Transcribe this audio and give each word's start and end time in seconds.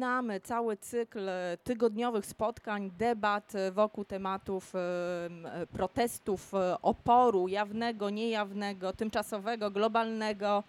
zaczynamy 0.00 0.40
cały 0.40 0.76
cykl 0.76 1.28
e, 1.28 1.56
tygodniowych 1.64 2.26
spotkań, 2.26 2.90
debat 2.90 3.54
e, 3.54 3.72
wokół 3.72 4.04
tematów 4.04 4.74
e, 4.74 5.66
protestów, 5.72 6.52
oporu 6.82 7.48
jawnego, 7.48 8.10
niejawnego, 8.10 8.92
tymczasowego, 8.92 9.70
globalnego. 9.70 10.64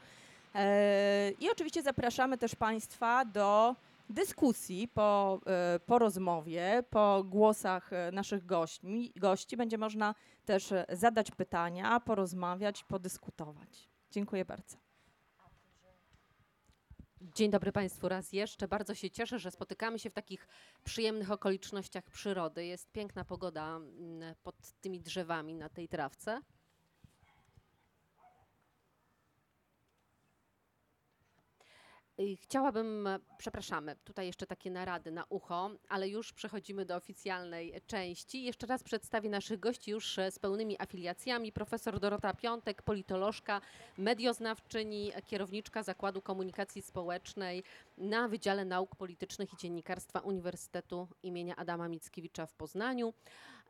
I 1.39 1.49
oczywiście 1.52 1.81
zapraszamy 1.81 2.38
też 2.38 2.55
Państwa 2.55 3.25
do 3.25 3.75
dyskusji 4.09 4.88
po, 4.88 5.40
po 5.86 6.00
rozmowie, 6.00 6.84
po 6.90 7.24
głosach 7.24 7.92
naszych 8.12 8.46
gości. 8.46 9.13
gości. 9.16 9.58
Będzie 9.58 9.78
można 9.78 10.16
też 10.46 10.74
zadać 10.90 11.32
pytania, 11.32 12.00
porozmawiać, 12.00 12.84
podyskutować. 12.84 13.90
Dziękuję 14.12 14.46
bardzo. 14.46 14.90
Dzień 17.23 17.52
dobry 17.52 17.72
Państwu 17.72 18.09
raz 18.09 18.34
jeszcze. 18.34 18.67
Bardzo 18.67 18.95
się 18.95 19.09
cieszę, 19.09 19.40
że 19.40 19.52
spotykamy 19.52 19.99
się 19.99 20.09
w 20.09 20.13
takich 20.13 20.48
przyjemnych 20.84 21.31
okolicznościach 21.31 22.09
przyrody. 22.09 22.66
Jest 22.66 22.91
piękna 22.91 23.25
pogoda 23.25 23.77
mm, 23.77 24.35
pod 24.44 24.55
tymi 24.81 25.02
drzewami 25.02 25.55
na 25.55 25.70
tej 25.70 25.88
trawce. 25.88 26.41
Chciałabym, 32.41 33.07
e, 33.07 33.20
przepraszamy, 33.38 33.95
tutaj 34.03 34.25
jeszcze 34.25 34.47
takie 34.47 34.71
narady 34.71 35.11
na 35.11 35.25
ucho, 35.29 35.71
ale 35.89 36.09
już 36.09 36.33
przechodzimy 36.33 36.85
do 36.85 36.95
oficjalnej 36.95 37.81
części. 37.88 38.43
Jeszcze 38.43 38.67
raz 38.67 38.83
przedstawię 38.83 39.29
naszych 39.29 39.59
gości 39.59 39.91
już 39.91 40.19
e, 40.19 40.31
z 40.31 40.39
pełnymi 40.39 40.81
afiliacjami. 40.81 41.52
Profesor 41.52 41.99
Dorota 41.99 42.33
Piątek, 42.33 42.81
politolożka, 42.81 43.61
medioznawczyni, 43.97 45.11
kierowniczka 45.25 45.83
Zakładu 45.83 46.21
Komunikacji 46.21 46.81
Społecznej 46.81 47.63
na 47.97 48.27
Wydziale 48.27 48.66
Nauk 48.66 48.95
Politycznych 48.95 49.53
i 49.53 49.57
Dziennikarstwa 49.57 50.19
Uniwersytetu 50.19 51.07
imienia 51.23 51.55
Adama 51.55 51.88
Mickiewicza 51.88 52.45
w 52.45 52.53
Poznaniu. 52.53 53.13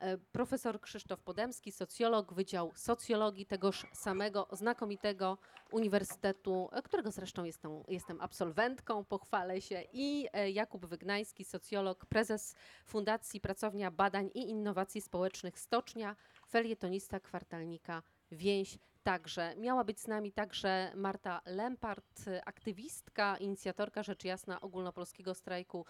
E, 0.01 0.17
Profesor 0.17 0.81
Krzysztof 0.81 1.21
Podemski, 1.21 1.71
socjolog, 1.71 2.33
Wydział 2.33 2.71
Socjologii 2.75 3.45
tegoż 3.45 3.85
samego 3.93 4.47
znakomitego 4.51 5.37
uniwersytetu, 5.71 6.69
e, 6.71 6.81
którego 6.81 7.11
zresztą 7.11 7.43
jestem, 7.43 7.71
jestem 7.87 8.21
absolwentką, 8.21 9.05
pochwalę 9.05 9.61
się, 9.61 9.83
i 9.93 10.27
e, 10.33 10.51
Jakub 10.51 10.85
Wygnański, 10.85 11.45
socjolog, 11.45 12.05
prezes 12.05 12.55
Fundacji 12.85 13.41
Pracownia 13.41 13.91
Badań 13.91 14.29
i 14.33 14.49
Innowacji 14.49 15.01
Społecznych 15.01 15.59
Stocznia, 15.59 16.15
felietonista 16.49 17.19
kwartalnika 17.19 18.03
Więź. 18.31 18.77
Także 19.03 19.55
miała 19.55 19.83
być 19.83 19.99
z 19.99 20.07
nami 20.07 20.31
także 20.31 20.91
Marta 20.95 21.41
Lempart, 21.45 22.23
aktywistka, 22.45 23.37
inicjatorka 23.37 24.03
rzecz 24.03 24.23
jasna 24.23 24.61
ogólnopolskiego 24.61 25.33
strajku 25.33 25.85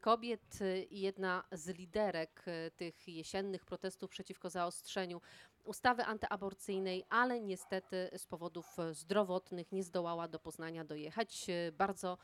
kobiet 0.00 0.58
i 0.90 1.00
jedna 1.00 1.44
z 1.52 1.68
liderek 1.68 2.44
tych 2.76 3.08
jesiennych 3.08 3.64
protestów 3.64 4.10
przeciwko 4.10 4.50
zaostrzeniu 4.50 5.20
ustawy 5.64 6.04
antyaborcyjnej, 6.04 7.04
ale 7.08 7.40
niestety 7.40 8.10
z 8.16 8.26
powodów 8.26 8.76
zdrowotnych 8.92 9.72
nie 9.72 9.82
zdołała 9.82 10.28
do 10.28 10.38
Poznania 10.38 10.84
dojechać. 10.84 11.46
Bardzo 11.72 12.18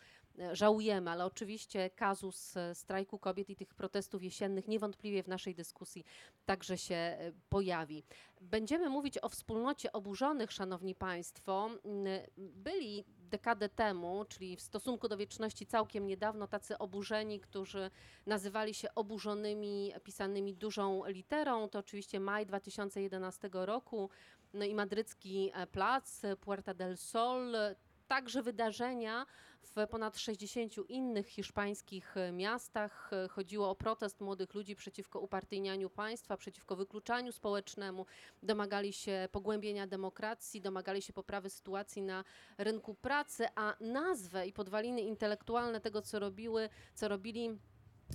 żałujemy, 0.52 1.10
ale 1.10 1.24
oczywiście 1.24 1.91
kazus 1.91 2.56
y, 2.56 2.74
strajku 2.74 3.19
kobiet 3.19 3.50
i 3.50 3.56
tych 3.56 3.74
protestów 3.74 4.22
jesiennych 4.22 4.69
niewątpliwie 4.69 5.22
w 5.22 5.28
naszej 5.28 5.55
dyskusji 5.55 6.05
także 6.46 6.78
się 6.78 7.19
y, 7.20 7.33
pojawi. 7.48 8.05
Będziemy 8.41 8.88
mówić 8.88 9.18
o 9.22 9.28
wspólnocie 9.28 9.92
oburzonych, 9.92 10.52
szanowni 10.52 10.94
państwo. 10.94 11.70
Mm, 11.84 12.06
Byli 12.36 13.05
dekadę 13.30 13.68
temu, 13.68 14.24
czyli 14.28 14.56
w 14.56 14.61
stosunku 14.61 15.08
do 15.08 15.16
wieczności 15.16 15.66
całkiem 15.66 16.06
niedawno, 16.06 16.46
tacy 16.46 16.78
oburzeni, 16.78 17.41
którzy 17.41 17.91
nazywali 18.27 18.74
się 18.74 18.94
oburzonymi, 18.94 19.92
pisanymi 20.05 20.55
dużą 20.55 21.02
literą. 21.06 21.68
To 21.68 21.78
oczywiście 21.78 22.20
maj 22.20 22.46
2011 22.46 23.50
roku. 23.52 24.11
No 24.52 24.64
i 24.64 24.74
madrycki 24.74 25.51
e, 25.55 25.67
plac, 25.67 26.24
e, 26.24 26.36
Puerta 26.36 26.74
del 26.74 26.96
Sol, 26.96 27.57
e, 27.57 27.77
także 28.08 28.42
wydarzenia 28.42 29.27
w 29.62 29.86
ponad 29.86 30.18
60 30.18 30.90
innych 30.90 31.26
hiszpańskich 31.26 32.16
e, 32.16 32.32
miastach. 32.32 33.10
E, 33.12 33.28
Chodziło 33.28 33.70
o 33.70 33.74
protest 33.74 34.20
młodych 34.20 34.54
ludzi 34.54 34.76
przeciwko 34.76 35.20
upartyjnianiu 35.20 35.90
państwa, 35.90 36.36
przeciwko 36.36 36.76
wykluczaniu 36.76 37.32
społecznemu. 37.32 38.06
Domagali 38.42 38.92
się 38.92 39.28
pogłębienia 39.32 39.86
demokracji, 39.86 40.60
domagali 40.60 41.02
się 41.02 41.12
poprawy 41.12 41.50
sytuacji 41.50 42.02
na 42.02 42.24
rynku 42.58 42.94
pracy, 42.94 43.46
a 43.54 43.76
nazwę 43.80 44.46
i 44.46 44.52
podwaliny 44.52 45.00
intelektualne 45.00 45.80
tego, 45.80 46.02
co 46.02 46.18
robiły, 46.18 46.68
co 46.94 47.08
robili, 47.08 47.58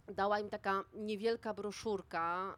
dała 0.07 0.39
im 0.39 0.49
taka 0.49 0.83
niewielka 0.93 1.53
broszurka. 1.53 2.57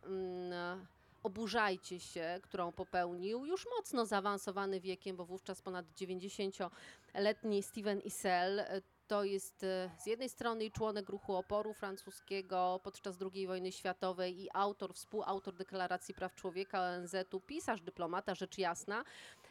Oburzajcie 1.23 1.99
się, 1.99 2.39
którą 2.43 2.71
popełnił 2.71 3.45
już 3.45 3.67
mocno 3.77 4.05
zaawansowany 4.05 4.79
wiekiem, 4.79 5.15
bo 5.17 5.25
wówczas 5.25 5.61
ponad 5.61 5.85
90-letni 5.95 7.63
Steven 7.63 7.99
Issel. 7.99 8.59
e, 8.59 8.81
To 9.07 9.23
jest 9.23 9.63
e, 9.63 9.89
z 9.99 10.05
jednej 10.05 10.29
strony 10.29 10.71
członek 10.71 11.09
ruchu 11.09 11.35
oporu 11.35 11.73
francuskiego 11.73 12.79
podczas 12.83 13.17
II 13.33 13.47
wojny 13.47 13.71
światowej 13.71 14.41
i 14.41 14.49
autor, 14.53 14.93
współautor 14.93 15.53
Deklaracji 15.53 16.13
Praw 16.13 16.35
Człowieka 16.35 16.81
ONZ-u, 16.81 17.39
pisarz, 17.39 17.81
dyplomata, 17.81 18.35
rzecz 18.35 18.57
jasna. 18.57 19.03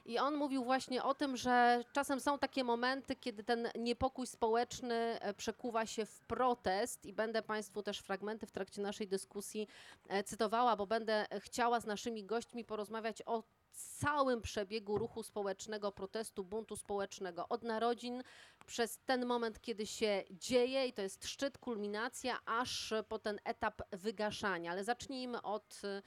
I 0.06 0.18
on 0.18 0.36
mówił 0.36 0.64
właśnie 0.64 1.02
o 1.02 1.14
tym, 1.14 1.36
że 1.36 1.84
czasem 1.92 2.20
są 2.20 2.38
takie 2.38 2.64
momenty, 2.64 3.16
kiedy 3.16 3.44
ten 3.44 3.68
niepokój 3.78 4.26
społeczny 4.26 4.94
e, 4.94 5.34
przekuwa 5.34 5.86
się 5.86 6.06
w 6.06 6.20
protest 6.20 7.06
i 7.06 7.12
będę 7.12 7.42
Państwu 7.42 7.82
też 7.82 7.98
fragmenty 7.98 8.46
w 8.46 8.52
trakcie 8.52 8.82
naszej 8.82 9.08
dyskusji 9.08 9.68
e, 10.08 10.24
cytowała, 10.24 10.76
bo 10.76 10.86
będę 10.86 11.26
chciała 11.38 11.80
z 11.80 11.86
naszymi 11.86 12.24
gośćmi 12.24 12.64
porozmawiać 12.64 13.22
o 13.26 13.42
całym 13.72 14.42
przebiegu 14.42 14.98
ruchu 14.98 15.22
społecznego, 15.22 15.92
protestu, 15.92 16.44
buntu 16.44 16.76
społecznego, 16.76 17.48
od 17.48 17.62
narodzin 17.62 18.22
przez 18.66 18.98
ten 18.98 19.26
moment, 19.26 19.60
kiedy 19.60 19.86
się 19.86 20.24
dzieje 20.30 20.86
i 20.86 20.92
to 20.92 21.02
jest 21.02 21.26
szczyt, 21.26 21.58
kulminacja, 21.58 22.38
aż 22.44 22.94
po 23.08 23.18
ten 23.18 23.38
etap 23.44 23.82
wygaszania. 23.92 24.70
Ale 24.70 24.84
zacznijmy 24.84 25.42
od, 25.42 25.80
e, 25.84 26.02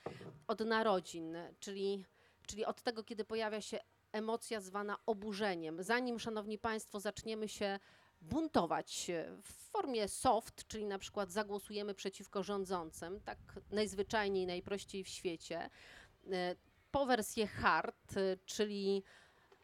od 0.48 0.60
narodzin, 0.60 1.38
czyli 1.60 2.06
czyli 2.50 2.66
od 2.66 2.82
tego, 2.82 3.04
kiedy 3.04 3.26
pojawia 3.26 3.62
się 3.62 3.80
emocja 4.12 4.62
zwana 4.62 4.98
oburzeniem. 5.06 5.84
Zanim, 5.84 6.20
szanowni 6.20 6.58
państwo, 6.58 7.00
zaczniemy 7.00 7.48
się 7.48 7.80
buntować 8.22 9.10
e, 9.10 9.38
w 9.44 9.54
formie 9.72 10.08
soft, 10.08 10.68
czyli 10.68 10.86
na 10.86 11.00
przykład 11.00 11.32
zagłosujemy 11.32 11.94
przeciwko 11.94 12.44
rządzącym, 12.44 13.20
tak 13.22 13.38
najzwyczajniej, 13.72 14.48
najprościej 14.48 15.04
w 15.04 15.08
świecie, 15.08 15.70
e, 16.32 16.56
po 16.92 17.06
wersję 17.06 17.48
hard, 17.48 18.18
e, 18.18 18.38
czyli 18.46 19.04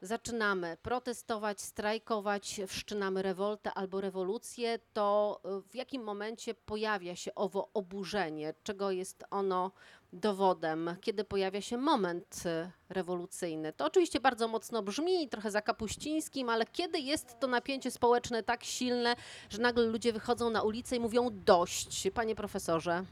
zaczynamy 0.02 0.78
protestować, 0.82 1.62
strajkować, 1.62 2.62
wszczynamy 2.68 3.22
rewoltę 3.22 3.74
albo 3.74 4.02
rewolucję, 4.02 4.80
to 4.94 5.42
w 5.70 5.76
jakim 5.76 6.04
momencie 6.04 6.54
pojawia 6.54 7.16
się 7.16 7.36
owo 7.36 7.70
oburzenie, 7.74 8.54
czego 8.64 8.92
jest 8.92 9.24
ono 9.30 9.72
dowodem, 10.16 10.96
kiedy 11.02 11.24
pojawia 11.24 11.62
się 11.62 11.78
moment 11.78 12.44
y, 12.46 12.72
rewolucyjny. 12.90 13.74
To 13.74 13.86
oczywiście 13.86 14.20
bardzo 14.20 14.48
mocno 14.48 14.84
brzmi, 14.84 15.30
trochę 15.30 15.52
za 15.52 15.62
kapuścińskim, 15.62 16.50
ale 16.50 16.66
kiedy 16.66 17.00
jest 17.00 17.40
to 17.40 17.48
napięcie 17.48 17.92
społeczne 17.92 18.44
tak 18.44 18.64
silne, 18.64 19.16
że 19.50 19.58
nagle 19.58 19.86
ludzie 19.86 20.14
wychodzą 20.14 20.50
na 20.50 20.62
ulicę 20.64 20.96
i 20.96 21.00
mówią 21.00 21.30
dość, 21.32 22.08
panie 22.14 22.36
profesorze? 22.36 23.04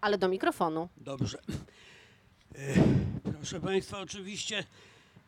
Ale 0.00 0.18
do 0.18 0.28
mikrofonu. 0.28 0.88
Dobrze. 0.96 1.38
E, 2.54 2.74
Proszę 3.32 3.60
Państwa, 3.60 3.98
oczywiście 3.98 4.64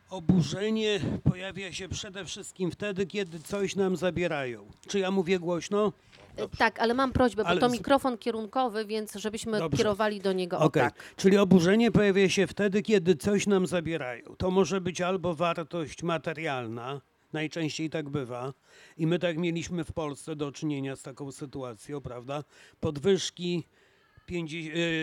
oburzenie 0.09 0.99
pojawia 1.23 1.73
się 1.73 1.89
przede 1.89 2.25
wszystkim 2.25 2.71
wtedy, 2.71 3.05
kiedy 3.05 3.39
coś 3.39 3.75
nam 3.75 3.97
zabierają. 3.97 4.65
Czy 4.87 4.99
ja 4.99 5.11
mówię 5.11 5.39
głośno? 5.39 5.93
Y, 6.39 6.57
Tak, 6.57 6.79
ale 6.79 6.93
mam 6.93 7.11
prośbę, 7.11 7.43
bo 7.43 7.49
Ale 7.49 7.59
to 7.59 7.69
mikrofon 7.69 8.17
kierunkowy, 8.17 8.85
więc 8.85 9.15
żebyśmy 9.15 9.59
Dobrze. 9.59 9.77
kierowali 9.77 10.21
do 10.21 10.33
niego 10.33 10.59
Okej. 10.59 10.83
o 10.83 10.85
tak. 10.85 11.03
Czyli 11.15 11.37
oburzenie 11.37 11.91
pojawia 11.91 12.29
się 12.29 12.47
wtedy, 12.47 12.81
kiedy 12.81 13.15
coś 13.15 13.47
nam 13.47 13.67
zabierają. 13.67 14.35
To 14.37 14.51
może 14.51 14.81
być 14.81 15.01
albo 15.01 15.35
wartość 15.35 16.03
materialna, 16.03 17.01
najczęściej 17.33 17.89
tak 17.89 18.09
bywa, 18.09 18.53
i 18.97 19.07
my 19.07 19.19
tak 19.19 19.37
mieliśmy 19.37 19.83
w 19.83 19.91
Polsce 19.91 20.35
do 20.35 20.51
czynienia 20.51 20.95
z 20.95 21.01
taką 21.01 21.31
sytuacją, 21.31 22.01
prawda? 22.01 22.43
Podwyżki 22.79 23.63
50, 23.63 23.78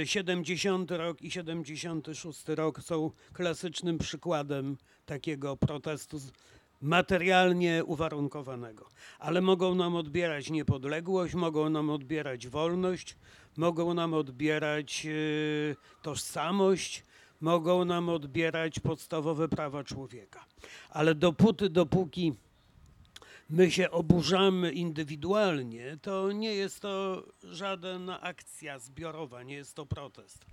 70 0.05 0.91
rok 0.91 1.23
i 1.23 1.31
76 1.31 2.49
rok 2.49 2.83
są 2.83 3.11
klasycznym 3.33 3.99
przykładem 3.99 4.77
takiego 5.07 5.57
protestu 5.57 6.21
materialnie 6.81 7.85
uwarunkowanego. 7.85 8.89
Ale 9.19 9.41
mogą 9.41 9.75
nam 9.75 9.97
odbierać 9.97 10.51
niepodległość, 10.51 11.35
mogą 11.35 11.71
nam 11.71 11.91
odbierać 11.91 12.49
wolność, 12.49 13.17
mogą 13.57 13.95
nam 13.95 14.15
odbierać 14.15 15.07
e, 15.07 15.13
tożsamość, 16.03 17.05
mogą 17.41 17.85
nam 17.85 18.09
odbierać 18.09 18.81
podstawowe 18.81 19.49
prawa 19.49 19.85
człowieka. 19.85 20.45
Ale 20.91 21.15
dopóty, 21.15 21.69
dopóki 21.69 22.33
my 23.51 23.71
się 23.71 23.91
oburzamy 23.91 24.73
indywidualnie, 24.73 25.99
to 26.03 26.33
nie 26.33 26.55
jest 26.55 26.81
to 26.81 27.25
żadna 27.43 28.21
akcja 28.21 28.79
zbiorowa, 28.79 29.43
nie 29.43 29.55
jest 29.55 29.75
to 29.75 29.87
protest. 29.87 30.47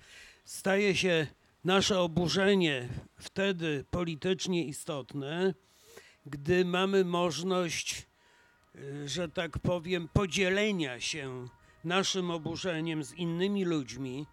Staje 0.45 0.95
się 0.95 1.27
nasze 1.63 1.99
oburzenie 1.99 2.89
wtedy 3.19 3.85
politycznie 3.91 4.65
istotne, 4.65 5.53
gdy 6.25 6.65
mamy 6.65 7.05
możliwość, 7.05 8.07
y, 8.75 9.09
że 9.09 9.29
tak 9.29 9.59
powiem, 9.59 10.09
podzielenia 10.13 10.99
się 10.99 11.47
naszym 11.83 12.31
oburzeniem 12.31 13.03
z 13.03 13.13
innymi 13.13 13.65
ludźmi, 13.65 14.25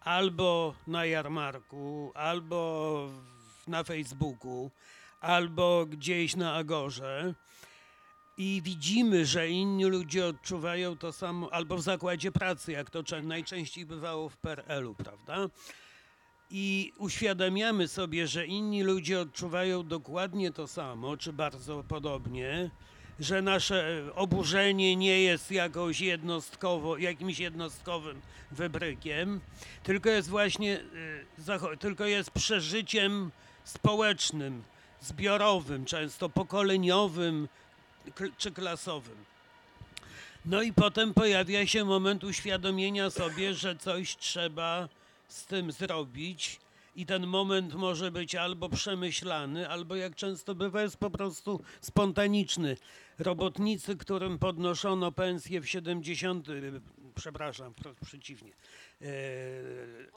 albo 0.00 0.74
na 0.86 1.06
jarmarku, 1.06 2.12
albo 2.14 3.10
na 3.66 3.84
Facebooku, 3.84 4.70
albo 5.20 5.86
gdzieś 5.86 6.36
na 6.36 6.54
Agorze 6.54 7.34
i 8.38 8.60
widzimy, 8.64 9.26
że 9.26 9.48
inni 9.48 9.84
ludzie 9.84 10.26
odczuwają 10.26 10.96
to 10.96 11.12
samo, 11.12 11.52
albo 11.52 11.76
w 11.76 11.82
zakładzie 11.82 12.32
pracy, 12.32 12.72
jak 12.72 12.90
to 12.90 13.02
czę- 13.02 13.22
najczęściej 13.24 13.86
bywało 13.86 14.28
w 14.28 14.36
PRL-u, 14.36 14.94
prawda? 14.94 15.36
I 16.50 16.92
uświadamiamy 16.98 17.88
sobie, 17.88 18.26
że 18.26 18.46
inni 18.46 18.82
ludzie 18.82 19.20
odczuwają 19.20 19.86
dokładnie 19.88 20.50
to 20.52 20.66
samo, 20.68 21.16
czy 21.16 21.32
bardzo 21.32 21.84
podobnie, 21.88 22.70
że 23.20 23.42
nasze 23.42 24.02
oburzenie 24.14 24.96
nie 24.96 25.22
jest 25.22 25.50
jakąś 25.50 26.00
jednostkowo, 26.00 26.96
jakimś 26.98 27.38
jednostkowym 27.38 28.20
wybrykiem, 28.50 29.40
tylko 29.82 30.08
jest 30.10 30.28
właśnie, 30.28 30.80
y, 31.72 31.76
tylko 31.78 32.04
jest 32.04 32.30
przeżyciem 32.30 33.30
społecznym, 33.64 34.62
zbiorowym, 35.00 35.84
często 35.84 36.28
pokoleniowym 36.28 37.48
czy 38.38 38.52
klasowym. 38.52 39.16
No 40.44 40.62
i 40.62 40.72
potem 40.72 41.14
pojawia 41.14 41.66
się 41.66 41.84
moment 41.84 42.24
uświadomienia 42.24 43.10
sobie, 43.10 43.54
że 43.54 43.76
coś 43.76 44.16
trzeba 44.16 44.88
z 45.28 45.46
tym 45.46 45.72
zrobić. 45.72 46.60
I 46.96 47.06
ten 47.06 47.26
moment 47.26 47.74
może 47.74 48.10
być 48.10 48.34
albo 48.34 48.68
przemyślany, 48.68 49.68
albo 49.68 49.96
jak 49.96 50.14
często 50.14 50.54
bywa, 50.54 50.82
jest 50.82 50.96
po 50.96 51.10
prostu 51.10 51.60
spontaniczny. 51.80 52.76
Robotnicy, 53.18 53.96
którym 53.96 54.38
podnoszono 54.38 55.12
pensję 55.12 55.60
w 55.60 55.68
70, 55.68 56.48
y, 56.48 56.80
przepraszam, 57.14 57.74
przeciwnie, 58.04 58.52
e, 59.02 59.06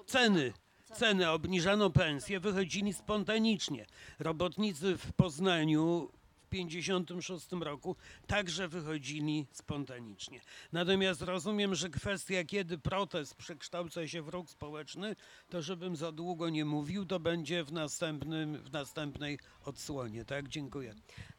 ceny, 0.06 0.54
ceny 0.94 1.30
obniżano 1.30 1.90
pensję, 1.90 2.40
wychodzili 2.40 2.94
spontanicznie. 2.94 3.86
Robotnicy 4.20 4.98
w 4.98 5.14
Poznaniu 5.14 6.10
w 6.52 6.54
56 6.54 7.48
roku 7.52 7.96
także 8.28 8.68
wychodzili 8.68 9.48
spontanicznie. 9.52 10.42
Natomiast 10.72 11.22
rozumiem, 11.22 11.76
że 11.76 11.90
kwestia, 11.90 12.44
kiedy 12.44 12.78
protest 12.78 13.36
przekształca 13.36 14.08
się 14.08 14.22
w 14.22 14.28
ruch 14.28 14.50
społeczny, 14.50 15.16
to 15.50 15.62
żebym 15.62 15.96
za 15.96 16.12
długo 16.12 16.50
nie 16.50 16.66
mówił, 16.66 17.06
to 17.06 17.20
będzie 17.20 17.64
w, 17.64 17.72
następnym, 17.72 18.58
w 18.58 18.72
następnej 18.72 19.40
odsłonie. 19.66 20.26
Tak, 20.26 20.48
dziękuję. 20.48 20.94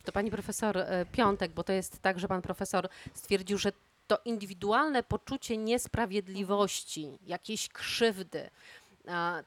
To 0.05 0.13
pani 0.13 0.31
profesor 0.31 0.79
e, 0.79 1.07
Piątek, 1.13 1.53
bo 1.53 1.65
to 1.65 1.73
jest 1.73 2.03
tak, 2.03 2.19
że 2.19 2.29
pan 2.29 2.43
profesor 2.43 2.89
stwierdził, 3.15 3.59
że 3.59 3.73
to 4.07 4.19
indywidualne 4.25 5.03
poczucie 5.03 5.57
niesprawiedliwości, 5.57 7.19
jakiejś 7.27 7.69
krzywdy, 7.69 8.51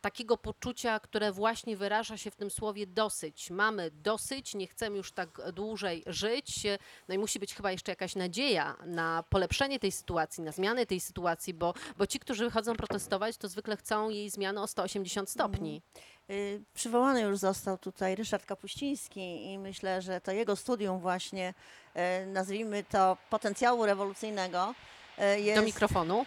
takiego 0.02 0.38
poczucia, 0.38 1.00
które 1.00 1.32
właśnie 1.32 1.78
wyraża 1.78 2.18
się 2.18 2.32
w 2.32 2.36
tym 2.36 2.52
słowie 2.52 2.88
dosyć. 2.88 3.50
Mamy 3.52 3.92
dosyć, 3.92 4.56
nie 4.56 4.68
chcemy 4.68 4.98
już 4.98 5.12
tak 5.12 5.52
dłużej 5.54 6.04
żyć. 6.08 6.64
No 7.08 7.16
i 7.16 7.18
musi 7.18 7.40
być 7.40 7.56
chyba 7.56 7.72
jeszcze 7.72 7.92
jakaś 7.92 8.16
nadzieja 8.16 8.76
na 8.86 9.24
polepszenie 9.30 9.80
tej 9.80 9.92
sytuacji, 9.92 10.44
na 10.44 10.52
zmianę 10.52 10.86
tej 10.86 11.00
sytuacji, 11.00 11.54
bo, 11.54 11.74
bo 11.98 12.08
ci, 12.08 12.20
którzy 12.20 12.46
wychodzą 12.46 12.76
protestować, 12.76 13.38
to 13.38 13.48
zwykle 13.48 13.78
chcą 13.78 14.10
jej 14.10 14.30
zmiany 14.30 14.62
o 14.62 14.68
180 14.68 15.30
stopni. 15.30 15.82
Y, 16.30 16.62
Przywołany 16.74 17.22
już 17.22 17.38
został 17.38 17.78
tutaj 17.78 18.16
Ryszard 18.16 18.46
Kapuściński 18.46 19.52
i 19.52 19.60
myślę, 19.60 20.02
że 20.02 20.22
to 20.22 20.32
jego 20.32 20.56
studium 20.56 21.00
właśnie, 21.00 21.54
e, 21.94 22.26
nazwijmy 22.26 22.84
to 22.84 23.18
potencjału 23.30 23.86
rewolucyjnego, 23.86 24.74
e, 25.18 25.40
jest... 25.40 25.62
Do 25.62 25.66
mikrofonu. 25.66 26.26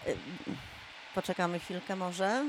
Poczekamy 1.15 1.59
chwilkę 1.59 1.97
może. 1.97 2.45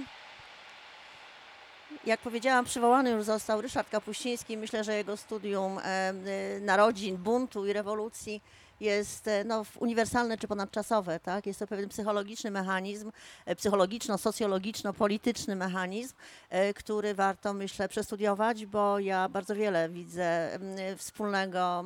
Jak 2.06 2.20
powiedziałam, 2.20 2.66
przywołany 2.66 3.10
już 3.10 3.24
został 3.24 3.62
Ryszard 3.62 3.90
Kapuściński. 3.90 4.58
Myślę, 4.58 4.84
że 4.84 4.96
jego 4.96 5.18
studium 5.18 5.80
e, 5.84 6.14
narodzin, 6.62 7.18
buntu 7.18 7.66
i 7.66 7.74
rewolucji 7.74 8.42
jest 8.80 9.28
e, 9.28 9.44
no, 9.44 9.66
uniwersalne 9.80 10.38
czy 10.38 10.48
ponadczasowe. 10.48 11.20
Tak? 11.20 11.46
Jest 11.46 11.60
to 11.60 11.68
pewien 11.68 11.90
psychologiczny 11.90 12.52
mechanizm, 12.52 13.12
e, 13.46 13.56
psychologiczno-socjologiczno-polityczny 13.56 15.56
mechanizm, 15.56 16.16
e, 16.50 16.74
który 16.74 17.14
warto, 17.14 17.54
myślę, 17.54 17.90
przestudiować, 17.90 18.66
bo 18.66 19.00
ja 19.00 19.30
bardzo 19.30 19.56
wiele 19.56 19.90
widzę 19.90 20.54
m, 20.54 20.76
wspólnego 20.98 21.86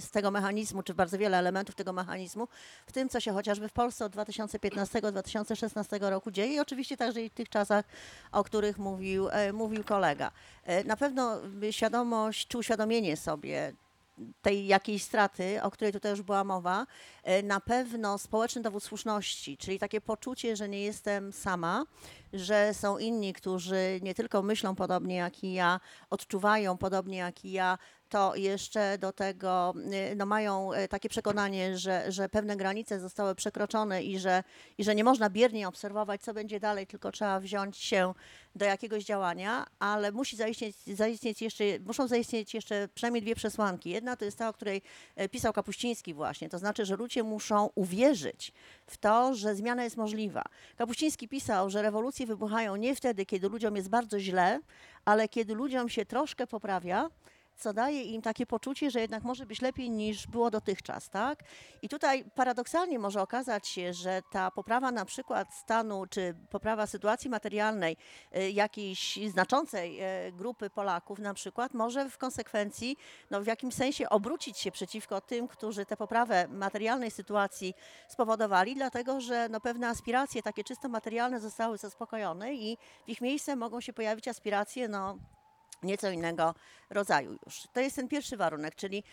z 0.00 0.10
tego 0.10 0.30
mechanizmu, 0.30 0.82
czy 0.82 0.94
bardzo 0.94 1.18
wiele 1.18 1.38
elementów 1.38 1.74
tego 1.74 1.92
mechanizmu, 1.92 2.48
w 2.86 2.92
tym, 2.92 3.08
co 3.08 3.20
się 3.20 3.32
chociażby 3.32 3.68
w 3.68 3.72
Polsce 3.72 4.04
od 4.04 4.12
2015-2016 4.12 6.10
roku 6.10 6.30
dzieje 6.30 6.54
i 6.54 6.60
oczywiście 6.60 6.96
także 6.96 7.22
i 7.22 7.30
w 7.30 7.34
tych 7.34 7.48
czasach, 7.48 7.84
o 8.32 8.44
których 8.44 8.78
mówił, 8.78 9.28
mówił 9.52 9.84
kolega. 9.84 10.30
Na 10.84 10.96
pewno 10.96 11.38
y, 11.62 11.72
świadomość 11.72 12.48
czy 12.48 12.58
uświadomienie 12.58 13.16
sobie 13.16 13.72
tej 14.42 14.66
jakiejś 14.66 15.02
straty, 15.02 15.62
o 15.62 15.70
której 15.70 15.92
tutaj 15.92 16.10
już 16.10 16.22
była 16.22 16.44
mowa, 16.44 16.86
e, 17.22 17.42
na 17.42 17.60
pewno 17.60 18.18
społeczny 18.18 18.62
dowód 18.62 18.82
słuszności, 18.82 19.56
czyli 19.56 19.78
takie 19.78 20.00
poczucie, 20.00 20.56
że 20.56 20.68
nie 20.68 20.82
jestem 20.82 21.32
sama, 21.32 21.84
że 22.32 22.74
są 22.74 22.98
inni, 22.98 23.32
którzy 23.32 24.00
nie 24.02 24.14
tylko 24.14 24.42
myślą 24.42 24.74
podobnie 24.74 25.16
jak 25.16 25.44
i 25.44 25.52
ja, 25.52 25.80
odczuwają 26.10 26.78
podobnie 26.78 27.18
jak 27.18 27.44
i 27.44 27.52
ja, 27.52 27.78
to 28.12 28.36
jeszcze 28.36 28.98
do 28.98 29.12
tego 29.12 29.74
y, 30.12 30.16
no, 30.16 30.26
mają 30.26 30.72
e, 30.72 30.88
takie 30.88 31.08
przekonanie, 31.08 31.78
że, 31.78 32.12
że 32.12 32.28
pewne 32.28 32.56
granice 32.56 33.00
zostały 33.00 33.34
przekroczone 33.34 34.02
i 34.02 34.18
że, 34.18 34.44
i 34.78 34.84
że 34.84 34.94
nie 34.94 35.04
można 35.04 35.30
biernie 35.30 35.68
obserwować, 35.68 36.22
co 36.22 36.34
będzie 36.34 36.60
dalej, 36.60 36.86
tylko 36.86 37.12
trzeba 37.12 37.40
wziąć 37.40 37.76
się 37.76 38.14
do 38.54 38.64
jakiegoś 38.64 39.04
działania, 39.04 39.66
ale 39.78 40.12
musi 40.12 40.36
zaistnieć, 40.36 40.76
zaistnieć 40.86 41.42
jeszcze, 41.42 41.64
muszą 41.86 42.08
zaistnieć 42.08 42.54
jeszcze 42.54 42.88
przynajmniej 42.94 43.22
dwie 43.22 43.34
przesłanki. 43.34 43.90
Jedna 43.90 44.16
to 44.16 44.24
jest 44.24 44.38
ta, 44.38 44.48
o 44.48 44.52
której 44.52 44.82
e, 45.16 45.28
pisał 45.28 45.52
Kapuściński 45.52 46.14
właśnie, 46.14 46.48
to 46.48 46.58
znaczy, 46.58 46.84
że 46.84 46.96
ludzie 46.96 47.22
muszą 47.22 47.70
uwierzyć 47.74 48.52
w 48.86 48.96
to, 48.96 49.34
że 49.34 49.54
zmiana 49.54 49.84
jest 49.84 49.96
możliwa. 49.96 50.42
Kapuściński 50.76 51.28
pisał, 51.28 51.70
że 51.70 51.82
rewolucje 51.82 52.26
wybuchają 52.26 52.76
nie 52.76 52.96
wtedy, 52.96 53.26
kiedy 53.26 53.48
ludziom 53.48 53.76
jest 53.76 53.88
bardzo 53.88 54.20
źle, 54.20 54.60
ale 55.04 55.28
kiedy 55.28 55.54
ludziom 55.54 55.88
się 55.88 56.04
troszkę 56.04 56.46
poprawia, 56.46 57.10
co 57.62 57.72
daje 57.72 58.02
im 58.02 58.22
takie 58.22 58.46
poczucie, 58.46 58.90
że 58.90 59.00
jednak 59.00 59.22
może 59.22 59.46
być 59.46 59.60
lepiej 59.60 59.90
niż 59.90 60.26
było 60.26 60.50
dotychczas, 60.50 61.10
tak? 61.10 61.42
I 61.82 61.88
tutaj 61.88 62.24
paradoksalnie 62.34 62.98
może 62.98 63.22
okazać 63.22 63.68
się, 63.68 63.94
że 63.94 64.22
ta 64.32 64.50
poprawa 64.50 64.92
na 64.92 65.04
przykład 65.04 65.54
stanu, 65.54 66.06
czy 66.06 66.34
poprawa 66.50 66.86
sytuacji 66.86 67.30
materialnej 67.30 67.96
y, 68.36 68.50
jakiejś 68.50 69.18
znaczącej 69.28 70.00
y, 70.28 70.32
grupy 70.32 70.70
Polaków 70.70 71.18
na 71.18 71.34
przykład 71.34 71.74
może 71.74 72.10
w 72.10 72.18
konsekwencji 72.18 72.96
no, 73.30 73.42
w 73.42 73.46
jakimś 73.46 73.74
sensie 73.74 74.08
obrócić 74.08 74.58
się 74.58 74.70
przeciwko 74.70 75.20
tym, 75.20 75.48
którzy 75.48 75.86
tę 75.86 75.96
poprawę 75.96 76.48
materialnej 76.48 77.10
sytuacji 77.10 77.74
spowodowali, 78.08 78.74
dlatego 78.74 79.20
że 79.20 79.48
no, 79.48 79.60
pewne 79.60 79.88
aspiracje 79.88 80.42
takie 80.42 80.64
czysto 80.64 80.88
materialne 80.88 81.40
zostały 81.40 81.78
zaspokojone 81.78 82.54
i 82.54 82.78
w 83.06 83.08
ich 83.08 83.20
miejsce 83.20 83.56
mogą 83.56 83.80
się 83.80 83.92
pojawić 83.92 84.28
aspiracje 84.28 84.88
no, 84.88 85.18
nieco 85.82 86.10
innego 86.10 86.54
rodzaju 86.90 87.38
już. 87.46 87.62
To 87.72 87.80
jest 87.80 87.96
ten 87.96 88.08
pierwszy 88.08 88.36
warunek, 88.36 88.74
czyli 88.74 89.04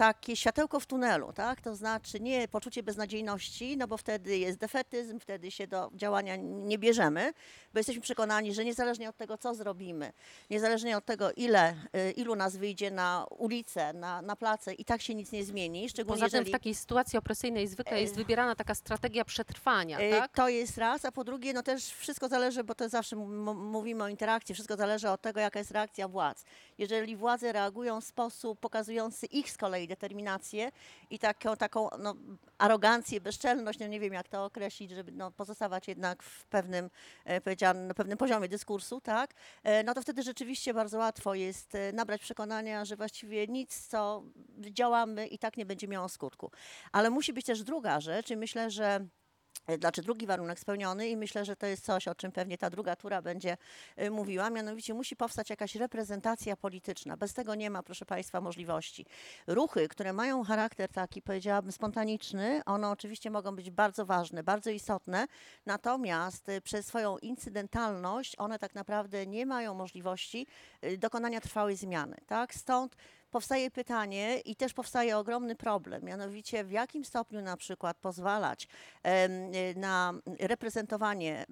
takie 0.00 0.36
światełko 0.36 0.80
w 0.80 0.86
tunelu, 0.86 1.32
tak? 1.32 1.60
To 1.60 1.74
znaczy 1.76 2.20
nie 2.20 2.48
poczucie 2.48 2.82
beznadziejności, 2.82 3.76
no 3.76 3.88
bo 3.88 3.96
wtedy 3.96 4.38
jest 4.38 4.58
defetyzm, 4.58 5.18
wtedy 5.18 5.50
się 5.50 5.66
do 5.66 5.90
działania 5.94 6.36
nie 6.36 6.78
bierzemy, 6.78 7.32
bo 7.72 7.78
jesteśmy 7.78 8.02
przekonani, 8.02 8.54
że 8.54 8.64
niezależnie 8.64 9.08
od 9.08 9.16
tego, 9.16 9.38
co 9.38 9.54
zrobimy, 9.54 10.12
niezależnie 10.50 10.96
od 10.96 11.04
tego, 11.04 11.32
ile, 11.32 11.74
e, 11.92 12.10
ilu 12.10 12.36
nas 12.36 12.56
wyjdzie 12.56 12.90
na 12.90 13.26
ulicę, 13.38 13.92
na, 13.92 14.22
na 14.22 14.36
place, 14.36 14.74
i 14.74 14.84
tak 14.84 15.02
się 15.02 15.14
nic 15.14 15.32
nie 15.32 15.44
zmieni, 15.44 15.88
szczególnie 15.88 16.22
Poza 16.22 16.30
tym 16.30 16.44
w 16.44 16.46
jeżeli... 16.46 16.52
takiej 16.52 16.74
sytuacji 16.74 17.18
opresyjnej 17.18 17.68
zwykle 17.68 18.00
jest 18.00 18.16
wybierana 18.16 18.54
taka 18.54 18.74
strategia 18.74 19.24
przetrwania, 19.24 19.98
E, 19.98 20.10
tak? 20.10 20.32
To 20.32 20.48
jest 20.48 20.78
raz, 20.78 21.04
a 21.04 21.12
po 21.12 21.24
drugie, 21.24 21.52
no 21.52 21.62
też 21.62 21.84
wszystko 21.84 22.28
zależy, 22.28 22.64
bo 22.64 22.74
to 22.74 22.88
zawsze 22.88 23.16
mówimy 23.16 24.04
o 24.04 24.08
interakcji, 24.08 24.54
wszystko 24.54 24.76
zależy 24.76 25.10
od 25.10 25.20
tego, 25.20 25.40
jaka 25.40 25.58
jest 25.58 25.70
reakcja 25.70 26.08
władz. 26.08 26.44
Jeżeli 26.78 27.16
władze 27.16 27.52
reagują 27.52 28.00
w 28.00 28.04
sposób 28.04 28.60
pokazujący 28.60 29.26
ich 29.26 29.50
z 29.50 29.56
kolei 29.56 29.89
determinację 29.90 30.72
i 31.10 31.18
taką, 31.18 31.56
taką 31.56 31.88
no, 31.98 32.14
arogancję, 32.58 33.20
bezczelność, 33.20 33.78
no 33.78 33.86
nie 33.86 34.00
wiem 34.00 34.12
jak 34.12 34.28
to 34.28 34.44
określić, 34.44 34.90
żeby 34.90 35.12
no, 35.12 35.30
pozostawać 35.30 35.88
jednak 35.88 36.22
w 36.22 36.44
pewnym, 36.44 36.90
e, 37.24 37.40
powiedziałam, 37.40 37.76
pewnym 37.96 38.18
poziomie 38.18 38.48
dyskursu, 38.48 39.00
tak, 39.00 39.34
e, 39.62 39.82
no 39.84 39.94
to 39.94 40.02
wtedy 40.02 40.22
rzeczywiście 40.22 40.74
bardzo 40.74 40.98
łatwo 40.98 41.34
jest 41.34 41.74
e, 41.74 41.92
nabrać 41.92 42.20
przekonania, 42.20 42.84
że 42.84 42.96
właściwie 42.96 43.46
nic, 43.46 43.86
co 43.88 44.22
działamy 44.58 45.26
i 45.26 45.38
tak 45.38 45.56
nie 45.56 45.66
będzie 45.66 45.88
miało 45.88 46.08
skutku. 46.08 46.50
Ale 46.92 47.10
musi 47.10 47.32
być 47.32 47.46
też 47.46 47.62
druga 47.62 48.00
rzecz 48.00 48.30
i 48.30 48.36
myślę, 48.36 48.70
że 48.70 49.06
znaczy 49.78 50.02
drugi 50.02 50.26
warunek 50.26 50.60
spełniony 50.60 51.08
i 51.08 51.16
myślę, 51.16 51.44
że 51.44 51.56
to 51.56 51.66
jest 51.66 51.84
coś, 51.84 52.08
o 52.08 52.14
czym 52.14 52.32
pewnie 52.32 52.58
ta 52.58 52.70
druga 52.70 52.96
tura 52.96 53.22
będzie 53.22 53.56
y, 54.02 54.10
mówiła, 54.10 54.50
mianowicie 54.50 54.94
musi 54.94 55.16
powstać 55.16 55.50
jakaś 55.50 55.74
reprezentacja 55.74 56.56
polityczna. 56.56 57.16
Bez 57.16 57.34
tego 57.34 57.54
nie 57.54 57.70
ma, 57.70 57.82
proszę 57.82 58.06
Państwa, 58.06 58.40
możliwości. 58.40 59.06
Ruchy, 59.46 59.88
które 59.88 60.12
mają 60.12 60.44
charakter 60.44 60.90
taki, 60.90 61.22
powiedziałabym, 61.22 61.72
spontaniczny, 61.72 62.62
one 62.66 62.88
oczywiście 62.88 63.30
mogą 63.30 63.56
być 63.56 63.70
bardzo 63.70 64.06
ważne, 64.06 64.42
bardzo 64.42 64.70
istotne, 64.70 65.26
natomiast 65.66 66.48
y, 66.48 66.60
przez 66.60 66.86
swoją 66.86 67.18
incydentalność 67.18 68.34
one 68.38 68.58
tak 68.58 68.74
naprawdę 68.74 69.26
nie 69.26 69.46
mają 69.46 69.74
możliwości 69.74 70.46
dokonania 70.98 71.40
trwałej 71.40 71.76
zmiany. 71.76 72.16
Tak? 72.26 72.54
Stąd 72.54 72.96
powstaje 73.30 73.70
pytanie 73.70 74.40
i 74.40 74.56
też 74.56 74.72
powstaje 74.72 75.18
ogromny 75.18 75.56
problem, 75.56 76.04
mianowicie 76.04 76.64
w 76.64 76.70
jakim 76.70 77.04
stopniu 77.04 77.42
na 77.42 77.56
przykład 77.56 77.96
pozwalać 77.96 78.68
na 79.76 80.12
reprezentowanie 80.40 81.46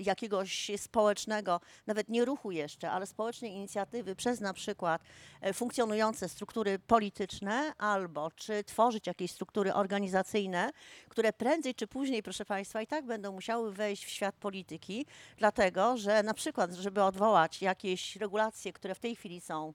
jakiegoś 0.00 0.70
społecznego, 0.76 1.60
nawet 1.86 2.08
nie 2.08 2.24
ruchu 2.24 2.50
jeszcze, 2.50 2.90
ale 2.90 3.06
społecznej 3.06 3.52
inicjatywy 3.52 4.16
przez 4.16 4.40
na 4.40 4.54
przykład 4.54 5.02
e, 5.40 5.52
funkcjonujące 5.52 6.28
struktury 6.28 6.78
polityczne 6.78 7.72
albo 7.78 8.30
czy 8.30 8.64
tworzyć 8.64 9.06
jakieś 9.06 9.30
struktury 9.30 9.74
organizacyjne, 9.74 10.70
które 11.08 11.32
prędzej 11.32 11.74
czy 11.74 11.86
później, 11.86 12.22
proszę 12.22 12.44
Państwa, 12.44 12.82
i 12.82 12.86
tak 12.86 13.06
będą 13.06 13.32
musiały 13.32 13.72
wejść 13.72 14.04
w 14.04 14.08
świat 14.08 14.34
polityki, 14.34 15.06
dlatego 15.36 15.96
że 15.96 16.22
na 16.22 16.34
przykład, 16.34 16.72
żeby 16.72 17.02
odwołać 17.02 17.62
jakieś 17.62 18.16
regulacje, 18.16 18.72
które 18.72 18.94
w 18.94 19.00
tej 19.00 19.16
chwili 19.16 19.40
są 19.40 19.74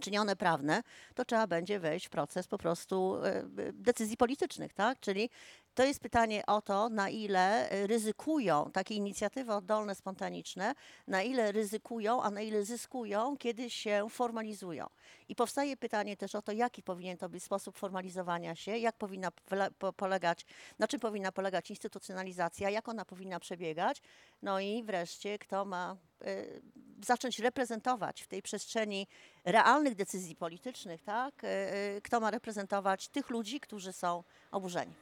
czynione 0.00 0.36
prawne, 0.36 0.82
to 1.14 1.24
trzeba 1.24 1.46
będzie 1.46 1.80
wejść 1.80 2.06
w 2.06 2.10
proces 2.10 2.48
po 2.48 2.58
prostu 2.58 3.16
e, 3.24 3.44
decyzji 3.72 4.16
politycznych, 4.16 4.74
tak? 4.74 5.00
Czyli 5.00 5.30
to 5.78 5.84
jest 5.84 6.00
pytanie 6.00 6.46
o 6.46 6.62
to, 6.62 6.88
na 6.88 7.08
ile 7.08 7.70
e, 7.70 7.86
ryzykują 7.86 8.70
takie 8.72 8.94
inicjatywy 8.94 9.52
oddolne, 9.54 9.94
spontaniczne, 9.94 10.74
na 11.06 11.22
ile 11.22 11.52
ryzykują, 11.52 12.22
a 12.22 12.30
na 12.30 12.40
ile 12.40 12.64
zyskują, 12.64 13.36
kiedy 13.36 13.70
się 13.70 14.06
formalizują. 14.10 14.86
I 15.28 15.34
powstaje 15.34 15.76
pytanie 15.76 16.16
też 16.16 16.34
o 16.34 16.42
to, 16.42 16.52
jaki 16.52 16.82
powinien 16.82 17.18
to 17.18 17.28
być 17.28 17.44
sposób 17.44 17.78
formalizowania 17.78 18.54
się, 18.54 18.78
jak 18.78 18.96
powinna 18.96 19.28
pole- 19.30 19.70
po- 19.78 19.92
polegać, 19.92 20.46
na 20.78 20.88
czym 20.88 21.00
powinna 21.00 21.32
polegać 21.32 21.70
instytucjonalizacja, 21.70 22.70
jak 22.70 22.88
ona 22.88 23.04
powinna 23.04 23.40
przebiegać, 23.40 24.02
no 24.42 24.60
i 24.60 24.82
wreszcie 24.82 25.38
kto 25.38 25.64
ma 25.64 25.96
y, 26.26 26.62
zacząć 27.04 27.38
reprezentować 27.38 28.22
w 28.22 28.26
tej 28.26 28.42
przestrzeni 28.42 29.06
realnych 29.44 29.94
decyzji 29.94 30.36
politycznych, 30.36 31.02
tak? 31.02 31.44
y, 31.44 31.46
y, 31.46 32.00
Kto 32.04 32.20
ma 32.20 32.30
reprezentować 32.30 33.08
tych 33.08 33.30
ludzi, 33.30 33.60
którzy 33.60 33.92
są 33.92 34.24
oburzeni. 34.52 34.92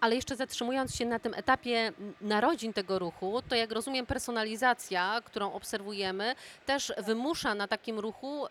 Ale 0.00 0.14
jeszcze 0.14 0.36
zatrzymując 0.36 0.94
się 0.94 1.06
na 1.06 1.18
tym 1.18 1.34
etapie 1.34 1.92
narodzin 2.20 2.72
tego 2.72 2.98
ruchu, 2.98 3.42
to 3.48 3.54
jak 3.54 3.72
rozumiem 3.72 4.06
personalizacja, 4.06 5.20
którą 5.24 5.52
obserwujemy, 5.52 6.34
też 6.66 6.92
wymusza 6.98 7.54
na 7.54 7.68
takim 7.68 7.98
ruchu 7.98 8.46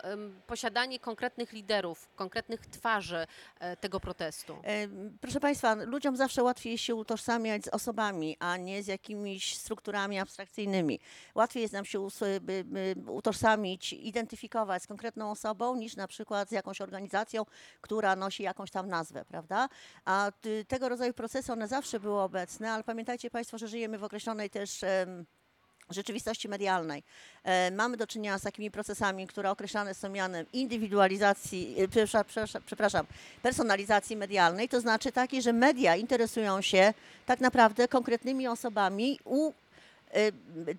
posiadanie 0.46 0.98
konkretnych 0.98 1.52
liderów, 1.52 2.08
konkretnych 2.16 2.66
twarzy 2.66 3.26
e, 3.60 3.76
tego 3.76 4.00
protestu. 4.00 4.56
Em, 4.62 5.18
Proszę 5.20 5.40
Państwa, 5.40 5.74
ludziom 5.74 6.16
zawsze 6.16 6.42
łatwiej 6.42 6.78
się 6.78 6.94
utożsamiać 6.94 7.64
z 7.64 7.68
osobami, 7.68 8.36
a 8.40 8.56
nie 8.56 8.82
z 8.82 8.86
jakimiś 8.86 9.56
strukturami 9.56 10.18
abstrakcyjnymi. 10.18 11.00
Łatwiej 11.34 11.62
jest 11.62 11.74
nam 11.74 11.84
się 11.84 12.08
by 12.40 12.64
utożsamić, 13.06 13.92
identyfikować 13.92 14.82
z 14.82 14.86
konkretną 14.86 15.30
osobą, 15.30 15.76
niż 15.76 15.96
na 15.96 16.08
przykład 16.08 16.48
z 16.48 16.52
jakąś 16.52 16.80
organizacją, 16.80 17.46
która 17.80 18.16
nosi 18.16 18.42
jakąś 18.42 18.70
tam 18.70 18.88
nazwę, 18.88 19.24
prawda? 19.24 19.68
A 20.04 20.32
tego 20.68 20.88
rodzaju 20.88 21.14
procesy, 21.14 21.52
one 21.52 21.68
zawsze 21.68 22.00
były 22.00 22.20
obecne, 22.20 22.72
ale 22.72 22.84
pamiętajcie 22.84 23.30
Państwo, 23.30 23.58
że 23.58 23.68
żyjemy 23.68 23.98
w 23.98 24.04
określonej 24.04 24.50
też 24.50 24.84
rzeczywistości 25.90 26.48
medialnej. 26.48 27.02
E, 27.44 27.70
mamy 27.70 27.96
do 27.96 28.06
czynienia 28.06 28.38
z 28.38 28.42
takimi 28.42 28.70
procesami, 28.70 29.26
które 29.26 29.50
określane 29.50 29.94
są 29.94 30.08
mianem 30.08 30.46
indywidualizacji, 30.52 31.76
e, 31.78 32.60
przepraszam, 32.66 33.06
personalizacji 33.42 34.16
medialnej, 34.16 34.68
to 34.68 34.80
znaczy 34.80 35.12
takiej, 35.12 35.42
że 35.42 35.52
media 35.52 35.96
interesują 35.96 36.62
się 36.62 36.94
tak 37.26 37.40
naprawdę 37.40 37.88
konkretnymi 37.88 38.48
osobami, 38.48 39.18
u, 39.24 39.52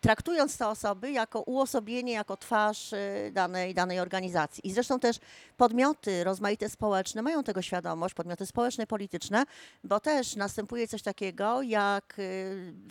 traktując 0.01 0.57
te 0.57 0.67
osoby 0.67 1.11
jako 1.11 1.41
uosobienie, 1.41 2.13
jako 2.13 2.38
twarz 2.38 2.93
e, 2.93 3.31
danej, 3.31 3.73
danej 3.73 4.00
organizacji. 4.00 4.67
I 4.67 4.73
zresztą 4.73 5.00
też 5.00 5.17
podmioty 5.57 6.23
rozmaite 6.23 6.69
społeczne 6.69 7.21
mają 7.21 7.43
tego 7.43 7.61
świadomość, 7.61 8.13
podmioty 8.13 8.45
społeczne, 8.45 8.88
polityczne, 8.88 9.43
bo 9.83 10.00
też 10.00 10.35
następuje 10.35 10.88
coś 10.88 11.01
takiego 11.01 11.61
jak 11.61 12.15
e, 12.19 12.23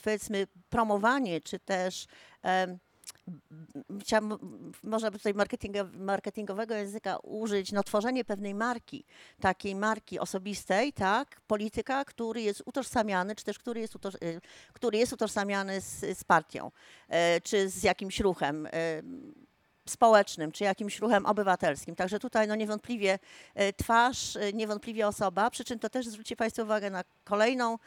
powiedzmy 0.04 0.46
promowanie, 0.70 1.40
czy 1.40 1.58
też 1.58 2.06
chciałam, 4.00 4.38
można 4.82 5.10
by 5.10 5.18
tutaj 5.18 5.34
marketingo- 5.34 5.98
marketingowego 5.98 6.74
języka 6.74 7.18
użyć, 7.18 7.72
no 7.72 7.82
tworzenie 7.82 8.24
pewnej 8.24 8.54
marki, 8.54 9.04
takiej 9.40 9.74
marki 9.74 10.18
osobistej, 10.18 10.92
tak, 10.92 11.40
polityka, 11.46 12.04
który 12.04 12.42
jest 12.42 12.62
utożsamiany, 12.66 13.34
czy 13.34 13.44
też 13.44 13.58
który 13.58 13.80
jest, 13.80 13.96
utoż, 13.96 14.14
y, 14.14 14.40
który 14.72 14.98
jest 14.98 15.12
utożsamiany 15.12 15.80
z, 15.80 16.18
z 16.18 16.24
partią, 16.24 16.70
e, 17.08 17.40
czy 17.40 17.68
z 17.68 17.82
jakimś 17.82 18.20
ruchem 18.20 18.66
e, 18.66 18.70
społecznym, 19.88 20.52
czy 20.52 20.64
jakimś 20.64 20.98
ruchem 20.98 21.26
obywatelskim. 21.26 21.96
Także 21.96 22.18
tutaj 22.18 22.48
no 22.48 22.54
niewątpliwie 22.54 23.18
e, 23.54 23.72
twarz, 23.72 24.38
niewątpliwie 24.52 25.06
osoba, 25.06 25.50
przy 25.50 25.64
czym 25.64 25.78
to 25.78 25.90
też 25.90 26.08
zwróćcie 26.08 26.36
Państwo 26.36 26.62
uwagę 26.62 26.90
na 26.90 27.04
kolejną 27.24 27.78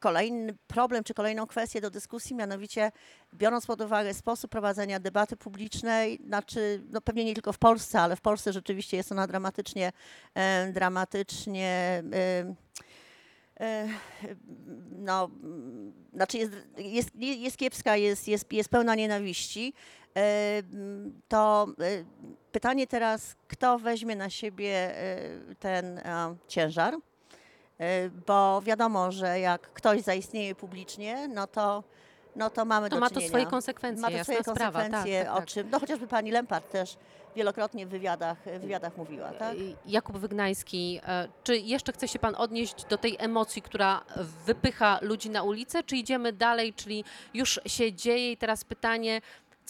kolejny 0.00 0.54
problem 0.66 1.04
czy 1.04 1.14
kolejną 1.14 1.46
kwestię 1.46 1.80
do 1.80 1.90
dyskusji, 1.90 2.36
mianowicie 2.36 2.92
biorąc 3.34 3.66
pod 3.66 3.80
uwagę 3.80 4.14
sposób 4.14 4.50
prowadzenia 4.50 5.00
debaty 5.00 5.36
publicznej, 5.36 6.20
znaczy 6.26 6.82
no 6.90 7.00
pewnie 7.00 7.24
nie 7.24 7.34
tylko 7.34 7.52
w 7.52 7.58
Polsce, 7.58 8.00
ale 8.00 8.16
w 8.16 8.20
Polsce 8.20 8.52
rzeczywiście 8.52 8.96
jest 8.96 9.12
ona 9.12 9.26
dramatycznie, 9.26 9.92
e, 10.34 10.72
dramatycznie 10.72 12.02
e, 12.12 12.54
e, 13.60 13.88
no, 14.90 15.30
znaczy 16.14 16.38
jest, 16.38 16.52
jest, 16.78 17.10
jest 17.16 17.56
kiepska, 17.56 17.96
jest, 17.96 18.28
jest, 18.28 18.52
jest 18.52 18.68
pełna 18.68 18.94
nienawiści, 18.94 19.72
e, 20.16 20.62
to 21.28 21.66
e, 21.80 22.04
pytanie 22.52 22.86
teraz, 22.86 23.36
kto 23.48 23.78
weźmie 23.78 24.16
na 24.16 24.30
siebie 24.30 24.94
ten 25.58 26.00
ciężar? 26.48 26.94
E, 27.80 28.10
Bo 28.26 28.62
wiadomo, 28.64 29.12
że 29.12 29.40
jak 29.40 29.60
ktoś 29.72 30.00
zaistnieje 30.02 30.54
publicznie, 30.54 31.28
no 31.28 31.46
to, 31.46 31.84
no 32.36 32.50
to 32.50 32.64
mamy 32.64 32.88
To 32.90 32.96
do 32.96 33.00
ma 33.00 33.08
to 33.08 33.14
czynienia. 33.14 33.28
swoje 33.28 33.46
konsekwencje, 33.46 34.02
Ma 34.02 34.10
to 34.18 34.24
swoje 34.24 34.42
sprawa. 34.42 34.78
Tak, 34.80 34.90
konsekwencje, 34.90 35.24
tak, 35.24 35.32
o 35.34 35.36
tak. 35.36 35.46
czym, 35.46 35.70
no 35.70 35.80
chociażby 35.80 36.06
pani 36.06 36.30
Lempart 36.30 36.70
też 36.72 36.96
wielokrotnie 37.36 37.86
w 37.86 37.88
wywiadach, 37.88 38.38
w 38.46 38.60
wywiadach 38.60 38.96
mówiła, 38.96 39.32
tak? 39.32 39.54
Y, 39.56 39.76
Jakub 39.86 40.16
Wygnański, 40.18 41.00
e, 41.06 41.28
czy 41.44 41.56
jeszcze 41.58 41.92
chce 41.92 42.08
się 42.08 42.18
Pan 42.18 42.34
odnieść 42.34 42.84
do 42.84 42.98
tej 42.98 43.16
emocji, 43.18 43.62
która 43.62 44.00
wypycha 44.46 44.98
ludzi 45.02 45.30
na 45.30 45.42
ulicę, 45.42 45.82
czy 45.82 45.96
idziemy 45.96 46.32
dalej, 46.32 46.74
czyli 46.74 47.04
już 47.34 47.60
się 47.66 47.92
dzieje 47.92 48.32
i 48.32 48.36
teraz 48.36 48.64
pytanie, 48.64 49.20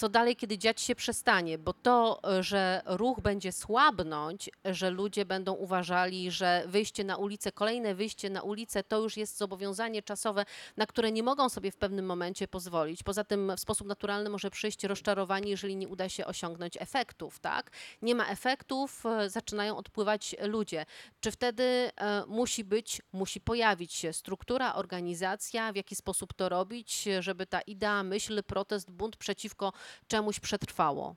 co 0.01 0.09
dalej, 0.09 0.37
kiedy 0.37 0.59
dziać 0.59 0.81
się 0.81 0.95
przestanie, 0.95 1.59
bo 1.59 1.73
to, 1.73 2.21
e, 2.39 2.43
że 2.43 2.83
ruch 2.87 3.21
będzie 3.21 3.53
słabnąć, 3.53 4.51
że 4.65 4.91
ludzie 4.91 5.25
będą 5.25 5.53
uważali, 5.53 6.31
że 6.31 6.63
wyjście 6.67 7.05
na 7.05 7.17
ulicę, 7.17 7.53
kolejne 7.53 7.95
wyjście 7.95 8.31
na 8.31 8.43
ulicę 8.43 8.83
to 8.83 8.99
już 8.99 9.17
jest 9.17 9.39
zobowiązanie 9.39 10.03
czasowe, 10.03 10.45
na 10.77 10.87
które 10.87 11.13
nie 11.13 11.23
mogą 11.23 11.49
sobie 11.49 11.71
w 11.71 11.77
pewnym 11.77 12.07
momencie 12.07 12.49
pozwolić. 12.49 13.03
Poza 13.03 13.25
tym 13.25 13.53
w 13.57 13.61
sposób 13.61 13.87
naturalny 13.87 14.31
może 14.31 14.51
przyjść 14.51 14.85
rozczarowanie, 14.85 15.51
jeżeli 15.51 15.77
nie 15.77 15.89
uda 15.89 16.09
się 16.09 16.27
osiągnąć 16.27 16.77
efektów, 16.77 17.39
tak? 17.39 17.71
Nie 18.03 18.15
ma 18.15 18.27
efektów, 18.27 19.07
e, 19.07 19.31
zaczynają 19.31 19.77
odpływać 19.77 20.37
ludzie. 20.43 20.87
Czy 21.21 21.31
wtedy 21.31 21.63
e, 21.97 22.25
musi 22.27 22.65
być, 22.65 23.03
musi 23.13 23.41
pojawić 23.41 23.93
się 23.93 24.13
struktura, 24.13 24.75
organizacja, 24.75 25.73
w 25.73 25.77
jaki 25.77 25.97
sposób 25.97 26.33
to 26.33 26.49
robić, 26.49 27.09
żeby 27.21 27.47
ta 27.47 27.61
idea, 27.61 28.03
myśl, 28.03 28.43
protest, 28.43 28.91
bunt 28.91 29.17
przeciwko 29.17 29.73
czemuś 30.09 30.41
przetrwało? 30.41 31.17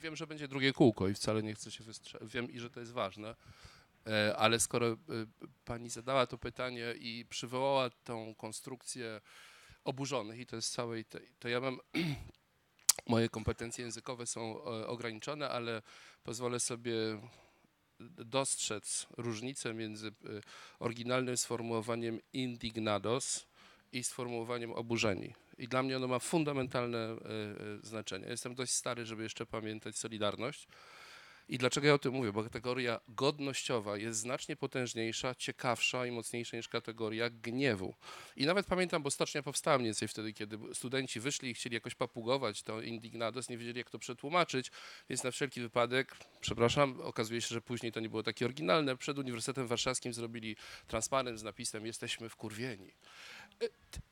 Wiem, 0.00 0.16
że 0.16 0.26
będzie 0.26 0.48
drugie 0.48 0.72
kółko 0.72 1.08
i 1.08 1.14
wcale 1.14 1.42
nie 1.42 1.54
chcę 1.54 1.70
się 1.70 1.84
wystrzelić. 1.84 2.32
Wiem 2.32 2.50
i 2.50 2.60
że 2.60 2.70
to 2.70 2.80
jest 2.80 2.92
ważne, 2.92 3.34
E, 4.06 4.36
ale 4.36 4.60
skoro 4.60 4.86
e, 4.86 4.96
pani 5.64 5.90
zadała 5.90 6.26
to 6.26 6.38
pytanie 6.38 6.94
i 6.98 7.24
przywołała 7.30 7.90
tą 7.90 8.34
konstrukcję 8.34 9.20
oburzonych 9.84 10.40
i 10.40 10.46
to 10.46 10.56
jest 10.56 10.72
całej 10.72 11.04
tej, 11.04 11.28
to 11.38 11.48
ja 11.48 11.60
mam 11.60 11.80
moje 13.08 13.28
kompetencje 13.28 13.84
językowe 13.84 14.26
są 14.26 14.64
e, 14.64 14.86
ograniczone, 14.86 15.48
ale 15.50 15.82
pozwolę 16.24 16.60
sobie 16.60 16.94
dostrzec 18.00 19.06
różnicę 19.16 19.74
między 19.74 20.12
oryginalnym 20.78 21.36
sformułowaniem 21.36 22.20
indignados 22.32 23.46
i 23.92 24.04
sformułowaniem 24.04 24.72
oburzeni. 24.72 25.34
I 25.58 25.68
dla 25.68 25.82
mnie 25.82 25.96
ono 25.96 26.08
ma 26.08 26.18
fundamentalne 26.18 27.12
y, 27.12 27.16
y, 27.82 27.86
znaczenie. 27.86 28.26
Jestem 28.26 28.54
dość 28.54 28.72
stary, 28.72 29.06
żeby 29.06 29.22
jeszcze 29.22 29.46
pamiętać 29.46 29.98
Solidarność. 29.98 30.68
I 31.48 31.58
dlaczego 31.58 31.86
ja 31.86 31.94
o 31.94 31.98
tym 31.98 32.12
mówię? 32.12 32.32
Bo 32.32 32.42
kategoria 32.42 33.00
godnościowa 33.08 33.96
jest 33.96 34.18
znacznie 34.18 34.56
potężniejsza, 34.56 35.34
ciekawsza 35.34 36.06
i 36.06 36.10
mocniejsza 36.10 36.56
niż 36.56 36.68
kategoria 36.68 37.30
gniewu. 37.30 37.94
I 38.36 38.46
nawet 38.46 38.66
pamiętam, 38.66 39.02
bo 39.02 39.10
stocznia 39.10 39.42
powstała 39.42 39.78
mniej 39.78 39.86
więcej 39.86 40.08
wtedy, 40.08 40.32
kiedy 40.32 40.58
studenci 40.74 41.20
wyszli 41.20 41.50
i 41.50 41.54
chcieli 41.54 41.74
jakoś 41.74 41.94
papugować 41.94 42.62
to 42.62 42.80
indignados, 42.80 43.48
nie 43.48 43.58
wiedzieli 43.58 43.78
jak 43.78 43.90
to 43.90 43.98
przetłumaczyć, 43.98 44.70
więc 45.08 45.24
na 45.24 45.30
wszelki 45.30 45.60
wypadek, 45.60 46.16
przepraszam, 46.40 47.00
okazuje 47.00 47.40
się, 47.40 47.54
że 47.54 47.60
później 47.60 47.92
to 47.92 48.00
nie 48.00 48.08
było 48.08 48.22
takie 48.22 48.44
oryginalne, 48.44 48.96
przed 48.96 49.18
Uniwersytetem 49.18 49.66
Warszawskim 49.66 50.14
zrobili 50.14 50.56
transparent 50.86 51.38
z 51.40 51.42
napisem 51.42 51.86
jesteśmy 51.86 52.28
wkurwieni. 52.28 52.92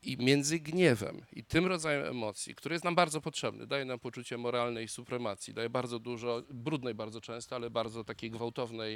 I 0.03 0.17
między 0.17 0.59
gniewem 0.59 1.25
i 1.33 1.43
tym 1.43 1.65
rodzajem 1.65 2.05
emocji, 2.05 2.55
który 2.55 2.75
jest 2.75 2.85
nam 2.85 2.95
bardzo 2.95 3.21
potrzebny, 3.21 3.67
daje 3.67 3.85
nam 3.85 3.99
poczucie 3.99 4.37
moralnej 4.37 4.87
supremacji, 4.87 5.53
daje 5.53 5.69
bardzo 5.69 5.99
dużo, 5.99 6.43
brudnej 6.49 6.93
bardzo 6.93 7.21
często, 7.21 7.55
ale 7.55 7.69
bardzo 7.69 8.03
takiej 8.03 8.31
gwałtownej 8.31 8.95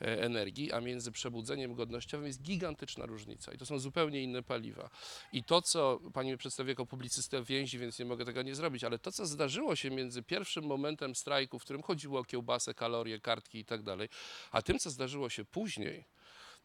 e, 0.00 0.22
energii, 0.22 0.72
a 0.72 0.80
między 0.80 1.12
przebudzeniem 1.12 1.74
godnościowym 1.74 2.26
jest 2.26 2.42
gigantyczna 2.42 3.06
różnica 3.06 3.52
i 3.52 3.58
to 3.58 3.66
są 3.66 3.78
zupełnie 3.78 4.22
inne 4.22 4.42
paliwa. 4.42 4.90
I 5.32 5.44
to, 5.44 5.62
co 5.62 6.00
pani 6.14 6.30
mi 6.30 6.38
przedstawia 6.38 6.68
jako 6.68 6.86
publicystę 6.86 7.42
więzi, 7.42 7.78
więc 7.78 7.98
nie 7.98 8.04
mogę 8.04 8.24
tego 8.24 8.42
nie 8.42 8.54
zrobić, 8.54 8.84
ale 8.84 8.98
to, 8.98 9.12
co 9.12 9.26
zdarzyło 9.26 9.76
się 9.76 9.90
między 9.90 10.22
pierwszym 10.22 10.64
momentem 10.64 11.14
strajku, 11.14 11.58
w 11.58 11.62
którym 11.62 11.82
chodziło 11.82 12.20
o 12.20 12.24
kiełbasę, 12.24 12.74
kalorie, 12.74 13.20
kartki 13.20 13.58
i 13.58 13.64
tak 13.64 13.82
dalej, 13.82 14.08
a 14.50 14.62
tym, 14.62 14.78
co 14.78 14.90
zdarzyło 14.90 15.30
się 15.30 15.44
później, 15.44 16.04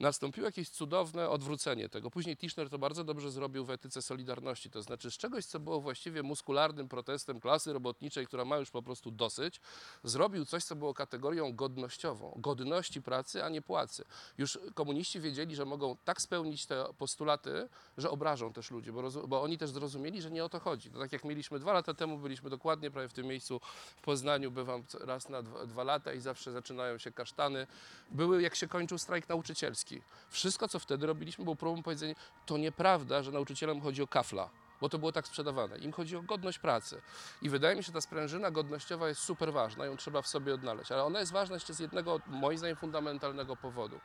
nastąpiło 0.01 0.45
jakieś 0.45 0.69
cudowne 0.69 1.29
odwrócenie 1.29 1.89
tego. 1.89 2.11
Później 2.11 2.37
Tischner 2.37 2.69
to 2.69 2.79
bardzo 2.79 3.03
dobrze 3.03 3.31
zrobił 3.31 3.65
w 3.65 3.69
etyce 3.69 4.01
Solidarności, 4.01 4.69
to 4.69 4.81
znaczy 4.81 5.11
z 5.11 5.17
czegoś, 5.17 5.45
co 5.45 5.59
było 5.59 5.81
właściwie 5.81 6.23
muskularnym 6.23 6.89
protestem 6.89 7.39
klasy 7.39 7.73
robotniczej, 7.73 8.27
która 8.27 8.45
ma 8.45 8.57
już 8.57 8.71
po 8.71 8.81
prostu 8.81 9.11
dosyć, 9.11 9.61
zrobił 10.03 10.45
coś, 10.45 10.63
co 10.63 10.75
było 10.75 10.93
kategorią 10.93 11.55
godnościową, 11.55 12.33
godności 12.35 13.01
pracy, 13.01 13.43
a 13.43 13.49
nie 13.49 13.61
płacy. 13.61 14.05
Już 14.37 14.59
komuniści 14.73 15.19
wiedzieli, 15.19 15.55
że 15.55 15.65
mogą 15.65 15.97
tak 16.05 16.21
spełnić 16.21 16.65
te 16.65 16.85
postulaty, 16.97 17.69
że 17.97 18.09
obrażą 18.09 18.53
też 18.53 18.71
ludzi, 18.71 18.91
bo, 18.91 19.27
bo 19.27 19.41
oni 19.41 19.57
też 19.57 19.69
zrozumieli, 19.69 20.21
że 20.21 20.31
nie 20.31 20.45
o 20.45 20.49
to 20.49 20.59
chodzi. 20.59 20.91
To 20.91 20.99
tak 20.99 21.11
jak 21.13 21.23
mieliśmy 21.23 21.59
dwa 21.59 21.73
lata 21.73 21.93
temu, 21.93 22.17
byliśmy 22.17 22.49
dokładnie 22.49 22.91
prawie 22.91 23.09
w 23.09 23.13
tym 23.13 23.25
miejscu 23.25 23.61
w 23.97 24.01
Poznaniu, 24.01 24.51
bywam 24.51 24.83
raz 24.99 25.29
na 25.29 25.41
dwa, 25.41 25.65
dwa 25.65 25.83
lata 25.83 26.13
i 26.13 26.19
zawsze 26.19 26.51
zaczynają 26.51 26.97
się 26.97 27.11
kasztany. 27.11 27.67
Były, 28.11 28.41
jak 28.41 28.55
się 28.55 28.67
kończył 28.67 28.97
strajk 28.97 29.29
nauczycielski. 29.29 29.90
Wszystko, 30.29 30.67
co 30.67 30.79
wtedy 30.79 31.07
robiliśmy, 31.07 31.43
było 31.43 31.55
próbą 31.55 31.83
powiedzenia, 31.83 32.15
to 32.45 32.57
nieprawda, 32.57 33.23
że 33.23 33.31
nauczycielom 33.31 33.81
chodzi 33.81 34.01
o 34.01 34.07
kafla, 34.07 34.49
bo 34.81 34.89
to 34.89 34.99
było 34.99 35.11
tak 35.11 35.27
sprzedawane. 35.27 35.77
Im 35.77 35.91
chodzi 35.91 36.15
o 36.15 36.21
godność 36.21 36.59
pracy. 36.59 37.01
I 37.41 37.49
wydaje 37.49 37.75
mi 37.75 37.83
się, 37.83 37.87
że 37.87 37.93
ta 37.93 38.01
sprężyna 38.01 38.51
godnościowa 38.51 39.07
jest 39.07 39.21
super 39.21 39.53
ważna, 39.53 39.85
ją 39.85 39.97
trzeba 39.97 40.21
w 40.21 40.27
sobie 40.27 40.53
odnaleźć. 40.53 40.91
Ale 40.91 41.03
ona 41.03 41.19
jest 41.19 41.31
ważna 41.31 41.55
jeszcze 41.55 41.73
z 41.73 41.79
jednego, 41.79 42.19
moim 42.27 42.57
zdaniem, 42.57 42.75
fundamentalnego 42.75 43.55
powodu. 43.55 43.99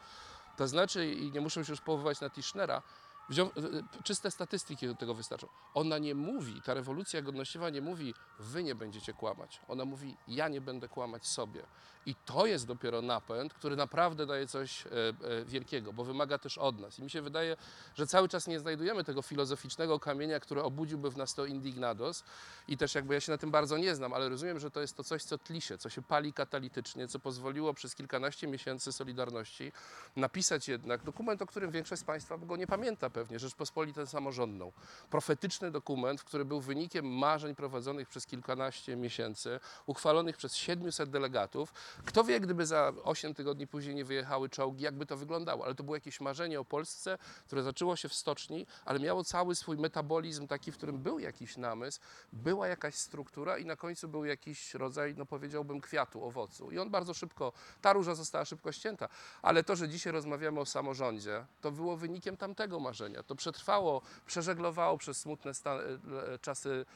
To 0.56 0.68
znaczy, 0.68 1.12
i 1.12 1.32
nie 1.32 1.40
muszę 1.40 1.64
się 1.64 1.72
już 1.72 1.80
powoływać 1.80 2.20
na 2.20 2.30
Tischnera, 2.30 2.82
wziął, 3.28 3.47
y, 3.47 4.02
czyste 4.02 4.30
statystyki 4.30 4.87
do 4.87 4.95
tego 4.95 5.14
wystarczą. 5.14 5.49
Ona 5.75 5.99
nie 5.99 6.14
mówi, 6.14 6.62
ta 6.62 6.75
rewolucja 6.75 7.23
godnościowa 7.23 7.71
nie 7.71 7.80
mówi, 7.80 8.14
wy 8.38 8.62
nie 8.62 8.75
będziecie 8.75 9.12
kłamać. 9.12 9.61
Ona 9.68 9.85
mówi, 9.85 10.16
ja 10.28 10.49
nie 10.49 10.61
będę 10.61 10.88
kłamać 10.88 11.26
sobie. 11.26 11.62
I 12.06 12.14
to 12.14 12.47
jest 12.47 12.66
dopiero 12.66 13.02
napęd, 13.02 13.54
który 13.54 13.76
naprawdę 13.76 14.26
daje 14.26 14.47
coś 14.47 14.87
e, 14.87 14.90
e, 14.90 15.45
wielkiego, 15.45 15.92
bo 15.92 16.04
wymaga 16.04 16.38
też 16.38 16.59
od 16.59 16.80
nas. 16.80 16.99
I 16.99 17.02
mi 17.02 17.11
się 17.11 17.23
wydaje, 17.23 17.56
że 17.95 18.06
cały 18.06 18.28
czas 18.28 18.47
nie 18.47 18.61
znajdujemy 18.61 19.04
tego 19.04 19.23
filozoficznego 19.23 20.00
kamienia, 20.00 20.40
który 20.40 20.62
obudziłby 20.62 21.11
w 21.11 21.16
nas 21.16 21.35
to 21.35 21.47
indignados. 21.47 22.25
I 22.68 22.76
też 22.76 22.95
jakby 22.95 23.14
ja 23.14 23.21
się 23.21 23.33
na 23.33 23.38
tym 23.38 23.50
bardzo 23.50 23.78
nie 23.78 23.95
znam, 23.95 24.12
ale 24.12 24.28
rozumiem, 24.28 24.59
że 24.59 24.71
to 24.71 24.80
jest 24.80 24.97
to 24.97 25.04
coś, 25.04 25.23
co 25.23 25.38
tli 25.38 25.61
się, 25.61 25.78
co 25.78 25.88
się 25.90 26.02
pali 26.02 26.33
katalitycznie, 26.33 27.09
co 27.09 27.18
pozwoliło 27.18 27.75
przez 27.75 27.95
kilkanaście 27.95 28.47
miesięcy 28.47 28.92
Solidarności 28.92 29.73
napisać 30.16 30.68
jednak 30.68 31.02
dokument, 31.02 31.42
o 31.42 31.47
którym 31.47 31.71
większość 31.71 32.02
z 32.02 32.04
Państwa 32.04 32.38
go 32.38 32.56
nie 32.56 32.66
pamięta 32.66 33.11
pewnie, 33.16 33.38
Rzeczpospolitę 33.38 34.06
Samorządną. 34.06 34.73
Profetyczny 35.11 35.70
dokument, 35.70 36.23
który 36.23 36.44
był 36.44 36.60
wynikiem 36.60 37.06
marzeń 37.06 37.54
prowadzonych 37.54 38.08
przez 38.08 38.26
kilkanaście 38.26 38.97
miesięcy, 38.97 39.60
uchwalonych 39.86 40.36
przez 40.36 40.56
700 40.56 41.10
delegatów. 41.10 41.73
Kto 42.04 42.25
wie, 42.25 42.40
gdyby 42.40 42.67
za 42.67 42.93
8 43.04 43.34
tygodni 43.34 43.67
później 43.67 43.95
nie 43.95 44.04
wyjechały 44.04 44.49
czołgi, 44.49 44.84
jakby 44.84 45.06
to 45.06 45.17
wyglądało. 45.17 45.64
Ale 45.64 45.75
to 45.75 45.84
było 45.84 45.97
jakieś 45.97 46.21
marzenie 46.21 46.60
o 46.60 46.64
Polsce, 46.64 47.19
które 47.47 47.62
zaczęło 47.62 47.97
się 47.97 48.08
w 48.08 48.14
stoczni, 48.14 48.67
ale 48.84 49.00
miało 49.00 49.25
cały 49.25 49.54
swój 49.54 49.76
metabolizm 49.76 50.47
taki, 50.47 50.73
w 50.73 50.76
którym 50.76 50.99
był 50.99 51.19
jakiś 51.19 51.56
namysł, 51.56 52.00
była 52.32 52.69
jakaś 52.69 52.95
struktura 52.95 53.58
i 53.58 53.64
na 53.64 53.76
końcu 53.76 54.08
był 54.08 54.25
jakiś 54.25 54.75
rodzaj, 54.75 55.14
no 55.19 55.26
powiedziałbym, 55.26 55.80
kwiatu, 55.80 56.25
owocu. 56.25 56.71
I 56.71 56.78
on 56.78 56.90
bardzo 56.90 57.14
szybko, 57.14 57.52
ta 57.80 57.93
róża 57.93 58.14
została 58.14 58.45
szybko 58.45 58.73
ścięta. 58.73 59.08
Ale 59.43 59.64
to, 59.64 59.76
że 59.76 59.88
dzisiaj 59.88 60.12
rozmawiamy 60.12 60.60
o 60.60 60.67
samorządzie, 60.67 61.47
to 61.60 61.71
było 61.71 61.97
wynikiem 61.97 62.36
tamtego 62.36 62.80
marzenia. 62.80 63.05
To 63.26 63.34
przetrwało, 63.34 64.02
przeżeglowało 64.26 64.99
przez 64.99 65.19
smutne 65.19 65.50
e, 65.50 66.38
czasy 66.38 66.86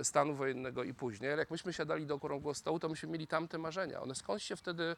e, 0.00 0.04
stanu 0.04 0.34
wojennego 0.34 0.84
i 0.84 0.94
później. 0.94 1.32
Ale 1.32 1.42
jak 1.42 1.50
myśmy 1.50 1.72
siadali 1.72 2.06
do 2.06 2.14
okrągłego 2.14 2.54
stołu, 2.54 2.78
to 2.78 2.88
myśmy 2.88 3.08
mieli 3.08 3.26
tamte 3.26 3.58
marzenia. 3.58 4.00
One 4.00 4.14
skąd 4.14 4.42
się 4.42 4.56
wtedy 4.56 4.96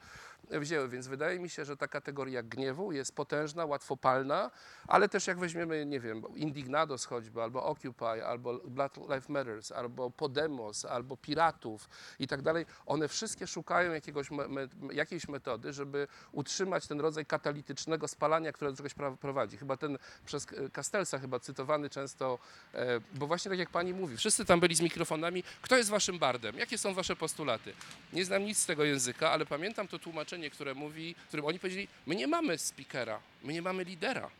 wzięły? 0.50 0.88
Więc 0.88 1.06
wydaje 1.06 1.38
mi 1.38 1.48
się, 1.48 1.64
że 1.64 1.76
ta 1.76 1.88
kategoria 1.88 2.42
gniewu 2.42 2.92
jest 2.92 3.14
potężna, 3.14 3.64
łatwopalna, 3.64 4.50
ale 4.88 5.08
też 5.08 5.26
jak 5.26 5.38
weźmiemy, 5.38 5.86
nie 5.86 6.00
wiem, 6.00 6.22
Indignados 6.34 7.04
choćby, 7.04 7.42
albo 7.42 7.64
Occupy, 7.64 8.26
albo 8.26 8.58
Black 8.64 8.96
Lives 8.96 9.28
Matters, 9.28 9.72
albo 9.72 10.10
Podemos, 10.10 10.84
albo 10.84 11.16
Piratów 11.16 11.88
i 12.18 12.26
tak 12.26 12.42
dalej, 12.42 12.66
one 12.86 13.08
wszystkie 13.08 13.46
szukają 13.46 13.92
jakiegoś 13.92 14.30
me, 14.30 14.68
jakiejś 14.92 15.28
metody, 15.28 15.72
żeby 15.72 16.08
utrzymać 16.32 16.86
ten 16.86 17.00
rodzaj 17.00 17.26
katalitycznego 17.26 18.08
spalania, 18.08 18.52
które 18.52 18.70
do 18.70 18.76
czegoś 18.76 18.94
prowadzi. 19.20 19.56
Chyba 19.56 19.76
ten 19.76 19.98
przez 20.26 20.45
K- 20.46 20.56
Castelsa 20.72 21.18
chyba 21.18 21.40
cytowany 21.40 21.90
często, 21.90 22.38
e, 22.74 23.00
bo 23.14 23.26
właśnie 23.26 23.48
tak 23.48 23.58
jak 23.58 23.70
pani 23.70 23.92
mówi, 23.94 24.16
wszyscy 24.16 24.44
tam 24.44 24.60
byli 24.60 24.74
z 24.74 24.80
mikrofonami, 24.80 25.42
kto 25.62 25.76
jest 25.76 25.90
waszym 25.90 26.18
bardem, 26.18 26.58
jakie 26.58 26.78
są 26.78 26.94
wasze 26.94 27.16
postulaty. 27.16 27.72
Nie 28.12 28.24
znam 28.24 28.44
nic 28.44 28.58
z 28.58 28.66
tego 28.66 28.84
języka, 28.84 29.30
ale 29.30 29.46
pamiętam 29.46 29.88
to 29.88 29.98
tłumaczenie, 29.98 30.50
które 30.50 30.74
mówi, 30.74 31.14
którym 31.28 31.44
oni 31.46 31.58
powiedzieli, 31.58 31.88
my 32.06 32.14
nie 32.14 32.26
mamy 32.26 32.58
speakera, 32.58 33.20
my 33.42 33.52
nie 33.52 33.62
mamy 33.62 33.84
lidera. 33.84 34.30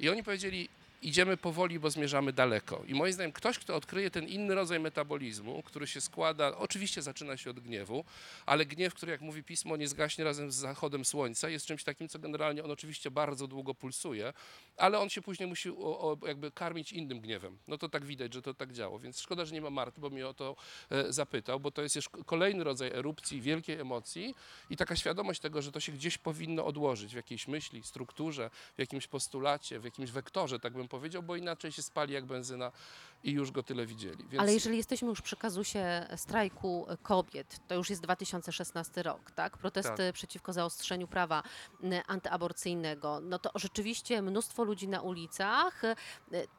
I 0.00 0.08
oni 0.08 0.22
powiedzieli, 0.24 0.68
idziemy 1.02 1.36
powoli, 1.36 1.78
bo 1.78 1.90
zmierzamy 1.90 2.32
daleko. 2.32 2.82
I 2.86 2.94
moim 2.94 3.12
zdaniem 3.12 3.32
ktoś, 3.32 3.58
kto 3.58 3.76
odkryje 3.76 4.10
ten 4.10 4.28
inny 4.28 4.54
rodzaj 4.54 4.80
metabolizmu, 4.80 5.62
który 5.62 5.86
się 5.86 6.00
składa, 6.00 6.56
oczywiście 6.56 7.02
zaczyna 7.02 7.36
się 7.36 7.50
od 7.50 7.60
gniewu, 7.60 8.04
ale 8.46 8.66
gniew, 8.66 8.94
który 8.94 9.12
jak 9.12 9.20
mówi 9.20 9.42
pismo, 9.42 9.76
nie 9.76 9.88
zgaśnie 9.88 10.24
razem 10.24 10.52
z 10.52 10.54
zachodem 10.54 11.04
słońca, 11.04 11.48
jest 11.48 11.66
czymś 11.66 11.84
takim, 11.84 12.08
co 12.08 12.18
generalnie 12.18 12.64
on 12.64 12.70
oczywiście 12.70 13.10
bardzo 13.10 13.46
długo 13.46 13.74
pulsuje, 13.74 14.32
ale 14.76 14.98
on 14.98 15.08
się 15.08 15.22
później 15.22 15.48
musi 15.48 15.70
o, 15.70 15.74
o, 16.00 16.16
jakby 16.26 16.50
karmić 16.50 16.92
innym 16.92 17.20
gniewem. 17.20 17.58
No 17.68 17.78
to 17.78 17.88
tak 17.88 18.04
widać, 18.04 18.34
że 18.34 18.42
to 18.42 18.54
tak 18.54 18.72
działo. 18.72 18.98
Więc 18.98 19.20
szkoda, 19.20 19.44
że 19.44 19.54
nie 19.54 19.60
ma 19.60 19.70
Marty, 19.70 20.00
bo 20.00 20.10
mnie 20.10 20.28
o 20.28 20.34
to 20.34 20.56
e, 20.90 21.12
zapytał, 21.12 21.60
bo 21.60 21.70
to 21.70 21.82
jest 21.82 21.96
już 21.96 22.08
kolejny 22.26 22.64
rodzaj 22.64 22.90
erupcji, 22.92 23.40
wielkiej 23.40 23.80
emocji 23.80 24.34
i 24.70 24.76
taka 24.76 24.96
świadomość 24.96 25.40
tego, 25.40 25.62
że 25.62 25.72
to 25.72 25.80
się 25.80 25.92
gdzieś 25.92 26.18
powinno 26.18 26.66
odłożyć 26.66 27.12
w 27.12 27.16
jakiejś 27.16 27.48
myśli, 27.48 27.82
strukturze, 27.82 28.50
w 28.76 28.78
jakimś 28.78 29.06
postulacie, 29.06 29.80
w 29.80 29.84
jakimś 29.84 30.10
wektorze, 30.10 30.60
tak 30.60 30.72
bym 30.72 30.87
powiedział, 30.88 31.22
bo 31.22 31.36
inaczej 31.36 31.72
się 31.72 31.82
spali 31.82 32.14
jak 32.14 32.26
benzyna 32.26 32.72
i 33.24 33.32
już 33.32 33.50
go 33.50 33.62
tyle 33.62 33.86
widzieli. 33.86 34.24
Więc 34.28 34.42
Ale 34.42 34.54
jeżeli 34.54 34.76
jesteśmy 34.76 35.08
już 35.08 35.22
przy 35.22 35.36
kazusie 35.36 36.06
strajku 36.16 36.86
kobiet, 37.02 37.60
to 37.68 37.74
już 37.74 37.90
jest 37.90 38.02
2016 38.02 39.02
rok, 39.02 39.30
tak? 39.30 39.58
Protesty 39.58 39.96
Tak. 39.96 40.12
przeciwko 40.14 40.52
zaostrzeniu 40.52 41.08
prawa 41.08 41.42
antyaborcyjnego. 42.06 43.20
No 43.22 43.38
to 43.38 43.50
rzeczywiście 43.54 44.22
mnóstwo 44.22 44.64
ludzi 44.64 44.88
na 44.88 45.00
ulicach. 45.00 45.82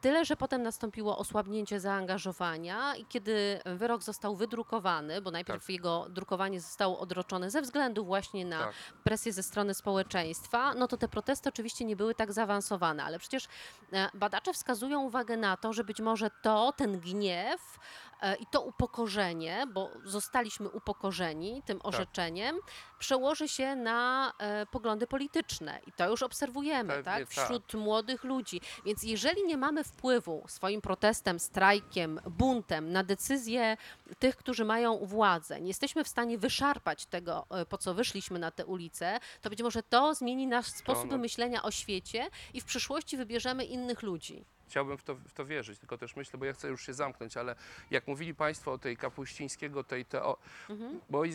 Tyle, 0.00 0.24
że 0.24 0.36
potem 0.36 0.62
nastąpiło 0.62 1.18
osłabnięcie 1.18 1.80
zaangażowania 1.80 2.96
i 2.96 3.04
kiedy 3.06 3.60
wyrok 3.64 4.02
został 4.02 4.36
wydrukowany, 4.36 5.20
bo 5.22 5.30
najpierw 5.30 5.62
Tak. 5.62 5.68
jego 5.70 6.06
drukowanie 6.10 6.60
zostało 6.60 6.98
odroczone 7.00 7.50
ze 7.50 7.62
względu 7.62 8.04
właśnie 8.04 8.44
na 8.44 8.58
Tak. 8.58 8.74
presję 9.04 9.32
ze 9.32 9.42
strony 9.42 9.74
społeczeństwa, 9.74 10.74
no 10.74 10.88
to 10.88 10.96
te 10.96 11.08
protesty 11.08 11.48
oczywiście 11.48 11.84
nie 11.84 11.96
były 11.96 12.14
tak 12.14 12.32
zaawansowane, 12.32 13.04
ale 13.04 13.18
przecież 13.18 13.48
e, 13.92 14.08
badacze 14.14 14.52
wskazują 14.52 15.00
uwagę 15.02 15.36
na 15.36 15.56
to, 15.56 15.72
że 15.72 15.84
być 15.84 16.00
może 16.00 16.30
to, 16.42 16.49
ten 16.76 17.00
gniew 17.00 17.78
E, 18.22 18.34
I 18.36 18.46
to 18.46 18.60
upokorzenie, 18.62 19.64
bo 19.74 19.90
zostaliśmy 20.04 20.68
upokorzeni 20.68 21.62
tym 21.66 21.80
orzeczeniem, 21.82 22.56
przełoży 22.98 23.48
się 23.48 23.76
na 23.76 24.32
e, 24.38 24.66
poglądy 24.66 25.06
polityczne. 25.06 25.80
I 25.86 25.92
to 25.92 26.10
już 26.10 26.22
obserwujemy 26.22 26.88
Pewnie 26.88 27.04
tak, 27.04 27.34
tak. 27.34 27.44
wśród 27.44 27.74
młodych 27.74 28.24
ludzi. 28.24 28.60
Więc 28.84 29.02
jeżeli 29.02 29.44
nie 29.44 29.56
mamy 29.56 29.84
wpływu 29.84 30.44
swoim 30.48 30.80
protestem, 30.80 31.40
strajkiem, 31.40 32.20
buntem 32.26 32.92
na 32.92 33.04
decyzje 33.04 33.76
tych, 34.18 34.36
którzy 34.36 34.64
mają 34.64 35.06
władzę, 35.06 35.60
nie 35.60 35.68
jesteśmy 35.68 36.04
w 36.04 36.08
stanie 36.08 36.38
wyszarpać 36.38 37.06
tego, 37.06 37.46
e, 37.50 37.66
po 37.66 37.78
co 37.78 37.94
wyszliśmy 37.94 38.38
na 38.38 38.50
te 38.50 38.66
ulice, 38.66 39.20
to 39.42 39.50
być 39.50 39.62
może 39.62 39.82
to 39.82 40.14
zmieni 40.14 40.46
nasz 40.46 40.66
sposób 40.66 41.10
no- 41.10 41.18
myślenia 41.18 41.62
o 41.62 41.70
świecie 41.70 42.30
i 42.54 42.60
w 42.60 42.64
przyszłości 42.64 43.16
wybierzemy 43.16 43.64
innych 43.64 44.02
ludzi. 44.02 44.44
Chciałbym 44.70 44.98
w 44.98 45.02
to, 45.02 45.14
w 45.14 45.32
to 45.32 45.46
wierzyć, 45.46 45.78
tylko 45.78 45.98
też 45.98 46.16
myślę, 46.16 46.38
bo 46.38 46.44
ja 46.44 46.52
chcę 46.52 46.68
już 46.68 46.86
się 46.86 46.94
zamknąć, 46.94 47.36
ale 47.36 47.54
jak 47.90 48.06
mówili 48.06 48.34
Państwo 48.34 48.72
o 48.72 48.78
tej 48.78 48.96
Kapuścińskiego, 48.96 49.84
tej 49.84 50.04
teo... 50.04 50.36
Mhm. 50.70 51.00
Bo 51.10 51.26
e, 51.26 51.28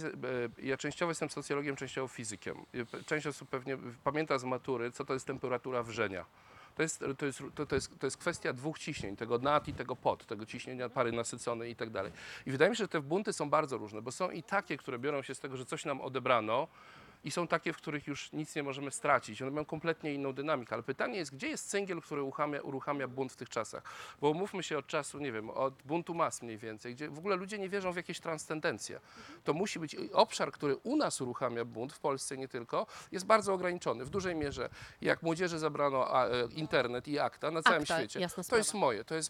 ja 0.63 0.77
częściowo 0.77 1.11
jestem 1.11 1.29
socjologiem, 1.29 1.75
częściowo 1.75 2.07
fizykiem. 2.07 2.65
I 2.73 3.05
Część 3.05 3.27
osób 3.27 3.49
pewnie 3.49 3.77
pamięta 4.03 4.37
z 4.37 4.43
matury, 4.43 4.91
co 4.91 5.05
to 5.05 5.13
jest 5.13 5.27
temperatura 5.27 5.83
wrzenia. 5.83 6.25
To 6.75 6.81
jest, 6.81 7.03
to, 7.17 7.25
jest, 7.25 7.43
to, 7.69 7.75
jest, 7.75 7.99
to 7.99 8.07
jest 8.07 8.17
kwestia 8.17 8.53
dwóch 8.53 8.79
ciśnień, 8.79 9.15
tego 9.15 9.37
nad 9.37 9.67
i 9.67 9.73
tego 9.73 9.95
pod, 9.95 10.25
tego 10.25 10.45
ciśnienia 10.45 10.89
pary 10.89 11.11
nasyconej 11.11 11.71
i 11.71 11.75
tak 11.75 11.89
dalej. 11.89 12.11
I 12.45 12.51
wydaje 12.51 12.69
mi 12.69 12.77
się, 12.77 12.83
że 12.83 12.87
te 12.87 13.01
bunty 13.01 13.33
są 13.33 13.49
bardzo 13.49 13.77
różne, 13.77 14.01
bo 14.01 14.11
są 14.11 14.31
i 14.31 14.43
takie, 14.43 14.77
które 14.77 14.99
biorą 14.99 15.21
się 15.21 15.35
z 15.35 15.39
tego, 15.39 15.57
że 15.57 15.65
coś 15.65 15.85
nam 15.85 16.01
odebrano, 16.01 16.67
i 17.25 17.31
są 17.31 17.47
takie, 17.47 17.73
w 17.73 17.77
których 17.77 18.07
już 18.07 18.31
nic 18.31 18.55
nie 18.55 18.63
możemy 18.63 18.91
stracić. 18.91 19.41
One 19.41 19.51
mają 19.51 19.65
kompletnie 19.65 20.13
inną 20.13 20.33
dynamikę. 20.33 20.73
Ale 20.73 20.83
pytanie 20.83 21.17
jest, 21.17 21.35
gdzie 21.35 21.47
jest 21.47 21.69
cęgiel, 21.69 22.01
który 22.01 22.23
uruchamia, 22.23 22.61
uruchamia 22.61 23.07
bunt 23.07 23.33
w 23.33 23.35
tych 23.35 23.49
czasach? 23.49 23.83
Bo 24.21 24.29
umówmy 24.29 24.63
się 24.63 24.77
od 24.77 24.87
czasu, 24.87 25.19
nie 25.19 25.31
wiem, 25.31 25.49
od 25.49 25.73
buntu 25.83 26.13
mas 26.13 26.41
mniej 26.41 26.57
więcej, 26.57 26.95
gdzie 26.95 27.09
w 27.09 27.17
ogóle 27.17 27.35
ludzie 27.35 27.57
nie 27.57 27.69
wierzą 27.69 27.91
w 27.91 27.95
jakieś 27.95 28.19
transcendencje. 28.19 28.99
To 29.43 29.53
musi 29.53 29.79
być 29.79 29.95
obszar, 30.13 30.51
który 30.51 30.75
u 30.75 30.95
nas 30.95 31.21
uruchamia 31.21 31.65
bunt, 31.65 31.93
w 31.93 31.99
Polsce 31.99 32.37
nie 32.37 32.47
tylko, 32.47 32.87
jest 33.11 33.25
bardzo 33.25 33.53
ograniczony. 33.53 34.05
W 34.05 34.09
dużej 34.09 34.35
mierze, 34.35 34.69
jak 35.01 35.23
młodzieży 35.23 35.59
zabrano 35.59 36.29
e, 36.31 36.47
internet 36.51 37.07
i 37.07 37.19
akta 37.19 37.51
na 37.51 37.63
całym 37.63 37.81
Akta, 37.81 37.97
świecie, 37.97 38.27
to 38.49 38.57
jest 38.57 38.73
moje. 38.73 39.03
To 39.03 39.15
jest, 39.15 39.29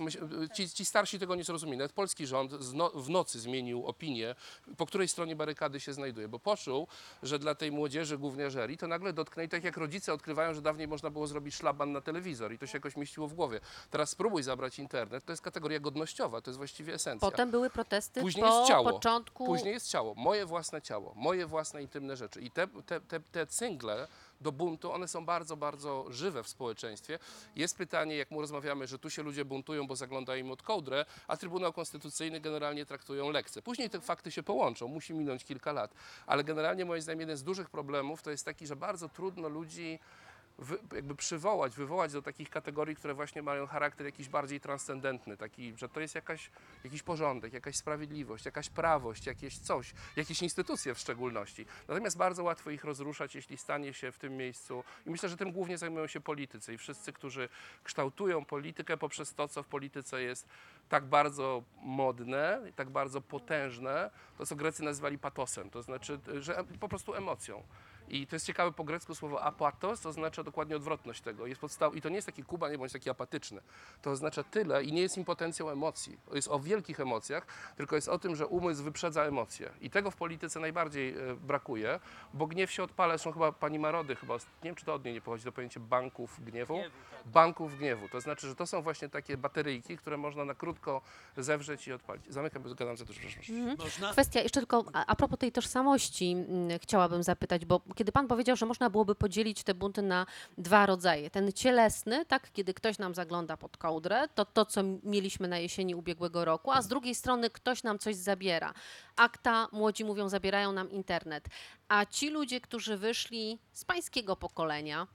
ci, 0.54 0.70
ci 0.70 0.86
starsi 0.86 1.20
tego 1.20 1.36
nie 1.36 1.44
zrozumieli. 1.44 1.78
Nawet 1.78 1.94
polski 1.94 2.28
rząd 2.28 2.54
w 2.96 3.10
nocy 3.10 3.40
zmienił 3.40 3.86
opinię, 3.86 4.36
po 4.78 4.86
której 4.86 5.08
stronie 5.08 5.36
barykady 5.36 5.80
się 5.80 5.94
znajduje, 5.94 6.28
bo 6.28 6.40
poczuł, 6.40 6.88
że 7.24 7.40
dla 7.40 7.56
tej 7.56 7.72
młodzieży 7.72 7.85
gówniarzeri 8.18 8.78
to 8.78 8.88
nagle 8.88 9.14
dotknęli, 9.14 9.50
tak 9.50 9.64
jak 9.64 9.78
rodzice 9.78 10.14
odkrywają, 10.14 10.54
że 10.54 10.62
dawniej 10.62 10.88
można 10.88 11.10
było 11.10 11.28
zrobić 11.28 11.56
szlaban 11.56 11.92
na 11.92 12.02
telewizor 12.02 12.54
i 12.54 12.58
to 12.58 12.68
się 12.68 12.78
jakoś 12.78 12.98
mieściło 12.98 13.28
w 13.28 13.34
głowie. 13.34 13.60
Teraz 13.90 14.10
spróbuj 14.10 14.44
zabrać 14.44 14.80
internet, 14.80 15.26
to 15.26 15.32
jest 15.32 15.42
kategoria 15.42 15.80
godnościowa, 15.80 16.42
to 16.42 16.52
jest 16.52 16.58
właściwie 16.58 16.94
esencja. 16.94 17.32
Potem 17.32 17.52
były 17.52 17.70
protesty 17.70 18.22
Później 18.22 18.46
po 18.46 18.58
jest 18.58 18.68
ciało. 18.68 18.92
początku. 18.94 19.46
Później 19.46 19.74
jest 19.74 19.90
ciało, 19.90 20.14
moje 20.16 20.46
własne 20.46 20.82
ciało, 20.82 21.14
moje 21.16 21.46
własne 21.46 21.82
intymne 21.82 22.18
rzeczy. 22.18 22.42
I 22.42 22.52
te, 22.52 22.68
te, 22.68 23.02
te, 23.02 23.20
te 23.20 23.48
cyngle 23.48 24.08
do 24.42 24.52
buntu, 24.52 24.92
one 24.92 25.08
są 25.08 25.26
bardzo, 25.26 25.58
bardzo 25.58 26.06
żywe 26.10 26.44
w 26.44 26.48
społeczeństwie. 26.48 27.20
Jest 27.56 27.78
pytanie, 27.78 28.16
jak 28.16 28.32
mu 28.32 28.42
rozmawiamy, 28.42 28.88
że 28.88 29.00
tu 29.00 29.10
się 29.10 29.24
ludzie 29.24 29.46
buntują, 29.46 29.88
bo 29.88 29.96
zaglądają 29.96 30.46
im 30.46 30.52
od 30.52 30.62
kołdrę, 30.62 31.06
a 31.28 31.38
Trybunał 31.38 31.74
Konstytucyjny 31.74 32.40
generalnie 32.40 32.86
traktują 32.86 33.30
lekce. 33.30 33.62
Później 33.62 33.90
te 33.90 34.02
fakty 34.02 34.32
się 34.32 34.44
połączą, 34.44 34.88
musi 34.88 35.14
minąć 35.14 35.44
kilka 35.44 35.72
lat. 35.72 35.94
Ale 36.28 36.44
generalnie 36.44 36.86
moim 36.86 37.02
zdaniem 37.02 37.20
jeden 37.20 37.38
z 37.38 37.44
dużych 37.44 37.70
problemów 37.70 38.22
to 38.22 38.32
jest 38.32 38.46
taki, 38.46 38.68
że 38.68 38.76
bardzo 38.76 39.10
trudno 39.10 39.50
ludzi 39.50 40.00
wy, 40.58 40.78
jakby 40.96 41.16
przywołać, 41.16 41.76
wywołać 41.76 42.12
do 42.12 42.22
takich 42.22 42.50
kategorii, 42.50 42.96
które 42.96 43.14
właśnie 43.14 43.42
mają 43.42 43.68
charakter 43.68 44.06
jakiś 44.06 44.30
bardziej 44.30 44.60
transcendentny, 44.60 45.38
taki, 45.38 45.74
że 45.78 45.90
to 45.90 46.00
jest 46.00 46.16
jakaś, 46.16 46.52
jakiś 46.84 47.04
porządek, 47.04 47.54
jakaś 47.54 47.76
sprawiedliwość, 47.76 48.46
jakaś 48.46 48.70
prawość, 48.70 49.26
jakieś 49.26 49.58
coś, 49.58 49.94
jakieś 50.16 50.42
instytucje 50.42 50.96
w 50.96 51.00
szczególności. 51.00 51.66
Natomiast 51.88 52.18
bardzo 52.18 52.44
łatwo 52.44 52.70
ich 52.70 52.84
rozruszać, 52.84 53.36
jeśli 53.36 53.58
stanie 53.58 53.94
się 53.94 54.12
w 54.12 54.20
tym 54.20 54.38
miejscu 54.38 54.84
i 55.06 55.10
myślę, 55.10 55.30
że 55.30 55.38
tym 55.38 55.52
głównie 55.52 55.78
zajmują 55.78 56.08
się 56.08 56.22
politycy 56.22 56.74
i 56.74 56.78
wszyscy, 56.78 57.14
którzy 57.14 57.50
kształtują 57.84 58.46
politykę 58.46 58.98
poprzez 58.98 59.34
to, 59.34 59.48
co 59.48 59.64
w 59.64 59.68
polityce 59.68 60.22
jest 60.22 60.48
tak 60.90 61.06
bardzo 61.06 61.64
modne, 61.82 62.62
tak 62.76 62.90
bardzo 62.90 63.22
potężne, 63.22 64.12
to 64.38 64.46
co 64.46 64.56
Grecy 64.56 64.84
nazywali 64.84 65.18
patosem, 65.18 65.70
to 65.70 65.82
znaczy, 65.82 66.20
że 66.40 66.64
po 66.80 66.90
prostu 66.90 67.14
emocją. 67.14 67.64
I 68.10 68.28
to 68.28 68.36
jest 68.36 68.46
ciekawe 68.46 68.72
po 68.72 68.84
grecku 68.84 69.16
słowo 69.16 69.44
apatos, 69.44 70.06
oznacza 70.06 70.44
dokładnie 70.44 70.76
odwrotność 70.76 71.22
tego. 71.22 71.48
Jest 71.48 71.62
podstaw... 71.62 71.96
I 71.96 72.02
to 72.02 72.10
nie 72.10 72.16
jest 72.16 72.26
taki 72.26 72.44
kuba, 72.44 72.70
nie 72.70 72.78
bądź 72.78 72.94
taki 72.94 73.10
apatyczny. 73.10 73.62
To 74.02 74.12
oznacza 74.12 74.44
tyle 74.44 74.84
i 74.84 74.94
nie 74.94 75.02
jest 75.02 75.18
impotencją 75.18 75.70
emocji. 75.70 76.18
Jest 76.34 76.48
o 76.48 76.60
wielkich 76.60 77.00
emocjach, 77.00 77.46
tylko 77.76 77.96
jest 77.96 78.10
o 78.10 78.20
tym, 78.20 78.36
że 78.36 78.48
umysł 78.48 78.84
wyprzedza 78.84 79.24
emocje. 79.24 79.70
I 79.82 79.90
tego 79.90 80.12
w 80.12 80.16
polityce 80.16 80.60
najbardziej 80.60 81.18
e, 81.18 81.36
brakuje, 81.36 82.00
bo 82.34 82.48
gniew 82.48 82.72
się 82.72 82.84
odpala. 82.84 83.14
Zresztą 83.14 83.32
chyba 83.32 83.52
pani 83.52 83.80
Marody, 83.80 84.16
chyba, 84.16 84.34
nie 84.34 84.40
wiem 84.64 84.76
czy 84.76 84.86
to 84.86 84.94
od 84.94 85.06
niej 85.06 85.14
nie 85.14 85.22
pochodzi, 85.22 85.44
to 85.44 85.52
pojęcie 85.52 85.80
banków 85.80 86.46
gniewu. 86.46 86.80
Banków 87.26 87.78
gniewu. 87.78 88.10
To 88.10 88.22
znaczy, 88.22 88.48
że 88.48 88.56
to 88.56 88.68
są 88.68 88.82
właśnie 88.82 89.10
takie 89.10 89.38
bateryjki, 89.38 89.98
które 89.98 90.18
można 90.18 90.46
na 90.46 90.56
krótko 90.56 91.02
zewrzeć 91.38 91.88
i 91.88 91.94
odpalić. 91.94 92.26
Zamykam, 92.30 92.64
bo 92.64 92.76
gadam 92.76 92.98
za 92.98 93.06
dużo. 93.06 93.20
Można? 93.78 94.12
Kwestia 94.12 94.42
jeszcze 94.42 94.60
tylko 94.60 94.86
a, 94.94 95.06
a 95.06 95.16
propos 95.16 95.40
tej 95.40 95.52
tożsamości 95.52 96.32
mm, 96.32 96.80
chciałabym 96.80 97.24
zapytać, 97.24 97.66
bo 97.66 97.82
kiedy 97.96 98.12
pan 98.12 98.28
powiedział, 98.28 98.56
że 98.56 98.66
można 98.66 98.90
byłoby 98.90 99.16
podzielić 99.16 99.64
te 99.64 99.74
bunty 99.74 100.02
na 100.02 100.26
dwa 100.58 100.86
rodzaje. 100.86 101.30
Ten 101.30 101.54
cielesny, 101.54 102.26
tak, 102.26 102.52
kiedy 102.52 102.74
ktoś 102.74 102.98
nam 102.98 103.16
zagląda 103.16 103.58
pod 103.58 103.78
kołdrę, 103.78 104.28
to 104.36 104.46
to, 104.46 104.66
co 104.66 104.82
mieliśmy 105.04 105.48
na 105.48 105.58
jesieni 105.58 105.96
ubiegłego 105.96 106.46
roku, 106.46 106.72
a 106.72 106.82
z 106.82 106.88
drugiej 106.88 107.16
strony 107.16 107.50
ktoś 107.50 107.84
nam 107.84 108.00
coś 108.00 108.16
zabiera. 108.16 108.74
Akta, 109.16 109.68
młodzi 109.72 110.06
mówią, 110.06 110.30
zabierają 110.30 110.72
nam 110.72 110.92
internet. 110.92 111.48
A 111.88 112.06
ci 112.06 112.30
ludzie, 112.30 112.62
którzy 112.62 112.98
wyszli 112.98 113.60
z 113.74 113.86
pańskiego 113.86 114.36
pokolenia, 114.36 115.08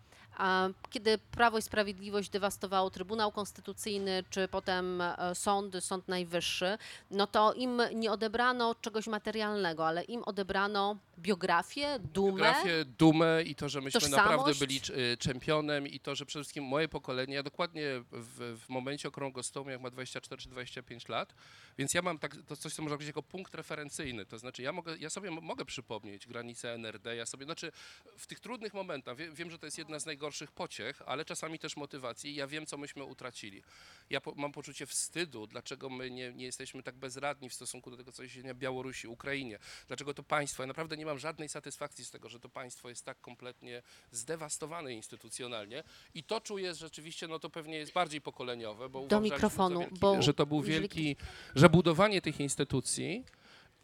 kiedy 0.91 1.19
Prawo 1.19 1.59
i 1.59 1.63
Sprawiedliwość 1.63 2.29
dewastowało 2.31 2.91
Trybunał 2.91 3.33
Konstytucyjny, 3.33 4.25
czy 4.31 4.49
potem 4.49 5.01
e, 5.01 5.35
sądy, 5.35 5.81
Sąd 5.81 6.09
Najwyższy, 6.09 6.79
no 7.11 7.27
to 7.27 7.53
im 7.53 7.83
nie 7.95 8.13
odebrano 8.13 8.75
czegoś 8.75 9.07
materialnego, 9.07 9.87
ale 9.87 10.05
im 10.05 10.23
odebrano 10.25 10.97
biografię, 11.19 11.99
dumę. 11.99 12.31
Biografię, 12.31 12.85
dumę 12.85 13.43
i 13.47 13.55
to, 13.55 13.69
że 13.69 13.81
myśmy 13.81 14.01
Tożsamość. 14.01 14.29
naprawdę 14.29 14.55
byli 14.67 14.81
y, 15.13 15.17
czempionem 15.17 15.87
i 15.87 16.01
to, 16.01 16.15
że 16.15 16.27
przede 16.27 16.43
wszystkim 16.43 16.65
moje 16.65 16.89
pokolenie, 16.89 17.35
ja 17.35 17.43
dokładnie 17.43 17.85
w, 18.13 18.59
w 18.65 18.69
momencie 18.69 19.09
okrągłego 19.09 19.43
stołu, 19.43 19.71
jak 19.71 19.81
ma 19.81 19.91
24 19.91 20.43
czy 20.43 20.49
25 20.49 21.09
lat, 21.09 21.35
więc 21.79 21.95
ja 21.95 22.03
mam 22.03 22.19
tak, 22.19 22.37
to 22.47 22.57
coś, 22.57 22.75
co 22.75 22.83
można 22.83 22.97
powiedzieć 22.97 23.09
jako 23.09 23.23
punkt 23.23 23.55
referencyjny, 23.55 24.27
to 24.27 24.39
znaczy 24.39 24.63
ja, 24.63 24.73
mogę, 24.73 24.97
ja 24.97 25.11
sobie 25.11 25.31
mogę 25.31 25.65
przypomnieć 25.65 26.27
granice 26.27 26.75
NRD, 26.75 27.17
ja 27.17 27.27
sobie, 27.27 27.45
znaczy 27.45 27.73
w 28.19 28.27
tych 28.27 28.41
trudnych 28.41 28.75
momentach, 28.75 29.17
wie, 29.17 29.31
wiem, 29.31 29.51
że 29.51 29.59
to 29.59 29.67
jest 29.67 29.79
jedna 29.79 29.99
z 29.99 30.07
najgorszych 30.07 30.20
pociech, 30.55 31.03
ale 31.07 31.25
czasami 31.25 31.59
też 31.59 31.77
motywacji, 31.77 32.35
ja 32.35 32.47
wiem, 32.47 32.67
co 32.67 32.77
myśmy 32.79 33.05
utracili. 33.05 33.63
Ja 34.11 34.21
po, 34.21 34.35
mam 34.35 34.53
poczucie 34.53 34.87
wstydu, 34.87 35.47
dlaczego 35.47 35.91
my 35.91 36.11
nie, 36.11 36.33
nie 36.33 36.45
jesteśmy 36.45 36.83
tak 36.83 36.95
bezradni 36.95 37.49
w 37.49 37.55
stosunku 37.55 37.91
do 37.91 37.97
tego, 37.97 38.13
co 38.13 38.23
się 38.23 38.29
dzieje 38.29 38.47
na 38.47 38.55
Białorusi, 38.55 39.09
Ukrainie, 39.09 39.59
dlaczego 39.87 40.15
to 40.15 40.23
państwo, 40.23 40.63
ja 40.63 40.67
naprawdę 40.67 40.97
nie 40.97 41.07
mam 41.07 41.19
żadnej 41.19 41.49
satysfakcji 41.49 42.05
z 42.05 42.11
tego, 42.11 42.29
że 42.29 42.41
to 42.41 42.49
państwo 42.49 42.89
jest 42.89 43.05
tak 43.05 43.21
kompletnie 43.21 43.83
zdewastowane 44.11 44.93
instytucjonalnie. 44.95 45.83
I 46.15 46.25
to 46.25 46.41
czuję 46.41 46.75
rzeczywiście, 46.75 47.29
no 47.29 47.39
to 47.39 47.51
pewnie 47.51 47.77
jest 47.77 47.93
bardziej 47.93 48.21
pokoleniowe, 48.21 48.89
bo 48.89 49.07
to 49.07 49.21
mikrofonu, 49.21 49.81
wielki, 49.81 49.99
bo 50.01 50.23
że 50.23 50.35
to 50.35 50.47
był 50.47 50.63
wielki, 50.63 51.17
że 51.55 51.69
budowanie 51.69 52.21
tych 52.23 52.41
instytucji 52.41 53.25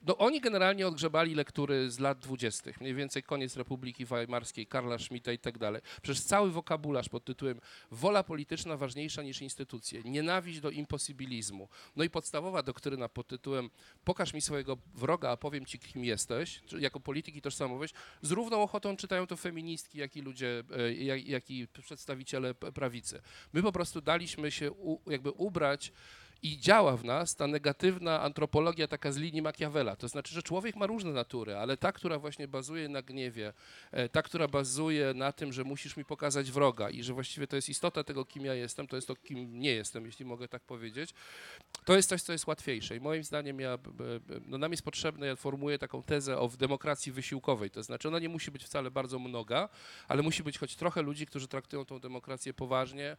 no 0.02 0.18
oni 0.18 0.40
generalnie 0.40 0.86
odgrzebali 0.86 1.34
lektury 1.34 1.90
z 1.90 1.98
lat 1.98 2.18
dwudziestych, 2.18 2.80
mniej 2.80 2.94
więcej 2.94 3.22
koniec 3.22 3.56
Republiki 3.56 4.04
Weimarskiej, 4.04 4.66
Karla 4.66 4.98
Schmidta 4.98 5.32
i 5.32 5.38
tak 5.38 5.58
dalej. 5.58 5.82
Przecież 6.02 6.22
cały 6.22 6.50
wokabularz 6.50 7.08
pod 7.08 7.24
tytułem 7.24 7.60
wola 7.90 8.24
polityczna 8.24 8.76
ważniejsza 8.76 9.22
niż 9.22 9.42
instytucje, 9.42 10.02
nienawiść 10.04 10.60
do 10.60 10.70
imposybilizmu. 10.70 11.68
No 11.96 12.04
i 12.04 12.10
podstawowa 12.10 12.62
doktryna 12.62 13.08
pod 13.08 13.26
tytułem 13.26 13.70
pokaż 14.04 14.34
mi 14.34 14.40
swojego 14.40 14.78
wroga, 14.94 15.30
a 15.30 15.36
powiem 15.36 15.64
ci, 15.64 15.78
kim 15.78 16.04
jesteś, 16.04 16.62
jako 16.78 17.00
polityk 17.00 17.36
i 17.36 17.42
tożsamość, 17.42 17.94
z 18.22 18.30
równą 18.30 18.62
ochotą 18.62 18.96
czytają 18.96 19.26
to 19.26 19.36
feministki, 19.36 19.98
jak 19.98 20.16
i 20.16 20.22
ludzie, 20.22 20.62
e, 20.76 20.92
jak, 20.92 21.26
jak 21.26 21.50
i 21.50 21.68
przedstawiciele 21.68 22.54
prawicy. 22.54 23.22
My 23.52 23.62
po 23.62 23.72
prostu 23.72 24.00
daliśmy 24.00 24.50
się 24.50 24.72
u, 24.72 25.10
jakby 25.10 25.30
ubrać 25.30 25.92
i 26.46 26.58
działa 26.58 26.96
w 26.96 27.04
nas 27.04 27.36
ta 27.36 27.46
negatywna 27.46 28.22
antropologia 28.22 28.88
taka 28.88 29.12
z 29.12 29.16
linii 29.16 29.42
Machiavella. 29.42 29.96
To 29.96 30.08
znaczy, 30.08 30.34
że 30.34 30.42
człowiek 30.42 30.76
ma 30.76 30.86
różne 30.86 31.12
natury, 31.12 31.56
ale 31.56 31.76
ta, 31.76 31.92
która 31.92 32.18
właśnie 32.18 32.48
bazuje 32.48 32.88
na 32.88 33.02
gniewie, 33.02 33.52
e, 33.90 34.08
ta, 34.08 34.22
która 34.22 34.48
bazuje 34.48 35.14
na 35.14 35.32
tym, 35.32 35.52
że 35.52 35.64
musisz 35.64 35.96
mi 35.96 36.04
pokazać 36.04 36.50
wroga 36.50 36.90
i 36.90 37.02
że 37.02 37.12
właściwie 37.12 37.46
to 37.46 37.56
jest 37.56 37.68
istota 37.68 38.04
tego, 38.04 38.24
kim 38.24 38.44
ja 38.44 38.54
jestem, 38.54 38.86
to 38.86 38.96
jest 38.96 39.08
to, 39.08 39.16
kim 39.16 39.60
nie 39.60 39.70
jestem, 39.70 40.06
jeśli 40.06 40.24
mogę 40.24 40.48
tak 40.48 40.62
powiedzieć, 40.62 41.14
to 41.84 41.96
jest 41.96 42.08
coś, 42.08 42.22
co 42.22 42.32
jest 42.32 42.46
łatwiejsze. 42.46 42.96
I 42.96 43.00
moim 43.00 43.24
zdaniem 43.24 43.60
ja, 43.60 43.78
no 44.46 44.58
nam 44.58 44.70
jest 44.70 44.82
potrzebne, 44.82 45.26
ja 45.26 45.36
formułuję 45.36 45.78
taką 45.78 46.02
tezę 46.02 46.38
o 46.38 46.48
demokracji 46.48 47.12
wysiłkowej. 47.12 47.70
To 47.70 47.82
znaczy, 47.82 48.08
ona 48.08 48.18
nie 48.18 48.28
musi 48.28 48.50
być 48.50 48.64
wcale 48.64 48.90
bardzo 48.90 49.18
mnoga, 49.18 49.68
ale 50.08 50.22
musi 50.22 50.42
być 50.42 50.58
choć 50.58 50.76
trochę 50.76 51.02
ludzi, 51.02 51.26
którzy 51.26 51.48
traktują 51.48 51.84
tą 51.84 52.00
demokrację 52.00 52.54
poważnie, 52.54 53.16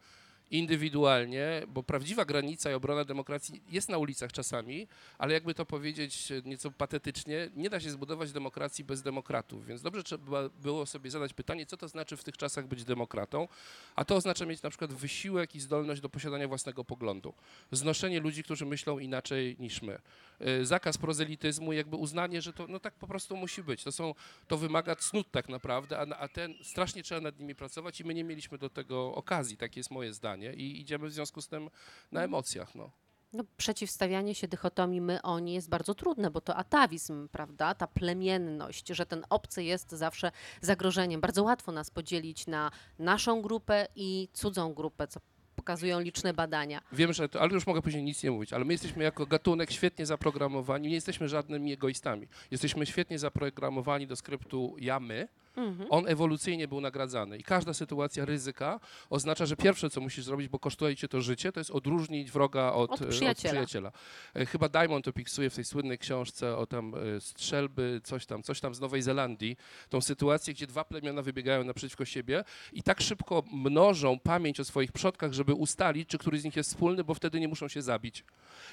indywidualnie, 0.50 1.62
bo 1.68 1.82
prawdziwa 1.82 2.24
granica 2.24 2.70
i 2.70 2.74
obrona 2.74 3.04
demokracji 3.04 3.62
jest 3.68 3.88
na 3.88 3.98
ulicach 3.98 4.32
czasami, 4.32 4.88
ale 5.18 5.34
jakby 5.34 5.54
to 5.54 5.66
powiedzieć 5.66 6.32
nieco 6.44 6.70
patetycznie, 6.70 7.50
nie 7.56 7.70
da 7.70 7.80
się 7.80 7.90
zbudować 7.90 8.32
demokracji 8.32 8.84
bez 8.84 9.02
demokratów, 9.02 9.66
więc 9.66 9.82
dobrze 9.82 10.02
trzeba 10.02 10.48
było 10.48 10.86
sobie 10.86 11.10
zadać 11.10 11.32
pytanie, 11.32 11.66
co 11.66 11.76
to 11.76 11.88
znaczy 11.88 12.16
w 12.16 12.24
tych 12.24 12.36
czasach 12.36 12.66
być 12.66 12.84
demokratą, 12.84 13.48
a 13.96 14.04
to 14.04 14.16
oznacza 14.16 14.46
mieć 14.46 14.62
na 14.62 14.70
przykład 14.70 14.92
wysiłek 14.92 15.54
i 15.54 15.60
zdolność 15.60 16.00
do 16.00 16.08
posiadania 16.08 16.48
własnego 16.48 16.84
poglądu, 16.84 17.34
znoszenie 17.72 18.20
ludzi, 18.20 18.42
którzy 18.42 18.66
myślą 18.66 18.98
inaczej 18.98 19.56
niż 19.58 19.82
my, 19.82 19.98
E, 20.40 20.64
zakaz 20.64 20.98
prozelityzmu, 20.98 21.72
jakby 21.72 21.96
uznanie, 21.96 22.42
że 22.42 22.52
to 22.52 22.66
no 22.66 22.80
tak 22.80 22.94
po 22.94 23.06
prostu 23.06 23.36
musi 23.36 23.62
być. 23.62 23.84
To, 23.84 23.92
są, 23.92 24.14
to 24.48 24.56
wymaga 24.56 24.96
cnót 24.96 25.30
tak 25.30 25.48
naprawdę, 25.48 25.98
a, 25.98 26.16
a 26.16 26.28
ten 26.28 26.54
strasznie 26.62 27.02
trzeba 27.02 27.20
nad 27.20 27.38
nimi 27.38 27.54
pracować 27.54 28.00
i 28.00 28.04
my 28.04 28.14
nie 28.14 28.24
mieliśmy 28.24 28.58
do 28.58 28.70
tego 28.70 29.14
okazji, 29.14 29.56
takie 29.56 29.80
jest 29.80 29.90
moje 29.90 30.12
zdanie 30.12 30.37
i 30.44 30.80
idziemy 30.80 31.08
w 31.08 31.12
związku 31.12 31.42
z 31.42 31.48
tym 31.48 31.70
na 32.12 32.24
emocjach. 32.24 32.74
No. 32.74 32.90
No, 33.32 33.44
przeciwstawianie 33.56 34.34
się 34.34 34.48
dychotomii 34.48 35.00
my-oni 35.00 35.54
jest 35.54 35.68
bardzo 35.68 35.94
trudne, 35.94 36.30
bo 36.30 36.40
to 36.40 36.56
atawizm, 36.56 37.28
prawda? 37.28 37.74
Ta 37.74 37.86
plemienność, 37.86 38.88
że 38.88 39.06
ten 39.06 39.24
obcy 39.30 39.62
jest 39.62 39.90
zawsze 39.90 40.32
zagrożeniem. 40.60 41.20
Bardzo 41.20 41.42
łatwo 41.42 41.72
nas 41.72 41.90
podzielić 41.90 42.46
na 42.46 42.70
naszą 42.98 43.42
grupę 43.42 43.86
i 43.96 44.28
cudzą 44.32 44.74
grupę, 44.74 45.08
co 45.08 45.20
pokazują 45.56 46.00
liczne 46.00 46.34
badania. 46.34 46.80
Wiem, 46.92 47.12
że 47.12 47.28
to, 47.28 47.40
ale 47.40 47.52
już 47.52 47.66
mogę 47.66 47.82
później 47.82 48.02
nic 48.02 48.22
nie 48.22 48.30
mówić, 48.30 48.52
ale 48.52 48.64
my 48.64 48.72
jesteśmy 48.72 49.04
jako 49.04 49.26
gatunek 49.26 49.70
świetnie 49.70 50.06
zaprogramowani, 50.06 50.88
nie 50.88 50.94
jesteśmy 50.94 51.28
żadnymi 51.28 51.72
egoistami. 51.72 52.28
Jesteśmy 52.50 52.86
świetnie 52.86 53.18
zaprogramowani 53.18 54.06
do 54.06 54.16
skryptu 54.16 54.76
ja-my, 54.78 55.28
Mhm. 55.58 55.88
on 55.90 56.04
ewolucyjnie 56.08 56.68
był 56.68 56.80
nagradzany 56.80 57.38
i 57.38 57.42
każda 57.42 57.74
sytuacja 57.74 58.24
ryzyka 58.24 58.80
oznacza, 59.10 59.46
że 59.46 59.56
pierwsze, 59.56 59.90
co 59.90 60.00
musisz 60.00 60.24
zrobić, 60.24 60.48
bo 60.48 60.58
kosztuje 60.58 60.96
cię 60.96 61.08
to 61.08 61.20
życie, 61.20 61.52
to 61.52 61.60
jest 61.60 61.70
odróżnić 61.70 62.30
wroga 62.30 62.72
od, 62.72 62.90
Od 62.90 63.02
e, 63.02 63.06
przyjaciela. 63.06 63.52
przyjaciela. 63.52 63.92
E, 64.34 64.46
Chyba 64.46 64.68
Diamond 64.68 65.04
to 65.04 65.12
piksuje 65.12 65.50
w 65.50 65.54
tej 65.54 65.64
słynnej 65.64 65.98
książce 65.98 66.56
o 66.56 66.66
tam 66.66 66.94
e, 67.16 67.20
strzelby, 67.20 68.00
coś 68.04 68.26
tam, 68.26 68.42
coś 68.42 68.60
tam 68.60 68.74
z 68.74 68.80
Nowej 68.80 69.02
Zelandii, 69.02 69.56
tą 69.88 70.00
sytuację, 70.00 70.54
gdzie 70.54 70.66
dwa 70.66 70.84
plemiona 70.84 71.22
wybiegają 71.22 71.64
naprzeciwko 71.64 72.04
siebie 72.04 72.44
i 72.72 72.82
tak 72.82 73.00
szybko 73.00 73.42
mnożą 73.52 74.18
pamięć 74.18 74.60
o 74.60 74.64
swoich 74.64 74.92
przodkach, 74.92 75.32
żeby 75.32 75.54
ustalić, 75.54 76.08
czy 76.08 76.18
któryś 76.18 76.40
z 76.40 76.44
nich 76.44 76.56
jest 76.56 76.70
wspólny, 76.70 77.04
bo 77.04 77.14
wtedy 77.14 77.40
nie 77.40 77.48
muszą 77.48 77.68
się 77.68 77.82
zabić. 77.82 78.24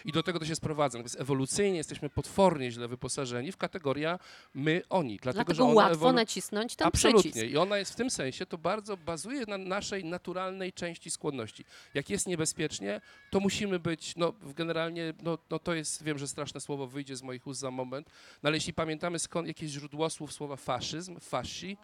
I 0.06 0.12
do 0.12 0.24
tego 0.24 0.40
to 0.40 0.46
się 0.46 0.56
sprowadza. 0.56 0.98
Więc 0.98 1.20
ewolucyjnie 1.20 1.78
jesteśmy 1.78 2.10
potwornie 2.10 2.72
źle 2.72 2.88
wyposażeni 2.88 3.52
w 3.52 3.58
kategoria 3.58 4.20
my, 4.54 4.82
oni. 4.90 5.18
Dlatego, 5.22 5.44
Dlatego 5.54 5.70
że 5.70 5.76
łatwo 5.76 6.12
nacisnąć 6.14 6.75
ten 6.76 6.88
Absolutnie. 6.88 7.32
przycisk. 7.32 7.54
I 7.54 7.58
ona 7.58 7.78
jest 7.78 7.94
w 7.94 7.96
tym 7.96 8.10
sensie, 8.10 8.46
to 8.46 8.58
bardzo 8.58 8.98
bazuje 8.98 9.46
na 9.48 9.58
naszej 9.58 10.06
naturalnej 10.06 10.74
części 10.74 11.12
skłonności. 11.12 11.66
Jak 11.94 12.10
jest 12.10 12.28
niebezpiecznie, 12.28 13.02
to 13.32 13.40
musimy 13.40 13.80
być, 13.80 14.16
no 14.16 14.34
generalnie, 14.56 15.14
no, 15.24 15.38
no 15.50 15.60
to 15.60 15.74
jest, 15.74 16.04
wiem, 16.04 16.18
że 16.18 16.28
straszne 16.28 16.62
słowo 16.62 16.88
wyjdzie 16.88 17.16
z 17.16 17.24
moich 17.24 17.48
ust 17.48 17.60
za 17.60 17.72
moment, 17.72 18.10
no 18.44 18.48
ale 18.48 18.58
jeśli 18.58 18.74
pamiętamy 18.74 19.20
skąd 19.20 19.48
jakieś 19.48 19.72
źródło 19.72 20.10
słów 20.10 20.34
słowa 20.34 20.56
faszyzm, 20.56 21.20
fasci, 21.20 21.78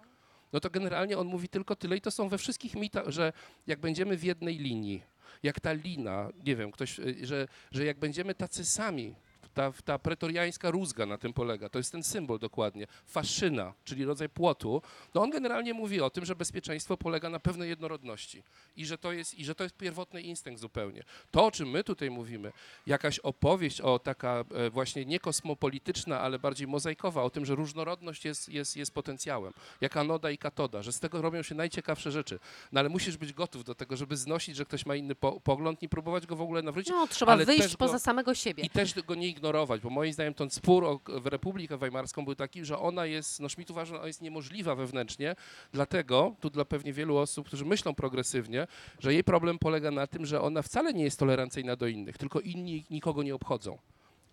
no 0.53 0.59
to 0.59 0.69
generalnie 0.69 1.17
on 1.17 1.27
mówi 1.27 1.49
tylko 1.49 1.75
tyle 1.75 1.97
i 1.97 2.01
to 2.01 2.11
są 2.11 2.29
we 2.29 2.37
wszystkich 2.37 2.75
mitach, 2.75 3.09
że 3.09 3.33
jak 3.67 3.79
będziemy 3.79 4.17
w 4.17 4.23
jednej 4.23 4.57
linii, 4.57 5.03
jak 5.43 5.59
ta 5.59 5.73
lina, 5.73 6.29
nie 6.45 6.55
wiem, 6.55 6.71
ktoś, 6.71 6.99
y, 6.99 7.25
że, 7.25 7.47
że 7.71 7.85
jak 7.85 7.99
będziemy 7.99 8.35
tacy 8.35 8.65
sami, 8.65 9.15
ta, 9.53 9.71
ta 9.85 9.99
pretoriańska 9.99 10.71
rózga 10.71 11.05
na 11.05 11.17
tym 11.17 11.33
polega, 11.33 11.69
to 11.69 11.77
jest 11.77 11.91
ten 11.91 12.03
symbol 12.03 12.39
dokładnie, 12.39 12.87
faszyna, 13.07 13.73
czyli 13.83 14.05
rodzaj 14.05 14.29
płotu, 14.29 14.81
no 15.13 15.21
on 15.21 15.29
generalnie 15.29 15.73
mówi 15.73 16.01
o 16.01 16.09
tym, 16.09 16.25
że 16.25 16.35
bezpieczeństwo 16.35 16.97
polega 16.97 17.29
na 17.29 17.39
pewnej 17.39 17.69
jednorodności 17.69 18.43
i 18.77 18.85
że 18.85 18.97
to 18.97 19.11
jest, 19.11 19.33
i 19.39 19.45
że 19.45 19.55
to 19.55 19.63
jest 19.63 19.77
pierwotny 19.77 20.21
instynkt 20.21 20.61
zupełnie. 20.61 21.03
To, 21.31 21.45
o 21.45 21.51
czym 21.51 21.69
my 21.69 21.83
tutaj 21.83 22.09
mówimy, 22.09 22.51
jakaś 22.87 23.19
opowieść 23.19 23.81
o 23.81 23.99
taka 23.99 24.43
e, 24.55 24.69
właśnie 24.69 25.05
nie 25.05 25.19
kosmopolityczna, 25.19 26.19
ale 26.19 26.39
bardziej 26.39 26.67
mozaikowa, 26.67 27.23
o 27.23 27.29
tym, 27.29 27.45
że 27.45 27.55
różnorodność 27.55 28.25
jest, 28.25 28.49
jest, 28.49 28.77
jest 28.77 28.93
potencjałem, 28.93 29.53
jak 29.81 29.97
anoda 29.97 30.31
i 30.31 30.37
katoda, 30.37 30.81
że 30.83 30.91
z 30.91 30.99
tego 30.99 31.21
robią 31.21 31.41
się 31.43 31.55
najciekawsze 31.55 32.11
rzeczy, 32.11 32.39
no 32.71 32.79
ale 32.79 32.89
musisz 32.89 33.17
być 33.17 33.33
gotów 33.33 33.63
do 33.63 33.75
tego, 33.75 33.97
żeby 33.97 34.17
znosić, 34.17 34.55
że 34.55 34.65
ktoś 34.65 34.85
ma 34.85 34.95
inny 34.95 35.15
po, 35.15 35.39
pogląd 35.41 35.83
i 35.83 35.89
próbować 35.89 36.25
go 36.27 36.35
w 36.35 36.41
ogóle 36.41 36.61
nawrócić, 36.61 36.91
No, 36.91 37.07
trzeba 37.07 37.37
wyjść 37.37 37.61
też 37.63 37.71
go- 37.71 37.77
poza 37.77 37.99
samego 37.99 38.33
siebie. 38.35 38.63
i 38.63 38.69
też 38.69 38.93
go 39.01 39.15
nie 39.15 39.27
ignorować, 39.41 39.81
bo 39.81 39.89
moim 39.89 40.13
zdaniem 40.13 40.33
ten 40.33 40.49
spór 40.49 40.85
o 40.85 40.99
Republikę 41.25 41.77
Weimarską 41.77 42.25
był 42.25 42.35
taki, 42.35 42.65
że 42.65 42.79
ona 42.79 43.05
jest, 43.05 43.39
no 43.39 43.49
Schmidt 43.49 43.71
uważa, 43.71 43.89
że 43.89 43.97
ona 43.97 44.07
jest 44.07 44.21
niemożliwa 44.21 44.75
wewnętrznie, 44.75 45.35
dlatego, 45.73 46.35
tu 46.39 46.49
dla 46.49 46.65
pewnie 46.65 46.93
wielu 46.93 47.17
osób, 47.17 47.47
którzy 47.47 47.65
myślą 47.65 47.93
progresywnie, 47.93 48.67
że 48.99 49.13
jej 49.13 49.23
problem 49.23 49.59
polega 49.59 49.91
na 49.91 50.07
tym, 50.07 50.25
że 50.25 50.41
ona 50.41 50.61
wcale 50.61 50.93
nie 50.93 51.03
jest 51.03 51.19
tolerancyjna 51.19 51.75
do 51.75 51.87
innych, 51.87 52.17
tylko 52.17 52.39
inni 52.39 52.85
nikogo 52.89 53.23
nie 53.23 53.35
obchodzą. 53.35 53.77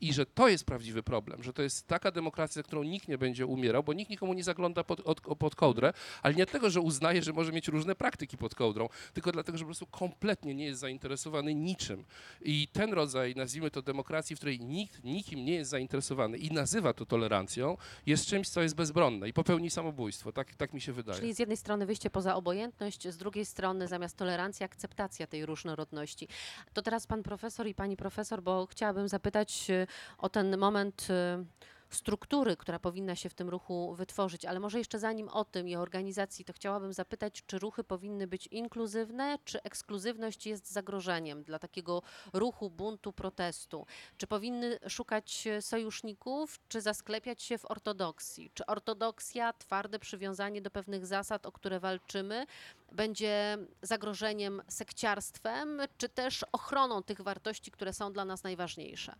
I 0.00 0.12
że 0.12 0.26
to 0.26 0.48
jest 0.48 0.64
prawdziwy 0.64 1.02
problem, 1.02 1.42
że 1.42 1.52
to 1.52 1.62
jest 1.62 1.86
taka 1.86 2.10
demokracja, 2.10 2.62
którą 2.62 2.82
nikt 2.82 3.08
nie 3.08 3.18
będzie 3.18 3.46
umierał, 3.46 3.82
bo 3.82 3.92
nikt 3.92 4.10
nikomu 4.10 4.34
nie 4.34 4.44
zagląda 4.44 4.84
pod, 4.84 5.00
od, 5.00 5.20
pod 5.20 5.54
kołdrę, 5.54 5.92
ale 6.22 6.34
nie 6.34 6.44
dlatego, 6.44 6.70
że 6.70 6.80
uznaje, 6.80 7.22
że 7.22 7.32
może 7.32 7.52
mieć 7.52 7.68
różne 7.68 7.94
praktyki 7.94 8.36
pod 8.36 8.54
kołdrą, 8.54 8.88
tylko 9.14 9.32
dlatego, 9.32 9.58
że 9.58 9.64
po 9.64 9.68
prostu 9.68 9.86
kompletnie 9.86 10.54
nie 10.54 10.64
jest 10.64 10.80
zainteresowany 10.80 11.54
niczym. 11.54 12.04
I 12.42 12.68
ten 12.72 12.92
rodzaj, 12.92 13.34
nazwijmy 13.36 13.70
to 13.70 13.82
demokracji, 13.82 14.36
w 14.36 14.38
której 14.38 14.60
nikt 14.60 15.04
nikim 15.04 15.44
nie 15.44 15.54
jest 15.54 15.70
zainteresowany 15.70 16.38
i 16.38 16.50
nazywa 16.50 16.92
to 16.92 17.06
tolerancją, 17.06 17.76
jest 18.06 18.26
czymś, 18.26 18.48
co 18.48 18.62
jest 18.62 18.74
bezbronne 18.74 19.28
i 19.28 19.32
popełni 19.32 19.70
samobójstwo. 19.70 20.32
Tak, 20.32 20.54
tak 20.54 20.72
mi 20.72 20.80
się 20.80 20.92
wydaje. 20.92 21.20
Czyli 21.20 21.34
z 21.34 21.38
jednej 21.38 21.56
strony 21.56 21.86
wyjście 21.86 22.10
poza 22.10 22.34
obojętność, 22.34 23.08
z 23.08 23.16
drugiej 23.16 23.44
strony 23.44 23.88
zamiast 23.88 24.16
tolerancji 24.16 24.64
akceptacja 24.64 25.26
tej 25.26 25.46
różnorodności. 25.46 26.28
To 26.72 26.82
teraz 26.82 27.06
pan 27.06 27.22
profesor 27.22 27.66
i 27.66 27.74
pani 27.74 27.96
profesor, 27.96 28.42
bo 28.42 28.66
chciałabym 28.66 29.08
zapytać 29.08 29.70
e, 29.70 29.86
o 30.18 30.28
ten 30.28 30.58
moment 30.58 31.06
e, 31.10 31.44
struktury, 31.90 32.56
która 32.56 32.78
powinna 32.78 33.16
się 33.16 33.28
w 33.28 33.34
tym 33.34 33.48
ruchu 33.48 33.94
wytworzyć, 33.94 34.44
ale 34.44 34.60
może 34.60 34.78
jeszcze 34.78 34.98
zanim 34.98 35.28
o 35.28 35.44
tym 35.44 35.68
i 35.68 35.76
o 35.76 35.80
organizacji, 35.80 36.44
to 36.44 36.52
chciałabym 36.52 36.92
zapytać, 36.92 37.42
czy 37.46 37.58
ruchy 37.58 37.84
powinny 37.84 38.26
być 38.26 38.46
inkluzywne, 38.46 39.38
czy 39.44 39.62
ekskluzywność 39.62 40.46
jest 40.46 40.72
zagrożeniem 40.72 41.42
dla 41.42 41.58
takiego 41.58 42.02
ruchu, 42.32 42.70
buntu, 42.70 43.12
protestu? 43.12 43.86
Czy 44.16 44.26
powinny 44.26 44.78
szukać 44.88 45.48
sojuszników, 45.60 46.60
czy 46.68 46.80
zasklepiać 46.80 47.42
się 47.42 47.58
w 47.58 47.70
ortodoksji? 47.70 48.50
Czy 48.54 48.66
ortodoksja, 48.66 49.52
twarde 49.52 49.98
przywiązanie 49.98 50.62
do 50.62 50.70
pewnych 50.70 51.06
zasad, 51.06 51.46
o 51.46 51.52
które 51.52 51.80
walczymy, 51.80 52.46
będzie 52.92 53.58
zagrożeniem 53.82 54.62
sekciarstwem, 54.68 55.80
czy 55.98 56.08
też 56.08 56.44
ochroną 56.52 57.02
tych 57.02 57.20
wartości, 57.20 57.70
które 57.70 57.92
są 57.92 58.12
dla 58.12 58.24
nas 58.24 58.42
najważniejsze? 58.42 59.14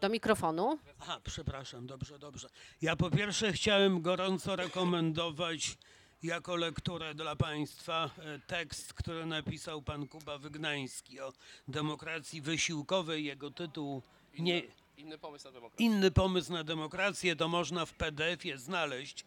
Do 0.00 0.08
mikrofonu. 0.08 0.78
Aha, 1.00 1.20
przepraszam, 1.24 1.86
dobrze, 1.86 2.18
dobrze. 2.18 2.48
Ja 2.82 2.96
po 2.96 3.10
pierwsze 3.10 3.52
chciałem 3.52 4.02
gorąco 4.02 4.56
rekomendować 4.56 5.78
jako 6.22 6.56
lekturę 6.56 7.14
dla 7.14 7.36
Państwa 7.36 8.10
e, 8.18 8.38
tekst, 8.38 8.92
który 8.92 9.26
napisał 9.26 9.82
pan 9.82 10.08
Kuba 10.08 10.38
Wygnański 10.38 11.20
o 11.20 11.32
demokracji 11.68 12.40
wysiłkowej. 12.40 13.24
Jego 13.24 13.50
tytuł 13.50 14.02
nie, 14.38 14.62
Inny 14.96 15.18
pomysł 15.18 15.44
na 15.44 15.52
demokrację. 15.52 15.86
Inny 15.86 16.10
pomysł 16.10 16.52
na 16.52 16.64
demokrację 16.64 17.36
to 17.36 17.48
można 17.48 17.86
w 17.86 17.92
PDF-ie 17.92 18.58
znaleźć 18.58 19.24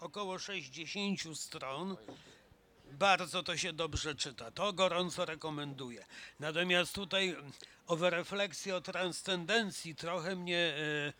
około 0.00 0.38
60 0.38 1.38
stron. 1.38 1.96
Bardzo 2.92 3.42
to 3.42 3.56
się 3.56 3.72
dobrze 3.72 4.14
czyta. 4.14 4.50
To 4.50 4.72
gorąco 4.72 5.24
rekomenduję. 5.24 6.04
Natomiast 6.40 6.94
tutaj 6.94 7.28
mm, 7.28 7.52
owe 7.86 8.10
refleksje 8.10 8.76
o 8.76 8.80
transcendencji 8.80 9.94
trochę 9.94 10.36
mnie 10.36 10.58
e, 10.58 11.12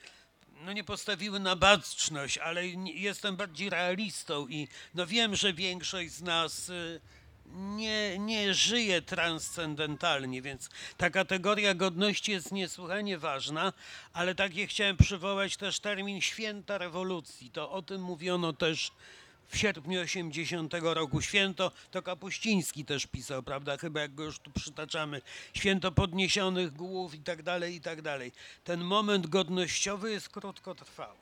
no 0.65 0.73
nie 0.73 0.85
postawiły 0.85 1.41
na 1.41 1.57
baczność, 1.57 2.39
ale 2.39 2.67
jestem 2.95 3.37
bardziej 3.37 3.71
realistą 3.71 4.49
i 4.49 4.69
no 4.95 5.07
wiem, 5.07 5.37
że 5.37 5.53
większość 5.53 6.13
z 6.13 6.23
nas 6.23 6.71
e, 6.71 7.01
nie, 7.53 8.19
nie 8.19 8.55
żyje 8.55 9.03
transcendentalnie, 9.03 10.43
więc 10.43 10.69
ta 10.97 11.11
kategoria 11.11 11.75
godności 11.75 12.33
jest 12.33 12.53
niesłychanie 12.53 13.19
ważna, 13.19 13.73
ale 14.13 14.35
takie 14.35 14.67
chciałem 14.67 14.97
przywołać 14.97 15.57
też 15.57 15.81
termin 15.81 16.21
święta 16.21 16.79
rewolucji. 16.79 17.51
To 17.51 17.71
o 17.71 17.83
tym 17.83 18.03
mówiono 18.03 18.53
też 18.53 18.93
w 19.53 19.59
sierpniu 19.59 20.01
80 20.01 20.75
roku. 20.83 21.23
Święto 21.23 21.73
to 21.91 22.03
Kapuściński 22.03 22.85
też 22.85 23.07
pisał, 23.07 23.43
prawda? 23.43 23.77
Chyba 23.77 24.01
jak 24.01 24.15
go 24.15 24.25
już 24.25 24.39
tu 24.39 24.51
przytaczamy. 24.51 25.23
Święto 25.55 25.93
podniesionych 25.93 26.73
głów 26.73 27.15
i 27.15 27.19
tak 27.19 27.43
dalej, 27.43 27.75
i 27.75 27.81
tak 27.81 28.03
dalej. 28.03 28.33
Ten 28.65 28.81
moment 28.81 29.27
godnościowy 29.27 30.11
jest 30.11 30.29
krótkotrwały. 30.29 31.19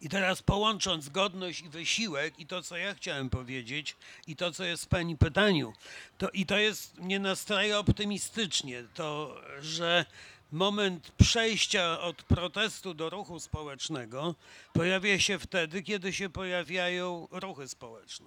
I 0.00 0.08
teraz 0.08 0.42
połącząc 0.42 1.08
godność 1.08 1.60
i 1.60 1.68
wysiłek 1.68 2.38
i 2.38 2.46
to, 2.46 2.62
co 2.62 2.76
ja 2.76 2.94
chciałem 2.94 3.30
powiedzieć 3.30 3.96
i 4.26 4.36
to, 4.36 4.52
co 4.52 4.64
jest 4.64 4.84
w 4.84 4.88
Pani 4.88 5.16
pytaniu, 5.16 5.72
to 6.18 6.30
i 6.30 6.46
to 6.46 6.58
jest, 6.58 6.98
mnie 6.98 7.18
nastraja 7.18 7.78
optymistycznie, 7.78 8.84
to, 8.94 9.40
że 9.60 10.06
moment 10.52 11.12
przejścia 11.16 12.00
od 12.00 12.22
protestu 12.22 12.94
do 12.94 13.10
ruchu 13.10 13.40
społecznego 13.40 14.34
pojawia 14.72 15.18
się 15.18 15.38
wtedy, 15.38 15.82
kiedy 15.82 16.12
się 16.12 16.30
pojawiają 16.30 17.28
ruchy 17.30 17.68
społeczne. 17.68 18.26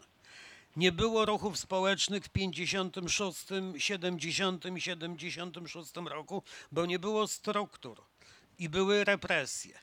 Nie 0.76 0.92
było 0.92 1.26
ruchów 1.26 1.58
społecznych 1.58 2.26
w 2.26 2.30
56, 2.30 3.46
70 3.78 4.66
i 4.66 4.82
76 4.82 5.92
roku, 6.06 6.44
bo 6.72 6.86
nie 6.86 7.00
było 7.00 7.28
struktur 7.28 8.02
i 8.60 8.70
były 8.70 9.04
represje. 9.04 9.80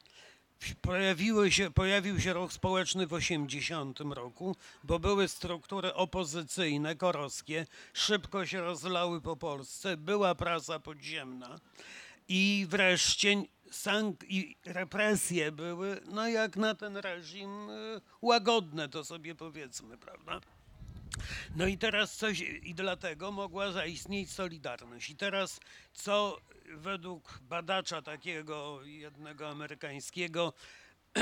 Pojawiły 0.81 1.53
się, 1.53 1.71
pojawił 1.71 2.21
się 2.21 2.33
ruch 2.33 2.53
społeczny 2.53 3.07
w 3.07 3.13
80 3.13 4.01
roku, 4.01 4.57
bo 4.85 4.99
były 4.99 5.29
struktury 5.29 5.95
opozycyjne, 5.95 6.97
korowskie, 6.97 7.67
szybko 7.93 8.47
się 8.47 8.61
rozlały 8.61 9.21
po 9.21 9.37
Polsce, 9.37 9.97
była 9.97 10.35
prasa 10.35 10.79
podziemna 10.79 11.59
i 12.29 12.67
wreszcie 12.69 13.43
i 14.29 14.57
represje 14.65 15.53
były, 15.53 16.01
no 16.07 16.29
jak 16.29 16.57
na 16.57 16.75
ten 16.75 16.97
reżim, 16.97 17.71
y, 17.71 18.01
łagodne 18.23 18.89
to 18.89 19.05
sobie 19.05 19.35
powiedzmy, 19.35 19.99
prawda? 19.99 20.41
No 21.57 21.67
i 21.67 21.79
teraz 21.79 22.17
coś, 22.17 22.41
i 22.41 22.75
dlatego 22.75 23.33
mogła 23.33 23.73
zaistnieć 23.73 24.31
Solidarność. 24.31 25.11
I 25.11 25.17
teraz 25.17 25.61
co 25.93 26.39
według 26.77 27.39
badacza 27.43 28.03
takiego 28.03 28.81
jednego 28.85 29.49
amerykańskiego, 29.49 30.53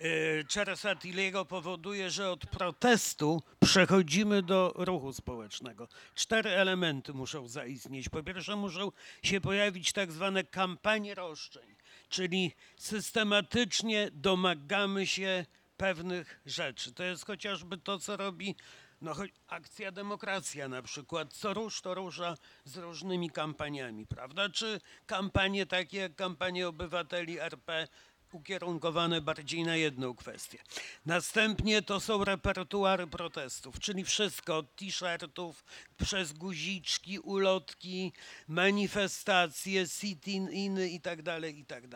e, 0.00 0.44
Cheresatiliego 0.54 1.44
powoduje, 1.44 2.10
że 2.10 2.30
od 2.30 2.46
protestu 2.46 3.42
przechodzimy 3.60 4.42
do 4.42 4.72
ruchu 4.76 5.12
społecznego. 5.12 5.88
Cztery 6.14 6.50
elementy 6.50 7.12
muszą 7.12 7.48
zaistnieć. 7.48 8.08
Po 8.08 8.22
pierwsze 8.22 8.56
muszą 8.56 8.92
się 9.22 9.40
pojawić 9.40 9.92
tak 9.92 10.12
zwane 10.12 10.44
kampanie 10.44 11.14
roszczeń, 11.14 11.76
czyli 12.08 12.52
systematycznie 12.76 14.10
domagamy 14.12 15.06
się 15.06 15.46
pewnych 15.76 16.40
rzeczy. 16.46 16.92
To 16.92 17.02
jest 17.02 17.26
chociażby 17.26 17.78
to, 17.78 17.98
co 17.98 18.16
robi 18.16 18.56
no, 19.00 19.14
akcja 19.48 19.92
demokracja 19.92 20.68
na 20.68 20.82
przykład, 20.82 21.32
co 21.32 21.54
rusz 21.54 21.80
to 21.80 21.94
rusza 21.94 22.36
z 22.64 22.76
różnymi 22.76 23.30
kampaniami, 23.30 24.06
prawda? 24.06 24.48
Czy 24.48 24.80
kampanie 25.06 25.66
takie 25.66 25.98
jak 25.98 26.14
kampanie 26.14 26.68
obywateli 26.68 27.40
RP 27.40 27.88
ukierunkowane 28.34 29.20
bardziej 29.20 29.64
na 29.64 29.76
jedną 29.76 30.14
kwestię. 30.14 30.58
Następnie 31.06 31.82
to 31.82 32.00
są 32.00 32.24
repertuary 32.24 33.06
protestów, 33.06 33.80
czyli 33.80 34.04
wszystko 34.04 34.56
od 34.56 34.76
t-shirtów 34.76 35.64
przez 35.98 36.32
guziczki, 36.32 37.18
ulotki, 37.18 38.12
manifestacje, 38.48 39.86
sit-in 39.86 40.78
i 40.80 41.00
tak 41.00 41.22
dalej, 41.22 41.58
i 41.58 41.64
tak. 41.64 41.88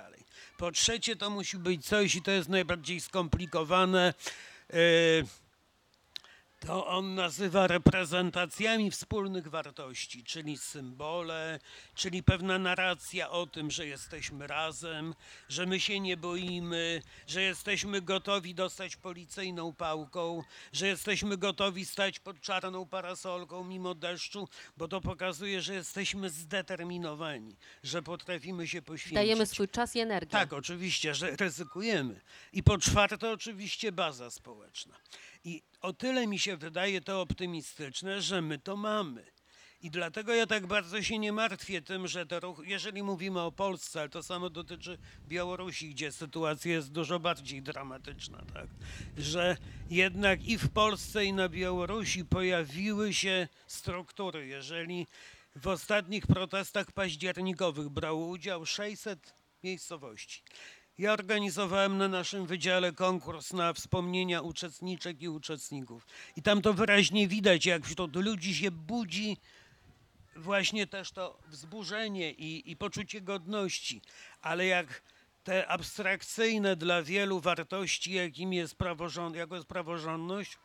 Po 0.58 0.72
trzecie 0.72 1.16
to 1.16 1.30
musi 1.30 1.58
być 1.58 1.86
coś 1.86 2.14
i 2.14 2.22
to 2.22 2.30
jest 2.30 2.48
najbardziej 2.48 3.00
skomplikowane, 3.00 4.14
yy, 4.72 4.78
to 6.66 6.86
on 6.86 7.14
nazywa 7.14 7.66
reprezentacjami 7.66 8.90
wspólnych 8.90 9.48
wartości, 9.48 10.24
czyli 10.24 10.58
symbole, 10.58 11.58
czyli 11.94 12.22
pewna 12.22 12.58
narracja 12.58 13.30
o 13.30 13.46
tym, 13.46 13.70
że 13.70 13.86
jesteśmy 13.86 14.46
razem, 14.46 15.14
że 15.48 15.66
my 15.66 15.80
się 15.80 16.00
nie 16.00 16.16
boimy, 16.16 17.02
że 17.26 17.42
jesteśmy 17.42 18.02
gotowi 18.02 18.54
dostać 18.54 18.96
policyjną 18.96 19.72
pałką, 19.72 20.42
że 20.72 20.86
jesteśmy 20.86 21.36
gotowi 21.36 21.86
stać 21.86 22.18
pod 22.18 22.40
czarną 22.40 22.86
parasolką 22.86 23.64
mimo 23.64 23.94
deszczu, 23.94 24.48
bo 24.76 24.88
to 24.88 25.00
pokazuje, 25.00 25.62
że 25.62 25.74
jesteśmy 25.74 26.30
zdeterminowani, 26.30 27.56
że 27.82 28.02
potrafimy 28.02 28.68
się 28.68 28.82
poświęcić. 28.82 29.14
Dajemy 29.14 29.46
swój 29.46 29.68
czas 29.68 29.96
i 29.96 30.00
energię. 30.00 30.30
Tak, 30.30 30.52
oczywiście, 30.52 31.14
że 31.14 31.36
ryzykujemy. 31.36 32.20
I 32.52 32.62
po 32.62 32.78
czwarte, 32.78 33.30
oczywiście 33.30 33.92
baza 33.92 34.30
społeczna. 34.30 34.94
I 35.44 35.62
o 35.80 35.92
tyle 35.92 36.26
mi 36.26 36.38
się 36.38 36.56
wydaje 36.56 37.00
to 37.00 37.20
optymistyczne, 37.20 38.22
że 38.22 38.42
my 38.42 38.58
to 38.58 38.76
mamy. 38.76 39.32
I 39.82 39.90
dlatego 39.90 40.34
ja 40.34 40.46
tak 40.46 40.66
bardzo 40.66 41.02
się 41.02 41.18
nie 41.18 41.32
martwię 41.32 41.82
tym, 41.82 42.08
że 42.08 42.26
to 42.26 42.40
ruch, 42.40 42.62
jeżeli 42.64 43.02
mówimy 43.02 43.40
o 43.40 43.52
Polsce, 43.52 44.00
ale 44.00 44.08
to 44.08 44.22
samo 44.22 44.50
dotyczy 44.50 44.98
Białorusi, 45.28 45.90
gdzie 45.90 46.12
sytuacja 46.12 46.72
jest 46.72 46.92
dużo 46.92 47.20
bardziej 47.20 47.62
dramatyczna, 47.62 48.44
tak? 48.54 48.66
że 49.18 49.56
jednak 49.90 50.44
i 50.44 50.58
w 50.58 50.68
Polsce, 50.68 51.24
i 51.24 51.32
na 51.32 51.48
Białorusi 51.48 52.24
pojawiły 52.24 53.14
się 53.14 53.48
struktury. 53.66 54.46
Jeżeli 54.46 55.06
w 55.56 55.68
ostatnich 55.68 56.26
protestach 56.26 56.92
październikowych 56.92 57.88
brało 57.88 58.26
udział 58.26 58.66
600 58.66 59.34
miejscowości. 59.62 60.42
Ja 60.98 61.12
organizowałem 61.12 61.98
na 61.98 62.08
naszym 62.08 62.46
wydziale 62.46 62.92
konkurs 62.92 63.52
na 63.52 63.72
wspomnienia 63.72 64.40
uczestniczek 64.40 65.22
i 65.22 65.28
uczestników. 65.28 66.06
I 66.36 66.42
tam 66.42 66.62
to 66.62 66.74
wyraźnie 66.74 67.28
widać, 67.28 67.66
jak 67.66 67.86
wśród 67.86 68.16
ludzi 68.16 68.54
się 68.54 68.70
budzi 68.70 69.36
właśnie 70.36 70.86
też 70.86 71.12
to 71.12 71.38
wzburzenie 71.48 72.32
i, 72.32 72.70
i 72.70 72.76
poczucie 72.76 73.20
godności. 73.20 74.00
Ale 74.42 74.66
jak 74.66 75.02
te 75.44 75.68
abstrakcyjne 75.68 76.76
dla 76.76 77.02
wielu 77.02 77.40
wartości, 77.40 78.12
jakim 78.12 78.52
jest 78.52 78.74
praworząd, 78.74 79.36
jako 79.36 79.54
jest 79.56 79.68
praworządność, 79.68 80.58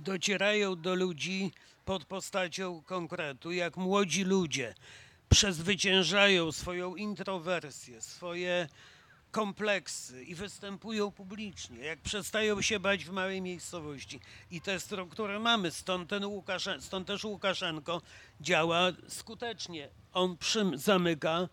docierają 0.00 0.76
do 0.76 0.94
ludzi 0.94 1.52
pod 1.84 2.04
postacią 2.04 2.82
konkretu, 2.82 3.52
jak 3.52 3.76
młodzi 3.76 4.24
ludzie 4.24 4.74
przezwyciężają 5.28 6.52
swoją 6.52 6.96
introwersję, 6.96 8.02
swoje 8.02 8.68
kompleksy 9.30 10.24
i 10.24 10.34
występują 10.34 11.10
publicznie, 11.10 11.78
jak 11.78 12.00
przestają 12.00 12.62
się 12.62 12.80
bać 12.80 13.04
w 13.04 13.10
małej 13.10 13.42
miejscowości. 13.42 14.20
I 14.50 14.60
te 14.60 14.80
struktury 14.80 15.38
mamy, 15.38 15.70
stąd, 15.70 16.10
ten 16.10 16.24
Łukasze, 16.24 16.80
stąd 16.80 17.06
też 17.06 17.24
Łukaszenko 17.24 18.02
działa 18.40 18.80
skutecznie. 19.08 19.88
On 20.12 20.36
przym 20.36 20.78
zamyka 20.78 21.48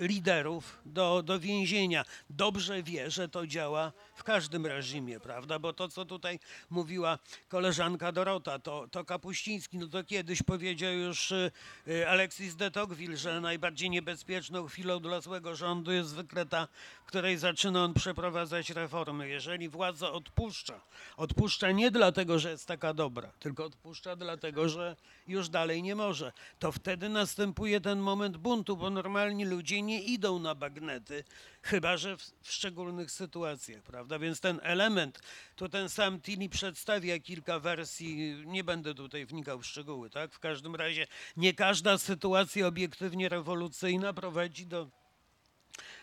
liderów 0.00 0.80
do, 0.86 1.22
do 1.22 1.40
więzienia. 1.40 2.04
Dobrze 2.30 2.82
wie, 2.82 3.10
że 3.10 3.28
to 3.28 3.46
działa 3.46 3.92
w 4.18 4.24
każdym 4.24 4.66
reżimie, 4.66 5.20
prawda? 5.20 5.58
Bo 5.58 5.72
to, 5.72 5.88
co 5.88 6.04
tutaj 6.04 6.40
mówiła 6.70 7.18
koleżanka 7.48 8.12
Dorota, 8.12 8.58
to, 8.58 8.88
to 8.90 9.04
Kapuściński, 9.04 9.78
no 9.78 9.86
to 9.86 10.04
kiedyś 10.04 10.42
powiedział 10.42 10.92
już 10.92 11.32
y, 11.32 11.50
y, 11.88 12.08
Alexis 12.08 12.56
de 12.56 12.70
Tocqueville, 12.70 13.16
że 13.16 13.40
najbardziej 13.40 13.90
niebezpieczną 13.90 14.66
chwilą 14.66 15.00
dla 15.00 15.20
złego 15.20 15.56
rządu 15.56 15.92
jest 15.92 16.10
zwykle 16.10 16.46
ta, 16.46 16.68
w 17.04 17.04
której 17.04 17.38
zaczyna 17.38 17.84
on 17.84 17.94
przeprowadzać 17.94 18.70
reformy. 18.70 19.28
Jeżeli 19.28 19.68
władza 19.68 20.12
odpuszcza, 20.12 20.80
odpuszcza 21.16 21.70
nie 21.70 21.90
dlatego, 21.90 22.38
że 22.38 22.50
jest 22.50 22.66
taka 22.66 22.94
dobra, 22.94 23.32
tylko 23.38 23.64
odpuszcza 23.64 24.16
dlatego, 24.16 24.68
że 24.68 24.96
już 25.28 25.48
dalej 25.48 25.82
nie 25.82 25.94
może, 25.94 26.32
to 26.58 26.72
wtedy 26.72 27.08
następuje 27.08 27.80
ten 27.80 27.98
moment 27.98 28.36
buntu, 28.36 28.76
bo 28.76 28.90
normalni 28.90 29.44
ludzie 29.44 29.82
nie 29.82 30.02
idą 30.02 30.38
na 30.38 30.54
bagnety, 30.54 31.24
chyba 31.62 31.96
że 31.96 32.16
w, 32.16 32.22
w 32.42 32.52
szczególnych 32.52 33.10
sytuacjach, 33.10 33.82
prawda? 33.82 34.07
Więc 34.18 34.40
ten 34.40 34.60
element, 34.62 35.20
to 35.56 35.68
ten 35.68 35.88
sam 35.88 36.20
Tini 36.20 36.48
przedstawia 36.48 37.18
kilka 37.18 37.58
wersji, 37.60 38.42
nie 38.46 38.64
będę 38.64 38.94
tutaj 38.94 39.26
wnikał 39.26 39.58
w 39.58 39.66
szczegóły, 39.66 40.10
tak? 40.10 40.32
W 40.32 40.38
każdym 40.38 40.74
razie 40.74 41.06
nie 41.36 41.54
każda 41.54 41.98
sytuacja 41.98 42.66
obiektywnie 42.66 43.28
rewolucyjna 43.28 44.12
prowadzi 44.12 44.66
do 44.66 44.90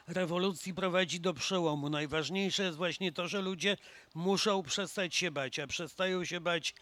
rewolucji 0.08 0.74
prowadzi 0.74 1.20
do 1.20 1.34
przełomu. 1.34 1.90
Najważniejsze 1.90 2.64
jest 2.64 2.78
właśnie 2.78 3.12
to, 3.12 3.28
że 3.28 3.42
ludzie 3.42 3.78
muszą 4.16 4.64
przestać 4.64 5.16
się 5.16 5.32
bać, 5.32 5.60
a 5.60 5.68
przestają 5.68 6.26
się 6.26 6.40
bać, 6.40 6.74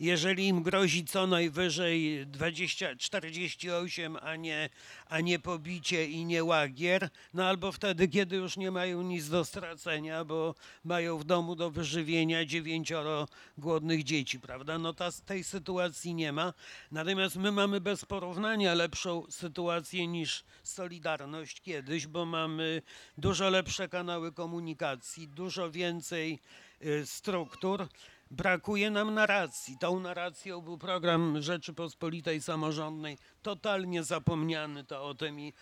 jeżeli 0.00 0.46
im 0.46 0.62
grozi 0.62 1.04
co 1.04 1.26
najwyżej 1.26 2.26
20, 2.26 2.96
48, 2.96 4.16
a 4.22 4.36
nie, 4.36 4.70
a 5.08 5.20
nie 5.20 5.38
pobicie 5.38 6.06
i 6.06 6.24
nie 6.24 6.44
łagier, 6.44 7.10
no 7.34 7.44
albo 7.44 7.72
wtedy, 7.72 8.08
kiedy 8.08 8.36
już 8.36 8.56
nie 8.56 8.70
mają 8.70 9.02
nic 9.02 9.28
do 9.28 9.44
stracenia, 9.44 10.24
bo 10.24 10.54
mają 10.84 11.18
w 11.18 11.24
domu 11.24 11.56
do 11.56 11.70
wyżywienia 11.70 12.44
dziewięcioro 12.44 13.28
głodnych 13.58 14.04
dzieci, 14.04 14.40
prawda? 14.40 14.78
No 14.78 14.92
ta, 14.94 15.12
tej 15.12 15.44
sytuacji 15.44 16.14
nie 16.14 16.32
ma. 16.32 16.52
Natomiast 16.92 17.36
my 17.36 17.52
mamy 17.52 17.80
bez 17.80 18.04
porównania 18.04 18.74
lepszą 18.74 19.26
sytuację 19.30 20.06
niż 20.06 20.44
Solidarność 20.62 21.60
kiedyś, 21.60 22.06
bo 22.06 22.26
mamy 22.26 22.82
dużo 23.18 23.50
lepsze 23.50 23.88
kanały 23.88 24.32
komunikacji, 24.32 25.28
dużo 25.28 25.70
więcej 25.70 26.38
y, 26.82 27.06
struktur. 27.06 27.88
Brakuje 28.30 28.90
nam 28.90 29.14
narracji. 29.14 29.78
Tą 29.78 30.00
narracją 30.00 30.60
był 30.60 30.78
program 30.78 31.42
Rzeczypospolitej 31.42 32.42
Samorządnej, 32.42 33.18
totalnie 33.42 34.04
zapomniany, 34.04 34.84
to 34.84 35.04
o 35.04 35.14
tym 35.14 35.40
i 35.40 35.52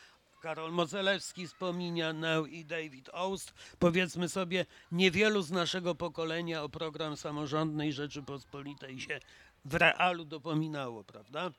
Karol 0.42 0.72
Mozelewski 0.72 1.46
wspominał 1.46 2.46
i 2.46 2.64
David 2.64 3.10
Oust. 3.12 3.54
Powiedzmy 3.78 4.28
sobie, 4.28 4.66
niewielu 4.92 5.42
z 5.42 5.50
naszego 5.50 5.94
pokolenia 5.94 6.62
o 6.62 6.68
program 6.68 7.16
samorządnej 7.16 7.92
Rzeczypospolitej 7.92 9.00
się 9.00 9.20
w 9.64 9.74
realu 9.74 10.24
dopominało, 10.24 11.04
prawda? 11.04 11.50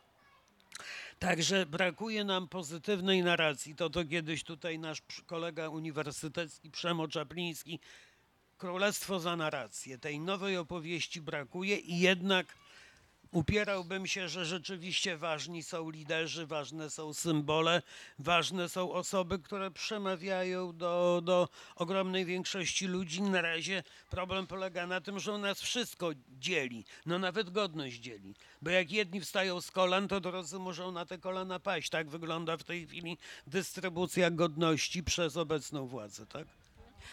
Także 1.20 1.66
brakuje 1.66 2.24
nam 2.24 2.48
pozytywnej 2.48 3.24
narracji. 3.24 3.76
To 3.76 3.90
to 3.90 4.06
kiedyś 4.06 4.44
tutaj 4.44 4.80
nasz 4.80 5.02
kolega 5.26 5.70
uniwersytecki 5.70 6.72
Przemo 6.72 7.08
Czapliński 7.08 7.80
królestwo 8.58 9.20
za 9.20 9.36
narrację. 9.36 9.98
Tej 9.98 10.20
nowej 10.20 10.58
opowieści 10.58 11.22
brakuje 11.22 11.78
i 11.78 12.00
jednak 12.00 12.56
upierałbym 13.36 14.08
się, 14.08 14.30
że 14.30 14.46
rzeczywiście 14.46 15.18
ważni 15.18 15.64
są 15.64 15.90
liderzy, 15.90 16.46
ważne 16.46 16.90
są 16.90 17.14
symbole, 17.14 17.82
ważne 18.20 18.70
są 18.70 18.92
osoby, 18.92 19.40
które 19.40 19.72
przemawiają 19.72 20.78
do, 20.78 21.22
do 21.24 21.50
ogromnej 21.76 22.26
większości 22.26 22.88
ludzi. 22.88 23.22
Na 23.22 23.42
razie 23.42 23.84
problem 24.10 24.48
polega 24.48 24.88
na 24.88 25.02
tym, 25.02 25.20
że 25.20 25.38
nas 25.38 25.62
wszystko 25.62 26.12
dzieli, 26.40 26.86
no 27.06 27.20
nawet 27.20 27.50
godność 27.50 27.96
dzieli. 27.96 28.36
Bo 28.62 28.70
jak 28.70 28.92
jedni 28.92 29.22
wstają 29.22 29.62
z 29.62 29.72
kolan, 29.72 30.08
to 30.08 30.20
drudzy 30.20 30.60
muszą 30.60 30.92
na 30.92 31.06
te 31.06 31.18
kolana 31.18 31.60
paść. 31.60 31.90
Tak 31.90 32.10
wygląda 32.10 32.58
w 32.58 32.64
tej 32.64 32.88
chwili 32.88 33.18
dystrybucja 33.48 34.32
godności 34.32 35.04
przez 35.04 35.38
obecną 35.38 35.88
władzę, 35.88 36.26
tak? 36.26 36.48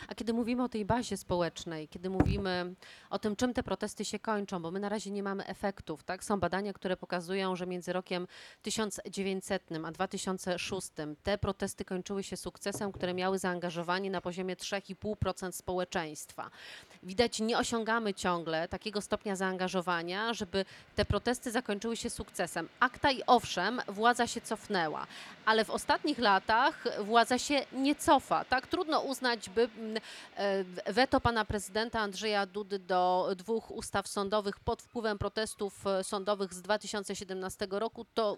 A 0.09 0.15
kiedy 0.15 0.33
mówimy 0.33 0.63
o 0.63 0.69
tej 0.69 0.85
bazie 0.85 1.17
społecznej, 1.17 1.89
kiedy 1.89 2.11
mówimy 2.11 2.75
o 3.11 3.19
tym, 3.19 3.37
czym 3.37 3.55
te 3.55 3.63
protesty 3.63 4.05
się 4.05 4.19
kończą, 4.19 4.63
bo 4.63 4.71
my 4.71 4.81
na 4.81 4.89
razie 4.89 5.11
nie 5.11 5.23
mamy 5.23 5.47
efektów, 5.47 6.05
tak? 6.05 6.25
Są 6.25 6.41
badania, 6.41 6.73
które 6.73 6.97
pokazują, 6.97 7.57
że 7.57 7.67
między 7.67 7.93
rokiem 7.93 8.27
1900 8.63 9.63
a 9.85 9.93
2006 9.93 10.89
te 11.23 11.39
protesty 11.39 11.85
kończyły 11.85 12.23
się 12.23 12.37
sukcesem, 12.37 12.93
które 12.93 13.15
miały 13.15 13.39
zaangażowanie 13.39 14.11
na 14.11 14.21
poziomie 14.21 14.57
3,5% 14.57 15.53
społeczeństwa. 15.53 16.51
Widać, 17.03 17.41
nie 17.41 17.59
osiągamy 17.59 18.15
ciągle 18.15 18.69
takiego 18.69 19.01
stopnia 19.01 19.37
zaangażowania, 19.37 20.35
żeby 20.35 20.65
te 20.97 21.05
protesty 21.05 21.51
zakończyły 21.51 21.97
się 21.97 22.11
sukcesem. 22.11 22.69
Akta 22.81 23.11
i 23.11 23.23
owszem, 23.27 23.81
władza 23.89 24.27
się 24.27 24.41
cofnęła, 24.41 25.07
ale 25.45 25.65
w 25.65 25.71
ostatnich 25.71 26.19
latach 26.19 26.85
władza 27.01 27.39
się 27.39 27.67
nie 27.73 27.95
cofa. 27.95 28.45
Tak 28.45 28.67
trudno 28.67 29.01
uznać, 29.01 29.51
by 29.51 29.69
weto 30.87 31.21
pana 31.21 31.45
prezydenta 31.45 32.01
Andrzeja 32.01 32.47
Dudy 32.47 32.79
do 32.79 33.29
dwóch 33.37 33.71
ustaw 33.71 34.09
sądowych 34.09 34.61
pod 34.61 34.83
wpływem 34.83 35.19
protestów 35.19 35.87
e, 35.87 36.05
sądowych 36.05 36.55
z 36.55 36.63
2017 36.63 37.67
roku 37.71 38.05
to 38.15 38.37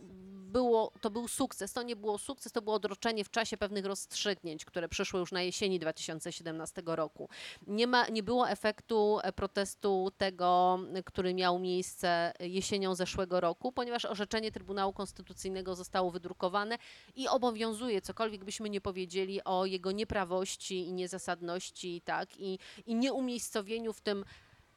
było, 0.54 0.92
to 1.00 1.10
był 1.10 1.28
sukces. 1.28 1.72
To 1.72 1.82
nie 1.82 1.96
było 1.96 2.18
sukces, 2.18 2.52
to 2.52 2.62
było 2.62 2.76
odroczenie 2.76 3.24
w 3.24 3.30
czasie 3.30 3.56
pewnych 3.56 3.84
rozstrzygnięć, 3.84 4.64
które 4.64 4.88
przyszły 4.88 5.20
już 5.20 5.32
na 5.32 5.42
jesieni 5.42 5.78
2017 5.78 6.82
roku. 6.86 7.28
Nie, 7.66 7.86
ma, 7.86 8.08
nie 8.08 8.22
było 8.22 8.48
efektu 8.48 9.18
e, 9.22 9.32
protestu 9.32 10.12
tego, 10.18 10.78
e, 10.94 11.02
który 11.02 11.34
miał 11.34 11.58
miejsce 11.58 12.32
jesienią 12.40 12.94
zeszłego 12.94 13.40
roku, 13.40 13.72
ponieważ 13.72 14.04
orzeczenie 14.04 14.52
Trybunału 14.52 14.92
Konstytucyjnego 14.92 15.74
zostało 15.74 16.10
wydrukowane 16.10 16.78
i 17.16 17.28
obowiązuje, 17.28 18.00
cokolwiek 18.00 18.44
byśmy 18.44 18.70
nie 18.70 18.80
powiedzieli 18.80 19.44
o 19.44 19.66
jego 19.66 19.92
nieprawości 19.92 20.86
i 20.86 20.92
niezasadności, 20.92 22.02
tak, 22.04 22.28
i, 22.38 22.58
i 22.86 22.94
nieumiejscowieniu 22.94 23.92
w 23.92 24.00
tym 24.00 24.24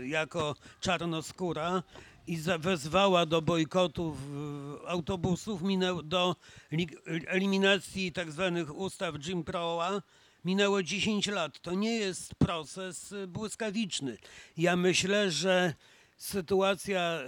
jako 0.05 0.55
czarnoskóra 0.81 1.83
i 2.29 2.37
wezwała 2.59 3.25
do 3.25 3.41
bojkotu 3.41 4.11
w- 4.11 4.77
autobusów, 4.87 5.61
do 6.03 6.35
li- 6.71 6.97
eliminacji 7.27 8.11
tak 8.11 8.31
zwanych 8.31 8.75
ustaw 8.75 9.15
Jim 9.27 9.43
Crowa, 9.43 10.01
minęło 10.45 10.83
10 10.83 11.27
lat. 11.27 11.59
To 11.59 11.73
nie 11.73 11.95
jest 11.95 12.35
proces 12.35 13.11
y, 13.11 13.27
błyskawiczny. 13.27 14.17
Ja 14.57 14.75
myślę, 14.75 15.31
że 15.31 15.73
sytuacja 16.17 17.01
e, 17.01 17.25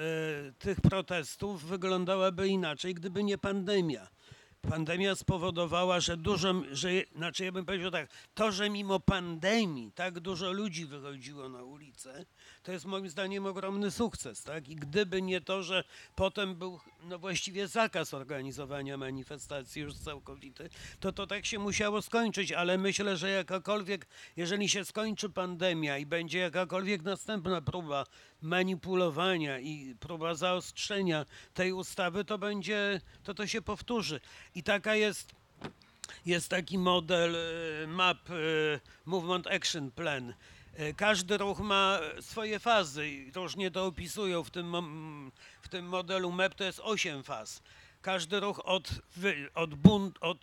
tych 0.60 0.82
protestów 0.82 1.64
wyglądałaby 1.64 2.48
inaczej, 2.48 2.94
gdyby 2.94 3.24
nie 3.24 3.38
pandemia. 3.38 4.08
Pandemia 4.62 5.16
spowodowała, 5.16 6.00
że 6.00 6.18
dużo, 6.18 6.54
że, 6.72 6.90
znaczy 7.16 7.46
ja 7.46 7.52
bym 7.52 7.66
powiedział 7.66 7.92
tak, 7.92 8.10
to, 8.34 8.52
że 8.52 8.70
mimo 8.70 9.00
pandemii 9.00 9.92
tak 9.92 10.20
dużo 10.20 10.52
ludzi 10.52 10.86
wychodziło 10.86 11.50
na 11.50 11.64
ulicę, 11.64 12.26
to 12.64 12.72
jest 12.72 12.86
moim 12.86 13.10
zdaniem 13.10 13.46
ogromny 13.46 13.92
sukces, 13.92 14.44
tak? 14.44 14.70
I 14.70 14.76
gdyby 14.76 15.22
nie 15.22 15.42
to, 15.42 15.64
że 15.64 15.84
potem 16.16 16.56
był 16.56 16.80
no 17.04 17.20
właściwie 17.20 17.68
zakaz 17.68 18.14
organizowania 18.14 18.98
manifestacji 18.98 19.82
już 19.82 19.94
całkowity, 19.96 20.70
to 21.00 21.12
to 21.12 21.28
tak 21.28 21.46
się 21.46 21.60
musiało 21.60 22.02
skończyć, 22.02 22.52
ale 22.52 22.78
myślę, 22.78 23.18
że 23.18 23.30
jakakolwiek, 23.30 24.08
jeżeli 24.36 24.70
się 24.70 24.86
skończy 24.86 25.30
pandemia 25.30 25.98
i 25.98 26.06
będzie 26.06 26.40
jakakolwiek 26.40 27.02
następna 27.02 27.62
próba 27.62 28.06
manipulowania 28.42 29.60
i 29.60 29.96
próba 30.00 30.36
zaostrzenia 30.36 31.26
tej 31.54 31.74
ustawy, 31.74 32.26
to 32.26 32.38
będzie, 32.38 33.02
to 33.24 33.34
to 33.34 33.48
się 33.48 33.62
powtórzy. 33.62 34.20
I 34.56 34.64
taka 34.64 34.96
jest 34.96 35.42
jest 36.26 36.50
taki 36.50 36.78
model 36.78 37.36
e, 37.36 37.88
MAP, 37.88 38.30
e, 38.30 38.34
Movement 39.06 39.48
Action 39.48 39.92
Plan. 39.92 40.34
E, 40.76 40.94
Każdy 40.94 41.38
ruch 41.38 41.60
ma 41.60 42.00
swoje 42.22 42.60
fazy 42.60 43.10
i 43.10 43.32
różnie 43.32 43.72
to 43.72 43.86
opisują. 43.86 44.44
W 44.44 44.50
tym, 44.50 44.76
w 45.62 45.70
tym 45.70 45.86
modelu 45.86 46.32
MEP 46.32 46.56
to 46.56 46.64
jest 46.64 46.80
8 46.84 47.24
faz. 47.24 47.62
Każdy 48.02 48.40
ruch 48.40 48.62
od, 48.66 48.90
od, 49.54 49.76
bunt, 49.76 50.18
od 50.22 50.38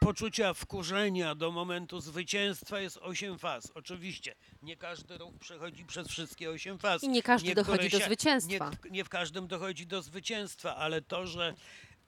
poczucia 0.00 0.54
wkurzenia 0.54 1.34
do 1.34 1.50
momentu 1.50 2.00
zwycięstwa 2.00 2.80
jest 2.80 2.96
8 3.02 3.38
faz. 3.38 3.72
Oczywiście 3.74 4.34
nie 4.62 4.76
każdy 4.76 5.18
ruch 5.18 5.34
przechodzi 5.40 5.84
przez 5.84 6.08
wszystkie 6.08 6.50
8 6.50 6.78
faz. 6.78 7.02
I 7.04 7.08
nie 7.08 7.22
każdy 7.22 7.48
Niektóre 7.48 7.64
dochodzi 7.66 7.90
do 7.90 7.98
się- 7.98 8.04
zwycięstwa. 8.04 8.70
Nie, 8.84 8.90
nie 8.90 9.04
w 9.04 9.08
każdym 9.08 9.46
dochodzi 9.46 9.86
do 9.86 10.02
zwycięstwa, 10.02 10.76
ale 10.76 11.02
to, 11.02 11.26
że 11.26 11.54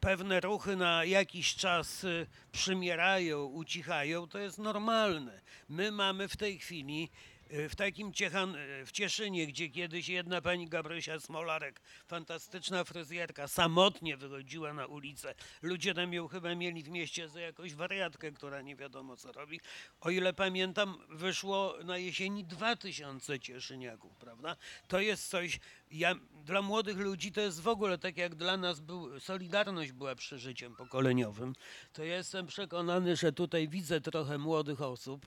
pewne 0.01 0.41
ruchy 0.41 0.77
na 0.77 1.05
jakiś 1.05 1.55
czas 1.55 2.05
y, 2.05 2.27
przymierają, 2.53 3.45
ucichają, 3.45 4.29
to 4.29 4.39
jest 4.39 4.59
normalne. 4.59 5.41
My 5.69 5.93
mamy 5.93 6.29
w 6.29 6.37
tej 6.37 6.59
chwili 6.59 7.11
w 7.51 7.77
takim 7.77 8.13
Ciechan, 8.13 8.57
y, 8.57 8.87
w 8.87 8.93
Cieszynie, 8.93 9.47
gdzie 9.47 9.69
kiedyś 9.69 10.09
jedna 10.09 10.41
pani 10.41 10.69
Gabrysia 10.69 11.21
Smolarek, 11.21 11.81
fantastyczna 12.07 12.85
fryzjerka, 12.85 13.49
samotnie 13.49 14.17
wychodziła 14.17 14.73
na 14.75 14.87
ulicę. 14.87 15.35
Ludzie 15.63 15.95
tam 15.95 16.13
ją 16.13 16.29
chyba 16.29 16.55
mieli 16.55 16.83
w 16.83 16.89
mieście 16.89 17.29
za 17.29 17.41
jakąś 17.41 17.75
wariatkę, 17.75 18.33
która 18.33 18.63
nie 18.63 18.77
wiadomo 18.77 19.17
co 19.17 19.33
robi. 19.33 19.61
O 20.01 20.11
ile 20.11 20.33
pamiętam, 20.33 20.99
wyszło 21.09 21.75
na 21.85 21.99
jesieni 21.99 22.45
2000 22.45 23.41
cieszyniaków, 23.41 24.17
prawda? 24.17 24.57
To 24.89 25.01
jest 25.01 25.29
coś, 25.29 25.61
ja, 25.91 26.15
dla 26.45 26.63
młodych 26.63 26.97
ludzi 26.97 27.33
to 27.33 27.41
jest 27.41 27.61
w 27.61 27.69
ogóle 27.69 27.99
tak 27.99 28.17
jak 28.17 28.35
dla 28.35 28.57
nas 28.57 28.81
był, 28.81 29.21
Solidarność 29.21 29.93
była 29.93 30.15
przeżyciem 30.15 30.77
pokoleniowym, 30.77 31.55
to 31.93 32.05
ja 32.05 32.17
jestem 32.17 32.47
przekonany, 32.47 33.17
że 33.17 33.33
tutaj 33.33 33.69
widzę 33.69 34.01
trochę 34.01 34.39
młodych 34.39 34.83
osób. 34.83 35.27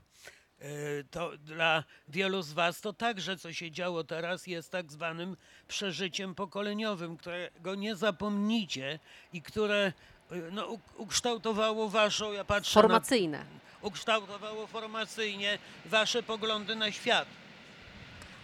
E, 0.61 0.65
To 1.11 1.31
dla 1.37 1.83
wielu 2.07 2.41
z 2.41 2.53
Was 2.53 2.81
to 2.81 2.93
także, 2.93 3.37
co 3.37 3.53
się 3.53 3.71
działo 3.71 4.03
teraz, 4.03 4.47
jest 4.47 4.71
tak 4.71 4.91
zwanym 4.91 5.37
przeżyciem 5.67 6.35
pokoleniowym, 6.35 7.17
którego 7.17 7.75
nie 7.75 7.95
zapomnicie 7.95 8.99
i 9.33 9.41
które 9.41 9.93
e, 10.31 10.35
no, 10.51 10.77
ukształtowało 10.97 11.89
Waszą, 11.89 12.31
ja 12.31 12.43
patrzę 12.43 12.79
na 12.79 12.81
Formacyjne. 12.81 13.45
ukształtowało 13.81 14.67
formacyjnie 14.67 15.57
wasze 15.85 16.23
poglądy 16.23 16.75
na 16.75 16.91
świat. 16.91 17.27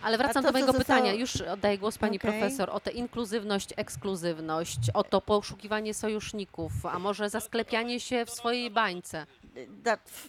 Ale 0.02 0.18
wracam 0.18 0.44
to, 0.44 0.50
do 0.50 0.54
mojego 0.54 0.74
pytania. 0.74 1.12
zostało- 1.12 1.20
Już 1.20 1.42
oddaję 1.54 1.78
głos 1.78 1.98
pani 1.98 2.18
Okej. 2.18 2.32
profesor 2.32 2.70
o 2.70 2.80
tę 2.80 2.92
inkluzywność, 2.92 3.70
ekskluzywność, 3.76 4.78
o 4.94 5.04
to 5.04 5.22
poszukiwanie 5.22 5.94
sojuszników, 5.94 6.86
a 6.86 7.00
może 7.00 7.30
zasklepianie 7.30 8.00
się 8.00 8.26
w 8.26 8.30
swojej 8.30 8.72
bańce. 8.72 9.26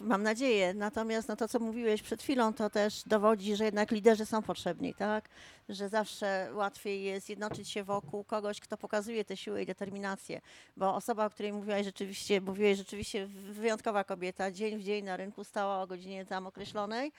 Mam 0.01 0.23
nadzieję. 0.23 0.73
Natomiast 0.73 1.27
no, 1.27 1.35
to, 1.35 1.47
co 1.47 1.59
mówiłeś 1.59 2.01
przed 2.01 2.21
chwilą, 2.21 2.53
to 2.53 2.69
też 2.69 3.03
dowodzi, 3.05 3.55
że 3.55 3.65
jednak 3.65 3.91
liderzy 3.91 4.25
są 4.25 4.41
potrzebni, 4.41 4.93
tak? 4.93 5.29
Że 5.69 5.89
zawsze 5.89 6.49
łatwiej 6.53 7.03
jest 7.03 7.25
zjednoczyć 7.25 7.69
się 7.69 7.83
wokół 7.83 8.23
kogoś, 8.23 8.59
kto 8.59 8.77
pokazuje 8.77 9.25
tę 9.25 9.37
siłę 9.37 9.63
i 9.63 9.65
determinację. 9.65 10.41
Bo 10.77 10.95
osoba, 10.95 11.25
o 11.25 11.29
której 11.29 11.53
mówiłaś 11.53 11.85
rzeczywiście, 11.85 12.41
mówiłeś 12.41 12.77
rzeczywiście 12.77 13.27
wyjątkowa 13.51 14.03
kobieta, 14.03 14.51
dzień 14.51 14.77
w 14.77 14.83
dzień 14.83 15.05
na 15.05 15.17
rynku 15.17 15.43
stała 15.43 15.81
o 15.81 15.87
godzinie 15.87 16.25
tam 16.25 16.47
określonej 16.47 17.11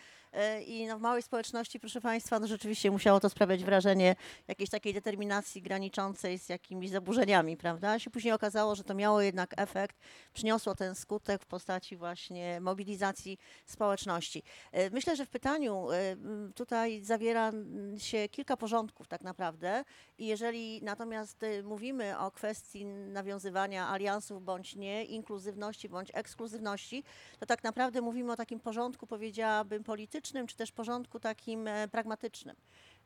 i 0.66 0.86
no, 0.86 0.98
w 0.98 1.00
małej 1.00 1.22
społeczności, 1.22 1.80
proszę 1.80 2.00
Państwa, 2.00 2.40
no 2.40 2.46
rzeczywiście 2.46 2.90
musiało 2.90 3.20
to 3.20 3.28
sprawiać 3.28 3.64
wrażenie 3.64 4.16
jakiejś 4.48 4.70
takiej 4.70 4.94
determinacji 4.94 5.62
graniczącej 5.62 6.38
z 6.38 6.48
jakimiś 6.48 6.90
zaburzeniami, 6.90 7.56
prawda? 7.56 7.98
Się 7.98 8.10
później 8.10 8.32
okazało, 8.32 8.74
że 8.74 8.84
to 8.84 8.94
miało 8.94 9.20
jednak 9.20 9.54
efekt, 9.56 9.96
przyniosło 10.32 10.74
ten 10.74 10.94
skutek 10.94 11.42
w 11.42 11.46
postaci 11.46 11.96
właśnie 11.96 12.60
mobilizacji 12.60 13.38
społeczności. 13.66 14.42
E, 14.72 14.90
Myślę, 14.90 15.16
że 15.16 15.26
w 15.26 15.30
pytaniu 15.30 15.90
e, 15.90 16.16
tutaj 16.54 17.02
zawiera 17.02 17.52
się 17.98 18.28
kilka 18.28 18.56
porządków 18.56 19.08
tak 19.08 19.22
naprawdę 19.22 19.84
i 20.18 20.26
jeżeli 20.26 20.82
natomiast 20.82 21.42
e, 21.42 21.62
mówimy 21.62 22.18
o 22.18 22.30
kwestii 22.30 22.84
nawiązywania 22.84 23.88
aliansów 23.88 24.44
bądź 24.44 24.76
nie, 24.76 25.04
inkluzywności 25.04 25.88
bądź 25.88 26.10
ekskluzywności, 26.14 27.04
to 27.38 27.46
tak 27.46 27.64
naprawdę 27.64 28.00
mówimy 28.00 28.32
o 28.32 28.36
takim 28.36 28.60
porządku, 28.60 29.06
powiedziałabym, 29.06 29.84
politycznym, 29.84 30.19
czy 30.22 30.56
też 30.56 30.72
porządku 30.72 31.20
takim 31.20 31.68
e, 31.68 31.88
pragmatycznym. 31.88 32.56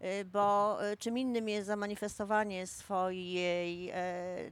Y, 0.04 0.24
Bo 0.24 0.78
y, 0.92 0.96
czym 0.96 1.18
innym 1.18 1.48
jest 1.48 1.66
zamanifestowanie 1.66 2.66
swojej, 2.66 3.90
e, 3.90 3.94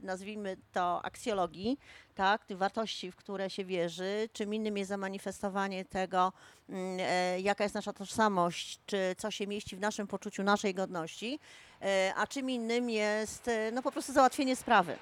nazwijmy 0.01 0.57
to, 0.71 1.05
aksjologii, 1.05 1.77
tak, 2.15 2.45
tych 2.45 2.57
wartości, 2.57 3.11
w 3.11 3.15
które 3.15 3.49
się 3.49 3.65
wierzy, 3.65 4.29
czym 4.33 4.53
innym 4.53 4.77
jest 4.77 4.89
zamanifestowanie 4.89 5.85
tego, 5.85 6.33
mm, 6.69 6.97
e, 7.01 7.39
jaka 7.39 7.63
jest 7.63 7.75
nasza 7.75 7.93
tożsamość, 7.93 8.79
czy 8.85 9.15
co 9.17 9.31
się 9.31 9.47
mieści 9.47 9.75
w 9.75 9.79
naszym 9.79 10.07
poczuciu 10.07 10.43
naszej 10.43 10.73
godności, 10.73 11.39
e, 11.81 12.13
a 12.15 12.27
czym 12.27 12.49
innym 12.49 12.89
jest 12.89 13.47
e, 13.47 13.71
no, 13.71 13.81
po 13.81 13.91
prostu 13.91 14.13
załatwienie 14.13 14.55
sprawy. 14.55 14.97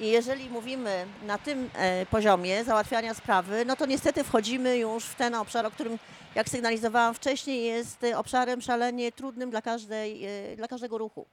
I 0.00 0.10
jeżeli 0.10 0.50
mówimy 0.50 1.06
na 1.26 1.38
tym 1.38 1.70
e, 1.74 2.06
poziomie 2.06 2.64
załatwiania 2.64 3.14
sprawy, 3.14 3.64
no 3.64 3.76
to 3.76 3.86
niestety 3.86 4.24
wchodzimy 4.24 4.78
już 4.78 5.04
w 5.04 5.14
ten 5.14 5.34
obszar, 5.34 5.66
o 5.66 5.70
którym, 5.70 5.98
jak 6.34 6.48
sygnalizowałam 6.48 7.14
wcześniej, 7.14 7.64
jest 7.64 8.06
obszarem 8.16 8.60
szalenie 8.60 9.12
trudnym 9.12 9.50
dla, 9.50 9.62
każdej, 9.62 10.24
e, 10.24 10.56
dla 10.56 10.68
każdego 10.68 10.98
ruchu. 10.98 11.26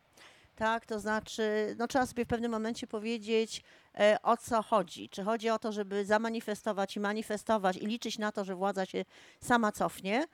Tak, 0.56 0.86
to 0.86 1.00
znaczy, 1.00 1.76
no 1.80 1.88
trzeba 1.88 2.06
sobie 2.06 2.26
w 2.26 2.28
pewnym 2.28 2.52
momencie 2.52 2.88
powiedzieć, 2.88 3.64
e, 4.00 4.18
o 4.24 4.38
co 4.38 4.62
chodzi. 4.62 5.10
Czy 5.10 5.24
chodzi 5.24 5.50
o 5.50 5.60
to, 5.60 5.72
żeby 5.72 6.06
zamanifestować 6.06 6.96
i 6.96 7.00
manifestować 7.00 7.78
i 7.78 7.88
liczyć 7.88 8.18
na 8.18 8.32
to, 8.32 8.46
że 8.46 8.56
władza 8.56 8.86
się 8.86 9.06
sama 9.42 9.72
cofnie, 9.72 10.28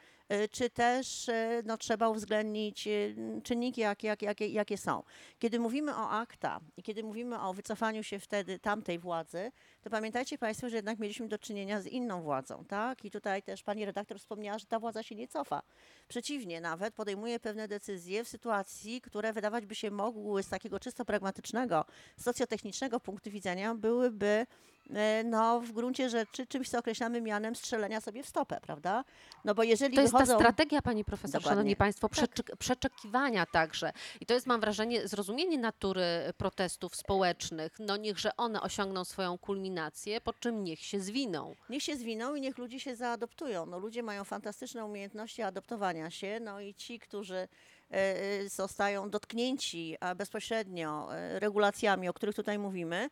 czy 0.51 0.69
też 0.69 1.29
e, 1.29 1.61
no, 1.65 1.77
trzeba 1.77 2.09
uwzględnić 2.09 2.87
e, 2.87 2.91
czynniki, 3.43 3.81
jak, 3.81 4.03
jak, 4.03 4.21
jakie, 4.21 4.47
jakie 4.47 4.77
są. 4.77 5.03
Kiedy 5.39 5.59
mówimy 5.59 5.95
o 5.95 6.09
akta 6.09 6.59
i 6.77 6.83
kiedy 6.83 7.03
mówimy 7.03 7.39
o 7.39 7.53
wycofaniu 7.53 8.03
się 8.03 8.19
wtedy 8.19 8.59
tamtej 8.59 8.99
władzy, 8.99 9.51
to 9.81 9.89
pamiętajcie 9.89 10.37
Państwo, 10.37 10.69
że 10.69 10.75
jednak 10.75 10.99
mieliśmy 10.99 11.27
do 11.27 11.39
czynienia 11.39 11.81
z 11.81 11.85
inną 11.85 12.21
władzą, 12.21 12.65
tak? 12.67 13.05
I 13.05 13.11
tutaj 13.11 13.43
też 13.43 13.63
pani 13.63 13.85
redaktor 13.85 14.19
wspomniała, 14.19 14.59
że 14.59 14.65
ta 14.65 14.79
władza 14.79 15.03
się 15.03 15.15
nie 15.15 15.27
cofa. 15.27 15.61
Przeciwnie, 16.07 16.61
nawet 16.61 16.93
podejmuje 16.93 17.39
pewne 17.39 17.67
decyzje 17.67 18.23
w 18.23 18.27
sytuacji, 18.27 19.01
które 19.01 19.33
wydawać 19.33 19.65
by 19.65 19.75
się 19.75 19.91
mogły 19.91 20.43
z 20.43 20.49
takiego 20.49 20.79
czysto 20.79 21.05
pragmatycznego, 21.05 21.85
socjotechnicznego 22.17 22.99
punktu 22.99 23.31
widzenia, 23.31 23.75
byłyby 23.75 24.45
no, 25.25 25.61
w 25.61 25.71
gruncie 25.71 26.09
rzeczy 26.09 26.47
czymś, 26.47 26.69
co 26.69 26.79
określamy 26.79 27.21
mianem 27.21 27.55
strzelenia 27.55 28.01
sobie 28.01 28.23
w 28.23 28.27
stopę, 28.27 28.59
prawda? 28.61 29.03
No 29.45 29.55
bo 29.55 29.63
jeżeli 29.63 29.95
To 29.95 30.01
jest 30.01 30.13
ta 30.13 30.19
wychodzą... 30.19 30.39
strategia, 30.39 30.81
pani 30.81 31.05
profesor, 31.05 31.31
Dokładnie. 31.31 31.49
szanowni 31.49 31.75
państwo, 31.75 32.09
Tak. 32.09 32.57
przeczekiwania 32.57 33.45
także. 33.45 33.91
I 34.21 34.25
to 34.25 34.33
jest, 34.33 34.47
mam 34.47 34.61
wrażenie, 34.61 35.07
zrozumienie 35.07 35.57
natury 35.57 36.03
protestów 36.37 36.95
społecznych. 36.95 37.71
No 37.79 37.97
niechże 37.97 38.35
one 38.37 38.61
osiągną 38.61 39.05
swoją 39.05 39.37
kulminację, 39.37 40.21
po 40.21 40.33
czym 40.33 40.63
niech 40.63 40.79
się 40.79 40.99
zwiną. 40.99 41.55
Niech 41.69 41.83
się 41.83 41.95
zwiną 41.95 42.35
i 42.35 42.41
niech 42.41 42.57
ludzie 42.57 42.79
się 42.79 42.95
zaadoptują. 42.95 43.65
No, 43.65 43.79
ludzie 43.79 44.03
mają 44.03 44.23
fantastyczne 44.23 44.85
umiejętności 44.85 45.41
adoptowania 45.41 46.09
się, 46.09 46.39
no 46.41 46.61
i 46.61 46.73
ci, 46.73 46.99
którzy 46.99 47.35
e, 47.35 47.47
e, 47.91 48.49
zostają 48.49 49.09
dotknięci 49.09 49.97
bezpośrednio 50.15 51.15
e, 51.15 51.39
regulacjami, 51.39 52.09
o 52.09 52.13
których 52.13 52.35
tutaj 52.35 52.59
mówimy, 52.59 52.95
e, 52.95 53.09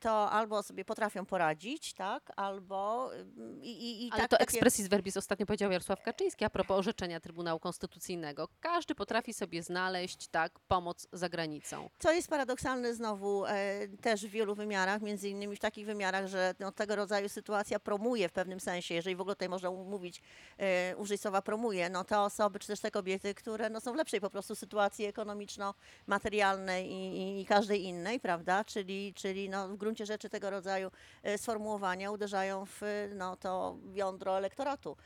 to 0.00 0.30
albo 0.30 0.62
sobie 0.62 0.84
potrafią 0.84 1.26
poradzić, 1.26 1.94
tak, 1.94 2.32
albo 2.36 3.10
mm, 3.14 3.62
i, 3.62 3.70
i, 3.70 4.06
i 4.06 4.10
Ale 4.12 4.20
tak, 4.20 4.30
to 4.30 4.36
takie- 4.36 4.50
expressis 4.50 4.88
verbis 4.88 5.16
ostatnio 5.16 5.46
powiedział 5.46 5.72
Jarosław 5.72 6.02
Kaczyński 6.02 6.44
a 6.44 6.50
propos 6.50 6.78
orzeczenia 6.78 7.20
Trybunału 7.20 7.60
Konstytucyjnego. 7.60 8.48
Każdy 8.60 8.94
potrafi 8.94 9.34
sobie 9.34 9.62
znaleźć 9.62 10.28
tak 10.28 10.58
pomoc 10.58 11.06
za 11.12 11.28
granicą. 11.28 11.90
Co 11.98 12.12
jest 12.12 12.28
paradoksalne 12.28 12.94
znowu 12.94 13.46
e, 13.46 13.88
też 14.00 14.26
w 14.26 14.30
wielu 14.30 14.54
wymiarach, 14.54 15.02
między 15.02 15.28
innymi 15.28 15.56
w 15.56 15.60
takich 15.60 15.86
wymiarach, 15.86 16.26
że 16.26 16.54
no, 16.58 16.72
tego 16.72 16.96
rodzaju 16.96 17.28
sytuacja 17.28 17.80
promuje 17.80 18.28
w 18.28 18.32
pewnym 18.32 18.60
sensie, 18.60 18.94
jeżeli 18.94 19.16
w 19.16 19.20
ogóle 19.20 19.34
tutaj 19.34 19.48
można 19.48 19.70
mówić, 19.70 20.22
e, 20.58 20.96
użyć 20.96 21.20
słowa 21.20 21.42
promuje, 21.42 21.90
no 21.90 22.04
te 22.04 22.20
osoby, 22.20 22.58
czy 22.58 22.66
też 22.66 22.80
te 22.80 22.90
kobiety, 22.90 23.34
które 23.34 23.70
no, 23.70 23.80
są 23.80 23.92
w 23.92 23.96
lepszej 23.96 24.20
po 24.20 24.30
prostu 24.30 24.54
sytuacji 24.54 25.04
ekonomiczno-materialnej 25.04 26.90
i, 26.90 27.16
i, 27.16 27.40
i 27.40 27.46
każdej 27.46 27.84
innej, 27.84 28.20
prawda? 28.20 28.64
Czyli, 28.64 29.14
czyli 29.14 29.48
no, 29.48 29.57
w 29.66 29.76
gruncie 29.76 30.06
rzeczy 30.06 30.28
tego 30.28 30.50
rodzaju 30.50 30.90
e, 31.22 31.38
sformułowania 31.38 32.10
uderzają 32.10 32.66
w 32.66 32.80
no, 33.14 33.36
to 33.36 33.76
jądro 33.94 34.38
elektoratu 34.38 34.96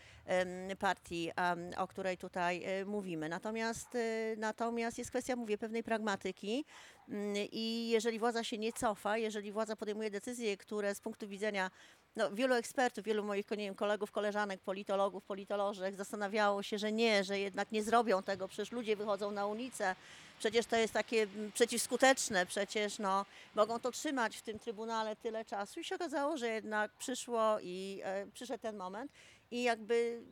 partii, 0.79 1.31
o 1.77 1.87
której 1.87 2.17
tutaj 2.17 2.65
e, 2.65 2.85
mówimy. 2.85 3.29
Natomiast, 3.29 3.95
e, 3.95 4.37
natomiast 4.37 4.99
jest 4.99 5.11
kwestia, 5.11 5.37
mówię, 5.37 5.59
pewnej 5.59 5.83
pragmatyki 5.83 6.65
mm, 7.09 7.35
i 7.53 7.89
jeżeli 7.89 8.19
władza 8.19 8.45
się 8.45 8.59
nie 8.59 8.73
cofa, 8.73 9.19
jeżeli 9.19 9.53
władza 9.53 9.77
podejmuje 9.77 10.11
decyzje, 10.11 10.57
które 10.57 10.95
z 10.95 11.01
punktu 11.01 11.29
widzenia 11.29 11.71
no, 12.17 12.31
wielu 12.31 12.55
ekspertów, 12.55 13.05
wielu 13.05 13.25
moich 13.25 13.51
nie 13.51 13.57
wiem, 13.57 13.75
kolegów, 13.75 14.11
koleżanek, 14.11 14.61
politologów, 14.61 15.25
politolożek 15.25 15.95
zastanawiało 15.95 16.63
się, 16.63 16.79
że 16.79 16.93
nie, 16.93 17.25
że 17.25 17.39
jednak 17.39 17.73
nie 17.73 17.83
zrobią 17.83 18.23
tego, 18.23 18.49
przecież 18.49 18.73
ludzie 18.73 18.97
wychodzą 18.97 19.31
na 19.31 19.47
ulicę, 19.47 19.97
przecież 20.39 20.67
to 20.67 20.77
jest 20.77 20.93
takie 20.93 21.23
mm, 21.23 21.53
przeciwskuteczne, 21.53 22.47
przecież 22.47 22.99
no, 22.99 23.27
mogą 23.55 23.81
to 23.81 23.91
trzymać 23.91 24.37
w 24.37 24.43
tym 24.43 24.59
Trybunale 24.59 25.17
tyle 25.17 25.45
czasu 25.45 25.81
i 25.81 25.85
się 25.85 25.95
okazało, 25.95 26.37
że 26.37 26.49
jednak 26.49 26.93
przyszło 26.93 27.59
i 27.63 28.01
e, 28.05 28.27
przyszedł 28.27 28.63
ten 28.63 28.77
moment 28.77 29.13
i 29.51 29.63
jakby, 29.63 30.23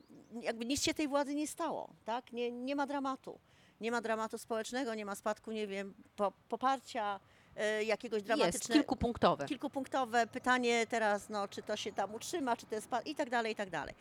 jakby 0.43 0.65
nic 0.65 0.83
się 0.83 0.95
tej 0.95 1.09
władzy 1.09 1.35
nie 1.35 1.47
stało, 1.49 1.91
tak? 2.05 2.33
Nie, 2.33 2.53
nie 2.53 2.77
ma 2.77 2.87
dramatu. 2.87 3.39
Nie 3.81 3.91
ma 3.91 4.01
dramatu 4.01 4.39
społecznego, 4.39 4.95
nie 4.95 5.05
ma 5.05 5.15
spadku, 5.15 5.53
nie 5.53 5.67
wiem, 5.67 5.95
po, 6.17 6.33
poparcia 6.49 7.21
e, 7.57 7.85
jakiegoś 7.85 8.17
Jest 8.17 8.27
dramatycznego 8.27 8.81
kilkupunktowe. 8.81 9.47
kilkupunktowe 9.47 10.27
pytanie 10.27 10.87
teraz, 10.87 11.29
no, 11.29 11.49
czy 11.49 11.63
to 11.63 11.77
się 11.77 11.93
tam 11.93 12.15
utrzyma, 12.15 12.57
czy 12.57 12.67
to 12.67 12.75
jest 12.75 12.89
i 13.05 13.15
tak 13.15 13.31
dalej, 13.31 13.53
i 13.53 13.57
tak 13.57 13.71
dalej. 13.71 13.95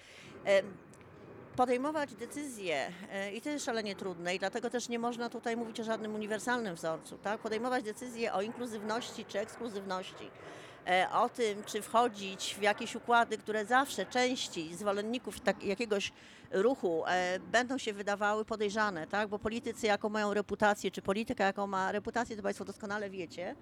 Podejmować 1.60 2.16
decyzje 2.16 2.91
e, 3.12 3.34
i 3.34 3.41
to 3.41 3.49
jest 3.49 3.66
szalenie 3.66 3.95
trudne 3.95 4.36
i 4.36 4.39
dlatego 4.39 4.70
też 4.70 4.89
nie 4.89 4.99
można 4.99 5.30
tutaj 5.30 5.57
mówić 5.57 5.80
o 5.80 5.84
żadnym 5.84 6.16
uniwersalnym 6.16 6.76
wzorcu, 6.76 7.18
tak? 7.18 7.41
Podejmować 7.41 7.84
decyzje 7.84 8.34
o 8.34 8.41
inkluzywności 8.41 9.26
czy 9.26 9.39
ekskluzywności, 9.39 10.30
e, 10.88 11.07
o 11.14 11.30
tym, 11.30 11.64
czy 11.64 11.82
wchodzić 11.82 12.55
w 12.60 12.62
jakieś 12.62 12.95
układy, 12.95 13.38
które 13.38 13.66
zawsze 13.66 14.05
części 14.05 14.76
zwolenników 14.76 15.39
tak, 15.39 15.64
jakiegoś 15.64 16.12
ruchu 16.51 17.03
e, 17.07 17.39
będą 17.39 17.78
się 17.78 17.93
wydawały 17.93 18.45
podejrzane, 18.45 19.07
tak? 19.07 19.30
Bo 19.30 19.39
politycy, 19.39 19.88
jaką 19.88 20.10
mają 20.10 20.34
reputację, 20.34 20.91
czy 20.91 21.01
polityka, 21.01 21.45
jaką 21.45 21.68
ma 21.68 21.91
reputację, 21.91 22.36
to 22.36 22.43
Państwo 22.43 22.66
doskonale 22.66 23.10
wiecie. 23.10 23.55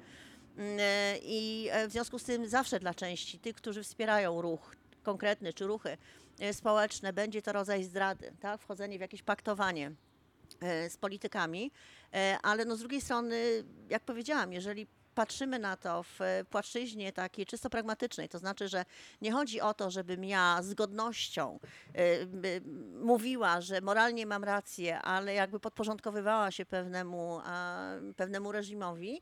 Mm, 0.58 0.80
I 1.22 1.70
w 1.88 1.92
związku 1.92 2.20
z 2.20 2.24
tym 2.24 2.48
zawsze 2.48 2.80
dla 2.80 2.94
części 2.94 3.40
tych, 3.40 3.56
którzy 3.56 3.84
wspierają 3.84 4.42
ruch 4.42 4.76
konkretny 5.04 5.54
czy 5.54 5.68
ruchy 5.68 5.98
społeczne, 6.52 7.14
będzie 7.14 7.42
to 7.42 7.52
rodzaj 7.54 7.84
zdrady, 7.84 8.34
tak? 8.40 8.62
wchodzenie 8.62 8.98
w 8.98 9.02
jakieś 9.02 9.24
paktowanie 9.24 9.92
e, 10.62 10.90
z 10.90 10.98
politykami, 10.98 11.72
E, 12.14 12.38
ale 12.44 12.66
no 12.66 12.76
z 12.76 12.80
drugiej 12.80 13.02
strony, 13.02 13.64
jak 13.90 14.04
powiedziałam, 14.04 14.54
jeżeli 14.54 14.88
patrzymy 15.16 15.60
na 15.60 15.78
to 15.78 16.04
w 16.04 16.20
płaszczyźnie 16.50 17.14
takiej 17.14 17.46
czysto 17.46 17.70
pragmatycznej, 17.70 18.30
to 18.30 18.40
znaczy, 18.40 18.68
że 18.68 18.86
nie 19.22 19.32
chodzi 19.32 19.62
o 19.62 19.74
to, 19.74 19.92
żebym 19.92 20.24
ja 20.24 20.60
z 20.62 20.74
godnością 20.74 21.60
mówiła, 23.02 23.62
że 23.62 23.82
moralnie 23.82 24.26
mam 24.26 24.44
rację, 24.44 25.02
ale 25.02 25.34
jakby 25.34 25.60
podporządkowywała 25.60 26.52
się 26.52 26.66
pewnemu, 26.66 27.42
pewnemu 28.16 28.52
reżimowi, 28.52 29.22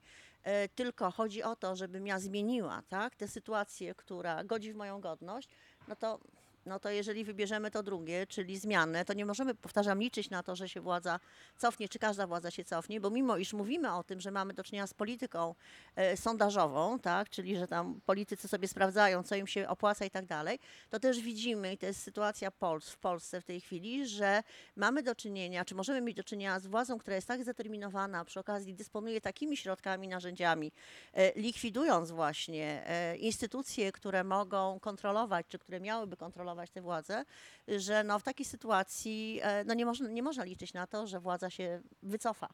tylko 0.76 1.12
chodzi 1.12 1.44
o 1.44 1.56
to, 1.56 1.76
żebym 1.76 2.08
ja 2.08 2.20
zmieniła 2.20 2.82
tak, 2.90 3.16
tę 3.16 3.28
sytuację, 3.28 3.96
która 3.96 4.44
godzi 4.44 4.74
w 4.74 4.76
moją 4.76 5.02
godność, 5.02 5.50
no 5.88 5.96
to 5.96 6.20
no 6.66 6.80
to 6.80 6.90
jeżeli 6.90 7.24
wybierzemy 7.24 7.72
to 7.72 7.84
drugie, 7.84 8.28
czyli 8.28 8.58
zmianę, 8.58 9.06
to 9.06 9.14
nie 9.14 9.26
możemy, 9.26 9.56
powtarzam, 9.56 10.00
liczyć 10.00 10.30
na 10.30 10.44
to, 10.44 10.56
że 10.56 10.70
się 10.70 10.82
władza 10.82 11.20
cofnie, 11.58 11.90
czy 11.90 12.00
każda 12.00 12.28
władza 12.28 12.52
się 12.52 12.64
cofnie, 12.64 13.02
bo 13.02 13.10
mimo 13.10 13.38
iż 13.38 13.54
mówimy 13.54 13.94
o 13.94 14.04
tym, 14.04 14.22
że 14.22 14.32
mamy 14.32 14.54
do 14.54 14.64
czynienia 14.64 14.88
z 14.88 14.94
polityką 14.94 15.56
e, 15.96 16.18
sondażową, 16.18 17.00
tak, 17.00 17.30
czyli 17.30 17.58
że 17.58 17.68
tam 17.68 18.02
politycy 18.06 18.48
sobie 18.48 18.68
sprawdzają, 18.68 19.24
co 19.24 19.36
im 19.36 19.48
się 19.48 19.68
opłaca 19.68 20.06
i 20.06 20.10
tak 20.10 20.26
dalej, 20.26 20.60
to 20.90 21.00
też 21.00 21.20
widzimy, 21.20 21.74
i 21.74 21.78
to 21.78 21.86
jest 21.86 22.04
sytuacja 22.04 22.52
w 22.90 22.98
Polsce 22.98 23.42
w 23.42 23.44
tej 23.44 23.62
chwili, 23.62 24.08
że 24.08 24.44
mamy 24.76 25.04
do 25.04 25.16
czynienia, 25.16 25.66
czy 25.66 25.76
możemy 25.76 26.02
mieć 26.02 26.18
do 26.18 26.24
czynienia 26.24 26.60
z 26.60 26.68
władzą, 26.68 26.98
która 26.98 27.16
jest 27.16 27.28
tak 27.28 27.44
zdeterminowana, 27.44 28.26
przy 28.26 28.40
okazji 28.40 28.74
dysponuje 28.74 29.22
takimi 29.22 29.58
środkami, 29.58 30.08
narzędziami, 30.08 30.72
e, 31.14 31.40
likwidując 31.40 32.12
właśnie 32.12 32.84
e, 32.88 33.18
instytucje, 33.18 33.92
które 33.92 34.24
mogą 34.24 34.80
kontrolować, 34.80 35.46
czy 35.50 35.60
które 35.60 35.80
miałyby 35.80 36.18
kontrolować 36.18 36.55
te 36.72 36.82
władze, 36.82 37.26
że 37.68 38.04
no 38.04 38.20
w 38.20 38.24
takiej 38.24 38.46
sytuacji 38.46 39.40
e, 39.44 39.64
no 39.64 39.74
nie, 39.74 39.86
można, 39.86 40.10
nie 40.10 40.24
można 40.24 40.44
liczyć 40.44 40.74
na 40.74 40.88
to, 40.88 41.08
że 41.08 41.20
władza 41.20 41.50
się 41.50 41.82
wycofa. 42.04 42.50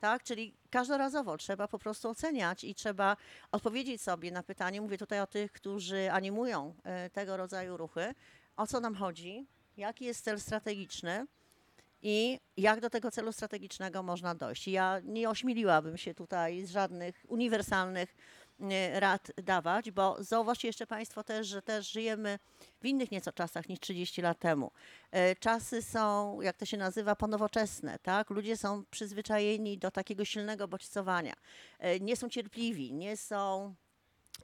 Tak? 0.00 0.22
Czyli 0.22 0.54
każdorazowo 0.70 1.36
trzeba 1.36 1.68
po 1.68 1.78
prostu 1.78 2.08
oceniać 2.08 2.64
i 2.64 2.74
trzeba 2.74 3.16
odpowiedzieć 3.52 4.02
sobie 4.02 4.30
na 4.30 4.42
pytanie, 4.42 4.80
mówię 4.80 4.98
tutaj 4.98 5.20
o 5.20 5.26
tych, 5.26 5.52
którzy 5.52 6.12
animują 6.12 6.74
e, 6.84 7.10
tego 7.10 7.36
rodzaju 7.36 7.76
ruchy, 7.76 8.14
o 8.56 8.66
co 8.66 8.80
nam 8.80 8.94
chodzi, 8.94 9.46
jaki 9.76 10.04
jest 10.04 10.24
cel 10.24 10.40
strategiczny 10.40 11.26
i 12.02 12.40
jak 12.56 12.80
do 12.80 12.90
tego 12.90 13.10
celu 13.10 13.32
strategicznego 13.32 14.02
można 14.02 14.34
dojść. 14.34 14.68
Ja 14.68 15.00
nie 15.04 15.30
ośmieliłabym 15.30 15.96
się 15.96 16.14
tutaj 16.14 16.66
z 16.66 16.70
żadnych 16.70 17.24
uniwersalnych 17.28 18.16
rad 18.94 19.30
dawać, 19.44 19.90
bo 19.90 20.16
zauważcie 20.18 20.68
jeszcze 20.68 20.86
Państwo 20.86 21.24
też, 21.24 21.46
że 21.46 21.62
też 21.62 21.90
żyjemy 21.90 22.38
w 22.80 22.86
innych 22.86 23.10
nieco 23.10 23.32
czasach 23.32 23.68
niż 23.68 23.80
30 23.80 24.22
lat 24.22 24.38
temu. 24.38 24.70
E, 25.10 25.36
Czasy 25.36 25.82
są, 25.82 26.40
jak 26.40 26.56
to 26.56 26.66
się 26.66 26.76
nazywa, 26.76 27.16
ponowoczesne, 27.16 27.98
tak? 27.98 28.30
Ludzie 28.30 28.56
są 28.56 28.84
przyzwyczajeni 28.90 29.78
do 29.78 29.90
takiego 29.90 30.24
silnego 30.24 30.68
bodźcowania. 30.68 31.34
E, 31.78 32.00
Nie 32.00 32.16
są 32.16 32.28
cierpliwi, 32.28 32.92
nie 32.92 33.16
są 33.16 33.74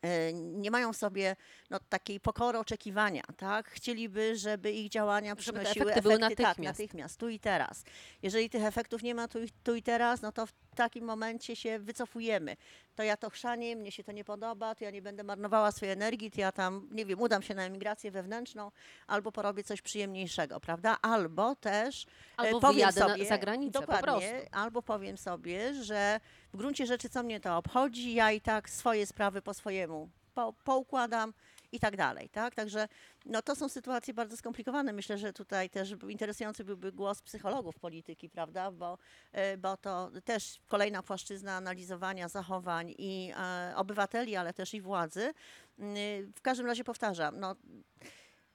e, 0.03 0.33
nie 0.33 0.71
mają 0.71 0.93
w 0.93 0.97
sobie 0.97 1.37
no, 1.71 1.79
takiej 1.89 2.21
pokory 2.21 2.59
oczekiwania, 2.59 3.23
tak? 3.37 3.71
Chcieliby, 3.71 4.37
żeby 4.37 4.73
ich 4.73 4.89
działania 4.91 5.31
Żeby 5.31 5.43
przynosiły 5.43 5.85
efekty 5.87 6.03
były 6.03 6.15
tak, 6.19 6.21
natychmiast. 6.31 6.79
natychmiast, 6.79 7.21
tu 7.21 7.29
i 7.29 7.41
teraz. 7.41 7.85
Jeżeli 8.23 8.51
tych 8.51 8.65
efektów 8.65 9.03
nie 9.03 9.15
ma 9.15 9.29
tu, 9.29 9.43
i- 9.43 9.49
tu 9.65 9.75
i 9.75 9.83
teraz, 9.83 10.23
no 10.23 10.33
to 10.33 10.47
w 10.47 10.53
takim 10.75 11.05
momencie 11.05 11.57
się 11.57 11.79
wycofujemy. 11.79 12.57
To 12.95 13.03
ja 13.03 13.17
to 13.17 13.31
chrzanię, 13.31 13.77
mnie 13.77 13.93
się 13.93 14.05
to 14.05 14.13
nie 14.13 14.25
podoba, 14.25 14.75
to 14.75 14.85
ja 14.85 14.91
nie 14.91 15.03
będę 15.03 15.25
marnowała 15.25 15.73
swojej 15.73 15.93
energii, 15.93 16.31
to 16.31 16.41
ja 16.41 16.53
tam, 16.53 16.89
nie 16.91 17.07
wiem, 17.07 17.21
udam 17.21 17.43
się 17.43 17.55
na 17.55 17.63
emigrację 17.63 18.11
wewnętrzną, 18.11 18.71
albo 19.07 19.33
porobię 19.33 19.65
coś 19.65 19.83
przyjemniejszego, 19.83 20.61
prawda? 20.61 20.97
Albo 21.03 21.57
też 21.57 22.05
e, 22.05 22.07
Albo 22.37 22.61
powiem 22.61 22.75
wyjadę 22.75 23.01
na- 23.01 23.09
sobie, 23.09 23.27
za 23.27 23.39
granicę 23.39 23.81
dokładnie, 23.81 24.49
albo 24.53 24.83
powiem 24.83 25.19
sobie, 25.19 25.75
że 25.75 26.21
w 26.53 26.57
gruncie 26.57 26.87
rzeczy 26.87 27.09
co 27.09 27.23
mnie 27.23 27.41
to 27.41 27.57
obchodzi, 27.57 28.15
ja 28.15 28.33
i 28.33 28.41
tak 28.41 28.71
swoje 28.71 29.07
sprawy 29.07 29.43
po 29.43 29.55
swojemu 29.55 30.09
po, 30.35 30.53
poukładam 30.65 31.33
i 31.75 31.81
tak 31.81 31.97
dalej, 31.97 32.29
tak? 32.29 32.55
Także 32.55 32.89
no, 33.25 33.43
to 33.43 33.57
są 33.57 33.69
sytuacje 33.69 34.15
bardzo 34.15 34.37
skomplikowane. 34.37 34.93
Myślę, 34.93 35.19
że 35.19 35.33
tutaj 35.33 35.71
też 35.71 35.95
interesujący 36.09 36.65
byłby 36.65 36.93
głos 36.93 37.23
psychologów 37.23 37.79
polityki, 37.79 38.31
prawda? 38.31 38.71
Bo, 38.71 38.99
e, 39.33 39.57
bo 39.57 39.77
to 39.77 40.11
też 40.25 40.61
kolejna 40.69 41.03
płaszczyzna 41.03 41.57
analizowania 41.57 42.29
zachowań 42.29 42.95
i 42.99 43.33
e, 43.37 43.73
obywateli, 43.77 44.37
ale 44.37 44.53
też 44.53 44.75
i 44.75 44.81
władzy. 44.81 45.35
Mm, 45.79 46.33
W 46.37 46.41
każdym 46.41 46.67
razie 46.67 46.85
powtarzam, 46.85 47.41
no, 47.41 47.57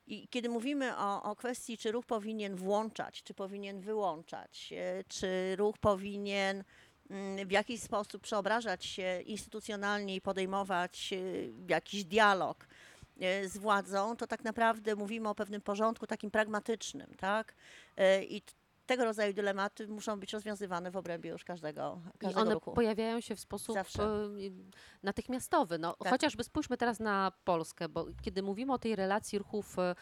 i 0.07 0.27
kiedy 0.27 0.49
mówimy 0.49 0.97
o, 0.97 1.23
o 1.23 1.35
kwestii, 1.35 1.77
czy 1.77 1.91
ruch 1.91 2.05
powinien 2.05 2.55
włączać, 2.55 3.23
czy 3.23 3.33
powinien 3.33 3.81
wyłączać, 3.81 4.73
e, 4.77 5.03
czy 5.03 5.55
ruch 5.55 5.77
powinien 5.77 6.63
mm, 7.09 7.47
w 7.47 7.51
jakiś 7.51 7.81
sposób 7.81 8.21
przeobrażać 8.21 8.85
się 8.85 9.21
instytucjonalnie 9.21 10.15
i 10.15 10.21
podejmować 10.21 11.13
jakiś 11.69 12.03
dialog 12.03 12.67
z 13.45 13.57
władzą, 13.57 14.15
to 14.15 14.27
tak 14.27 14.43
naprawdę 14.43 14.95
mówimy 14.95 15.29
o 15.29 15.35
pewnym 15.35 15.61
porządku 15.61 16.07
takim 16.07 16.31
pragmatycznym, 16.31 17.13
tak? 17.17 17.55
E, 17.97 18.23
I 18.23 18.41
tego 18.85 19.05
rodzaju 19.05 19.33
dylematy 19.33 19.87
muszą 19.87 20.19
być 20.19 20.33
rozwiązywane 20.33 20.91
w 20.91 20.97
obrębie 20.97 21.29
już 21.29 21.43
każdego, 21.43 22.01
I 22.15 22.17
każdego 22.17 22.41
one 22.41 22.53
ruchu. 22.53 22.71
pojawiają 22.73 23.21
się 23.21 23.35
w 23.35 23.39
sposób 23.39 23.75
Zawsze. 23.75 24.03
e, 24.03 24.27
natychmiastowy. 25.03 25.77
No, 25.77 25.95
Tak. 25.99 26.09
Chociażby 26.11 26.43
spójrzmy 26.43 26.77
teraz 26.77 26.99
na 26.99 27.31
Polskę, 27.43 27.89
bo 27.89 28.05
kiedy 28.21 28.43
mówimy 28.43 28.73
o 28.73 28.77
tej 28.77 28.95
relacji 28.95 29.37
ruchów 29.39 29.79
e, 29.79 29.95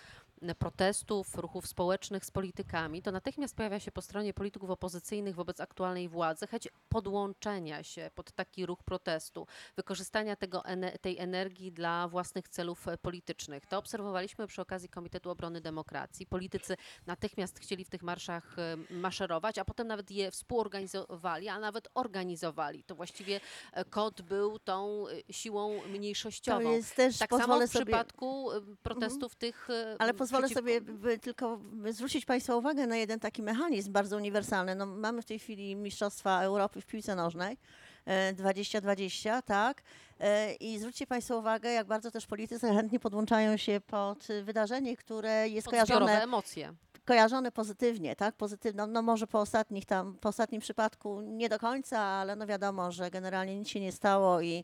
protestów, 0.60 1.36
ruchów 1.36 1.68
społecznych 1.68 2.26
z 2.26 2.32
politykami, 2.32 3.02
to 3.02 3.12
natychmiast 3.12 3.56
pojawia 3.56 3.80
się 3.80 3.92
po 3.92 4.02
stronie 4.02 4.34
polityków 4.34 4.70
opozycyjnych 4.70 5.36
wobec 5.36 5.60
aktualnej 5.60 6.10
władzy 6.10 6.48
chęć 6.48 6.68
podłączenia 6.90 7.84
się 7.84 8.12
pod 8.16 8.32
taki 8.32 8.66
ruch 8.66 8.84
protestu, 8.84 9.48
wykorzystania 9.76 10.36
tego, 10.36 10.64
tej 11.02 11.18
energii 11.20 11.72
dla 11.72 12.08
własnych 12.08 12.50
celów 12.50 12.86
politycznych. 13.02 13.66
To 13.66 13.78
obserwowaliśmy 13.78 14.48
przy 14.48 14.62
okazji 14.62 14.90
Komitetu 14.90 15.30
Obrony 15.30 15.62
Demokracji. 15.62 16.26
Politycy 16.26 16.78
natychmiast 17.06 17.60
chcieli 17.60 17.86
w 17.86 17.90
tych 17.90 18.04
marszach 18.04 18.56
e, 18.60 18.78
maszerować, 18.94 19.58
a 19.58 19.66
potem 19.66 19.88
nawet 19.88 20.12
je 20.12 20.32
współorganizowali, 20.32 21.50
a 21.50 21.60
nawet 21.60 21.88
organizowali. 21.94 22.84
To 22.84 22.96
właściwie 22.96 23.40
e, 23.74 23.86
KOD 23.86 24.22
był 24.22 24.60
tą 24.60 25.06
e, 25.08 25.34
siłą 25.34 25.82
To 25.82 25.88
mniejszościową. 25.88 26.72
jest 26.72 26.96
też, 26.96 27.18
tak 27.18 27.30
samo 27.30 27.60
w 27.60 27.68
sobie... 27.68 27.86
przypadku 27.86 28.52
e, 28.52 28.62
protestów 28.84 29.36
tych 29.36 29.70
e, 29.70 29.96
Ale 30.00 30.14
pozwolę 30.28 30.50
sobie 30.50 30.82
tylko 31.22 31.60
zwrócić 31.90 32.26
Państwa 32.26 32.56
uwagę 32.56 32.88
na 32.88 32.98
jeden 32.98 33.20
taki 33.20 33.42
mechanizm 33.42 33.92
bardzo 33.92 34.18
uniwersalny. 34.18 34.76
No, 34.76 34.86
mamy 34.86 35.22
w 35.22 35.26
tej 35.26 35.40
chwili 35.40 35.76
Mistrzostwa 35.76 36.42
Europy 36.42 36.82
w 36.82 36.86
piłce 36.86 37.16
nożnej. 37.16 37.58
e, 38.06 38.34
2020, 38.34 39.42
tak. 39.42 39.82
E, 40.20 40.54
I 40.54 40.80
zwróćcie 40.80 41.08
Państwo 41.08 41.38
uwagę, 41.38 41.72
jak 41.72 41.88
bardzo 41.88 42.12
też 42.12 42.26
politycy 42.26 42.68
chętnie 42.68 43.00
podłączają 43.00 43.58
się 43.58 43.82
pod 43.88 44.30
e, 44.30 44.44
wydarzenie, 44.44 44.98
które 44.98 45.50
jest 45.50 45.68
kojarzone 45.68 46.24
emocje. 46.24 46.74
kojarzone 47.06 47.52
pozytywnie, 47.52 48.16
tak? 48.16 48.36
Pozytywno, 48.36 48.88
no 48.88 49.02
może 49.02 49.28
po 49.28 49.40
ostatnich 49.42 49.86
tam, 49.86 50.18
po 50.22 50.30
ostatnim 50.30 50.62
przypadku 50.62 51.22
nie 51.22 51.50
do 51.50 51.60
końca, 51.60 52.00
ale 52.00 52.36
no 52.36 52.48
wiadomo, 52.48 52.92
że 52.92 53.12
generalnie 53.12 53.60
nic 53.60 53.68
się 53.68 53.80
nie 53.80 53.92
stało 53.92 54.42
i 54.42 54.64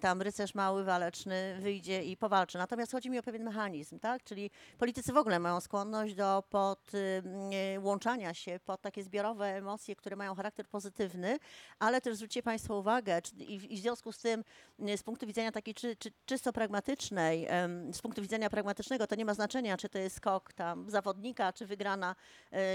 tam 0.00 0.22
rycerz 0.22 0.54
mały, 0.54 0.84
waleczny 0.84 1.56
wyjdzie 1.60 2.04
i 2.04 2.16
powalczy. 2.16 2.58
Natomiast 2.58 2.92
chodzi 2.92 3.10
mi 3.10 3.18
o 3.18 3.22
pewien 3.22 3.42
mechanizm, 3.42 3.98
tak? 3.98 4.24
Czyli 4.24 4.50
politycy 4.78 5.12
w 5.12 5.16
ogóle 5.16 5.38
mają 5.38 5.60
skłonność 5.60 6.14
do 6.14 6.44
podłączania 6.50 8.34
się 8.34 8.60
pod 8.64 8.80
takie 8.80 9.02
zbiorowe 9.02 9.46
emocje, 9.46 9.96
które 9.96 10.16
mają 10.16 10.34
charakter 10.34 10.68
pozytywny, 10.68 11.38
ale 11.78 12.00
też 12.00 12.16
zwróćcie 12.16 12.42
Państwo 12.42 12.78
uwagę 12.78 13.20
i, 13.38 13.58
w 13.58 13.80
związku 13.80 14.12
z 14.12 14.18
tym 14.18 14.44
y, 14.88 14.98
z 14.98 15.02
punktu 15.02 15.26
widzenia 15.26 15.52
takiej 15.52 15.74
czy, 15.74 15.96
czy, 15.96 16.12
czysto 16.26 16.52
pragmatycznej, 16.52 17.48
z 17.92 18.02
punktu 18.02 18.22
widzenia 18.22 18.50
pragmatycznego 18.50 19.06
to 19.06 19.14
nie 19.14 19.24
ma 19.24 19.34
znaczenia, 19.34 19.76
czy 19.76 19.88
to 19.88 19.98
jest 19.98 20.16
skok 20.16 20.52
tam 20.52 20.90
zawodnika, 20.90 21.52
czy 21.52 21.66
wygrana 21.66 22.14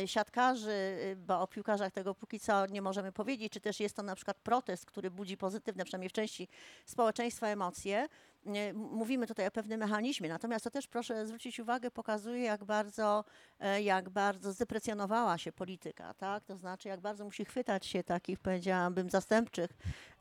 siatkarzy, 0.05 0.97
bo 1.17 1.41
o 1.41 1.47
piłkarzach 1.47 1.93
tego 1.93 2.15
póki 2.15 2.39
co 2.39 2.65
nie 2.65 2.81
możemy 2.81 3.11
powiedzieć, 3.11 3.53
czy 3.53 3.59
też 3.59 3.79
jest 3.79 3.95
to 3.95 4.03
na 4.03 4.15
przykład 4.15 4.37
protest, 4.37 4.85
który 4.85 5.11
budzi 5.11 5.37
pozytywne, 5.37 5.83
przynajmniej 5.83 6.09
w 6.09 6.13
części 6.13 6.47
społeczeństwa 6.85 6.96
emocje. 7.41 8.07
Nie, 8.45 8.69
m- 8.69 8.77
Mówimy 8.77 9.27
tutaj 9.27 9.47
o 9.47 9.51
pewnym 9.51 9.79
mechanizmie, 9.79 10.29
natomiast 10.29 10.63
to 10.63 10.71
też 10.71 10.87
proszę 10.87 11.25
zwrócić 11.25 11.59
uwagę, 11.59 11.91
pokazuje 11.91 12.41
jak 12.43 12.63
bardzo, 12.63 13.23
e, 13.59 13.81
jak 13.81 14.09
bardzo 14.09 14.53
zdeprecjonowała 14.53 15.37
się 15.37 15.51
polityka, 15.51 16.13
tak? 16.13 16.43
To 16.45 16.57
znaczy 16.57 16.87
jak 16.89 16.99
bardzo 16.99 17.25
musi 17.25 17.45
chwytać 17.45 17.85
się 17.85 18.03
takich, 18.03 18.39
powiedziałabym, 18.39 19.09
zastępczych 19.09 19.71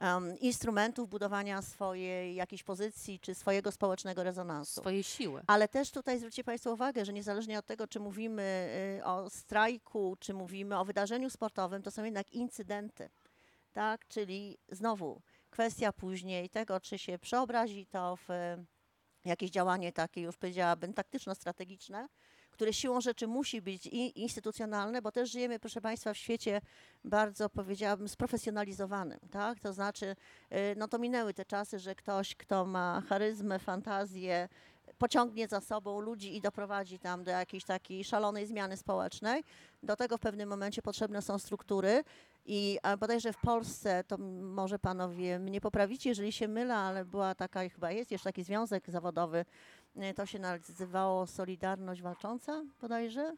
em, 0.00 0.38
instrumentów 0.38 1.08
budowania 1.08 1.62
swojej 1.62 2.34
jakiejś 2.34 2.62
pozycji 2.62 3.20
czy 3.20 3.34
swojego 3.34 3.72
społecznego 3.72 4.22
rezonansu. 4.22 4.80
Swojej 4.80 5.02
siły. 5.02 5.42
Ale 5.46 5.68
też 5.68 5.90
tutaj 5.90 6.18
zwróćcie 6.18 6.44
Państwo 6.44 6.72
uwagę, 6.72 7.04
że 7.04 7.12
niezależnie 7.12 7.58
od 7.58 7.66
tego, 7.66 7.86
czy 7.86 8.00
mówimy 8.00 8.68
y, 9.00 9.04
o 9.04 9.30
strajku, 9.30 10.16
czy 10.20 10.34
mówimy 10.34 10.78
o 10.78 10.84
wydarzeniu 10.84 11.30
sportowym, 11.30 11.82
to 11.82 11.90
są 11.90 12.04
jednak 12.04 12.32
incydenty. 12.32 13.08
Tak? 13.72 14.08
Czyli 14.08 14.58
znowu 14.68 15.20
kwestia 15.56 15.92
później 15.92 16.50
tego, 16.50 16.80
czy 16.80 16.98
się 16.98 17.18
przeobrazi 17.18 17.86
to 17.86 18.16
w 18.16 18.30
y, 18.30 18.64
jakieś 19.24 19.50
działanie 19.50 19.92
takie, 19.92 20.20
już 20.20 20.36
powiedziałabym, 20.36 20.94
taktyczno-strategiczne, 20.94 22.08
które 22.50 22.72
siłą 22.72 23.00
rzeczy 23.00 23.26
musi 23.26 23.62
być 23.62 23.86
i 23.86 24.20
instytucjonalne, 24.20 25.02
bo 25.02 25.12
też 25.12 25.30
żyjemy, 25.30 25.58
proszę 25.58 25.80
Państwa, 25.80 26.14
w 26.14 26.16
świecie 26.16 26.60
bardzo, 27.04 27.48
powiedziałabym, 27.50 28.08
sprofesjonalizowanym, 28.08 29.18
tak? 29.30 29.60
To 29.60 29.72
znaczy, 29.72 30.16
y, 30.52 30.74
no 30.76 30.88
to 30.88 30.98
minęły 30.98 31.34
te 31.34 31.44
czasy, 31.44 31.78
że 31.78 31.94
ktoś, 31.94 32.34
kto 32.34 32.66
ma 32.66 33.02
charyzmę, 33.08 33.58
fantazję, 33.58 34.48
pociągnie 34.98 35.48
za 35.48 35.60
sobą 35.60 36.00
ludzi 36.00 36.36
i 36.36 36.40
doprowadzi 36.40 36.98
tam 36.98 37.24
do 37.24 37.30
jakiejś 37.30 37.64
takiej 37.64 38.04
szalonej 38.04 38.46
zmiany 38.46 38.76
społecznej. 38.76 39.44
Do 39.82 39.96
tego 39.96 40.18
w 40.18 40.20
pewnym 40.20 40.48
momencie 40.48 40.82
potrzebne 40.82 41.22
są 41.22 41.38
struktury 41.38 42.04
i 42.46 42.78
bodajże 42.98 43.32
w 43.32 43.36
Polsce, 43.36 44.04
to 44.04 44.18
może 44.42 44.78
panowie 44.78 45.38
mnie 45.38 45.60
poprawicie, 45.60 46.08
jeżeli 46.08 46.32
się 46.32 46.48
mylę, 46.48 46.74
ale 46.74 47.04
była 47.04 47.34
taka 47.34 47.68
chyba 47.68 47.90
jest 47.90 48.10
jeszcze 48.10 48.28
taki 48.28 48.44
związek 48.44 48.90
zawodowy 48.90 49.44
e, 49.96 50.14
to 50.14 50.26
się 50.26 50.38
nazywało 50.38 51.26
Solidarność 51.26 52.02
Walcząca 52.02 52.62
bodajże. 52.80 53.36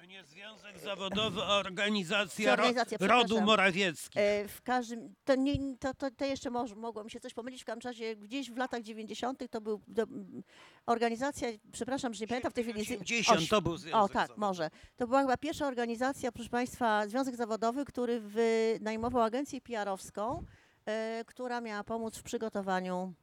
To 0.00 0.06
nie 0.06 0.24
Związek 0.24 0.78
Zawodowy, 0.78 1.42
a 1.42 1.56
Organizacja, 1.56 2.52
Organizacja, 2.52 2.98
ro, 3.00 3.06
Rodu 3.06 3.24
przepraszam. 3.24 3.46
Morawiecki. 3.46 4.18
E, 4.18 4.48
W 4.48 4.62
każdym, 4.62 5.14
to, 5.24 5.34
nie, 5.34 5.76
to, 5.78 5.94
to, 5.94 6.10
to 6.10 6.24
jeszcze 6.24 6.50
może, 6.50 6.74
mogło 6.76 7.04
mi 7.04 7.10
się 7.10 7.20
coś 7.20 7.34
pomylić, 7.34 7.62
w 7.62 7.64
każdym 7.64 7.90
razie 7.90 8.16
gdzieś 8.16 8.50
w 8.50 8.56
latach 8.56 8.82
90. 8.82 9.42
to 9.50 9.60
był 9.60 9.80
mm, 9.98 10.42
organizacja, 10.86 11.48
przepraszam, 11.72 12.14
że 12.14 12.20
nie 12.24 12.28
pamiętam 12.28 12.50
w 12.50 12.54
tej 12.54 12.64
chwili. 12.64 12.80
80 12.80 13.48
to 13.50 13.62
był 13.62 13.76
Związek 13.76 13.94
O 14.00 14.08
tak, 14.08 14.14
Zawodowy. 14.14 14.40
może. 14.40 14.70
To 14.96 15.06
była 15.06 15.20
chyba 15.20 15.36
pierwsza 15.36 15.66
organizacja, 15.66 16.32
proszę 16.32 16.50
Państwa, 16.50 17.08
Związek 17.08 17.36
Zawodowy, 17.36 17.84
który 17.84 18.20
wynajmował 18.20 19.22
agencję 19.22 19.60
PR-owską, 19.60 20.44
e, 20.86 21.24
która 21.26 21.60
miała 21.60 21.84
pomóc 21.84 22.16
w 22.16 22.22
przygotowaniu 22.22 23.14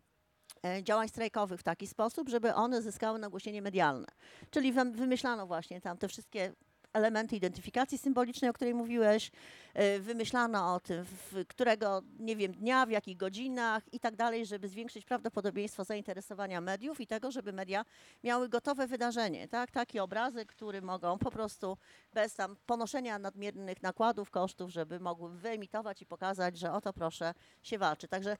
e, 0.66 0.84
działań 0.84 1.10
strajkowych 1.10 1.60
w 1.60 1.64
taki 1.64 1.88
sposób, 1.88 2.30
żeby 2.30 2.54
one 2.54 2.82
zyskały 2.82 3.20
nagłośnienie 3.20 3.62
medialne. 3.62 4.08
Czyli 4.52 4.74
wym- 4.74 4.92
wymyślano 4.96 5.48
właśnie 5.48 5.82
tam 5.82 5.98
te 5.98 6.08
wszystkie 6.08 6.54
elementy 6.98 7.36
identyfikacji 7.36 7.98
symbolicznej, 7.98 8.50
o 8.50 8.54
której 8.54 8.74
mówiłeś, 8.74 9.32
e, 9.74 10.00
wymyślano 10.00 10.76
o 10.76 10.80
tym, 10.80 11.06
którego, 11.48 12.02
nie 12.20 12.36
wiem, 12.36 12.52
dnia, 12.52 12.86
w 12.86 12.90
jakich 12.90 13.18
godzinach 13.18 13.94
i 13.94 14.00
tak 14.00 14.16
dalej, 14.16 14.46
żeby 14.46 14.68
zwiększyć 14.68 15.06
prawdopodobieństwo 15.06 15.84
zainteresowania 15.84 16.62
mediów 16.62 17.02
i 17.02 17.08
tego, 17.08 17.32
żeby 17.32 17.54
media 17.54 17.86
miały 18.24 18.50
gotowe 18.50 18.88
wydarzenie, 18.88 19.48
tak? 19.48 19.72
Taki 19.72 20.00
obrazek, 20.00 20.48
który 20.50 20.82
mogą 20.82 21.18
po 21.18 21.32
prostu 21.32 21.78
bez 22.14 22.34
tam 22.34 22.56
ponoszenia 22.66 23.20
nadmiernych 23.20 23.82
nakładów, 23.82 24.32
kosztów, 24.32 24.72
żeby 24.72 25.00
mogły 25.00 25.30
wyemitować 25.30 26.02
i 26.02 26.06
pokazać, 26.06 26.58
że 26.58 26.74
oto 26.74 26.94
proszę 26.94 27.34
się 27.64 27.78
walczy. 27.78 28.08
Także 28.08 28.38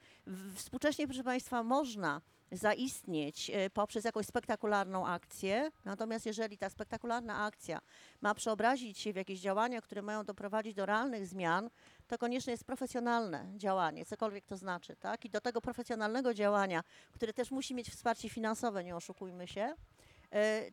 współcześnie, 0.54 1.06
proszę 1.06 1.24
Państwa, 1.24 1.62
można 1.62 2.20
zaistnieć 2.52 3.50
e, 3.50 3.70
poprzez 3.70 4.04
jakąś 4.04 4.26
spektakularną 4.26 5.06
akcję, 5.06 5.70
natomiast 5.84 6.26
jeżeli 6.26 6.58
ta 6.58 6.70
spektakularna 6.70 7.44
akcja 7.44 7.80
ma 8.20 8.34
przeobrazić 8.34 8.98
się 8.98 9.12
w 9.12 9.16
jakieś 9.16 9.40
działania, 9.40 9.80
które 9.80 10.02
mają 10.02 10.24
doprowadzić 10.24 10.74
do 10.74 10.86
realnych 10.86 11.26
zmian, 11.26 11.70
to 12.08 12.18
konieczne 12.18 12.50
jest 12.50 12.64
profesjonalne 12.64 13.46
działanie, 13.56 14.04
cokolwiek 14.04 14.44
to 14.44 14.56
znaczy, 14.56 14.96
tak? 14.96 15.24
I 15.24 15.30
do 15.30 15.40
tego 15.40 15.60
profesjonalnego 15.60 16.34
działania, 16.34 16.82
które 17.12 17.32
też 17.32 17.50
musi 17.50 17.74
mieć 17.74 17.90
wsparcie 17.90 18.28
finansowe, 18.28 18.84
nie 18.84 18.96
oszukujmy 18.96 19.46
się, 19.46 19.74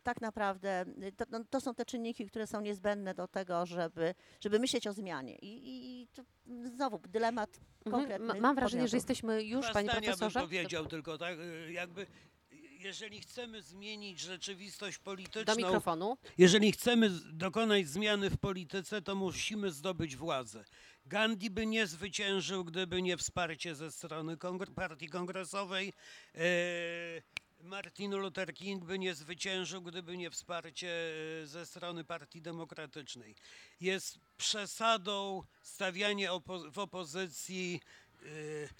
tak 0.02 0.20
naprawdę 0.20 0.68
e, 1.02 1.12
to, 1.12 1.24
no, 1.30 1.44
to 1.50 1.60
są 1.60 1.74
te 1.74 1.84
czynniki, 1.84 2.26
które 2.26 2.46
są 2.46 2.60
niezbędne 2.60 3.14
do 3.14 3.28
tego, 3.28 3.66
żeby, 3.66 4.14
żeby 4.40 4.58
myśleć 4.58 4.86
o 4.86 4.92
zmianie. 4.92 5.36
I, 5.36 5.46
i, 5.68 6.02
i 6.02 6.06
to 6.08 6.22
znowu 6.74 6.98
dylemat 7.08 7.50
Mhm. 7.86 8.02
konkretny. 8.02 8.26
Ma- 8.34 8.40
Mam 8.40 8.56
wrażenie, 8.56 8.88
że 8.88 8.96
jesteśmy 8.96 9.42
już, 9.44 9.64
Dwa 9.64 9.72
panie 9.72 9.88
profesorze. 9.88 10.38
bym 10.40 10.48
powiedział 10.48 10.86
tylko 10.86 11.18
tak, 11.18 11.38
y, 11.38 11.72
jakby 11.72 12.06
jeżeli 12.78 13.20
chcemy 13.20 13.62
zmienić 13.62 14.20
rzeczywistość 14.20 14.98
Do 14.98 15.04
polityczną, 15.04 15.56
mikrofonu. 15.56 16.16
jeżeli 16.38 16.72
chcemy 16.72 17.10
dokonać 17.32 17.88
zmiany 17.88 18.30
w 18.30 18.38
polityce, 18.38 19.02
to 19.02 19.14
musimy 19.14 19.70
zdobyć 19.70 20.16
władzę. 20.16 20.64
Gandhi 21.06 21.50
by 21.50 21.66
nie 21.66 21.86
zwyciężył, 21.86 22.64
gdyby 22.64 23.02
nie 23.02 23.16
wsparcie 23.16 23.74
ze 23.74 23.90
strony 23.92 24.36
kongr- 24.36 24.74
partii 24.74 25.08
kongresowej. 25.08 25.92
E, 26.34 26.40
Martin 27.66 28.14
Luther 28.14 28.54
King 28.54 28.84
by 28.84 28.98
nie 28.98 29.14
zwyciężył, 29.14 29.82
gdyby 29.82 30.16
nie 30.16 30.30
wsparcie 30.30 30.90
e, 31.42 31.46
ze 31.46 31.66
strony 31.66 32.04
Partii 32.04 32.42
Demokratycznej. 32.42 33.34
Jest 33.80 34.18
przesadą 34.36 35.42
stawianie 35.62 36.30
opo- 36.30 36.72
w 36.72 36.78
opozycji 36.78 37.80
e, 38.14 38.26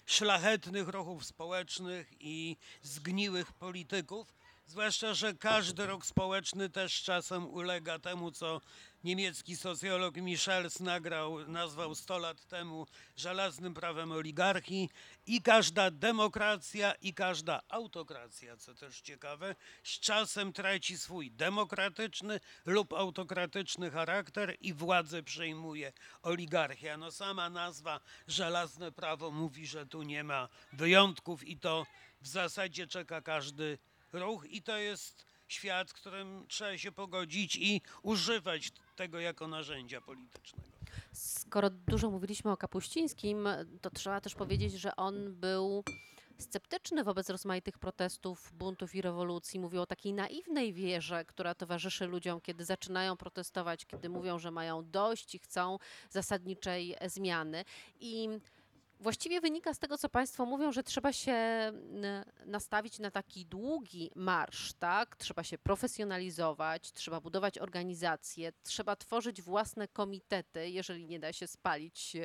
szlachetnych 0.05 0.87
ruchów 0.87 1.25
społecznych 1.25 2.13
i 2.19 2.57
zgniłych 2.81 3.53
polityków. 3.53 4.27
Zwłaszcza, 4.67 5.13
że 5.13 5.33
każdy 5.33 5.85
ruch 5.87 6.05
społeczny 6.05 6.69
też 6.69 7.03
czasem 7.03 7.47
ulega 7.49 7.99
temu, 7.99 8.31
co 8.31 8.61
niemiecki 9.03 9.57
socjolog 9.57 10.15
Michels 10.15 10.79
nagrał, 10.79 11.47
nazwał 11.47 11.95
100 11.95 12.17
lat 12.17 12.45
temu 12.45 12.87
żelaznym 13.15 13.73
prawem 13.73 14.11
oligarchii. 14.11 14.89
I 15.25 15.41
każda 15.41 15.91
demokracja, 15.91 16.93
i 16.93 17.13
każda 17.13 17.61
autokracja, 17.69 18.57
co 18.57 18.75
też 18.75 19.01
ciekawe, 19.01 19.55
z 19.83 19.99
czasem 19.99 20.53
traci 20.53 20.97
swój 20.97 21.31
demokratyczny 21.31 22.39
lub 22.65 22.93
autokratyczny 22.93 23.91
charakter 23.91 24.55
i 24.61 24.73
władzę 24.73 25.23
przejmuje 25.23 25.93
oligarchia. 26.21 26.97
No 26.97 27.11
sama 27.11 27.49
nazwa 27.49 27.99
żelazne 28.27 28.91
prawo 28.91 29.31
mówi, 29.31 29.67
że 29.67 29.85
tu 29.85 30.03
nie 30.03 30.23
ma 30.23 30.49
wyjątków 30.73 31.43
i 31.43 31.57
to 31.57 31.85
w 32.21 32.27
zasadzie 32.27 32.87
czeka 32.87 33.21
każdy 33.21 33.77
ruch 34.13 34.45
i 34.45 34.61
to 34.61 34.77
jest 34.77 35.25
świat, 35.47 35.93
którym 35.93 36.45
trzeba 36.47 36.77
się 36.77 36.91
pogodzić 36.91 37.55
i 37.55 37.81
używać 38.03 38.71
tego 38.95 39.19
jako 39.19 39.47
narzędzia 39.47 40.01
politycznego. 40.01 40.67
Skoro 41.13 41.69
dużo 41.69 42.11
mówiliśmy 42.11 42.51
o 42.51 42.57
Kapuścińskim, 42.57 43.47
to 43.81 43.89
trzeba 43.89 44.21
też 44.21 44.35
powiedzieć, 44.35 44.73
że 44.73 44.95
on 44.95 45.35
był 45.35 45.83
sceptyczny 46.37 47.03
wobec 47.03 47.29
rozmaitych 47.29 47.79
protestów, 47.79 48.53
buntów 48.53 48.95
i 48.95 49.01
rewolucji. 49.01 49.59
Mówił 49.59 49.81
o 49.81 49.85
takiej 49.85 50.13
naiwnej 50.13 50.73
wierze, 50.73 51.25
która 51.25 51.55
towarzyszy 51.55 52.05
ludziom, 52.05 52.41
kiedy 52.41 52.65
zaczynają 52.65 53.17
protestować, 53.17 53.85
kiedy 53.85 54.09
mówią, 54.09 54.39
że 54.39 54.51
mają 54.51 54.91
dość 54.91 55.35
i 55.35 55.39
chcą 55.39 55.77
zasadniczej 56.09 56.95
zmiany. 57.05 57.65
I 57.99 58.29
Właściwie 58.99 59.41
wynika 59.41 59.73
z 59.73 59.79
tego, 59.79 59.97
co 59.97 60.09
Państwo 60.09 60.45
mówią, 60.45 60.71
że 60.71 60.83
trzeba 60.83 61.13
się 61.13 61.35
nastawić 62.45 62.99
na 62.99 63.11
taki 63.11 63.45
długi 63.45 64.11
marsz, 64.15 64.73
tak? 64.73 65.15
Trzeba 65.15 65.43
się 65.43 65.57
profesjonalizować, 65.57 66.91
trzeba 66.91 67.21
budować 67.21 67.57
organizacje, 67.57 68.51
trzeba 68.63 68.95
tworzyć 68.95 69.41
własne 69.41 69.87
komitety, 69.87 70.69
jeżeli 70.69 71.07
nie 71.07 71.19
da 71.19 71.33
się 71.33 71.47
spalić 71.47 72.17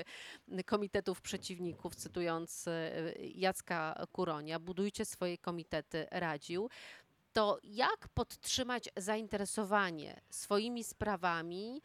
komitetów 0.66 1.20
przeciwników, 1.20 1.94
cytując 1.94 2.68
e, 2.68 2.90
Jacka 3.18 4.06
Kuronia, 4.12 4.58
budujcie 4.58 5.04
swoje 5.04 5.38
komitety, 5.38 6.06
radził. 6.10 6.70
To 7.32 7.58
jak 7.62 8.08
podtrzymać 8.08 8.88
zainteresowanie 8.96 10.20
swoimi 10.30 10.84
sprawami, 10.84 11.82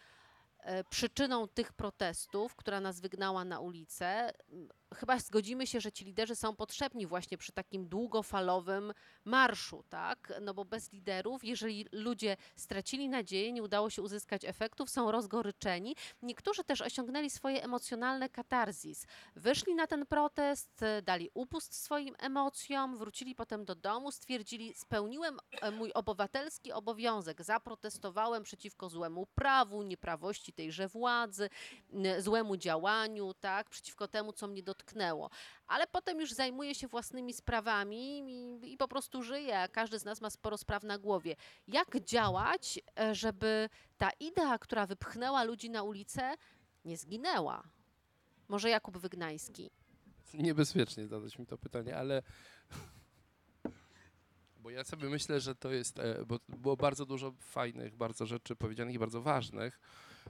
e, 0.60 0.84
przyczyną 0.84 1.48
tych 1.48 1.74
protestów, 1.74 2.56
która 2.56 2.82
nas 2.82 3.00
wygnała 3.00 3.46
na 3.46 3.60
ulicę, 3.60 4.34
chyba 4.96 5.20
zgodzimy 5.20 5.68
się, 5.68 5.82
że 5.82 5.92
ci 5.92 6.06
liderzy 6.06 6.36
są 6.36 6.56
potrzebni 6.56 7.08
właśnie 7.08 7.38
przy 7.38 7.52
takim 7.52 7.88
długofalowym 7.88 8.94
marszu, 9.26 9.84
tak? 9.90 10.34
No 10.42 10.54
bo 10.54 10.66
bez 10.66 10.92
liderów, 10.92 11.44
jeżeli 11.44 11.86
ludzie 11.92 12.38
stracili 12.56 13.10
nadzieję, 13.10 13.52
nie 13.52 13.64
udało 13.64 13.90
się 13.90 14.02
uzyskać 14.02 14.46
efektów, 14.46 14.90
są 14.90 15.12
rozgoryczeni. 15.12 15.96
Niektórzy 16.22 16.64
też 16.64 16.82
osiągnęli 16.82 17.30
swoje 17.30 17.64
emocjonalne 17.64 18.30
katarzis. 18.30 19.06
Wyszli 19.36 19.76
na 19.76 19.88
ten 19.88 20.06
protest, 20.06 20.82
dali 21.04 21.30
upust 21.34 21.76
swoim 21.76 22.16
emocjom, 22.20 22.98
wrócili 22.98 23.36
potem 23.36 23.66
do 23.66 23.76
domu, 23.76 24.12
stwierdzili, 24.12 24.74
spełniłem 24.74 25.38
e, 25.62 25.72
mój 25.72 25.94
obywatelski 25.94 26.72
obowiązek, 26.72 27.44
zaprotestowałem 27.44 28.44
przeciwko 28.44 28.90
złemu 28.90 29.26
prawu, 29.26 29.84
nieprawości 29.84 30.54
tejże 30.54 30.88
władzy, 30.88 31.50
złemu 32.20 32.58
działaniu, 32.58 33.34
tak, 33.34 33.70
przeciwko 33.70 34.08
temu, 34.08 34.34
co 34.34 34.48
mnie 34.48 34.64
dotknęło. 34.78 35.30
Ale 35.68 35.88
potem 35.88 36.20
już 36.20 36.32
zajmuje 36.32 36.76
się 36.76 36.88
własnymi 36.88 37.34
sprawami 37.34 38.20
i, 38.20 38.74
i 38.74 38.78
po 38.78 38.88
prostu 38.88 39.24
żyje, 39.24 39.68
każdy 39.72 40.00
z 40.00 40.06
nas 40.06 40.22
ma 40.22 40.30
sporo 40.30 40.58
spraw 40.58 40.84
na 40.84 40.98
głowie. 40.98 41.36
Jak 41.68 42.00
działać, 42.00 42.80
e, 43.00 43.16
żeby 43.16 43.70
ta 43.98 44.10
idea, 44.20 44.58
która 44.60 44.86
wypchnęła 44.86 45.44
ludzi 45.44 45.70
na 45.70 45.84
ulicę, 45.84 46.34
nie 46.86 46.98
zginęła? 46.98 47.64
Może 48.48 48.70
Jakub 48.70 48.98
Wygnański. 48.98 49.70
Niebezpiecznie 50.34 51.08
zadać 51.08 51.40
mi 51.40 51.46
to 51.46 51.58
pytanie, 51.58 51.98
ale. 51.98 52.22
Bo 54.62 54.70
ja 54.70 54.84
sobie 54.84 55.10
myślę, 55.10 55.40
że 55.40 55.56
to 55.56 55.72
jest. 55.72 56.00
e, 56.00 56.26
Bo 56.26 56.40
było 56.50 56.78
bardzo 56.78 57.06
dużo 57.06 57.34
fajnych, 57.40 57.96
bardzo 57.96 58.26
rzeczy 58.26 58.56
powiedzianych 58.56 58.96
i 58.96 59.00
bardzo 59.00 59.22
ważnych. 59.22 59.80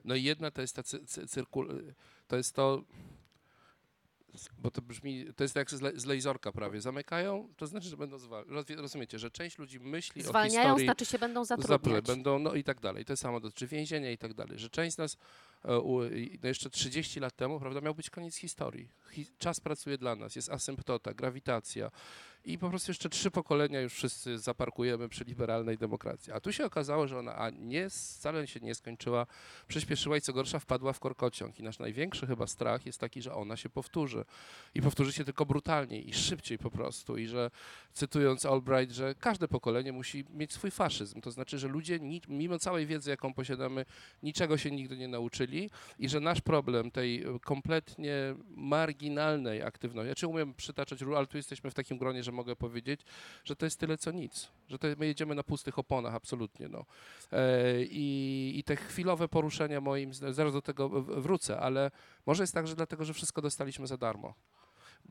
No 0.05 0.15
i 0.15 0.23
jedna 0.23 0.51
to 0.51 0.61
jest 0.61 0.75
ta 0.75 0.83
cy, 0.83 1.05
cy, 1.05 1.27
cyrkul. 1.27 1.93
To 2.27 2.37
jest 2.37 2.55
to. 2.55 2.81
Bo 4.57 4.71
to 4.71 4.81
brzmi. 4.81 5.25
To 5.35 5.43
jest 5.43 5.55
jak 5.55 5.71
z, 5.71 5.81
le, 5.81 5.91
z 5.99 6.05
lejzorka 6.05 6.51
prawie. 6.51 6.81
Zamykają, 6.81 7.49
to 7.57 7.67
znaczy, 7.67 7.89
że 7.89 7.97
będą 7.97 8.19
zwalniać. 8.19 8.69
Rozumiecie, 8.69 9.19
że 9.19 9.31
część 9.31 9.57
ludzi 9.57 9.79
myśli 9.79 10.23
o 10.23 10.27
Zwalniają, 10.27 10.63
historii. 10.63 10.85
znaczy 10.85 11.05
się 11.05 11.19
będą 11.19 11.45
zatrudniać. 11.45 12.05
Będą, 12.05 12.39
no 12.39 12.53
i 12.53 12.63
tak 12.63 12.79
dalej. 12.79 13.05
To 13.05 13.17
samo 13.17 13.39
dotyczy 13.39 13.67
więzienia 13.67 14.11
i 14.11 14.17
tak 14.17 14.33
dalej. 14.33 14.59
Że 14.59 14.69
część 14.69 14.95
z 14.95 14.97
nas, 14.97 15.17
no 16.43 16.47
jeszcze 16.47 16.69
30 16.69 17.19
lat 17.19 17.35
temu, 17.35 17.59
prawda, 17.59 17.81
miał 17.81 17.95
być 17.95 18.09
koniec 18.09 18.35
historii. 18.35 18.89
Hi, 19.11 19.25
czas 19.37 19.59
pracuje 19.59 19.97
dla 19.97 20.15
nas, 20.15 20.35
jest 20.35 20.49
asymptota, 20.49 21.13
grawitacja 21.13 21.91
i 22.47 22.57
po 22.57 22.69
prostu 22.69 22.91
jeszcze 22.91 23.09
trzy 23.09 23.31
pokolenia 23.31 23.81
już 23.81 23.93
wszyscy 23.93 24.39
zaparkujemy 24.39 25.09
przy 25.09 25.23
liberalnej 25.23 25.77
demokracji. 25.77 26.33
A 26.33 26.39
tu 26.39 26.53
się 26.53 26.65
okazało, 26.65 27.07
że 27.07 27.19
ona 27.19 27.35
a 27.35 27.49
nie, 27.49 27.89
wcale 27.89 28.47
się 28.47 28.59
nie 28.59 28.75
skończyła, 28.75 29.27
przyspieszyła 29.67 30.17
i 30.17 30.21
co 30.21 30.33
gorsza 30.33 30.59
wpadła 30.59 30.93
w 30.93 30.99
korkociąg. 30.99 31.59
I 31.59 31.63
nasz 31.63 31.79
największy 31.79 32.27
chyba 32.27 32.47
strach 32.47 32.85
jest 32.85 32.99
taki, 32.99 33.21
że 33.21 33.33
ona 33.33 33.57
się 33.57 33.69
powtórzy. 33.69 34.25
I 34.75 34.81
powtórzy 34.81 35.13
się 35.13 35.23
tylko 35.23 35.45
brutalniej 35.45 36.09
i 36.09 36.13
szybciej 36.13 36.57
po 36.57 36.71
prostu. 36.71 37.17
I 37.17 37.27
że 37.27 37.51
cytując 37.93 38.45
Albright, 38.45 38.95
że 38.95 39.15
każde 39.15 39.47
pokolenie 39.47 39.91
musi 39.91 40.25
mieć 40.29 40.53
swój 40.53 40.71
faszyzm. 40.71 41.21
To 41.21 41.31
znaczy, 41.31 41.59
że 41.59 41.67
ludzie 41.67 41.99
mimo 42.27 42.59
całej 42.59 42.85
wiedzy, 42.85 43.09
jaką 43.09 43.33
posiadamy, 43.33 43.85
niczego 44.23 44.57
się 44.57 44.71
nigdy 44.71 44.97
nie 44.97 45.07
nauczyli 45.07 45.56
i 45.99 46.09
że 46.09 46.19
nasz 46.19 46.41
problem 46.41 46.91
tej 46.91 47.25
kompletnie 47.41 48.35
marginalnej 48.49 49.63
aktywności, 49.63 50.15
czy 50.15 50.27
umiem 50.27 50.53
przytaczać, 50.53 51.01
ru- 51.01 51.15
ale 51.15 51.27
tu 51.27 51.37
jesteśmy 51.37 51.71
w 51.71 51.73
takim 51.73 51.97
gronie, 51.97 52.23
że 52.23 52.31
mogę 52.31 52.55
powiedzieć, 52.55 53.01
że 53.43 53.55
to 53.55 53.65
jest 53.65 53.79
tyle 53.79 53.97
co 53.97 54.11
nic, 54.11 54.49
że 54.69 54.79
to 54.79 54.87
my 54.97 55.07
jedziemy 55.07 55.35
na 55.35 55.43
pustych 55.43 55.79
oponach 55.79 56.15
absolutnie. 56.15 56.67
No. 56.67 56.85
E, 57.31 57.83
i, 57.83 58.53
I 58.59 58.63
te 58.63 58.75
chwilowe 58.75 59.27
poruszenia 59.27 59.81
moim, 59.81 60.13
zaraz 60.13 60.53
do 60.53 60.61
tego 60.61 60.89
wrócę, 61.01 61.59
ale 61.59 61.91
może 62.25 62.43
jest 62.43 62.53
tak, 62.53 62.67
że 62.67 62.75
dlatego, 62.75 63.05
że 63.05 63.13
wszystko 63.13 63.41
dostaliśmy 63.41 63.87
za 63.87 63.97
darmo. 63.97 64.33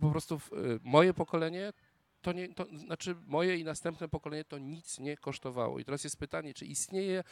Po 0.00 0.10
prostu 0.10 0.38
w, 0.38 0.52
y, 0.52 0.80
moje 0.82 1.14
pokolenie 1.14 1.72
to 2.22 2.32
nie, 2.32 2.48
to 2.48 2.66
znaczy 2.74 3.16
moje 3.26 3.56
i 3.56 3.64
następne 3.64 4.08
pokolenie 4.08 4.44
to 4.44 4.58
nic 4.58 4.98
nie 4.98 5.16
kosztowało. 5.16 5.78
I 5.78 5.84
teraz 5.84 6.04
jest 6.04 6.18
pytanie, 6.18 6.54
czy 6.54 6.66
istnieje 6.66 7.24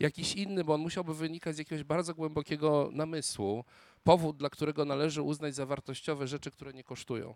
jakiś 0.00 0.34
inny, 0.34 0.64
bo 0.64 0.74
on 0.74 0.80
musiałby 0.80 1.14
wynikać 1.14 1.56
z 1.56 1.58
jakiegoś 1.58 1.84
bardzo 1.84 2.14
głębokiego 2.14 2.88
namysłu, 2.92 3.64
powód, 4.04 4.36
dla 4.36 4.50
którego 4.50 4.84
należy 4.84 5.22
uznać 5.22 5.54
za 5.54 5.66
wartościowe 5.66 6.26
rzeczy, 6.26 6.50
które 6.50 6.72
nie 6.72 6.84
kosztują. 6.84 7.34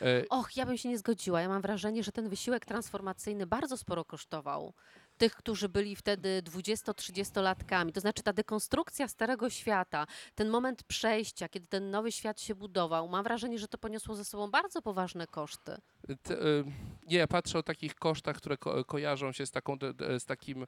E, 0.00 0.28
Och, 0.28 0.56
ja 0.56 0.66
bym 0.66 0.78
się 0.78 0.88
nie 0.88 0.98
zgodziła. 0.98 1.40
Ja 1.40 1.48
mam 1.48 1.62
wrażenie, 1.62 2.02
że 2.04 2.12
ten 2.12 2.28
wysiłek 2.28 2.64
transformacyjny 2.64 3.46
bardzo 3.46 3.76
sporo 3.76 4.04
kosztował 4.04 4.74
tych, 5.18 5.34
którzy 5.34 5.68
byli 5.68 5.96
wtedy 5.96 6.42
20-30-latkami. 6.44 7.92
To 7.92 8.00
znaczy 8.00 8.22
ta 8.22 8.32
dekonstrukcja 8.32 9.08
starego 9.08 9.50
świata, 9.50 10.06
ten 10.34 10.48
moment 10.48 10.82
przejścia, 10.84 11.48
kiedy 11.48 11.66
ten 11.66 11.90
nowy 11.90 12.12
świat 12.12 12.40
się 12.40 12.54
budował, 12.54 13.08
mam 13.08 13.24
wrażenie, 13.24 13.58
że 13.58 13.68
to 13.68 13.78
poniosło 13.78 14.14
ze 14.16 14.24
sobą 14.24 14.50
bardzo 14.50 14.82
poważne 14.82 15.26
koszty. 15.26 15.76
te, 16.22 16.34
e, 16.34 16.64
nie, 17.06 17.18
ja 17.18 17.26
patrzę 17.26 17.58
o 17.58 17.62
takich 17.62 17.94
kosztach, 17.94 18.36
które 18.36 18.56
ko- 18.56 18.84
kojarzą 18.84 19.32
się 19.32 19.46
z, 19.46 19.50
taką, 19.50 19.76
z 20.18 20.24
takim 20.24 20.66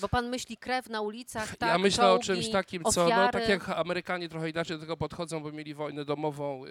Bo 0.00 0.08
pan 0.08 0.28
myśli 0.28 0.56
krew 0.56 0.88
na 0.88 1.00
ulicach, 1.00 1.56
tak? 1.56 1.68
ja 1.68 1.78
myślę 1.78 2.04
czołgi, 2.04 2.20
o 2.20 2.24
czymś 2.34 2.50
takim, 2.50 2.82
co 2.84 3.08
no, 3.08 3.28
tak 3.32 3.48
jak 3.48 3.68
Amerykanie 3.68 4.28
trochę 4.28 4.50
inaczej 4.50 4.76
do 4.76 4.80
tego 4.80 4.96
podchodzą, 4.96 5.42
bo 5.42 5.52
mieli 5.52 5.74
wojnę 5.74 6.04
domową, 6.04 6.64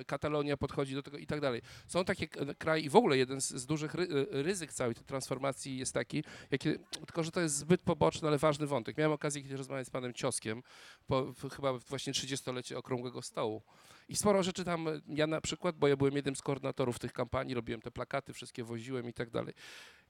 y, 0.00 0.04
Katalonia 0.04 0.56
podchodzi 0.56 0.94
do 0.94 1.02
tego 1.02 1.18
i 1.18 1.26
tak 1.26 1.40
dalej. 1.40 1.62
Są 1.86 2.04
takie 2.04 2.28
k- 2.28 2.40
kraje 2.58 2.82
i 2.82 2.88
w 2.88 2.96
ogóle 2.96 3.16
jeden 3.18 3.40
z, 3.40 3.48
z 3.50 3.66
dużych 3.66 3.94
y, 3.94 4.26
ryzyk 4.30 4.72
całej 4.72 4.94
tej 4.94 5.04
transformacji 5.04 5.78
jest 5.78 5.94
taki, 5.94 6.24
jakie, 6.64 6.84
tylko 7.06 7.22
że 7.22 7.30
to 7.30 7.40
jest 7.40 7.56
zbyt 7.56 7.82
poboczny, 7.82 8.28
ale 8.28 8.38
ważny 8.38 8.66
wątek. 8.66 8.98
Miałem 8.98 9.12
okazję 9.12 9.42
kiedyś 9.42 9.58
rozmawiać 9.58 9.86
z 9.86 9.90
panem 9.90 10.14
Cioskiem, 10.14 10.62
po, 11.06 11.26
chyba 11.56 11.72
właśnie 11.72 12.12
30-lecie 12.12 12.78
Okrągłego 12.78 13.22
Stołu. 13.22 13.62
I 14.08 14.16
sporo 14.16 14.42
rzeczy 14.42 14.64
tam, 14.64 14.88
y, 14.88 15.02
ja 15.08 15.26
na 15.26 15.40
przykład, 15.40 15.76
bo 15.76 15.88
ja 15.88 15.96
byłem 15.96 16.16
jednym 16.16 16.36
z 16.36 16.42
koordynatorów 16.42 16.98
tych 16.98 17.12
kampanii, 17.12 17.54
robiłem 17.54 17.80
te 17.80 17.90
plakaty, 17.90 18.32
wszystkie 18.32 18.64
woziłem 18.64 19.08
i 19.08 19.12
tak 19.12 19.30
dalej. 19.30 19.54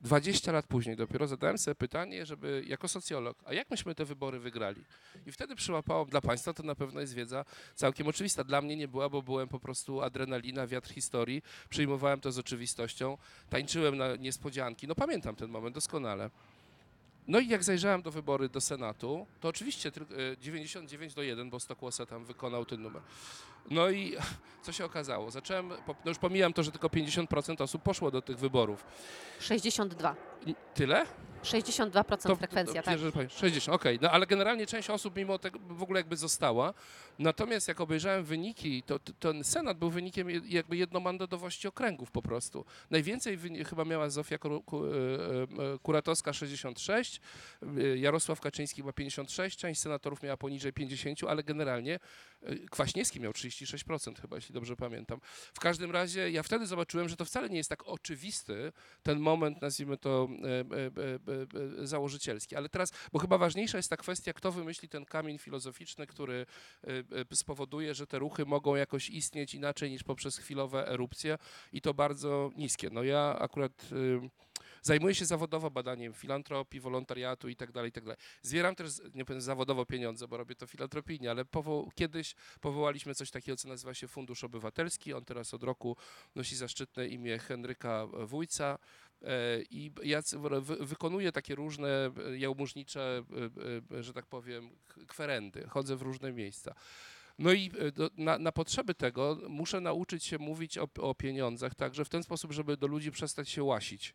20 0.01 0.53
lat 0.53 0.67
później 0.67 0.97
dopiero 0.97 1.27
zadałem 1.27 1.59
sobie 1.59 1.75
pytanie, 1.75 2.27
żeby 2.27 2.65
jako 2.67 2.89
socjolog, 2.89 3.39
a 3.45 3.55
jak 3.55 3.71
myśmy 3.71 3.95
te 3.95 4.05
wybory 4.05 4.39
wygrali? 4.39 4.85
I 5.27 5.33
wtedy 5.33 5.55
przyłapało, 5.55 6.05
dla 6.05 6.21
Państwa 6.21 6.53
to 6.53 6.63
na 6.63 6.75
pewno 6.75 7.01
jest 7.01 7.15
wiedza 7.15 7.45
całkiem 7.75 8.09
oczywista. 8.09 8.45
Dla 8.45 8.63
mnie 8.63 8.77
nie 8.77 8.89
była, 8.89 9.09
bo 9.09 9.23
byłem 9.23 9.49
po 9.49 9.61
prostu 9.61 10.03
adrenalina, 10.03 10.67
wiatr 10.67 10.91
historii, 10.91 11.43
przyjmowałem 11.69 12.21
to 12.21 12.33
z 12.33 12.39
oczywistością, 12.39 13.19
tańczyłem 13.51 13.97
na 13.97 14.17
niespodzianki. 14.17 14.87
No 14.89 14.95
pamiętam 14.95 15.37
ten 15.37 15.51
moment 15.51 15.75
doskonale. 15.75 16.31
No 17.29 17.41
i 17.41 17.49
jak 17.49 17.65
zajrzałem 17.65 18.03
do 18.03 18.11
wybory 18.11 18.49
do 18.49 18.61
Senatu, 18.61 19.27
to 19.41 19.49
oczywiście 19.49 19.93
tylko, 19.93 20.15
e, 20.15 20.37
99 20.41 21.15
do 21.15 21.23
1, 21.23 21.51
bo 21.51 21.61
Stokłosa 21.61 22.07
tam 22.07 22.25
wykonał 22.25 22.65
ten 22.65 22.83
numer. 22.83 23.03
No 23.71 23.91
i 23.91 24.17
co 24.63 24.73
się 24.73 24.85
okazało? 24.85 25.31
Zacząłem, 25.31 25.69
no 25.69 25.95
już 26.05 26.19
pomijam 26.19 26.53
to, 26.53 26.63
że 26.63 26.71
tylko 26.71 26.89
50% 26.89 27.61
osób 27.63 27.83
poszło 27.83 28.11
do 28.11 28.23
tych 28.23 28.39
wyborów. 28.39 28.85
62. 29.41 30.17
I 30.47 30.55
Tyle? 30.75 31.07
62% 31.43 32.37
frekwencja, 32.37 32.83
to, 32.83 32.91
tak. 32.91 32.99
że 32.99 33.13
powiem, 33.13 33.29
60, 33.29 33.75
okej. 33.75 33.99
No 34.03 34.11
ale 34.11 34.27
generalnie 34.27 34.67
część 34.67 34.91
osób 34.91 35.17
mimo 35.17 35.39
tego 35.39 35.59
w 35.69 35.83
ogóle 35.83 36.01
jakby 36.01 36.17
została. 36.17 36.75
Natomiast 37.19 37.69
jak 37.69 37.81
obejrzałem 37.81 38.25
wyniki, 38.25 38.83
to, 38.83 38.99
to 38.99 39.13
ten 39.13 39.45
Senat 39.45 39.79
był 39.79 39.91
wynikiem 39.91 40.29
jakby 40.45 40.77
jednomandatowości 40.77 41.69
okręgów 41.69 42.11
po 42.11 42.23
prostu. 42.23 42.65
Najwięcej 42.91 43.39
chyba 43.69 43.85
miała 43.85 44.11
Zofia 44.11 44.37
e, 44.37 44.39
e, 44.39 45.79
Kuratowska 45.83 46.33
66, 46.33 47.21
e, 47.63 47.99
Jarosław 47.99 48.41
Kaczyński 48.41 48.85
ma 48.85 48.93
56, 48.93 49.59
część 49.59 49.81
senatorów 49.81 50.23
miała 50.23 50.37
poniżej 50.37 50.73
50, 50.73 51.19
ale 51.29 51.43
generalnie 51.43 51.99
Kwaśniewski 52.71 53.21
miał 53.21 53.33
36% 53.33 54.21
chyba, 54.21 54.37
jeśli 54.37 54.55
dobrze 54.55 54.77
pamiętam. 54.77 55.21
W 55.55 55.61
każdym 55.61 55.91
razie 55.91 56.31
ja 56.31 56.43
wtedy 56.43 56.67
zobaczyłem, 56.67 57.09
że 57.09 57.17
to 57.17 57.25
wcale 57.25 57.49
nie 57.49 57.57
jest 57.57 57.71
tak 57.71 57.89
oczywisty 57.89 58.73
ten 59.03 59.19
moment, 59.19 59.63
nazwijmy 59.63 59.97
to 59.97 60.29
e, 60.31 60.49
e, 60.49 61.83
e, 61.83 61.87
założycielski. 61.87 62.57
Ale 62.57 62.69
teraz, 62.69 62.93
bo 63.13 63.19
chyba 63.19 63.39
ważniejsza 63.39 63.77
jest 63.77 63.91
ta 63.91 63.97
kwestia, 63.97 64.33
kto 64.33 64.53
wymyśli 64.53 64.89
ten 64.89 65.05
kamień 65.05 65.39
filozoficzny, 65.39 66.07
który 66.07 66.47
spowoduje, 67.35 67.95
że 67.95 68.07
te 68.07 68.19
ruchy 68.19 68.45
mogą 68.45 68.75
jakoś 68.75 69.11
istnieć 69.11 69.55
inaczej 69.55 69.91
niż 69.91 70.03
poprzez 70.03 70.39
chwilowe 70.39 70.89
erupcje 70.89 71.39
i 71.73 71.81
to 71.81 71.95
bardzo 71.95 72.51
niskie. 72.57 72.91
No 72.93 73.03
ja 73.03 73.37
akurat 73.39 73.87
zajmuję 74.83 75.15
się 75.15 75.25
zawodowo 75.25 75.71
badaniem 75.71 76.13
filantropii, 76.13 76.81
wolontariatu 76.81 77.49
i 77.49 77.57
tak 77.57 77.73
dalej, 77.73 77.89
i 77.89 77.93
tak 77.93 78.05
dalej. 78.05 78.19
Zbieram 78.43 78.75
też, 78.75 78.89
nie 79.15 79.25
powiem 79.25 79.41
zawodowo 79.41 79.87
pieniądze, 79.87 80.29
bo 80.29 80.37
robię 80.37 80.55
to 80.55 80.67
filantropijnie, 80.67 81.31
ale 81.31 81.45
powo- 81.45 81.89
kiedyś 81.95 82.35
powołaliśmy 82.61 83.15
coś 83.15 83.31
takiego, 83.31 83.57
co 83.57 83.69
nazywa 83.69 83.95
się 83.95 84.09
Fundusz 84.09 84.45
Obywatelski. 84.45 85.13
On 85.15 85.25
teraz 85.25 85.55
od 85.55 85.63
roku 85.63 85.97
nosi 86.35 86.57
zaszczytne 86.57 87.09
imię 87.09 87.39
Henryka 87.39 88.07
Wójca. 88.07 88.79
E, 89.23 89.63
I 89.71 89.93
ja 90.03 90.23
wykonuję 90.81 91.33
takie 91.33 91.55
różne 91.55 92.11
e, 92.29 92.39
jałmużnicze, 92.39 93.23
e, 93.93 94.03
że 94.03 94.13
tak 94.13 94.27
powiem, 94.27 94.71
kwerendy. 95.09 95.67
Chodzę 95.69 95.97
w 95.97 96.03
różne 96.03 96.33
miejsca. 96.33 96.75
No 97.39 97.53
i 97.53 97.71
do, 97.95 98.11
na, 98.17 98.39
na 98.39 98.53
potrzeby 98.53 98.95
tego 98.95 99.39
muszę 99.49 99.81
nauczyć 99.81 100.25
się 100.25 100.39
mówić 100.39 100.79
o, 100.79 100.89
o 100.99 101.15
pieniądzach 101.15 101.75
także 101.75 102.05
w 102.05 102.09
ten 102.09 102.23
sposób, 102.23 102.53
żeby 102.53 102.77
do 102.77 102.87
ludzi 102.87 103.11
przestać 103.11 103.49
się 103.49 103.63
łasić. 103.63 104.15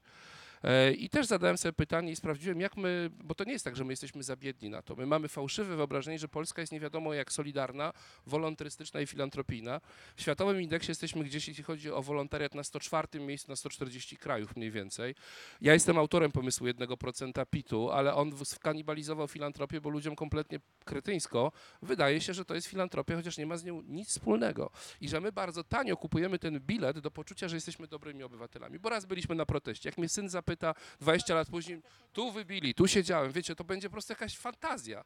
E, 0.64 0.93
I 0.93 1.10
też 1.10 1.26
zadałem 1.26 1.58
sobie 1.58 1.74
pytanie 1.74 2.12
i 2.12 2.16
sprawdziłem, 2.16 2.62
jak 2.62 2.78
my, 2.78 3.10
bo 3.24 3.36
to 3.36 3.43
nie 3.43 3.51
jest 3.51 3.66
tak, 3.66 3.76
że 3.76 3.84
my 3.84 3.93
jesteśmy 3.93 4.24
za 4.24 4.36
biedni 4.36 4.70
na 4.70 4.82
to. 4.82 4.95
My 4.95 5.05
mamy 5.05 5.28
fałszywe 5.28 5.76
wyobrażenie, 5.76 6.20
że 6.20 6.28
Polska 6.28 6.62
jest 6.62 6.74
nie 6.74 6.80
wiadomo 6.80 7.14
jak 7.14 7.32
solidarna, 7.32 7.93
wolontarystyczna 8.26 9.01
i 9.01 9.08
filantropijna. 9.08 9.82
W 10.16 10.22
światowym 10.22 10.62
indeksie 10.62 10.91
jesteśmy 10.91 11.24
gdzieś, 11.24 11.47
jeśli 11.47 11.64
chodzi 11.64 11.91
o 11.91 12.01
wolontariat, 12.01 12.55
na 12.55 12.64
104 12.64 13.20
miejscu 13.20 13.51
na 13.51 13.55
140 13.55 14.18
krajów 14.18 14.55
mniej 14.55 14.72
więcej. 14.72 15.16
Ja 15.62 15.74
jestem 15.74 15.97
autorem 15.97 16.32
pomysłu 16.32 16.68
1% 16.68 17.45
PIT-u, 17.45 17.89
ale 17.89 18.16
on 18.16 18.45
skanibalizował 18.45 19.28
filantropię, 19.28 19.82
bo 19.82 19.89
ludziom 19.89 20.16
kompletnie 20.16 20.60
kretyńsko 20.86 21.51
wydaje 21.82 22.22
się, 22.22 22.34
że 22.34 22.45
to 22.45 22.55
jest 22.55 22.68
filantropia, 22.68 23.16
chociaż 23.16 23.38
nie 23.38 23.45
ma 23.45 23.58
z 23.58 23.64
nią 23.64 23.82
nic 23.82 24.10
wspólnego. 24.10 24.72
I 25.01 25.10
że 25.10 25.22
my 25.22 25.32
bardzo 25.32 25.64
tanio 25.64 25.97
kupujemy 25.97 26.39
ten 26.39 26.60
bilet 26.60 26.99
do 26.99 27.12
poczucia, 27.12 27.47
że 27.47 27.55
jesteśmy 27.55 27.88
dobrymi 27.88 28.24
obywatelami. 28.24 28.80
Bo 28.80 28.89
raz 28.89 29.05
byliśmy 29.05 29.36
na 29.36 29.45
proteście. 29.45 29.89
Jak 29.89 29.97
mnie 29.97 30.10
syn 30.10 30.30
zapyta 30.48 30.74
20 31.02 31.36
lat 31.36 31.50
później, 31.50 31.82
tu 32.14 32.32
wybili, 32.32 32.74
tu 32.74 32.88
siedziałem, 32.88 33.32
wiecie, 33.32 33.56
to 33.56 33.64
będzie 33.64 33.89
po 33.89 33.93
prostu 33.93 34.14
jakaś 34.14 34.38
fantazja. 34.38 35.04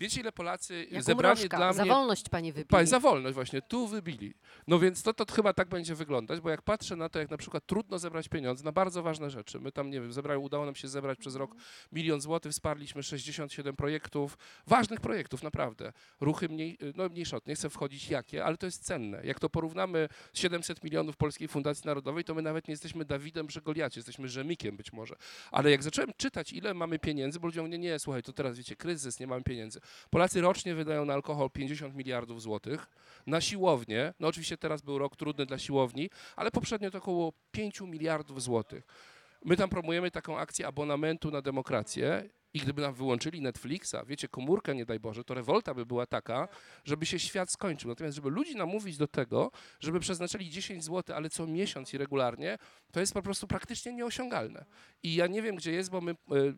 Wiecie, 0.00 0.20
ile 0.20 0.32
Polacy 0.32 0.86
Jak 0.90 1.02
zebranie 1.02 1.34
umrożka. 1.34 1.56
dla 1.56 1.72
Za 1.72 1.82
mnie... 1.82 1.90
wolność 1.92 2.28
pani 2.28 2.52
Pa, 2.52 2.56
wybili. 2.58 2.86
za 2.86 3.00
wolność 3.00 3.34
właśnie, 3.34 3.62
tu 3.62 3.86
wybili. 3.86 4.34
No 4.66 4.78
więc 4.78 5.02
to, 5.02 5.14
to 5.14 5.32
chyba 5.32 5.52
tak 5.52 5.68
będzie 5.68 5.94
wyglądać, 5.94 6.40
bo 6.40 6.50
jak 6.50 6.62
patrzę 6.62 6.96
na 6.96 7.08
to, 7.08 7.18
jak 7.18 7.30
na 7.30 7.36
przykład 7.36 7.66
trudno 7.66 7.98
zebrać 7.98 8.28
pieniądze 8.28 8.64
na 8.64 8.72
bardzo 8.72 9.02
ważne 9.02 9.30
rzeczy. 9.30 9.60
My 9.60 9.72
tam, 9.72 9.90
nie 9.90 10.00
wiem, 10.00 10.12
zebrali, 10.12 10.40
udało 10.40 10.64
nam 10.66 10.74
się 10.74 10.88
zebrać 10.88 11.18
przez 11.18 11.34
rok 11.36 11.54
milion 11.92 12.20
złotych, 12.20 12.52
wsparliśmy 12.52 13.02
67 13.02 13.76
projektów, 13.76 14.38
ważnych 14.66 15.00
projektów, 15.00 15.42
naprawdę. 15.42 15.92
Ruchy 16.20 16.48
mniej, 16.48 16.78
no 16.96 17.08
mniejsze, 17.08 17.36
od- 17.36 17.46
nie 17.46 17.54
chcę 17.54 17.70
wchodzić 17.70 18.10
jakie, 18.10 18.44
ale 18.44 18.56
to 18.56 18.66
jest 18.66 18.84
cenne. 18.84 19.20
Jak 19.24 19.40
to 19.40 19.50
porównamy 19.50 20.08
z 20.32 20.38
700 20.38 20.84
milionów 20.84 21.16
Polskiej 21.16 21.48
Fundacji 21.48 21.86
Narodowej, 21.86 22.24
to 22.24 22.34
my 22.34 22.42
nawet 22.42 22.68
nie 22.68 22.72
jesteśmy 22.72 23.04
Dawidem 23.04 23.46
przy 23.46 23.60
Goliacie, 23.60 23.98
jesteśmy 23.98 24.28
Rzemikiem 24.28 24.76
być 24.76 24.92
może. 24.92 25.14
Ale 25.50 25.70
jak 25.70 25.82
zacząłem 25.82 26.10
czytać, 26.16 26.52
ile 26.52 26.74
mamy 26.74 26.98
pieniędzy, 26.98 27.40
bo 27.40 27.46
ludzie 27.46 27.60
mówią, 27.62 27.70
nie, 27.72 27.78
nie, 27.78 27.98
słuchaj, 27.98 28.22
to 28.22 28.32
teraz 28.32 28.58
wiecie, 28.58 28.76
kryzys, 28.76 29.20
nie 29.20 29.26
mamy 29.26 29.42
pieniędzy. 29.42 29.80
Polacy 30.10 30.40
rocznie 30.40 30.74
wydają 30.74 31.04
na 31.04 31.14
alkohol 31.14 31.50
50 31.50 31.94
miliardów 31.94 32.42
złotych, 32.42 32.86
na 33.26 33.40
siłownię, 33.40 34.14
no 34.20 34.28
oczywiście 34.28 34.56
teraz 34.56 34.82
był 34.82 34.98
rok 34.98 35.16
trudny 35.16 35.46
dla 35.46 35.58
siłowni, 35.58 36.10
ale 36.36 36.50
poprzednio 36.50 36.90
to 36.90 36.98
około 36.98 37.32
5 37.52 37.80
miliardów 37.80 38.42
złotych. 38.42 38.86
My 39.44 39.56
tam 39.56 39.70
promujemy 39.70 40.10
taką 40.10 40.38
akcję 40.38 40.66
abonamentu 40.66 41.30
na 41.30 41.42
demokrację 41.42 42.28
I 42.54 42.58
gdyby 42.60 42.82
nam 42.82 42.94
wyłączyli 42.94 43.40
Netflixa, 43.40 43.96
wiecie, 44.06 44.28
komórkę 44.28 44.74
nie 44.74 44.84
daj 44.84 45.00
Boże, 45.00 45.24
to 45.24 45.34
rewolta 45.34 45.74
by 45.74 45.86
była 45.86 46.06
taka, 46.06 46.48
żeby 46.84 47.06
się 47.06 47.18
świat 47.18 47.50
skończył. 47.50 47.88
Natomiast 47.88 48.16
żeby 48.16 48.30
ludzi 48.30 48.56
namówić 48.56 48.96
do 48.96 49.08
tego, 49.08 49.50
żeby 49.80 50.00
przeznaczyli 50.00 50.50
10 50.50 50.84
zł, 50.84 51.16
ale 51.16 51.30
co 51.30 51.46
miesiąc 51.46 51.94
i 51.94 51.98
regularnie, 51.98 52.58
to 52.92 53.00
jest 53.00 53.14
po 53.14 53.22
prostu 53.22 53.46
praktycznie 53.46 53.94
nieosiągalne. 53.94 54.64
I 55.02 55.14
ja 55.14 55.26
nie 55.26 55.42
wiem, 55.42 55.56
gdzie 55.56 55.72
jest, 55.72 55.90
bo 55.90 56.00
my, 56.00 56.10
e, 56.10 56.16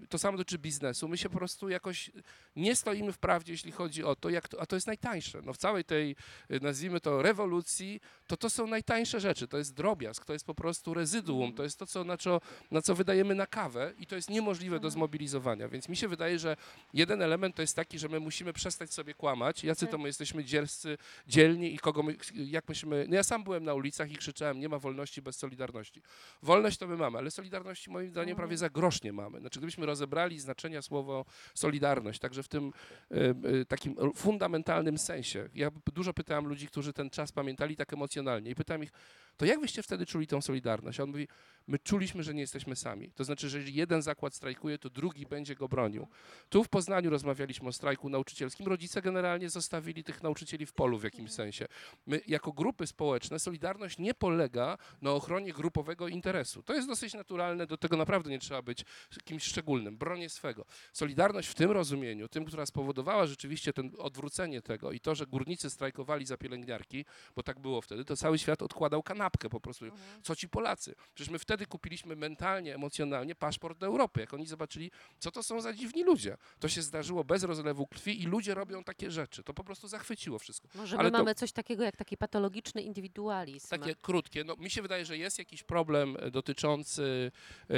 to 0.09 0.19
samo 0.19 0.39
dotyczy 0.39 0.59
biznesu, 0.59 1.09
my 1.09 1.19
się 1.19 1.29
po 1.29 1.39
prostu 1.39 1.69
jakoś 1.69 2.11
nie 2.57 2.77
stoimy 2.77 3.13
w 3.13 3.19
prawdzie, 3.19 3.53
jeśli 3.53 3.73
chodzi 3.73 4.05
o 4.05 4.17
to, 4.17 4.31
jak 4.31 4.49
to, 4.49 4.61
a 4.61 4.67
to 4.67 4.77
jest 4.77 4.87
najtańsze. 4.87 5.43
No 5.45 5.53
w 5.53 5.57
całej 5.57 5.85
tej, 5.85 6.17
e, 6.49 6.61
nazwijmy 6.61 7.01
to, 7.01 7.23
rewolucji, 7.23 8.01
to 8.27 8.37
to 8.37 8.51
są 8.51 8.67
najtańsze 8.67 9.21
rzeczy, 9.21 9.49
to 9.49 9.59
jest 9.59 9.75
drobiazg, 9.75 10.25
to 10.25 10.33
jest 10.33 10.47
po 10.47 10.55
prostu 10.55 10.95
rezyduum, 10.95 11.53
to 11.53 11.63
jest 11.63 11.79
to, 11.79 11.87
co, 11.87 12.05
na, 12.05 12.17
co, 12.17 12.41
na 12.71 12.83
co 12.83 12.95
wydajemy 12.95 13.35
na 13.35 13.47
kawę 13.47 13.93
i 13.99 14.07
to 14.07 14.17
jest 14.17 14.31
niemożliwe 14.31 14.81
do 14.81 14.91
zmobilizowania. 14.91 15.69
Więc 15.69 15.80
mi 15.89 15.97
się 15.97 16.09
wydaje, 16.09 16.39
że 16.39 16.57
jeden 16.95 17.23
element 17.23 17.57
to 17.57 17.63
jest 17.63 17.77
taki, 17.77 17.99
że 17.99 18.09
my 18.09 18.21
musimy 18.21 18.53
przestać 18.53 18.93
sobie 18.93 19.15
kłamać, 19.15 19.65
jacy 19.65 19.87
to 19.87 19.99
my 19.99 20.09
jesteśmy 20.09 20.45
dzierscy, 20.45 20.99
dzielni 21.27 21.75
i 21.75 21.79
kogo 21.79 22.03
my, 22.03 22.17
jak 22.35 22.69
myśmy, 22.69 23.07
no 23.09 23.17
ja 23.17 23.23
sam 23.23 23.45
byłem 23.45 23.65
na 23.65 23.75
ulicach 23.75 24.11
i 24.13 24.17
krzyczałem, 24.17 24.61
nie 24.61 24.69
ma 24.69 24.79
wolności 24.79 25.23
bez 25.23 25.37
solidarności. 25.37 26.03
Wolność 26.43 26.79
to 26.79 26.87
my 26.87 26.97
mamy, 26.97 27.19
ale 27.19 27.31
solidarności 27.31 27.91
moim 27.91 28.11
zdaniem 28.11 28.37
prawie 28.37 28.57
za 28.57 28.71
grosz 28.71 29.03
nie 29.03 29.13
mamy. 29.13 29.41
Znaczy 29.41 29.59
gdybyśmy 29.59 29.87
rozebrali 29.87 30.41
znaczenia 30.41 30.83
słowo 30.83 31.25
solidarność, 31.55 32.21
także 32.21 32.43
w 32.43 32.49
tym 32.49 32.73
e, 33.11 33.15
e, 33.61 33.65
takim 33.65 33.97
fundamentalnym 34.15 34.99
sensie. 34.99 35.49
Ja 35.55 35.71
dużo 35.95 36.15
pytałem 36.15 36.47
ludzi, 36.47 36.67
którzy 36.67 36.93
ten 36.93 37.11
czas 37.11 37.33
pamiętali 37.33 37.77
tak 37.77 37.93
emocjonalnie 37.93 38.51
i 38.51 38.55
pytałem 38.55 38.83
ich, 38.83 38.93
to 39.41 39.47
jak 39.47 39.61
wyście 39.61 39.83
wtedy 39.83 40.07
czuli 40.07 40.27
tą 40.27 40.41
solidarność? 40.41 41.01
A 41.01 41.03
on 41.03 41.11
mówi, 41.11 41.29
my 41.67 41.79
czuliśmy, 41.79 42.23
że 42.23 42.35
nie 42.35 42.41
jesteśmy 42.41 42.77
sami. 42.77 43.11
To 43.15 43.25
znaczy, 43.25 43.49
że 43.49 43.59
jeżeli 43.59 43.77
jeden 43.77 44.03
zakład 44.03 44.35
strajkuje, 44.35 44.79
to 44.79 44.91
drugi 44.91 45.27
będzie 45.27 45.55
go 45.55 45.69
bronił. 45.69 46.07
Tu 46.49 46.65
w 46.65 46.69
Poznaniu 46.69 47.11
rozmawialiśmy 47.11 47.69
o 47.69 47.73
strajku 47.73 48.09
nauczycielskim. 48.09 48.67
Rodzice 48.67 49.03
generalnie 49.03 49.51
zostawili 49.51 50.05
tych 50.05 50.23
nauczycieli 50.23 50.67
w 50.67 50.73
polu 50.73 50.99
w 50.99 51.05
jakimś 51.05 51.33
sensie. 51.33 51.67
My 52.07 52.21
jako 52.27 52.53
grupy 52.53 52.87
społeczne, 52.87 53.39
Solidarność 53.39 53.99
nie 53.99 54.15
polega 54.15 54.79
na 55.03 55.11
ochronie 55.11 55.53
grupowego 55.53 56.09
interesu. 56.09 56.63
To 56.63 56.75
jest 56.75 56.89
dosyć 56.89 57.15
naturalne, 57.15 57.67
do 57.67 57.77
tego 57.77 57.97
naprawdę 57.97 58.31
nie 58.31 58.39
trzeba 58.39 58.63
być 58.63 58.85
kimś 59.25 59.45
szczególnym. 59.45 59.97
Bronię 59.97 60.29
swego. 60.29 60.65
Solidarność 60.93 61.49
w 61.49 61.55
tym 61.55 61.71
rozumieniu, 61.71 62.29
tym, 62.29 62.45
która 62.45 62.67
spowodowała 62.67 63.27
rzeczywiście 63.27 63.73
ten 63.73 63.93
odwrócenie 63.99 64.63
tego 64.63 64.93
i 64.93 65.01
to, 65.01 65.15
że 65.15 65.27
górnicy 65.27 65.71
strajkowali 65.71 66.27
za 66.27 66.37
pielęgniarki, 66.37 67.05
bo 67.37 67.43
tak 67.43 67.61
było 67.61 67.81
wtedy, 67.81 68.05
to 68.05 68.17
cały 68.17 68.39
świat 68.39 68.63
odkładał 68.63 69.03
po 69.39 69.61
prostu. 69.61 69.85
Co 70.23 70.37
ci 70.37 70.49
Polacy? 70.49 70.95
Przecież 71.15 71.31
my 71.33 71.39
wtedy 71.39 71.67
kupiliśmy 71.67 72.17
mentalnie, 72.17 72.75
emocjonalnie 72.75 73.35
paszport 73.35 73.79
do 73.79 73.87
Europy. 73.87 74.21
Jak 74.21 74.35
oni 74.35 74.47
zobaczyli, 74.47 74.91
co 75.19 75.31
to 75.31 75.43
są 75.43 75.61
za 75.61 75.73
dziwni 75.73 76.05
ludzie. 76.05 76.37
To 76.59 76.69
się 76.69 76.83
zdarzyło 76.83 77.25
bez 77.25 77.43
rozlewu 77.43 77.87
krwi 77.87 78.23
i 78.23 78.27
ludzie 78.27 78.55
robią 78.55 78.85
takie 78.85 79.11
rzeczy. 79.11 79.43
To 79.45 79.55
po 79.55 79.65
prostu 79.65 79.89
zachwyciło 79.89 80.39
wszystko. 80.39 80.69
Może 80.75 80.97
Ale 80.99 81.05
my 81.09 81.13
to- 81.13 81.19
mamy 81.19 81.35
coś 81.35 81.53
takiego 81.53 81.85
jak 81.85 81.97
taki 81.97 82.17
patologiczny 82.17 82.83
indywidualizm. 82.83 83.69
Takie 83.69 83.95
krótkie. 83.95 84.45
No, 84.45 84.57
mi 84.57 84.71
się 84.71 84.83
wydaje, 84.83 85.05
że 85.05 85.19
jest 85.19 85.39
jakiś 85.39 85.63
problem 85.63 86.17
e, 86.21 86.31
dotyczący 86.31 87.33
e, 87.71 87.75
e, 87.75 87.77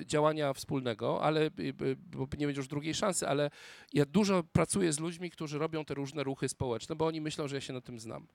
e, 0.00 0.06
działania 0.06 0.52
wspólnego, 0.52 1.22
ale 1.24 1.40
e, 1.40 1.46
e, 1.46 1.50
bo 1.96 2.26
nie 2.38 2.46
będzie 2.46 2.60
już 2.60 2.68
drugiej 2.68 2.94
szansy, 2.94 3.28
ale 3.28 3.50
ja 3.92 4.04
dużo 4.04 4.42
pracuję 4.42 4.92
z 4.92 5.00
ludźmi, 5.00 5.30
którzy 5.30 5.58
robią 5.58 5.84
te 5.84 5.94
różne 5.94 6.22
ruchy 6.24 6.48
społeczne, 6.48 6.96
bo 6.96 7.06
oni 7.06 7.20
myślą, 7.20 7.48
że 7.48 7.54
ja 7.56 7.60
się 7.60 7.72
na 7.72 7.80
tym 7.80 8.00
znam. 8.00 8.26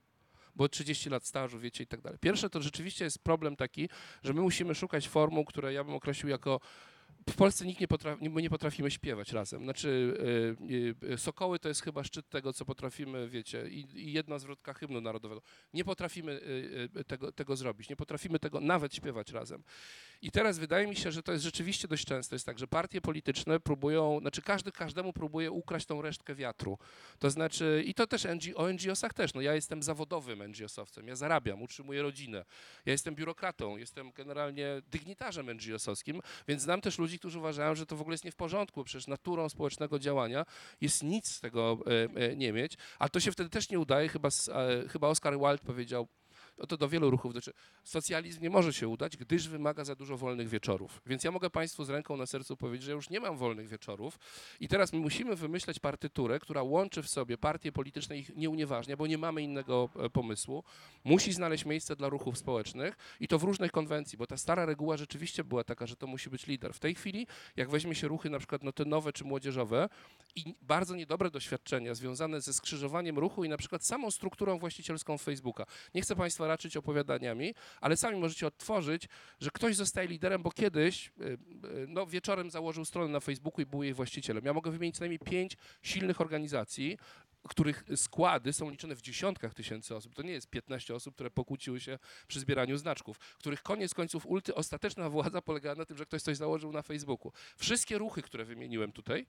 Bo 0.58 0.68
30 0.68 1.10
lat 1.10 1.26
stażu, 1.26 1.58
wiecie, 1.58 1.84
i 1.84 1.86
tak 1.86 2.00
dalej. 2.00 2.18
Pierwsze 2.18 2.50
to 2.50 2.62
rzeczywiście 2.62 3.04
jest 3.04 3.18
problem 3.18 3.56
taki, 3.56 3.88
że 4.22 4.32
my 4.32 4.40
musimy 4.40 4.74
szukać 4.74 5.08
formuł, 5.08 5.44
które 5.44 5.72
ja 5.72 5.84
bym 5.84 5.94
określił 5.94 6.30
jako 6.30 6.60
w 7.30 7.34
Polsce 7.36 7.66
nikt 7.66 7.80
nie 7.80 7.88
potrafi, 7.88 8.28
nie- 8.28 8.42
nie 8.42 8.50
potrafimy 8.50 8.90
śpiewać 8.90 9.32
razem. 9.32 9.64
Znaczy, 9.64 9.88
y, 11.02 11.04
y, 11.12 11.18
Sokoły 11.18 11.58
to 11.58 11.68
jest 11.68 11.82
chyba 11.82 12.04
szczyt 12.04 12.28
tego, 12.28 12.52
co 12.52 12.64
potrafimy, 12.64 13.28
wiecie, 13.28 13.68
i, 13.68 13.86
i 13.94 14.12
jedna 14.12 14.38
zwrotka 14.38 14.74
hymnu 14.74 15.00
narodowego. 15.00 15.42
Nie 15.74 15.84
potrafimy 15.84 16.32
y, 16.32 16.88
y, 17.00 17.04
tego, 17.04 17.32
tego 17.32 17.56
zrobić, 17.56 17.88
nie 17.88 17.96
potrafimy 17.96 18.38
tego 18.38 18.60
nawet 18.60 18.94
śpiewać 18.94 19.32
razem. 19.32 19.62
I 20.22 20.30
teraz 20.30 20.58
wydaje 20.58 20.86
mi 20.86 20.96
się, 20.96 21.12
że 21.12 21.22
to 21.22 21.32
jest 21.32 21.44
rzeczywiście 21.44 21.88
dość 21.88 22.04
często 22.04 22.34
jest 22.34 22.46
tak, 22.46 22.58
że 22.58 22.66
partie 22.66 23.00
polityczne 23.00 23.60
próbują, 23.60 24.18
znaczy 24.20 24.42
każdy 24.42 24.72
każdemu 24.72 25.12
próbuje 25.12 25.50
ukraść 25.50 25.86
tą 25.86 26.02
resztkę 26.02 26.34
wiatru. 26.34 26.78
To 27.18 27.30
znaczy, 27.30 27.82
i 27.86 27.94
to 27.94 28.06
też 28.06 28.24
NG, 28.24 28.56
o 28.56 28.68
NGO-sach 28.72 29.14
też, 29.14 29.34
no 29.34 29.40
ja 29.40 29.54
jestem 29.54 29.82
zawodowym 29.82 30.38
NGO-sowcem, 30.42 31.06
ja 31.06 31.16
zarabiam, 31.16 31.62
utrzymuję 31.62 32.02
rodzinę, 32.02 32.44
ja 32.86 32.92
jestem 32.92 33.14
biurokratą, 33.14 33.76
jestem 33.76 34.12
generalnie 34.12 34.82
dygnitarzem 34.90 35.46
NGO-sowskim, 35.46 36.20
więc 36.48 36.62
znam 36.62 36.80
też 36.80 36.98
ludzi, 36.98 37.07
którzy 37.16 37.38
uważają, 37.38 37.74
że 37.74 37.86
to 37.86 37.96
w 37.96 38.00
ogóle 38.00 38.14
jest 38.14 38.24
nie 38.24 38.32
w 38.32 38.36
porządku, 38.36 38.84
przecież 38.84 39.06
naturą 39.06 39.48
społecznego 39.48 39.98
działania 39.98 40.44
jest 40.80 41.02
nic 41.02 41.28
z 41.28 41.40
tego 41.40 41.78
e, 41.86 42.20
e, 42.20 42.36
nie 42.36 42.52
mieć, 42.52 42.76
ale 42.98 43.10
to 43.10 43.20
się 43.20 43.32
wtedy 43.32 43.50
też 43.50 43.70
nie 43.70 43.78
udaje, 43.78 44.08
chyba, 44.08 44.28
e, 44.28 44.88
chyba 44.88 45.08
Oscar 45.08 45.38
Wilde 45.38 45.58
powiedział, 45.58 46.08
no 46.58 46.66
to 46.66 46.76
do 46.76 46.88
wielu 46.88 47.10
ruchów 47.10 47.34
dotyczy. 47.34 47.52
Socjalizm 47.84 48.42
nie 48.42 48.50
może 48.50 48.72
się 48.72 48.88
udać, 48.88 49.16
gdyż 49.16 49.48
wymaga 49.48 49.84
za 49.84 49.94
dużo 49.94 50.16
wolnych 50.16 50.48
wieczorów. 50.48 51.02
Więc 51.06 51.24
ja 51.24 51.30
mogę 51.30 51.50
Państwu 51.50 51.84
z 51.84 51.90
ręką 51.90 52.16
na 52.16 52.26
sercu 52.26 52.56
powiedzieć, 52.56 52.86
że 52.86 52.92
już 52.92 53.10
nie 53.10 53.20
mam 53.20 53.36
wolnych 53.36 53.68
wieczorów 53.68 54.18
i 54.60 54.68
teraz 54.68 54.92
my 54.92 54.98
musimy 54.98 55.36
wymyśleć 55.36 55.78
partyturę, 55.78 56.38
która 56.38 56.62
łączy 56.62 57.02
w 57.02 57.08
sobie 57.08 57.38
partie 57.38 57.72
polityczne 57.72 58.18
ich 58.18 58.36
nie 58.36 58.50
unieważnia, 58.50 58.96
bo 58.96 59.06
nie 59.06 59.18
mamy 59.18 59.42
innego 59.42 59.88
e, 59.96 60.10
pomysłu. 60.10 60.64
Musi 61.04 61.32
znaleźć 61.32 61.64
miejsce 61.64 61.96
dla 61.96 62.08
ruchów 62.08 62.38
społecznych 62.38 62.96
i 63.20 63.28
to 63.28 63.38
w 63.38 63.42
różnych 63.42 63.72
konwencji, 63.72 64.18
bo 64.18 64.26
ta 64.26 64.36
stara 64.36 64.66
reguła 64.66 64.96
rzeczywiście 64.96 65.44
była 65.44 65.64
taka, 65.64 65.86
że 65.86 65.96
to 65.96 66.06
musi 66.06 66.30
być 66.30 66.46
lider. 66.46 66.74
W 66.74 66.78
tej 66.78 66.94
chwili, 66.94 67.26
jak 67.56 67.70
weźmie 67.70 67.94
się 67.94 68.08
ruchy 68.08 68.30
na 68.30 68.38
przykład 68.38 68.62
no 68.62 68.72
te 68.72 68.84
nowe 68.84 69.12
czy 69.12 69.24
młodzieżowe 69.24 69.88
i 70.36 70.54
bardzo 70.62 70.94
niedobre 70.94 71.30
doświadczenia 71.30 71.94
związane 71.94 72.40
ze 72.40 72.52
skrzyżowaniem 72.52 73.18
ruchu 73.18 73.44
i 73.44 73.48
na 73.48 73.56
przykład 73.56 73.84
samą 73.84 74.10
strukturą 74.10 74.58
właścicielską 74.58 75.18
Facebooka. 75.18 75.66
Nie 75.94 76.02
chcę 76.02 76.16
Państwa 76.16 76.47
raczyć 76.48 76.76
opowiadaniami, 76.76 77.54
ale 77.80 77.96
sami 77.96 78.16
możecie 78.16 78.46
odtworzyć, 78.46 79.08
że 79.40 79.50
ktoś 79.50 79.76
zostaje 79.76 80.08
liderem, 80.08 80.42
bo 80.42 80.50
kiedyś 80.50 81.12
y, 81.20 81.24
y, 81.24 81.38
no, 81.88 82.06
wieczorem 82.06 82.50
założył 82.50 82.84
stronę 82.84 83.12
na 83.12 83.20
Facebooku 83.20 83.62
i 83.62 83.66
był 83.66 83.82
jej 83.82 83.94
właścicielem. 83.94 84.44
Ja 84.44 84.52
mogę 84.52 84.70
wymienić 84.70 84.96
co 84.96 85.00
najmniej 85.00 85.18
pięć 85.18 85.56
silnych 85.82 86.20
organizacji, 86.20 86.98
których 87.48 87.84
składy 87.96 88.52
są 88.52 88.70
liczone 88.70 88.96
w 88.96 89.02
dziesiątkach 89.02 89.54
tysięcy 89.54 89.96
osób. 89.96 90.14
To 90.14 90.22
nie 90.22 90.32
jest 90.32 90.50
15 90.50 90.94
osób, 90.94 91.14
które 91.14 91.30
pokłóciły 91.30 91.80
się 91.80 91.98
przy 92.28 92.40
zbieraniu 92.40 92.76
znaczków, 92.76 93.18
których 93.18 93.62
koniec 93.62 93.94
końców 93.94 94.26
ulty, 94.26 94.54
ostateczna 94.54 95.10
władza 95.10 95.42
polegała 95.42 95.74
na 95.74 95.84
tym, 95.84 95.96
że 95.96 96.06
ktoś 96.06 96.22
coś 96.22 96.36
założył 96.36 96.72
na 96.72 96.82
Facebooku. 96.82 97.32
Wszystkie 97.56 97.98
ruchy, 97.98 98.22
które 98.22 98.44
wymieniłem 98.44 98.92
tutaj, 98.92 99.26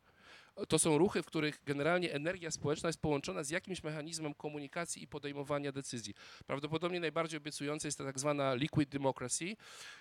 to 0.68 0.80
są 0.80 0.98
ruchy, 0.98 1.24
w 1.24 1.26
których 1.26 1.60
generalnie 1.66 2.14
energia 2.14 2.52
społeczna 2.52 2.90
jest 2.90 3.02
połączona 3.02 3.44
z 3.44 3.50
jakimś 3.50 3.84
mechanizmem 3.84 4.34
komunikacji 4.34 5.04
i 5.04 5.08
podejmowania 5.08 5.72
decyzji. 5.72 6.14
Prawdopodobnie 6.48 7.00
najbardziej 7.00 7.38
obiecująca 7.38 7.88
jest 7.88 7.98
ta 7.98 8.04
tak 8.04 8.20
zwana 8.20 8.54
liquid 8.54 8.90
democracy 8.90 9.56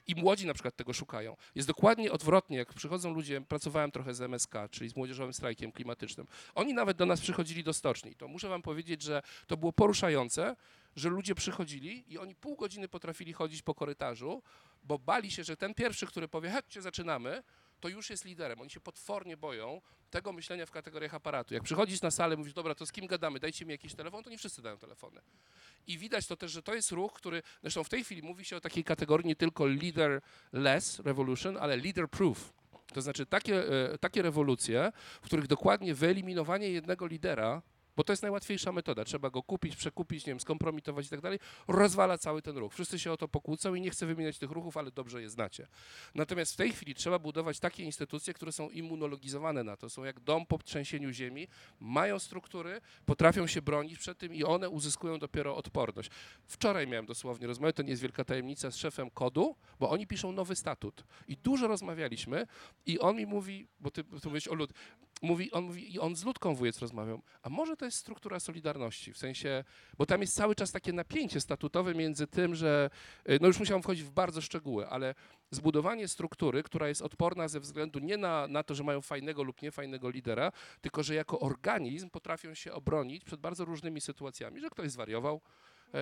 i 0.07 0.15
młodzi 0.15 0.47
na 0.47 0.55
przykład 0.55 0.77
tego 0.77 0.93
szukają. 0.93 1.37
Jest 1.55 1.69
dokładnie 1.69 2.13
odwrotnie, 2.13 2.57
jak 2.57 2.75
przychodzą 2.75 3.15
ludzie, 3.15 3.41
pracowałem 3.41 3.91
trochę 3.91 4.15
z 4.15 4.21
MSK, 4.21 4.55
czyli 4.71 4.91
z 4.91 4.97
Młodzieżowym 4.97 5.33
Strajkiem 5.33 5.73
Klimatycznym. 5.73 6.27
Oni 6.55 6.75
nawet 6.75 6.97
do 6.97 7.07
nas 7.07 7.21
przychodzili 7.21 7.65
do 7.65 7.73
stoczni. 7.73 8.15
To 8.15 8.29
muszę 8.29 8.49
wam 8.49 8.63
powiedzieć, 8.63 9.03
że 9.03 9.23
to 9.47 9.57
było 9.57 9.73
poruszające, 9.73 10.57
że 10.97 11.09
ludzie 11.09 11.35
przychodzili 11.35 12.13
i 12.13 12.19
oni 12.19 12.35
pół 12.35 12.57
godziny 12.57 12.89
potrafili 12.89 13.33
chodzić 13.33 13.63
po 13.63 13.75
korytarzu, 13.75 14.43
bo 14.85 14.99
bali 14.99 15.31
się, 15.31 15.45
że 15.45 15.57
ten 15.57 15.75
pierwszy, 15.75 16.07
który 16.07 16.29
powie, 16.29 16.51
chodźcie, 16.51 16.83
zaczynamy, 16.83 17.43
to 17.81 17.89
już 17.89 18.11
jest 18.11 18.25
liderem. 18.25 18.61
Oni 18.61 18.71
się 18.71 18.81
potwornie 18.81 19.37
boją 19.37 19.81
tego 20.11 20.33
myślenia 20.33 20.67
w 20.67 20.71
kategoriach 20.71 21.15
aparatu. 21.15 21.55
Jak 21.55 21.63
przychodzisz 21.63 22.03
na 22.03 22.11
salę, 22.11 22.37
mówisz, 22.37 22.53
dobra, 22.53 22.75
to 22.75 22.87
z 22.87 22.93
kim 22.93 23.07
gadamy, 23.07 23.41
dajcie 23.41 23.65
mi 23.65 23.73
jakiś 23.73 23.95
telefon, 23.95 24.25
to 24.25 24.31
nie 24.31 24.39
wszyscy 24.39 24.63
dają 24.63 24.79
telefony. 24.79 25.21
I 25.87 25.99
widać 25.99 26.27
to 26.27 26.37
też, 26.37 26.53
że 26.53 26.63
to 26.63 26.75
jest 26.75 26.91
ruch, 26.91 27.13
który, 27.13 27.43
zresztą 27.63 27.85
w 27.85 27.89
tej 27.89 28.05
chwili 28.05 28.23
mówi 28.23 28.45
się 28.45 28.57
o 28.57 28.61
takiej 28.61 28.85
kategorii 28.85 29.27
nie 29.27 29.37
tylko 29.37 29.67
leader-less 29.67 31.03
revolution, 31.05 31.57
ale 31.57 31.77
leader-proof. 31.77 32.37
To 32.95 33.03
znaczy 33.03 33.27
takie, 33.27 33.69
e, 33.93 33.99
takie 33.99 34.23
rewolucje, 34.23 34.93
w 35.23 35.25
których 35.25 35.47
dokładnie 35.47 35.95
wyeliminowanie 35.95 36.71
jednego 36.71 37.07
lidera, 37.07 37.63
bo 37.99 38.05
to 38.05 38.13
jest 38.13 38.23
najłatwiejsza 38.23 38.73
metoda, 38.73 39.05
trzeba 39.05 39.31
go 39.31 39.43
kupić, 39.43 39.77
przekupić, 39.77 40.27
nie 40.27 40.31
wiem, 40.31 40.41
skompromitować 40.41 41.07
i 41.07 41.09
tak 41.09 41.21
dalej, 41.21 41.39
rozwala 41.69 42.19
cały 42.19 42.43
ten 42.43 42.57
ruch. 42.57 42.75
Wszyscy 42.75 42.99
się 42.99 43.13
o 43.13 43.17
to 43.17 43.29
pokłócą 43.29 43.75
i 43.75 43.81
nie 43.81 43.91
chcę 43.91 44.07
wymieniać 44.07 44.39
tych 44.39 44.51
ruchów, 44.51 44.77
ale 44.77 44.91
dobrze 44.91 45.23
je 45.23 45.31
znacie. 45.31 45.67
Natomiast 46.15 46.55
w 46.55 46.57
tej 46.57 46.73
chwili 46.73 46.95
trzeba 46.95 47.19
budować 47.19 47.61
takie 47.61 47.85
instytucje, 47.85 48.35
które 48.35 48.53
są 48.53 48.69
immunologizowane 48.69 49.65
na 49.65 49.77
to, 49.77 49.91
są 49.91 50.05
jak 50.05 50.21
dom 50.21 50.47
po 50.47 50.59
trzęsieniu 50.59 51.11
ziemi, 51.11 51.49
mają 51.81 52.19
struktury, 52.19 52.81
potrafią 53.07 53.47
się 53.47 53.63
bronić 53.63 53.99
przed 53.99 54.19
tym 54.19 54.35
i 54.35 54.45
one 54.45 54.69
uzyskują 54.69 55.19
dopiero 55.19 55.57
odporność. 55.57 56.11
Wczoraj 56.47 56.87
miałem 56.87 57.07
dosłownie 57.07 57.47
rozmowę, 57.47 57.73
to 57.73 57.83
nie 57.83 57.91
jest 57.91 58.03
wielka 58.03 58.25
tajemnica, 58.25 58.71
z 58.71 58.77
szefem 58.77 59.11
kodu, 59.11 59.57
bo 59.81 59.91
oni 59.91 60.07
piszą 60.07 60.33
nowy 60.33 60.57
statut. 60.57 61.05
I 61.29 61.37
dużo 61.37 61.69
rozmawialiśmy 61.69 62.47
i 62.87 62.99
on 62.99 63.17
mi 63.17 63.27
mówi, 63.27 63.69
bo 63.81 63.91
ty, 63.91 64.05
ty 64.05 64.29
mówisz 64.29 64.49
o 64.49 64.55
lud, 64.55 64.73
mówi, 65.23 65.53
on 65.53 65.65
mówi, 65.65 65.99
on 65.99 66.17
z 66.17 66.25
Ludką 66.25 66.55
Wujec 66.55 66.79
rozmawiał, 66.79 67.23
a 67.43 67.49
może 67.49 67.77
to 67.77 67.85
jest 67.85 67.99
struktura 67.99 68.41
Solidarności, 68.41 69.13
w 69.13 69.19
sensie, 69.19 69.65
bo 69.99 70.07
tam 70.07 70.21
jest 70.21 70.35
cały 70.35 70.55
czas 70.55 70.73
takie 70.73 70.93
napięcie 70.93 71.41
statutowe 71.41 71.95
między 71.95 72.27
tym, 72.27 72.55
że, 72.55 72.91
y, 73.31 73.39
no 73.41 73.47
już 73.47 73.59
musiałem 73.59 73.83
wchodzić 73.83 74.05
w 74.05 74.11
bardzo 74.11 74.41
szczegóły, 74.41 74.89
ale 74.89 75.15
zbudowanie 75.51 76.09
struktury, 76.09 76.63
która 76.63 76.89
jest 76.89 77.03
odporna 77.03 77.49
ze 77.49 77.61
względu 77.61 77.99
nie 77.99 78.17
na, 78.17 78.49
na 78.49 78.63
to, 78.63 78.75
że 78.75 78.85
mają 78.85 79.01
fajnego 79.01 79.43
lub 79.43 79.63
niefajnego 79.63 80.11
lidera, 80.11 80.53
tylko 80.81 81.03
że 81.03 81.15
jako 81.15 81.41
organizm 81.41 82.11
potrafią 82.11 82.55
się 82.55 82.73
obronić 82.73 83.25
przed 83.25 83.41
bardzo 83.41 83.65
różnymi 83.65 84.01
sytuacjami, 84.01 84.61
że 84.61 84.71
ktoś 84.71 84.91
zwariował, 84.91 85.41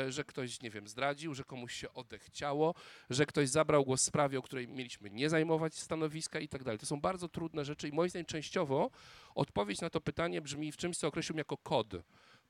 że 0.09 0.25
ktoś, 0.25 0.63
nie 0.63 0.71
wiem, 0.71 0.89
zdradził, 0.89 1.35
że 1.35 1.45
komuś 1.45 1.75
się 1.75 1.93
odechciało, 1.93 2.75
że 3.11 3.27
ktoś 3.27 3.49
zabrał 3.49 3.85
głos 3.85 4.03
w 4.03 4.05
sprawie, 4.05 4.39
o 4.39 4.43
której 4.43 4.69
mieliśmy 4.69 5.11
nie 5.11 5.31
zajmować 5.31 5.75
stanowiska 5.75 6.41
i 6.41 6.49
tak 6.49 6.65
dalej. 6.65 6.79
To 6.79 6.87
są 6.87 7.01
bardzo 7.01 7.29
trudne 7.29 7.65
rzeczy 7.65 7.89
i 7.89 7.93
moim 7.93 8.11
zdaniem 8.11 8.27
częściowo 8.27 8.91
odpowiedź 9.35 9.81
na 9.81 9.91
to 9.91 10.01
pytanie 10.01 10.43
brzmi 10.43 10.73
w 10.73 10.77
czymś, 10.77 10.99
co 10.99 11.09
określiłbym 11.09 11.39
jako 11.39 11.57
kod. 11.57 11.95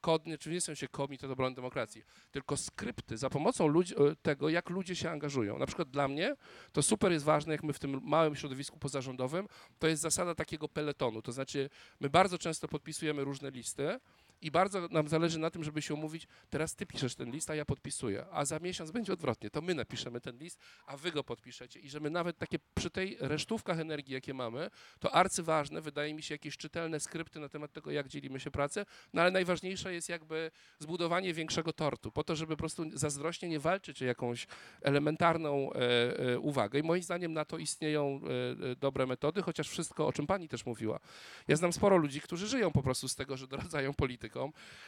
Kod, 0.01 0.27
nie, 0.27 0.39
czy 0.39 0.51
nie 0.51 0.61
w 0.61 0.65
sensie 0.65 0.89
komitet 0.89 1.31
obrony 1.31 1.57
demokracji, 1.57 2.03
tylko 2.31 2.57
skrypty 2.57 3.17
za 3.17 3.31
pomocą 3.31 3.67
ludzi, 3.67 3.95
e, 3.95 4.17
tego, 4.23 4.49
jak 4.49 4.71
ludzie 4.71 4.97
się 4.97 5.11
angażują. 5.11 5.59
Na 5.59 5.67
przykład 5.67 5.91
dla 5.91 6.09
mnie 6.09 6.37
to 6.73 6.83
super 6.83 7.13
jest 7.13 7.25
ważne, 7.25 7.53
jak 7.53 7.63
my 7.63 7.73
w 7.73 7.79
tym 7.79 8.01
małym 8.03 8.37
środowisku 8.37 8.79
pozarządowym, 8.79 9.49
to 9.79 9.89
jest 9.89 10.03
zasada 10.03 10.35
takiego 10.35 10.69
peletonu. 10.69 11.23
To 11.23 11.33
znaczy, 11.33 11.71
my 12.01 12.11
bardzo 12.11 12.39
często 12.39 12.69
podpisujemy 12.69 13.25
różne 13.25 13.51
listy, 13.51 13.99
i 14.41 14.51
bardzo 14.51 14.89
nam 14.89 15.09
zależy 15.09 15.39
na 15.39 15.51
tym, 15.51 15.65
żeby 15.65 15.83
się 15.83 15.95
umówić, 15.95 16.27
teraz 16.51 16.75
ty 16.75 16.87
piszesz 16.87 17.15
ten 17.15 17.31
list, 17.31 17.51
a 17.51 17.55
ja 17.55 17.65
podpisuję, 17.65 18.27
a 18.31 18.45
za 18.45 18.59
miesiąc 18.59 18.91
będzie 18.91 19.13
odwrotnie, 19.13 19.51
to 19.51 19.63
my 19.63 19.75
napiszemy 19.75 20.21
ten 20.21 20.39
list, 20.39 20.61
a 20.87 20.97
wy 20.97 21.13
go 21.13 21.25
podpiszecie. 21.25 21.81
I 21.81 21.89
że 21.89 22.01
my 22.01 22.11
nawet 22.11 22.39
takie 22.39 22.59
przy 22.75 22.91
tej 22.91 23.17
resztówkach 23.21 23.81
energii, 23.81 24.15
jakie 24.15 24.35
mamy, 24.35 24.71
to 24.99 25.15
arcyważne, 25.15 25.81
wydaje 25.81 26.15
mi 26.15 26.23
się, 26.23 26.35
jakieś 26.35 26.57
czytelne 26.57 27.01
skrypty 27.01 27.41
na 27.41 27.49
temat 27.49 27.73
tego, 27.73 27.91
jak 27.91 28.09
dzielimy 28.09 28.41
się 28.41 28.51
pracę, 28.51 28.87
no 29.13 29.23
ale 29.23 29.31
najważniejsze 29.31 29.95
jest 29.95 30.09
jakby 30.09 30.51
zbudowanie 30.79 31.35
większego 31.35 31.73
tortu, 31.73 32.13
po 32.13 32.25
to, 32.25 32.37
żeby 32.37 32.57
po 32.57 32.59
prostu 32.59 32.85
zazdrośnie 32.93 33.49
nie 33.49 33.61
walczyć 33.61 34.03
o 34.03 34.05
jakąś 34.05 34.47
elementarną 34.83 35.73
e, 35.73 35.79
e, 36.19 36.39
uwagę. 36.39 36.79
I 36.79 36.83
moim 36.83 37.03
zdaniem 37.03 37.33
na 37.33 37.45
to 37.45 37.59
istnieją 37.59 38.21
e, 38.65 38.71
e, 38.71 38.77
dobre 38.77 39.07
metody, 39.07 39.43
chociaż 39.43 39.69
wszystko, 39.69 40.07
o 40.07 40.13
czym 40.13 40.27
pani 40.27 40.49
też 40.49 40.67
mówiła. 40.67 41.01
Ja 41.49 41.57
znam 41.57 41.73
sporo 41.73 41.97
ludzi, 41.97 42.21
którzy 42.21 42.47
żyją 42.47 42.71
po 42.71 42.83
prostu 42.83 43.09
z 43.09 43.15
tego, 43.15 43.37
że 43.37 43.47
doradzają 43.47 43.95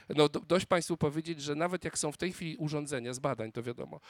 No 0.08 0.28
do, 0.28 0.40
dość 0.40 0.66
Państwu 0.66 0.96
powiedzieć, 0.96 1.42
że 1.42 1.54
nawet 1.54 1.84
jak 1.84 1.98
są 1.98 2.12
w 2.12 2.16
tej 2.16 2.32
chwili 2.32 2.56
urządzenia 2.56 3.14
z 3.14 3.18
badań, 3.18 3.52
to 3.52 3.62
wiadomo, 3.62 4.00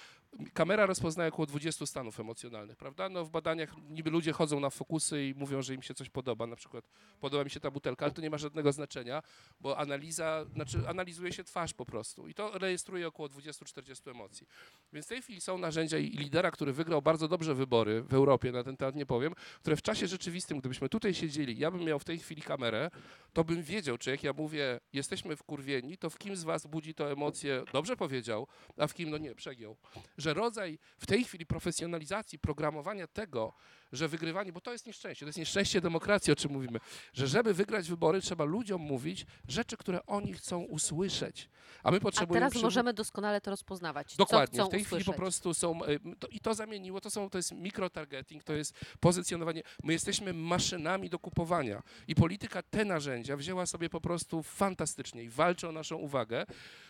kamera 0.53 0.87
rozpoznaje 0.87 1.29
około 1.29 1.47
20 1.47 1.87
stanów 1.87 2.20
emocjonalnych, 2.20 2.76
prawda? 2.76 3.09
No 3.09 3.24
w 3.24 3.31
badaniach 3.31 3.74
niby 3.91 4.11
ludzie 4.11 4.33
chodzą 4.33 4.61
na 4.61 4.70
fokusy 4.70 5.24
i 5.24 5.35
mówią, 5.35 5.62
że 5.62 5.74
im 5.74 5.83
się 5.83 5.95
coś 5.95 6.11
podoba, 6.11 6.47
na 6.47 6.57
przykład 6.57 6.85
podoba 7.20 7.45
mi 7.45 7.51
się 7.51 7.61
ta 7.61 7.70
butelka, 7.70 8.05
ale 8.05 8.14
to 8.14 8.22
nie 8.22 8.31
ma 8.31 8.39
żadnego 8.39 8.72
znaczenia, 8.72 9.22
bo 9.61 9.79
analiza, 9.79 10.45
znaczy 10.55 10.79
analizuje 10.89 11.33
się 11.33 11.45
twarz 11.45 11.74
po 11.74 11.85
prostu 11.85 12.29
i 12.29 12.35
to 12.35 12.59
rejestruje 12.59 13.09
około 13.09 13.29
20-40 13.29 14.11
emocji. 14.11 14.47
Więc 14.93 15.07
w 15.07 15.09
tej 15.09 15.22
chwili 15.22 15.41
są 15.41 15.59
narzędzia 15.59 15.99
i 15.99 16.11
lidera, 16.11 16.51
który 16.51 16.72
wygrał 16.72 17.03
bardzo 17.03 17.29
dobrze 17.29 17.55
wybory 17.55 18.03
w 18.03 18.14
Europie, 18.14 18.53
na 18.53 18.64
ten 18.64 18.76
temat 18.76 18.95
nie 18.95 19.07
powiem, 19.07 19.35
które 19.61 19.76
w 19.76 19.83
czasie 19.83 20.07
rzeczywistym, 20.07 20.59
gdybyśmy 20.59 20.89
tutaj 20.89 21.14
siedzieli, 21.14 21.59
ja 21.59 21.70
bym 21.70 21.85
miał 21.85 21.99
w 21.99 22.05
tej 22.05 22.18
chwili 22.18 22.43
kamerę, 22.43 22.91
to 23.33 23.45
bym 23.45 23.62
wiedział, 23.62 23.99
czy 23.99 24.11
jak 24.11 24.22
ja 24.22 24.33
mówię, 24.33 24.81
jesteśmy 25.18 25.36
wkurwieni, 25.36 25.98
to 25.98 26.10
w 26.10 26.18
kim 26.18 26.36
z 26.36 26.44
was 26.44 26.66
budzi 26.66 26.94
to 26.94 27.12
emocje, 27.12 27.64
dobrze 27.72 27.96
powiedział, 27.96 28.46
a 28.76 28.86
w 28.86 28.94
kim 28.94 29.10
no 29.10 29.18
nie, 29.18 29.34
przegiął. 29.34 29.76
Że 30.18 30.34
rodzaj 30.34 30.78
w 30.98 31.06
tej 31.06 31.24
chwili 31.24 31.46
profesjonalizacji, 31.46 32.38
programowania 32.38 33.06
tego, 33.06 33.52
że 33.93 34.09
wygrywanie, 34.09 34.53
bo 34.53 34.61
to 34.61 34.72
jest 34.72 34.86
nieszczęście, 34.86 35.24
to 35.24 35.28
jest 35.28 35.39
nieszczęście 35.39 35.80
demokracji, 35.80 36.32
o 36.32 36.36
czym 36.36 36.53
mówimy, 36.53 36.80
że 37.12 37.26
żeby 37.26 37.55
wygrać 37.55 37.89
wybory, 37.89 38.20
trzeba 38.20 38.45
ludziom 38.45 38.80
mówić 38.80 39.26
rzeczy, 39.49 39.76
które 39.76 40.07
oni 40.07 40.32
chcą 40.32 40.62
usłyszeć. 40.62 41.49
A 41.82 41.91
my 41.91 41.97
A 41.97 42.01
potrzebujemy... 42.01 42.41
teraz 42.47 42.53
przywo- 42.53 42.62
możemy 42.62 42.93
doskonale 42.95 43.41
to 43.41 43.51
rozpoznawać. 43.51 44.16
Dokładnie, 44.16 44.64
w 44.64 44.68
tej 44.68 44.80
usłyszeć. 44.80 44.86
chwili 44.86 45.05
po 45.05 45.12
prostu 45.12 45.55
są, 45.55 45.84
y, 45.84 46.01
to, 46.18 46.26
i 46.28 46.41
to 46.41 46.55
zamieniło, 46.55 47.01
to, 47.01 47.11
są, 47.11 47.30
to 47.30 47.39
jest 47.39 47.53
mikrotargeting, 47.53 48.45
to 48.45 48.53
jest 48.53 48.74
pozycjonowanie. 49.01 49.62
My 49.84 49.93
jesteśmy 49.93 50.32
maszynami 50.32 51.11
do 51.11 51.18
kupowania 51.18 51.82
i 52.09 52.14
polityka 52.14 52.62
te 52.62 52.84
narzędzia 52.84 53.36
wzięła 53.36 53.66
sobie 53.66 53.91
po 53.91 54.01
prostu 54.01 54.43
fantastycznie 54.43 55.22
i 55.22 55.28
walczy 55.28 55.68
o 55.68 55.72
naszą 55.72 55.97
uwagę. 55.97 56.47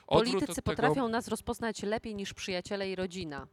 Odwrót 0.06 0.34
Politycy 0.34 0.62
potrafią 0.62 1.08
nas 1.08 1.28
rozpoznać 1.28 1.82
lepiej 1.82 2.14
niż 2.14 2.34
przyjaciele 2.34 2.90
i 2.90 2.94
rodzina. 2.96 3.46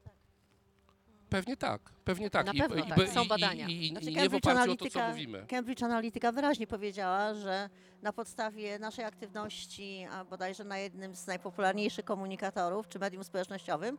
Pewnie 1.29 1.57
tak, 1.57 1.81
pewnie 2.05 2.29
tak. 2.29 2.45
Na 2.45 2.53
I, 2.53 2.57
pewno 2.59 2.75
i, 2.85 2.87
tak, 2.89 2.97
i, 2.97 3.07
są 3.07 3.25
badania. 3.27 3.67
I, 3.67 3.85
i, 3.85 3.89
Znaczy, 3.89 4.05
nie 4.05 4.11
w 4.11 4.15
Cambridge 4.15 4.45
oparciu 4.45 4.71
o 4.71 4.75
to, 4.75 4.85
co 4.89 4.99
Analytica- 4.99 5.09
mówimy. 5.09 5.45
Cambridge 5.49 5.83
Analytica 5.83 6.31
wyraźnie 6.31 6.67
powiedziała, 6.67 7.33
że 7.33 7.69
na 8.01 8.13
podstawie 8.13 8.79
naszej 8.79 9.05
aktywności, 9.05 10.07
a 10.11 10.25
bodajże 10.25 10.63
na 10.63 10.77
jednym 10.77 11.15
z 11.15 11.27
najpopularniejszych 11.27 12.05
komunikatorów 12.05 12.87
czy 12.89 12.99
medium 12.99 13.23
społecznościowym, 13.23 13.97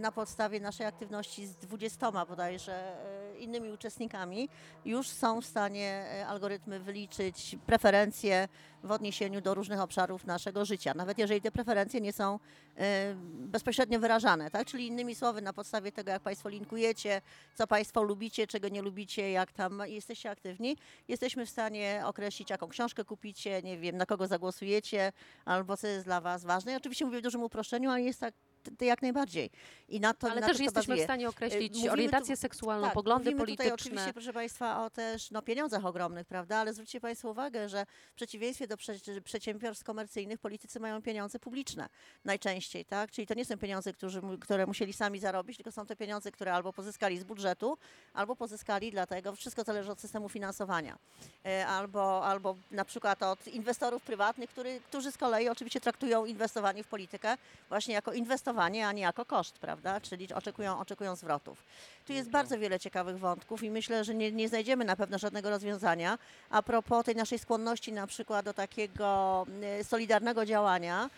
na 0.00 0.12
podstawie 0.12 0.60
naszej 0.60 0.86
aktywności 0.86 1.46
z 1.46 1.56
20 1.56 2.26
bodajże 2.26 2.72
e, 2.72 3.38
innymi 3.38 3.70
uczestnikami, 3.70 4.48
już 4.84 5.08
są 5.08 5.40
w 5.40 5.46
stanie 5.46 6.06
e, 6.12 6.26
algorytmy 6.26 6.80
wyliczyć 6.80 7.56
preferencje 7.66 8.48
w 8.84 8.90
odniesieniu 8.90 9.40
do 9.40 9.54
różnych 9.54 9.80
obszarów 9.80 10.26
naszego 10.26 10.64
życia, 10.64 10.94
nawet 10.94 11.18
jeżeli 11.18 11.40
te 11.40 11.50
preferencje 11.50 12.00
nie 12.00 12.12
są 12.12 12.38
e, 12.76 13.14
bezpośrednio 13.32 14.00
wyrażane, 14.00 14.50
tak? 14.50 14.66
Czyli 14.66 14.86
innymi 14.86 15.14
słowy, 15.14 15.42
na 15.42 15.52
podstawie 15.52 15.92
tego, 15.92 16.10
jak 16.10 16.22
Państwo 16.22 16.48
linkujecie, 16.48 17.22
co 17.54 17.66
Państwo 17.66 18.02
lubicie, 18.02 18.46
czego 18.46 18.68
nie 18.68 18.82
lubicie, 18.82 19.30
jak 19.30 19.52
tam 19.52 19.82
jesteście 19.86 20.30
aktywni, 20.30 20.76
jesteśmy 21.08 21.46
w 21.46 21.50
stanie 21.50 22.02
określić, 22.04 22.50
jaką 22.50 22.68
książkę 22.68 23.04
kupicie, 23.04 23.62
nie 23.62 23.78
wiem, 23.78 23.96
na 23.96 24.06
kogo 24.06 24.26
zagłosujecie, 24.26 25.12
albo 25.44 25.76
co 25.76 25.86
jest 25.86 26.04
dla 26.04 26.20
Was 26.20 26.44
ważne. 26.44 26.72
I 26.72 26.76
oczywiście 26.76 27.04
mówię 27.04 27.18
w 27.18 27.22
dużym 27.22 27.42
uproszczeniu, 27.42 27.90
ale 27.90 28.02
jest 28.02 28.20
tak 28.20 28.34
jak 28.80 29.02
najbardziej. 29.02 29.50
I 29.88 30.00
na 30.00 30.14
to, 30.14 30.30
Ale 30.30 30.40
na 30.40 30.46
też 30.46 30.56
to 30.56 30.62
jesteśmy 30.62 30.96
w 30.96 31.00
stanie 31.00 31.28
określić 31.28 31.72
mówimy 31.72 31.86
tu- 31.86 31.92
orientację 31.92 32.36
seksualną, 32.36 32.84
Tak, 32.86 32.94
poglądy 32.94 33.30
mówimy 33.30 33.40
tutaj 33.40 33.56
polityczne. 33.56 33.74
oczywiście, 33.74 34.12
proszę 34.12 34.32
Państwa, 34.32 34.84
o 34.84 34.90
też 34.90 35.30
no, 35.30 35.42
pieniądzach 35.42 35.84
ogromnych, 35.86 36.26
prawda? 36.26 36.56
Ale 36.56 36.72
zwróćcie 36.74 37.00
Państwo 37.00 37.30
uwagę, 37.30 37.68
że 37.68 37.86
w 38.12 38.14
przeciwieństwie 38.14 38.66
do 38.66 38.76
prze 38.76 38.92
przedsiębiorstw 39.24 39.84
komercyjnych 39.84 40.38
politycy 40.40 40.80
mają 40.80 41.02
pieniądze 41.02 41.38
publiczne 41.38 41.88
najczęściej, 42.24 42.84
tak? 42.84 43.10
Czyli 43.10 43.26
to 43.26 43.34
nie 43.34 43.44
są 43.44 43.58
pieniądze, 43.58 43.92
którzy, 43.92 44.20
które 44.40 44.66
musieli 44.66 44.92
sami 44.92 45.18
zarobić, 45.20 45.56
tylko 45.56 45.72
są 45.72 45.86
to 45.86 45.96
pieniądze, 45.96 46.32
które 46.32 46.54
albo 46.54 46.72
pozyskali 46.72 47.18
z 47.18 47.24
budżetu, 47.24 47.78
albo 48.14 48.36
pozyskali 48.36 48.90
dlatego, 48.90 49.36
wszystko 49.36 49.64
zależy 49.64 49.90
od 49.90 50.00
systemu 50.00 50.28
finansowania. 50.28 50.98
E, 51.46 51.66
Albo, 51.66 52.26
albo 52.26 52.56
na 52.70 52.84
przykład 52.84 53.22
od 53.22 53.46
inwestorów 53.48 54.02
prywatnych, 54.02 54.50
który, 54.50 54.80
którzy 54.88 55.12
z 55.12 55.16
kolei 55.16 55.48
oczywiście 55.48 55.80
traktują 55.80 56.24
inwestowanie 56.24 56.84
w 56.84 56.86
politykę 56.86 57.36
właśnie 57.68 57.94
jako 57.94 58.12
inwestowanie, 58.12 58.49
a 58.58 58.92
nie 58.92 59.02
jako 59.02 59.24
koszt, 59.24 59.58
prawda? 59.58 60.00
Czyli 60.00 60.34
oczekują, 60.34 60.78
oczekują 60.78 61.16
zwrotów. 61.16 61.64
Tu 62.06 62.12
jest 62.12 62.30
bardzo 62.30 62.58
wiele 62.58 62.80
ciekawych 62.80 63.18
wątków 63.18 63.62
i 63.62 63.70
myślę, 63.70 64.04
że 64.04 64.14
nie, 64.14 64.32
nie 64.32 64.48
znajdziemy 64.48 64.84
na 64.84 64.96
pewno 64.96 65.18
żadnego 65.18 65.50
rozwiązania. 65.50 66.18
A 66.50 66.62
propos 66.62 67.04
tej 67.04 67.16
naszej 67.16 67.38
skłonności 67.38 67.92
na 67.92 68.06
przykład 68.06 68.44
do 68.44 68.54
takiego 68.54 69.46
e, 69.62 69.84
solidarnego 69.84 70.46
działania, 70.46 71.10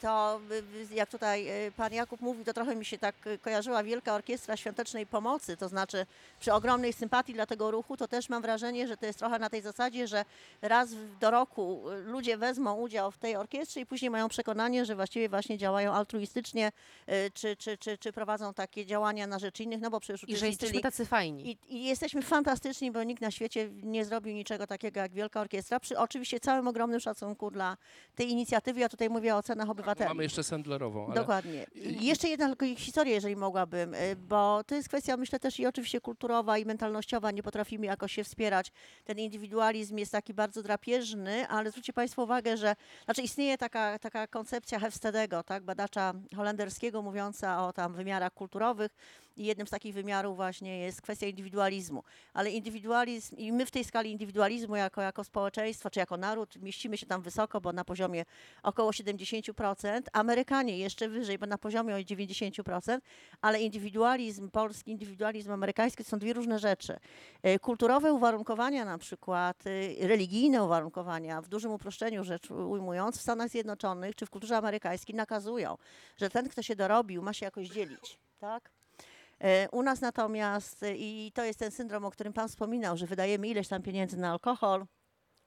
to 0.00 0.40
y, 0.50 0.92
y, 0.92 0.94
jak 0.94 1.10
tutaj 1.10 1.48
e, 1.48 1.72
pan 1.72 1.92
Jakub 1.92 2.20
mówił, 2.20 2.44
to 2.44 2.52
trochę 2.52 2.76
mi 2.76 2.84
się 2.84 2.98
tak 2.98 3.14
e, 3.26 3.38
kojarzyła 3.38 3.82
Wielka 3.82 4.14
Orkiestra 4.14 4.56
Świątecznej 4.56 5.06
Pomocy, 5.06 5.56
to 5.56 5.68
znaczy 5.68 6.06
przy 6.40 6.52
ogromnej 6.52 6.92
sympatii 6.92 7.34
dla 7.34 7.46
tego 7.46 7.70
ruchu, 7.70 7.96
to 7.96 8.08
też 8.08 8.28
mam 8.28 8.42
wrażenie, 8.42 8.88
że 8.88 8.96
to 8.96 9.06
jest 9.06 9.18
trochę 9.18 9.38
na 9.38 9.50
tej 9.50 9.62
zasadzie, 9.62 10.06
że 10.06 10.24
raz 10.62 10.88
do 11.20 11.30
roku 11.30 11.82
ludzie 12.04 12.36
wezmą 12.36 12.74
udział 12.74 13.10
w 13.10 13.18
tej 13.18 13.36
orkiestrze 13.36 13.80
i 13.80 13.86
później 13.86 14.10
mają 14.10 14.28
przekonanie, 14.28 14.84
że 14.84 14.94
właściwie 14.96 15.28
właśnie 15.28 15.58
działają 15.58 15.92
altruistycznie, 15.92 16.72
czy, 17.34 17.56
czy, 17.56 17.78
czy, 17.78 17.98
czy 17.98 18.12
prowadzą 18.12 18.54
takie 18.54 18.86
działania 18.86 19.26
na 19.26 19.38
rzecz 19.38 19.60
innych, 19.60 19.80
no 19.80 19.90
bo 19.90 20.00
przecież 20.00 20.28
I 20.28 20.36
że 20.36 20.46
jesteśmy 20.46 20.80
tacy 20.80 21.06
fajni. 21.06 21.50
i, 21.50 21.58
I 21.68 21.84
jesteśmy 21.84 22.22
fantastyczni, 22.22 22.90
bo 22.90 23.02
nikt 23.02 23.22
na 23.22 23.30
świecie 23.30 23.68
nie 23.82 24.04
zrobił 24.04 24.34
niczego 24.34 24.66
takiego 24.66 25.00
jak 25.00 25.12
Wielka 25.12 25.40
Orkiestra. 25.40 25.80
Przy 25.80 25.98
oczywiście 25.98 26.40
całym 26.40 26.68
ogromnym 26.68 27.00
szacunku 27.00 27.50
dla 27.50 27.76
tej 28.14 28.30
inicjatywy. 28.30 28.80
Ja 28.80 28.88
tutaj 28.88 29.10
mówię 29.10 29.36
o 29.36 29.42
obywateli. 29.70 30.08
Mamy 30.08 30.22
jeszcze 30.22 30.42
Sendlerową, 30.44 31.06
ale 31.06 31.14
Dokładnie. 31.14 31.66
I 31.74 32.06
jeszcze 32.06 32.28
jedna 32.28 32.46
tylko 32.46 32.66
historia, 32.66 33.14
jeżeli 33.14 33.36
mogłabym, 33.36 33.94
y, 33.94 34.16
bo 34.16 34.64
to 34.66 34.74
jest 34.74 34.88
kwestia, 34.88 35.16
myślę 35.16 35.40
też 35.40 35.60
i 35.60 35.66
oczywiście 35.66 36.00
kulturowa 36.00 36.58
i 36.58 36.64
mentalnościowa. 36.64 37.30
Nie 37.30 37.42
potrafimy 37.42 37.86
jakoś 37.86 38.12
się 38.12 38.24
wspierać. 38.24 38.72
Ten 39.04 39.18
indywidualizm 39.18 39.98
jest 39.98 40.12
taki 40.12 40.34
bardzo 40.34 40.62
drapieżny, 40.62 41.48
ale 41.48 41.70
zwróćcie 41.70 41.92
Państwo 41.92 42.22
uwagę, 42.22 42.56
że 42.56 42.76
znaczy 43.04 43.22
istnieje 43.22 43.58
taka, 43.58 43.98
taka 43.98 44.26
koncepcja 44.26 44.78
Hefstedego, 44.78 45.42
tak, 45.42 45.62
badacza 45.64 46.12
holenderskiego 46.36 47.02
mówiąca 47.02 47.66
o 47.66 47.72
tam 47.72 47.94
wymiarach 47.94 48.34
kulturowych 48.34 48.96
I 49.36 49.44
jednym 49.44 49.66
z 49.66 49.70
takich 49.70 49.94
wymiarów 49.94 50.36
właśnie 50.36 50.78
jest 50.78 51.02
kwestia 51.02 51.26
indywidualizmu. 51.26 52.02
Ale 52.34 52.50
indywidualizm, 52.50 53.36
i 53.36 53.52
my 53.52 53.66
w 53.66 53.70
tej 53.70 53.84
skali 53.84 54.10
indywidualizmu 54.10 54.76
jako, 54.76 55.02
jako 55.02 55.24
społeczeństwo, 55.24 55.90
czy 55.90 56.00
jako 56.00 56.16
naród, 56.16 56.62
mieścimy 56.62 56.98
się 56.98 57.06
tam 57.06 57.22
wysoko, 57.22 57.60
bo 57.60 57.72
na 57.72 57.84
poziomie 57.84 58.24
około 58.62 58.90
70%, 58.90 60.02
Amerykanie 60.12 60.78
jeszcze 60.78 61.08
wyżej, 61.08 61.38
bo 61.38 61.46
na 61.46 61.58
poziomie 61.58 61.94
o 61.94 61.98
90%, 61.98 62.98
ale 63.40 63.60
indywidualizm 63.60 64.50
polski, 64.50 64.90
indywidualizm 64.90 65.52
amerykański 65.52 66.04
to 66.04 66.10
są 66.10 66.18
dwie 66.18 66.32
różne 66.32 66.58
rzeczy. 66.58 66.98
E, 67.42 67.58
Kulturowe 67.58 68.12
uwarunkowania 68.12 68.84
na 68.84 68.98
przykład, 68.98 69.64
e, 69.66 70.06
religijne 70.08 70.64
uwarunkowania, 70.64 71.42
w 71.42 71.48
dużym 71.48 71.72
uproszczeniu 71.72 72.24
rzecz 72.24 72.50
ujmując, 72.50 73.18
w 73.18 73.20
Stanach 73.20 73.48
Zjednoczonych 73.48 74.14
czy 74.14 74.26
w 74.26 74.30
kulturze 74.30 74.56
amerykańskiej 74.56 75.14
nakazują, 75.14 75.76
że 76.16 76.30
ten, 76.30 76.48
kto 76.48 76.62
się 76.62 76.76
dorobił, 76.76 77.22
ma 77.22 77.32
się 77.32 77.44
jakoś 77.44 77.68
dzielić, 77.68 78.18
tak? 78.38 78.81
E, 79.42 79.68
U 79.72 79.82
nas 79.82 80.00
natomiast, 80.00 80.82
e, 80.82 80.96
i 80.96 81.32
to 81.34 81.44
jest 81.44 81.58
ten 81.58 81.70
syndrom, 81.70 82.04
o 82.04 82.10
którym 82.10 82.32
Pan 82.32 82.48
wspominał, 82.48 82.96
że 82.96 83.06
wydajemy 83.06 83.48
ileś 83.48 83.68
tam 83.68 83.82
pieniędzy 83.82 84.16
na 84.16 84.30
alkohol, 84.30 84.86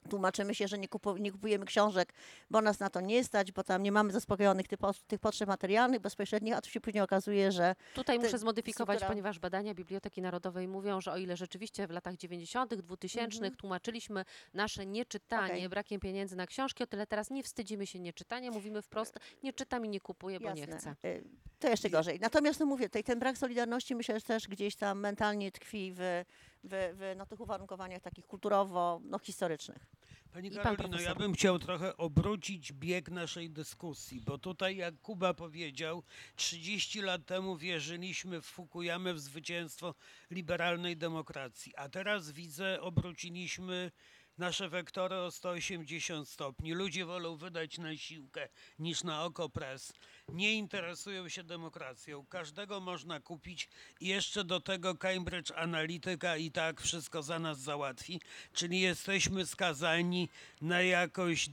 tłumaczymy 0.06 0.54
się, 0.54 0.68
że 0.68 0.78
nie, 0.78 0.88
kupu, 0.88 1.16
nie 1.16 1.32
kupujemy 1.32 1.64
książek, 1.64 2.12
bo 2.50 2.60
nas 2.60 2.80
na 2.80 2.90
to 2.90 3.00
nie 3.00 3.24
stać, 3.24 3.52
bo 3.52 3.64
tam 3.64 3.82
nie 3.82 3.92
mamy 3.92 4.12
zaspokojonych 4.12 4.68
tych, 4.68 4.78
tych 5.06 5.20
potrzeb 5.20 5.48
materialnych 5.48 6.00
bezpośrednich, 6.00 6.54
a 6.54 6.60
tu 6.60 6.70
się 6.70 6.80
później 6.80 7.02
okazuje, 7.02 7.52
że 7.52 7.74
Tutaj 7.94 8.18
muszę 8.18 8.38
zmodyfikować, 8.38 8.96
struktura- 8.98 9.08
ponieważ 9.08 9.38
badania 9.38 9.74
Biblioteki 9.74 10.22
Narodowej 10.22 10.68
mówią, 10.68 11.00
że 11.00 11.12
o 11.12 11.16
ile 11.16 11.36
rzeczywiście 11.36 11.86
w 11.86 11.90
latach 11.90 12.16
90., 12.16 12.74
2000 12.74 13.36
Mhm. 13.36 13.56
tłumaczyliśmy 13.56 14.24
nasze 14.54 14.86
nieczytanie 14.86 15.52
Okej. 15.54 15.68
brakiem 15.68 16.00
pieniędzy 16.00 16.36
na 16.36 16.46
książki, 16.46 16.84
o 16.84 16.86
tyle 16.86 17.06
teraz 17.06 17.30
nie 17.30 17.42
wstydzimy 17.42 17.86
się 17.86 17.98
nieczytania, 18.00 18.50
mówimy 18.50 18.82
wprost, 18.82 19.14
nie 19.42 19.52
czytam 19.52 19.86
i 19.86 19.88
nie 19.88 20.00
kupuję, 20.00 20.40
bo 20.40 20.52
nie 20.52 20.60
Jasne. 20.60 20.76
chcę. 20.78 21.08
Y, 21.08 21.24
To 21.58 21.68
jeszcze 21.68 21.90
gorzej. 21.90 22.20
Natomiast 22.20 22.60
no 22.60 22.66
mówię, 22.66 22.88
ten 22.88 23.18
brak 23.18 23.38
solidarności 23.38 23.94
myślę, 23.94 24.14
że 24.20 24.26
też 24.26 24.48
gdzieś 24.48 24.76
tam 24.76 25.00
mentalnie 25.00 25.52
tkwi 25.52 25.92
w, 25.96 26.24
w, 26.66 26.94
w 26.94 27.16
no, 27.16 27.26
tych 27.26 27.40
uwarunkowaniach 27.40 28.02
takich 28.02 28.26
kulturowo 28.26 29.00
no, 29.04 29.18
historycznych. 29.18 29.86
Pani 30.32 30.50
Karolino, 30.50 31.00
ja 31.00 31.14
bym 31.14 31.34
chciał 31.34 31.58
trochę 31.58 31.96
obrócić 31.96 32.72
bieg 32.72 33.10
naszej 33.10 33.50
dyskusji, 33.50 34.20
bo 34.20 34.38
tutaj, 34.38 34.76
jak 34.76 35.00
Kuba 35.00 35.34
powiedział, 35.34 36.02
30 36.36 37.00
lat 37.00 37.26
temu 37.26 37.56
wierzyliśmy 37.56 38.40
w 38.40 38.46
Fukuyamę 38.46 39.14
w 39.14 39.20
zwycięstwo 39.20 39.94
liberalnej 40.30 40.96
demokracji, 40.96 41.76
a 41.76 41.88
teraz 41.88 42.30
widzę, 42.30 42.80
obróciliśmy 42.80 43.90
nasze 44.38 44.68
wektory 44.68 45.16
o 45.16 45.30
180 45.30 46.28
stopni. 46.28 46.72
Ludzie 46.72 47.04
wolą 47.04 47.36
wydać 47.36 47.78
na 47.78 47.96
siłkę 47.96 48.48
niż 48.78 49.04
na 49.04 49.24
okopres. 49.24 49.92
Nie 50.28 50.54
interesują 50.54 51.28
się 51.28 51.44
demokracją. 51.44 52.26
Każdego 52.26 52.80
można 52.80 53.20
kupić 53.20 53.68
i 54.00 54.06
jeszcze 54.06 54.44
do 54.44 54.60
tego 54.60 54.94
Cambridge 54.94 55.50
Analytica 55.50 56.36
i 56.36 56.50
tak 56.50 56.80
wszystko 56.80 57.22
za 57.22 57.38
nas 57.38 57.58
załatwi. 57.58 58.20
Czyli 58.52 58.80
jesteśmy 58.80 59.46
skazani 59.46 60.28
na 60.60 60.82
jakoś. 60.82 61.50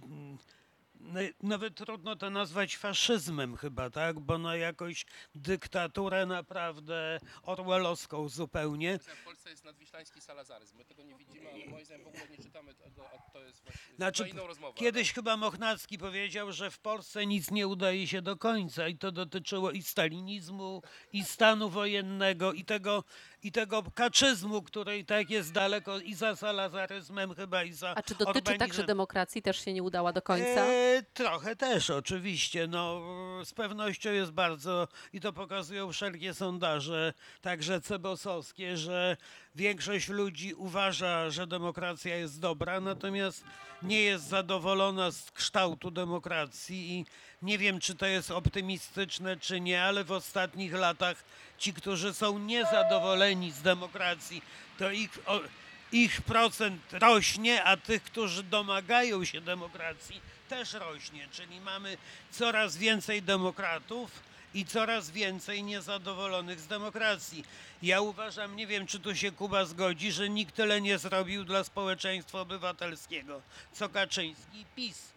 Na, 1.03 1.19
nawet 1.43 1.75
trudno 1.75 2.15
to 2.15 2.29
nazwać 2.29 2.77
faszyzmem 2.77 3.57
chyba, 3.57 3.89
tak? 3.89 4.19
Bo 4.19 4.37
na 4.37 4.55
jakąś 4.55 5.05
dyktaturę 5.35 6.25
naprawdę 6.25 7.19
orwellowską 7.43 8.29
zupełnie. 8.29 8.99
W 8.99 9.23
Polsce 9.23 9.49
jest 9.49 9.65
nadwiślański 9.65 10.21
salazaryzm. 10.21 10.77
My 10.77 10.85
tego 10.85 11.03
nie 11.03 11.15
widzimy, 11.15 11.49
ale 11.53 11.65
moim 11.65 11.85
zdaniem 11.85 12.03
w 12.03 12.07
ogóle 12.07 12.23
nie 12.29 12.37
czytamy 12.37 12.73
tego, 12.73 13.09
a 13.09 13.31
to 13.31 13.39
jest 13.39 13.63
właśnie 13.63 13.95
Znaczy, 13.95 14.29
inną 14.29 14.47
rozmowę. 14.47 14.73
Kiedyś 14.77 15.13
chyba 15.13 15.37
Mochnacki 15.37 15.97
powiedział, 15.97 16.51
że 16.51 16.71
w 16.71 16.79
Polsce 16.79 17.25
nic 17.25 17.51
nie 17.51 17.67
udaje 17.67 18.07
się 18.07 18.21
do 18.21 18.37
końca 18.37 18.87
i 18.87 18.97
to 18.97 19.11
dotyczyło 19.11 19.71
i 19.71 19.83
stalinizmu, 19.83 20.81
i 21.13 21.23
stanu 21.23 21.69
wojennego, 21.69 22.53
i 22.53 22.65
tego, 22.65 23.03
i 23.43 23.51
tego 23.51 23.83
kaczyzmu, 23.95 24.61
który 24.61 24.97
i 24.97 25.05
tak 25.05 25.29
jest 25.29 25.51
daleko 25.51 25.99
i 25.99 26.13
za 26.13 26.35
salazaryzmem 26.35 27.35
chyba, 27.35 27.63
i 27.63 27.73
za 27.73 27.95
A 27.95 28.03
czy 28.03 28.15
dotyczy 28.15 28.57
także 28.57 28.83
demokracji, 28.83 29.41
też 29.41 29.65
się 29.65 29.73
nie 29.73 29.83
udała 29.83 30.13
do 30.13 30.21
końca? 30.21 30.65
E, 30.65 31.03
trochę 31.13 31.55
też, 31.55 31.89
oczywiście. 31.89 32.67
No, 32.67 33.01
z 33.45 33.53
pewnością 33.53 34.11
jest 34.11 34.31
bardzo, 34.31 34.87
i 35.13 35.19
to 35.19 35.33
pokazują 35.33 35.91
wszelkie 35.91 36.33
sondaże, 36.33 37.13
także 37.41 37.81
cebosowskie, 37.81 38.77
że 38.77 39.17
większość 39.55 40.07
ludzi 40.07 40.53
uważa, 40.53 41.29
że 41.29 41.47
demokracja 41.47 42.15
jest 42.15 42.39
dobra, 42.39 42.79
natomiast 42.79 43.43
nie 43.83 44.01
jest 44.01 44.27
zadowolona 44.27 45.11
z 45.11 45.31
kształtu 45.31 45.91
demokracji 45.91 46.91
i 46.91 47.05
nie 47.41 47.57
wiem, 47.57 47.79
czy 47.79 47.95
to 47.95 48.05
jest 48.05 48.31
optymistyczne, 48.31 49.37
czy 49.37 49.61
nie, 49.61 49.83
ale 49.83 50.03
w 50.03 50.11
ostatnich 50.11 50.73
latach 50.73 51.23
ci, 51.63 51.73
którzy 51.73 52.13
są 52.13 52.39
niezadowoleni 52.39 53.51
z 53.51 53.61
demokracji, 53.61 54.41
to 54.79 54.91
ich, 54.91 55.19
o, 55.25 55.39
ich 55.91 56.21
procent 56.21 56.81
rośnie, 56.91 57.63
a 57.63 57.77
tych, 57.77 58.03
którzy 58.03 58.43
domagają 58.43 59.25
się 59.25 59.41
demokracji, 59.41 60.21
też 60.49 60.73
rośnie. 60.73 61.27
Czyli 61.31 61.61
mamy 61.61 61.97
coraz 62.31 62.77
więcej 62.77 63.21
demokratów 63.21 64.11
i 64.53 64.65
coraz 64.65 65.11
więcej 65.11 65.63
niezadowolonych 65.63 66.59
z 66.59 66.67
demokracji. 66.67 67.45
Ja 67.81 68.01
uważam, 68.01 68.55
nie 68.55 68.67
wiem, 68.67 68.87
czy 68.87 68.99
tu 68.99 69.15
się 69.15 69.31
Kuba 69.31 69.65
zgodzi, 69.65 70.11
że 70.11 70.29
nikt 70.29 70.55
tyle 70.55 70.81
nie 70.81 70.97
zrobił 70.97 71.43
dla 71.43 71.63
społeczeństwa 71.63 72.41
obywatelskiego, 72.41 73.41
co 73.73 73.89
Kaczyński 73.89 74.59
i 74.61 74.65
PiS 74.75 75.12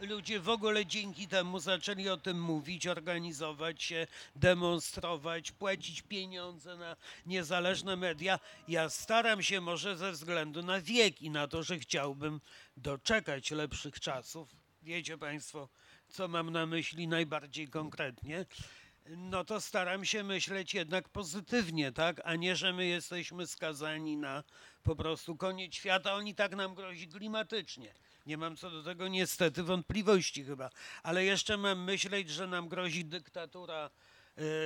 ludzie 0.00 0.40
w 0.40 0.48
ogóle 0.48 0.86
dzięki 0.86 1.28
temu 1.28 1.58
zaczęli 1.58 2.08
o 2.08 2.16
tym 2.16 2.40
mówić, 2.40 2.86
organizować 2.86 3.82
się, 3.82 4.06
demonstrować, 4.36 5.52
płacić 5.52 6.02
pieniądze 6.02 6.76
na 6.76 6.96
niezależne 7.26 7.96
media. 7.96 8.38
Ja 8.68 8.88
staram 8.88 9.42
się 9.42 9.60
może 9.60 9.96
ze 9.96 10.12
względu 10.12 10.62
na 10.62 10.80
wiek 10.80 11.22
i 11.22 11.30
na 11.30 11.48
to, 11.48 11.62
że 11.62 11.78
chciałbym 11.78 12.40
doczekać 12.76 13.50
lepszych 13.50 14.00
czasów. 14.00 14.48
Wiecie 14.82 15.18
Państwo, 15.18 15.68
co 16.08 16.28
mam 16.28 16.50
na 16.50 16.66
myśli 16.66 17.08
najbardziej 17.08 17.68
konkretnie. 17.68 18.46
No 19.08 19.44
to 19.44 19.60
staram 19.60 20.04
się 20.04 20.22
myśleć 20.22 20.74
jednak 20.74 21.08
pozytywnie, 21.08 21.92
tak? 21.92 22.20
A 22.24 22.36
nie, 22.36 22.56
że 22.56 22.72
my 22.72 22.86
jesteśmy 22.86 23.46
skazani 23.46 24.16
na 24.16 24.44
po 24.82 24.96
prostu 24.96 25.36
koniec 25.36 25.74
świata. 25.74 26.14
On 26.14 26.26
i 26.26 26.34
tak 26.34 26.56
nam 26.56 26.74
grozi 26.74 27.08
klimatycznie. 27.08 27.94
Nie 28.26 28.36
mam 28.36 28.56
co 28.56 28.70
do 28.70 28.82
tego 28.82 29.08
niestety 29.08 29.62
wątpliwości 29.62 30.44
chyba. 30.44 30.70
Ale 31.02 31.24
jeszcze 31.24 31.56
mam 31.56 31.84
myśleć, 31.84 32.30
że 32.30 32.46
nam 32.46 32.68
grozi 32.68 33.04
dyktatura 33.04 33.90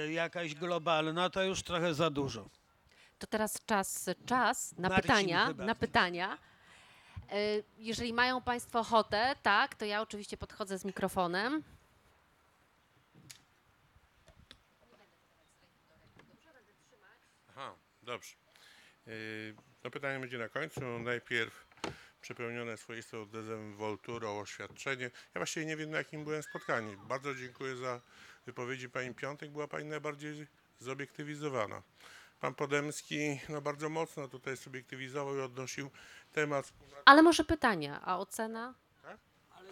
y, 0.06 0.12
jakaś 0.12 0.54
globalna, 0.54 1.30
to 1.30 1.42
już 1.42 1.62
trochę 1.62 1.94
za 1.94 2.10
dużo. 2.10 2.48
To 3.18 3.26
teraz 3.26 3.64
czas, 3.66 4.10
czas 4.26 4.78
na 4.78 4.88
Marcin 4.88 5.02
pytania, 5.02 5.46
chyba. 5.46 5.64
na 5.64 5.74
pytania. 5.74 6.38
E, 7.30 7.36
Jeżeli 7.78 8.12
mają 8.12 8.42
Państwo 8.42 8.78
ochotę, 8.80 9.34
tak, 9.42 9.74
to 9.74 9.84
ja 9.84 10.02
oczywiście 10.02 10.36
podchodzę 10.36 10.78
z 10.78 10.84
mikrofonem. 10.84 11.62
Aha, 17.48 17.74
dobrze. 18.02 18.34
Yy, 19.06 19.54
No 19.84 19.90
pytanie 19.90 20.20
będzie 20.20 20.38
na 20.38 20.48
końcu. 20.48 20.80
Najpierw 20.98 21.66
przepełnione 22.20 22.76
swoistą 22.76 23.26
dezynwolturą 23.26 24.40
oświadczenie. 24.40 25.04
Ja 25.04 25.38
właściwie 25.38 25.66
nie 25.66 25.76
wiem, 25.76 25.90
na 25.90 25.98
jakim 25.98 26.24
byłem 26.24 26.42
spotkaniu. 26.42 26.98
Bardzo 26.98 27.34
dziękuję 27.34 27.76
za 27.76 28.00
wypowiedzi 28.46 28.90
pani 28.90 29.14
Piątek. 29.14 29.50
Była 29.50 29.68
pani 29.68 29.84
najbardziej 29.84 30.46
zobiektywizowana. 30.78 31.82
Pan 32.40 32.54
Podemski 32.54 33.40
no, 33.48 33.60
bardzo 33.60 33.88
mocno 33.88 34.28
tutaj 34.28 34.56
subiektywizował 34.56 35.36
i 35.36 35.40
odnosił 35.40 35.90
temat. 36.32 36.72
Ale 37.04 37.22
może 37.22 37.44
pytania, 37.44 38.00
a 38.04 38.18
ocena? 38.18 38.74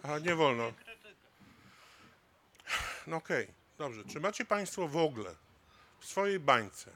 A 0.03 0.19
nie 0.19 0.35
wolno. 0.35 0.73
No 3.07 3.15
okej, 3.15 3.47
dobrze. 3.77 4.03
Czy 4.05 4.19
macie 4.19 4.45
Państwo 4.45 4.87
w 4.87 4.97
ogóle 4.97 5.35
w 5.99 6.05
swojej 6.05 6.39
bańce 6.39 6.91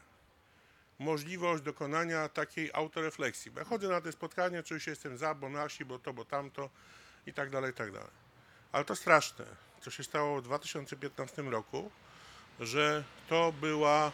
możliwość 0.98 1.62
dokonania 1.62 2.28
takiej 2.28 2.70
autorefleksji? 2.72 3.50
Bo 3.50 3.60
ja 3.60 3.64
chodzę 3.66 3.88
na 3.88 4.00
te 4.00 4.12
spotkania, 4.12 4.62
czy 4.62 4.74
już 4.74 4.86
jestem 4.86 5.18
za, 5.18 5.34
bo 5.34 5.48
nasi, 5.48 5.84
bo 5.84 5.98
to, 5.98 6.12
bo 6.12 6.24
tamto 6.24 6.70
i 7.26 7.32
tak 7.32 7.50
dalej, 7.50 7.70
i 7.70 7.74
tak 7.74 7.92
dalej. 7.92 8.10
Ale 8.72 8.84
to 8.84 8.96
straszne, 8.96 9.44
co 9.80 9.90
się 9.90 10.04
stało 10.04 10.40
w 10.40 10.44
2015 10.44 11.42
roku, 11.42 11.90
że 12.60 13.04
to 13.28 13.52
była, 13.60 14.12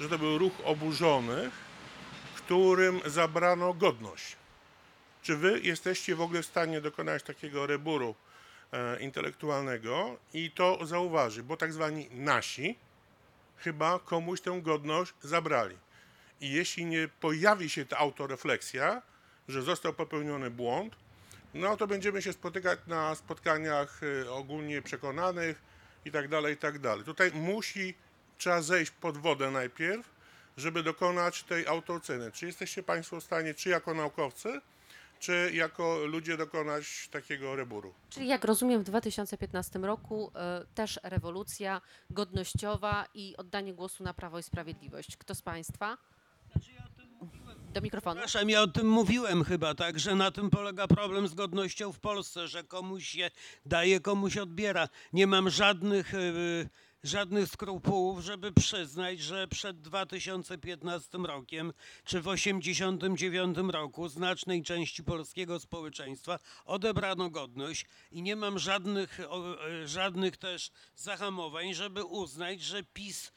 że 0.00 0.08
to 0.08 0.18
był 0.18 0.38
ruch 0.38 0.52
oburzonych, 0.64 1.52
którym 2.36 3.00
zabrano 3.06 3.74
godność. 3.74 4.36
Czy 5.22 5.36
wy 5.36 5.60
jesteście 5.60 6.16
w 6.16 6.20
ogóle 6.20 6.42
w 6.42 6.46
stanie 6.46 6.80
dokonać 6.80 7.22
takiego 7.22 7.66
reburu 7.66 8.14
e, 8.72 9.00
intelektualnego 9.00 10.16
i 10.34 10.50
to 10.50 10.86
zauważy, 10.86 11.42
bo 11.42 11.56
tak 11.56 11.72
zwani 11.72 12.08
nasi 12.10 12.78
chyba 13.56 13.98
komuś 13.98 14.40
tę 14.40 14.60
godność 14.62 15.12
zabrali. 15.22 15.76
I 16.42 16.50
jeśli 16.50 16.86
nie 16.86 17.08
pojawi 17.08 17.70
się 17.70 17.86
ta 17.86 17.98
autorefleksja, 17.98 19.02
że 19.48 19.62
został 19.62 19.92
popełniony 19.92 20.50
błąd, 20.50 20.96
no 21.54 21.76
to 21.76 21.86
będziemy 21.86 22.22
się 22.22 22.32
spotykać 22.32 22.78
na 22.86 23.14
spotkaniach 23.14 24.00
e, 24.02 24.30
ogólnie 24.30 24.82
przekonanych 24.82 25.62
i 26.04 26.10
tak 26.10 26.28
dalej, 26.28 26.54
i 26.54 26.56
tak 26.56 26.78
dalej. 26.78 27.04
Tutaj 27.04 27.32
musi, 27.34 27.94
trzeba 28.38 28.62
zejść 28.62 28.92
pod 28.92 29.18
wodę 29.18 29.50
najpierw, 29.50 30.10
żeby 30.56 30.82
dokonać 30.82 31.42
tej 31.42 31.66
autooceny? 31.66 32.32
Czy 32.32 32.46
jesteście 32.46 32.82
Państwo 32.82 33.20
w 33.20 33.24
stanie, 33.24 33.54
czy 33.54 33.68
jako 33.68 33.94
naukowcy, 33.94 34.60
czy 35.18 35.50
jako 35.54 35.98
ludzie 36.06 36.36
dokonać 36.36 37.08
takiego 37.08 37.56
reboru? 37.56 37.94
Czyli 38.10 38.28
jak 38.28 38.44
rozumiem 38.44 38.80
w 38.80 38.84
2015 38.84 39.78
roku 39.78 40.30
e, 40.34 40.64
też 40.74 41.00
rewolucja 41.02 41.80
godnościowa 42.10 43.06
i 43.14 43.36
oddanie 43.36 43.74
głosu 43.74 44.04
na 44.04 44.14
Prawo 44.14 44.38
i 44.38 44.42
Sprawiedliwość. 44.42 45.16
Kto 45.16 45.34
z 45.34 45.42
Państwa? 45.42 45.98
Do 47.74 47.80
mikrofonu. 47.80 48.20
Przepraszam, 48.20 48.50
ja 48.50 48.62
o 48.62 48.66
tym 48.66 48.88
mówiłem 48.88 49.44
chyba, 49.44 49.74
tak, 49.74 49.98
że 49.98 50.14
na 50.14 50.30
tym 50.30 50.50
polega 50.50 50.86
problem 50.86 51.28
z 51.28 51.34
godnością 51.34 51.92
w 51.92 52.00
Polsce, 52.00 52.48
że 52.48 52.64
komuś 52.64 53.08
się 53.08 53.30
daje, 53.66 54.00
komuś 54.00 54.36
odbiera. 54.36 54.88
Nie 55.12 55.26
mam 55.26 55.50
żadnych, 55.50 56.14
y, 56.14 56.68
żadnych 57.02 57.48
skrupułów, 57.48 58.20
żeby 58.20 58.52
przyznać, 58.52 59.20
że 59.20 59.48
przed 59.48 59.80
2015 59.80 61.18
rokiem 61.18 61.72
czy 62.04 62.20
w 62.20 62.24
1989 62.24 63.70
roku 63.70 64.08
znacznej 64.08 64.62
części 64.62 65.04
polskiego 65.04 65.60
społeczeństwa 65.60 66.38
odebrano 66.64 67.30
godność 67.30 67.86
i 68.10 68.22
nie 68.22 68.36
mam 68.36 68.58
żadnych, 68.58 69.20
y, 69.20 69.88
żadnych 69.88 70.36
też 70.36 70.70
zahamowań, 70.96 71.74
żeby 71.74 72.04
uznać, 72.04 72.60
że 72.60 72.82
PiS 72.82 73.32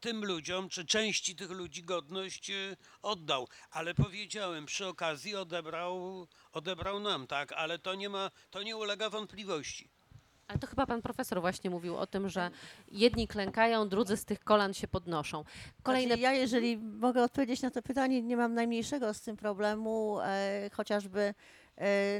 tym 0.00 0.24
ludziom, 0.24 0.68
czy 0.68 0.84
części 0.84 1.36
tych 1.36 1.50
ludzi 1.50 1.82
godność 1.82 2.50
y, 2.50 2.76
oddał. 3.02 3.48
Ale 3.70 3.94
powiedziałem, 3.94 4.66
przy 4.66 4.86
okazji 4.86 5.36
odebrał, 5.36 6.26
odebrał 6.52 7.00
nam, 7.00 7.26
tak, 7.26 7.52
ale 7.52 7.78
to 7.78 7.94
nie 7.94 8.08
ma, 8.08 8.30
to 8.50 8.62
nie 8.62 8.76
ulega 8.76 9.10
wątpliwości. 9.10 9.90
Ale 10.50 10.58
to 10.58 10.66
chyba 10.66 10.86
pan 10.86 11.02
profesor 11.02 11.40
właśnie 11.40 11.70
mówił 11.70 11.96
o 11.96 12.06
tym, 12.06 12.28
że 12.28 12.50
jedni 12.88 13.28
klękają, 13.28 13.88
drudzy 13.88 14.16
z 14.16 14.24
tych 14.24 14.44
kolan 14.44 14.74
się 14.74 14.88
podnoszą. 14.88 15.44
Kolejne 15.82 16.08
Znaczy, 16.08 16.22
ja, 16.22 16.32
jeżeli 16.32 16.76
mogę 16.78 17.22
odpowiedzieć 17.22 17.62
na 17.62 17.70
to 17.70 17.82
pytanie, 17.82 18.22
nie 18.22 18.36
mam 18.36 18.54
najmniejszego 18.54 19.14
z 19.14 19.20
tym 19.20 19.36
problemu, 19.36 20.20
e, 20.20 20.70
chociażby 20.72 21.34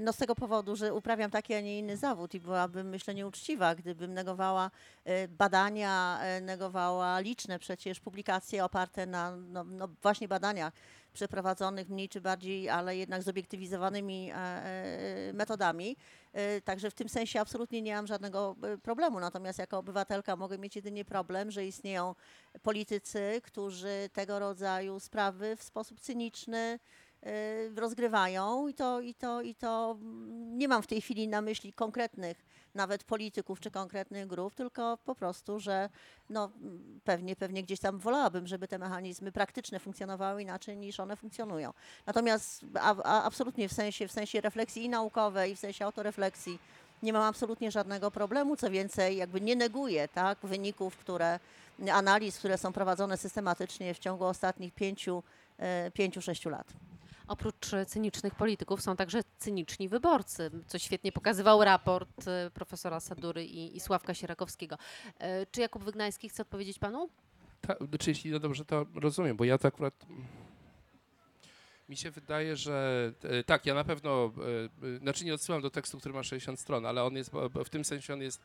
no 0.01 0.13
z 0.13 0.17
tego 0.17 0.35
powodu, 0.35 0.77
że 0.77 0.95
uprawiam 0.95 1.31
taki, 1.31 1.55
a 1.55 1.61
nie 1.61 1.79
inny 1.79 1.97
zawód 1.97 2.35
i 2.35 2.41
byłabym, 2.41 2.89
myślę, 2.89 3.15
nieuczciwa, 3.15 3.75
gdybym 3.75 4.15
negowała 4.15 4.71
e, 5.05 5.29
badania, 5.29 6.19
e, 6.23 6.41
negowała 6.41 7.21
liczne 7.21 7.59
przecież 7.59 8.01
publikacje 8.01 8.65
oparte 8.65 9.07
na 9.07 9.37
no, 9.37 9.65
no 9.65 9.89
właśnie 10.03 10.29
badaniach 10.29 10.73
przeprowadzonych 11.13 11.89
mniej 11.89 12.09
czy 12.09 12.21
bardziej, 12.21 12.69
ale 12.69 12.97
jednak 12.97 13.23
zobiektywizowanymi 13.23 14.31
e, 14.31 14.35
e, 14.35 15.33
metodami. 15.33 15.97
E, 16.33 16.61
Także 16.61 16.91
w 16.91 16.95
tym 16.95 17.09
sensie 17.09 17.41
absolutnie 17.41 17.83
nie 17.83 17.95
mam 17.95 18.07
żadnego 18.07 18.57
e, 18.63 18.79
problemu. 18.79 19.21
Natomiast 19.21 19.59
jako 19.59 19.79
obywatelka 19.79 20.37
mogę 20.37 20.59
mieć 20.59 20.77
jedynie 20.77 21.05
problem, 21.05 21.51
że 21.51 21.67
istnieją 21.67 22.15
politycy, 22.63 23.41
którzy 23.45 24.11
tego 24.13 24.39
rodzaju 24.39 25.01
sprawy 25.01 25.57
w 25.57 25.63
sposób 25.63 26.01
cyniczny 26.01 26.79
rozgrywają 27.77 28.69
i 28.69 28.75
to, 28.75 29.01
i, 29.01 29.15
to, 29.15 29.43
i 29.43 29.55
to 29.55 29.97
mm, 30.01 30.59
nie 30.59 30.69
mam 30.69 30.83
w 30.83 30.87
tej 30.87 31.01
chwili 31.01 31.29
na 31.29 31.41
myśli 31.41 31.73
konkretnych 31.73 32.45
nawet 32.75 33.05
polityków 33.05 33.61
czy 33.61 33.71
konkretnych 33.71 34.27
grup, 34.27 34.55
tylko 34.55 34.99
po 35.05 35.15
prostu, 35.15 35.61
że 35.61 35.89
no, 36.31 36.51
pewnie, 37.05 37.37
pewnie 37.37 37.63
gdzieś 37.63 37.81
tam 37.81 37.99
wolałabym, 37.99 38.47
żeby 38.47 38.69
te 38.69 38.79
mechanizmy 38.79 39.33
praktyczne 39.33 39.79
funkcjonowały 39.79 40.43
inaczej 40.43 40.77
niż 40.77 41.01
one 41.01 41.17
funkcjonują. 41.17 41.73
Natomiast 42.07 42.65
a, 42.81 42.95
a, 43.05 43.23
absolutnie 43.23 43.69
w 43.69 43.73
sensie, 43.73 44.09
w 44.09 44.13
sensie 44.13 44.41
refleksji 44.41 44.85
i 44.85 44.89
naukowej, 44.89 45.53
i 45.53 45.57
w 45.57 45.59
sensie 45.59 45.85
autorefleksji 45.85 46.59
nie 47.03 47.13
mam 47.13 47.23
absolutnie 47.23 47.71
żadnego 47.71 48.11
problemu. 48.11 48.57
Co 48.57 48.71
więcej, 48.71 49.17
jakby 49.17 49.41
nie 49.41 49.57
neguję 49.57 50.09
tak, 50.09 50.39
wyników, 50.43 50.97
które, 50.97 51.39
analiz, 51.93 52.39
które 52.39 52.59
są 52.59 52.73
prowadzone 52.73 53.17
systematycznie 53.17 53.95
w 53.95 53.99
ciągu 53.99 54.25
ostatnich 54.25 54.75
pięciu, 54.75 55.23
e, 55.59 55.91
pięciu, 55.91 56.23
sześciu 56.23 56.51
lat. 56.51 56.67
Oprócz 57.31 57.75
e, 57.75 57.87
cynicznych 57.87 58.35
polityków 58.35 58.83
są 58.83 58.97
także 58.97 59.21
cyniczni 59.39 59.89
wyborcy, 59.89 60.51
co 60.67 60.79
świetnie 60.79 61.13
pokazywał 61.13 61.65
raport 61.65 62.29
e, 62.29 62.51
profesora 62.55 63.01
Sadury 63.01 63.45
i, 63.45 63.77
i 63.77 63.81
Sławka 63.81 64.15
Sierakowskiego. 64.15 64.79
E, 65.19 65.47
Czy 65.47 65.61
Jakub 65.61 65.85
Wygnański 65.85 66.29
chce 66.29 66.43
odpowiedzieć 66.43 66.79
panu? 66.79 67.09
Ta, 67.61 67.75
znaczy, 67.89 68.11
jeśli 68.11 68.31
no 68.31 68.39
dobrze 68.39 68.65
to 68.65 68.87
rozumiem, 68.95 69.37
bo 69.37 69.45
ja 69.45 69.59
to 69.59 69.69
akurat. 69.69 69.95
Mi 71.89 71.97
się 71.97 72.11
wydaje, 72.11 72.57
że 72.57 73.13
tak, 73.47 73.67
ja 73.67 73.75
na 73.75 73.85
pewno, 73.85 74.33
znaczy 75.01 75.25
nie 75.25 75.35
odsyłam 75.35 75.63
do 75.63 75.71
tekstu, 75.71 75.99
który 75.99 76.15
ma 76.15 76.23
60 76.23 76.61
stron, 76.61 76.87
ale 76.87 77.05
on 77.05 77.17
jest, 77.17 77.31
w 77.65 77.69
tym 77.69 77.85
sensie 77.85 78.13
on 78.13 78.23
jest 78.23 78.41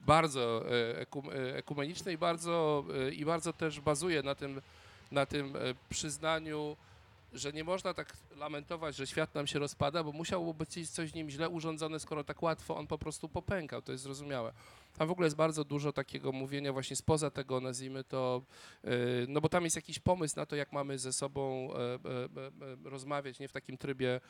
bardzo 0.00 0.64
ekum, 0.96 1.30
ekumeniczny 1.54 2.12
i 2.12 2.18
bardzo, 2.18 2.84
i 3.12 3.24
bardzo 3.24 3.52
też 3.52 3.80
bazuje 3.80 4.22
na 4.22 4.34
tym, 4.34 4.60
na 5.12 5.26
tym 5.26 5.54
przyznaniu, 5.88 6.76
że 7.34 7.52
nie 7.52 7.64
można 7.64 7.94
tak 7.94 8.16
lamentować, 8.36 8.96
że 8.96 9.06
świat 9.06 9.34
nam 9.34 9.46
się 9.46 9.58
rozpada, 9.58 10.04
bo 10.04 10.12
musiało 10.12 10.54
być 10.54 10.90
coś 10.90 11.10
w 11.10 11.14
nim 11.14 11.30
źle 11.30 11.48
urządzone, 11.48 12.00
skoro 12.00 12.24
tak 12.24 12.42
łatwo 12.42 12.76
on 12.76 12.86
po 12.86 12.98
prostu 12.98 13.28
popękał, 13.28 13.82
to 13.82 13.92
jest 13.92 14.04
zrozumiałe. 14.04 14.52
Tam 14.98 15.08
w 15.08 15.10
ogóle 15.10 15.26
jest 15.26 15.36
bardzo 15.36 15.64
dużo 15.64 15.92
takiego 15.92 16.32
mówienia 16.32 16.72
właśnie 16.72 16.96
spoza 16.96 17.30
tego, 17.30 17.60
nazwijmy 17.60 18.04
to, 18.04 18.42
yy, 18.84 18.90
no 19.28 19.40
bo 19.40 19.48
tam 19.48 19.64
jest 19.64 19.76
jakiś 19.76 19.98
pomysł 19.98 20.36
na 20.36 20.46
to, 20.46 20.56
jak 20.56 20.72
mamy 20.72 20.98
ze 20.98 21.12
sobą 21.12 21.70
e, 21.72 21.78
e, 21.78 21.98
e, 22.84 22.90
rozmawiać, 22.90 23.38
nie 23.38 23.48
w 23.48 23.52
takim 23.52 23.78
trybie 23.78 24.20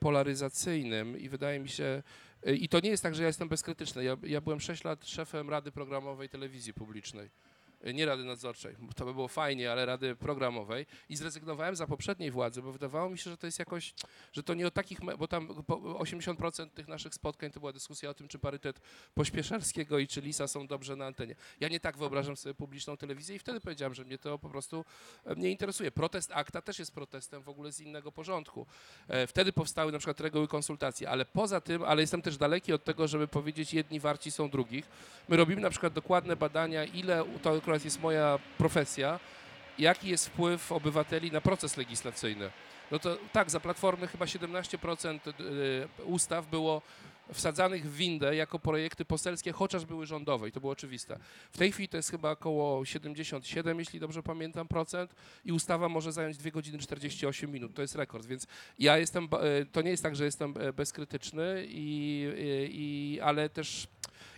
polaryzacyjnym 0.00 1.18
i 1.18 1.28
wydaje 1.28 1.60
mi 1.60 1.68
się, 1.68 2.02
i 2.46 2.68
to 2.68 2.80
nie 2.80 2.90
jest 2.90 3.02
tak, 3.02 3.14
że 3.14 3.22
ja 3.22 3.26
jestem 3.26 3.48
bezkrytyczny. 3.48 4.04
Ja, 4.04 4.16
ja 4.22 4.40
byłem 4.40 4.60
6 4.60 4.84
lat 4.84 5.06
szefem 5.06 5.50
Rady 5.50 5.72
Programowej 5.72 6.28
Telewizji 6.28 6.74
Publicznej. 6.74 7.30
Nie 7.94 8.06
Rady 8.06 8.24
Nadzorczej, 8.24 8.76
to 8.96 9.04
by 9.04 9.14
było 9.14 9.28
fajnie, 9.28 9.72
ale 9.72 9.86
Rady 9.86 10.16
Programowej 10.16 10.86
i 11.08 11.16
zrezygnowałem 11.16 11.76
za 11.76 11.86
poprzedniej 11.86 12.30
władzy, 12.30 12.62
bo 12.62 12.72
wydawało 12.72 13.10
mi 13.10 13.18
się, 13.18 13.30
że 13.30 13.36
to 13.36 13.46
jest 13.46 13.58
jakoś, 13.58 13.94
że 14.32 14.42
to 14.42 14.54
nie 14.54 14.66
o 14.66 14.70
takich, 14.70 14.98
bo 15.18 15.28
tam 15.28 15.64
po- 15.66 15.76
80% 15.76 16.70
tych 16.70 16.88
naszych 16.88 17.14
spotkań 17.14 17.50
to 17.50 17.60
była 17.60 17.72
dyskusja 17.72 18.10
o 18.10 18.14
tym, 18.14 18.28
czy 18.28 18.38
parytet 18.38 18.80
Pośpieszalskiego 19.14 19.98
i 19.98 20.06
czy 20.06 20.20
Lisa 20.20 20.46
są 20.48 20.66
dobrze 20.66 20.96
na 20.96 21.06
antenie. 21.06 21.34
Ja 21.60 21.68
nie 21.68 21.80
tak 21.80 21.96
wyobrażam 21.98 22.36
sobie 22.36 22.54
publiczną 22.54 22.96
telewizję 22.96 23.36
i 23.36 23.38
wtedy 23.38 23.60
powiedziałem, 23.60 23.94
że 23.94 24.04
mnie 24.04 24.18
to 24.18 24.38
po 24.38 24.48
prostu 24.48 24.84
e, 25.26 25.34
nie 25.36 25.50
interesuje. 25.50 25.90
Protest 25.90 26.32
akta 26.32 26.62
też 26.62 26.78
jest 26.78 26.94
protestem 26.94 27.42
w 27.42 27.48
ogóle 27.48 27.72
z 27.72 27.80
innego 27.80 28.12
porządku. 28.12 28.66
E, 29.08 29.26
Wtedy 29.26 29.52
powstały 29.52 29.92
na 29.92 29.98
przykład 29.98 30.20
reguły 30.20 30.48
konsultacji, 30.48 31.06
ale 31.06 31.24
poza 31.24 31.60
tym, 31.60 31.82
ale 31.82 32.00
jestem 32.02 32.22
też 32.22 32.36
daleki 32.36 32.72
od 32.72 32.84
tego, 32.84 33.08
żeby 33.08 33.28
powiedzieć 33.28 33.74
jedni 33.74 34.00
warci 34.00 34.30
są 34.30 34.50
drugich. 34.50 34.84
My 35.28 35.36
robimy 35.36 35.60
na 35.62 35.70
przykład 35.70 35.92
dokładne 35.92 36.36
badania, 36.36 36.84
ile, 36.84 37.24
to 37.42 37.60
akurat 37.64 37.84
jest 37.84 38.02
moja 38.02 38.38
profesja, 38.58 39.20
jaki 39.78 40.08
jest 40.08 40.28
wpływ 40.28 40.72
obywateli 40.72 41.32
na 41.32 41.40
proces 41.40 41.76
legislacyjny. 41.76 42.50
No 42.90 42.98
to 42.98 43.18
tak, 43.32 43.50
za 43.50 43.60
Platformy 43.60 44.06
chyba 44.06 44.24
17% 44.24 45.18
y, 45.98 46.04
ustaw 46.04 46.46
było 46.46 46.82
wsadzanych 47.32 47.90
w 47.90 47.96
windę 47.96 48.36
jako 48.36 48.58
projekty 48.58 49.04
poselskie, 49.04 49.52
chociaż 49.52 49.84
były 49.84 50.06
rządowe 50.06 50.48
i 50.48 50.52
to 50.52 50.60
było 50.60 50.72
oczywiste. 50.72 51.18
W 51.52 51.58
tej 51.58 51.72
chwili 51.72 51.88
to 51.88 51.96
jest 51.96 52.10
chyba 52.10 52.30
około 52.30 52.84
77, 52.84 53.78
jeśli 53.78 54.00
dobrze 54.00 54.22
pamiętam, 54.22 54.68
procent 54.68 55.14
i 55.44 55.52
ustawa 55.52 55.88
może 55.88 56.12
zająć 56.12 56.36
2 56.36 56.50
godziny 56.50 56.78
48 56.78 57.52
minut. 57.52 57.74
To 57.74 57.82
jest 57.82 57.94
rekord, 57.94 58.26
więc 58.26 58.46
ja 58.78 58.98
jestem, 58.98 59.28
e, 59.32 59.66
to 59.66 59.82
nie 59.82 59.90
jest 59.90 60.02
tak, 60.02 60.16
że 60.16 60.24
jestem 60.24 60.54
e, 60.60 60.72
bezkrytyczny, 60.72 61.64
i, 61.68 62.28
i, 62.68 63.20
ale 63.22 63.48
też 63.48 63.88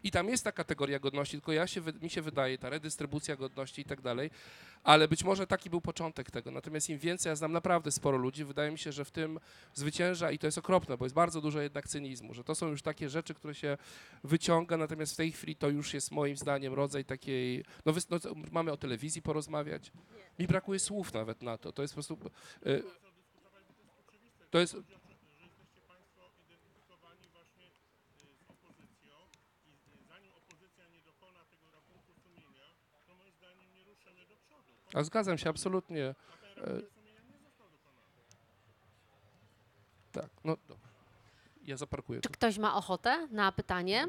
i 0.02 0.10
tam 0.10 0.28
jest 0.28 0.44
ta 0.44 0.52
kategoria 0.52 0.98
godności, 0.98 1.36
tylko 1.36 1.52
ja 1.52 1.66
się, 1.66 1.80
mi 2.02 2.10
się 2.10 2.22
wydaje, 2.22 2.58
ta 2.58 2.70
redystrybucja 2.70 3.36
godności 3.36 3.82
i 3.82 3.84
tak 3.84 4.00
dalej, 4.00 4.30
ale 4.84 5.08
być 5.08 5.24
może 5.24 5.46
taki 5.46 5.70
był 5.70 5.80
początek 5.80 6.30
tego. 6.30 6.50
Natomiast 6.50 6.90
im 6.90 6.98
więcej, 6.98 7.30
ja 7.30 7.36
znam 7.36 7.52
naprawdę 7.52 7.92
sporo 7.92 8.18
ludzi, 8.18 8.44
wydaje 8.44 8.70
mi 8.70 8.78
się, 8.78 8.92
że 8.92 9.04
w 9.04 9.10
tym 9.10 9.40
zwycięża 9.74 10.30
i 10.30 10.38
to 10.38 10.46
jest 10.46 10.58
okropne, 10.58 10.96
bo 10.96 11.04
jest 11.04 11.14
bardzo 11.14 11.40
dużo 11.40 11.60
jednak 11.60 11.88
cynizmu, 11.88 12.34
że 12.34 12.44
to 12.44 12.54
są 12.54 12.68
już 12.68 12.82
takie 12.82 13.08
rzeczy, 13.08 13.34
które 13.34 13.54
się 13.54 13.78
wyciąga, 14.24 14.76
natomiast 14.76 15.12
w 15.12 15.16
tej 15.16 15.32
chwili 15.32 15.56
to 15.56 15.68
już 15.68 15.94
jest 15.94 16.10
moim 16.10 16.36
zdaniem 16.36 16.74
rodzaj 16.74 17.04
takiej, 17.04 17.64
no, 17.86 17.92
no 18.10 18.18
mamy 18.52 18.72
o 18.72 18.76
telewizji 18.76 19.22
porozmawiać? 19.22 19.92
Mi 20.38 20.46
brakuje 20.46 20.78
słów 20.78 21.14
nawet 21.14 21.42
na 21.42 21.58
to, 21.58 21.72
to 21.72 21.82
jest 21.82 21.94
po 21.94 21.96
prostu, 21.96 22.18
y, 22.66 22.82
to 24.50 24.58
jest, 24.58 24.76
a 34.96 35.02
zgadzam 35.02 35.38
się 35.38 35.50
absolutnie. 35.50 36.04
E, 36.56 36.96
Tak, 40.12 40.30
no 40.44 40.56
dobra. 40.68 40.88
Ja 41.64 41.76
zaparkuję. 41.76 42.20
Czy 42.20 42.28
ktoś 42.28 42.58
ma 42.58 42.76
ochotę 42.76 43.28
na 43.30 43.52
pytanie? 43.52 44.08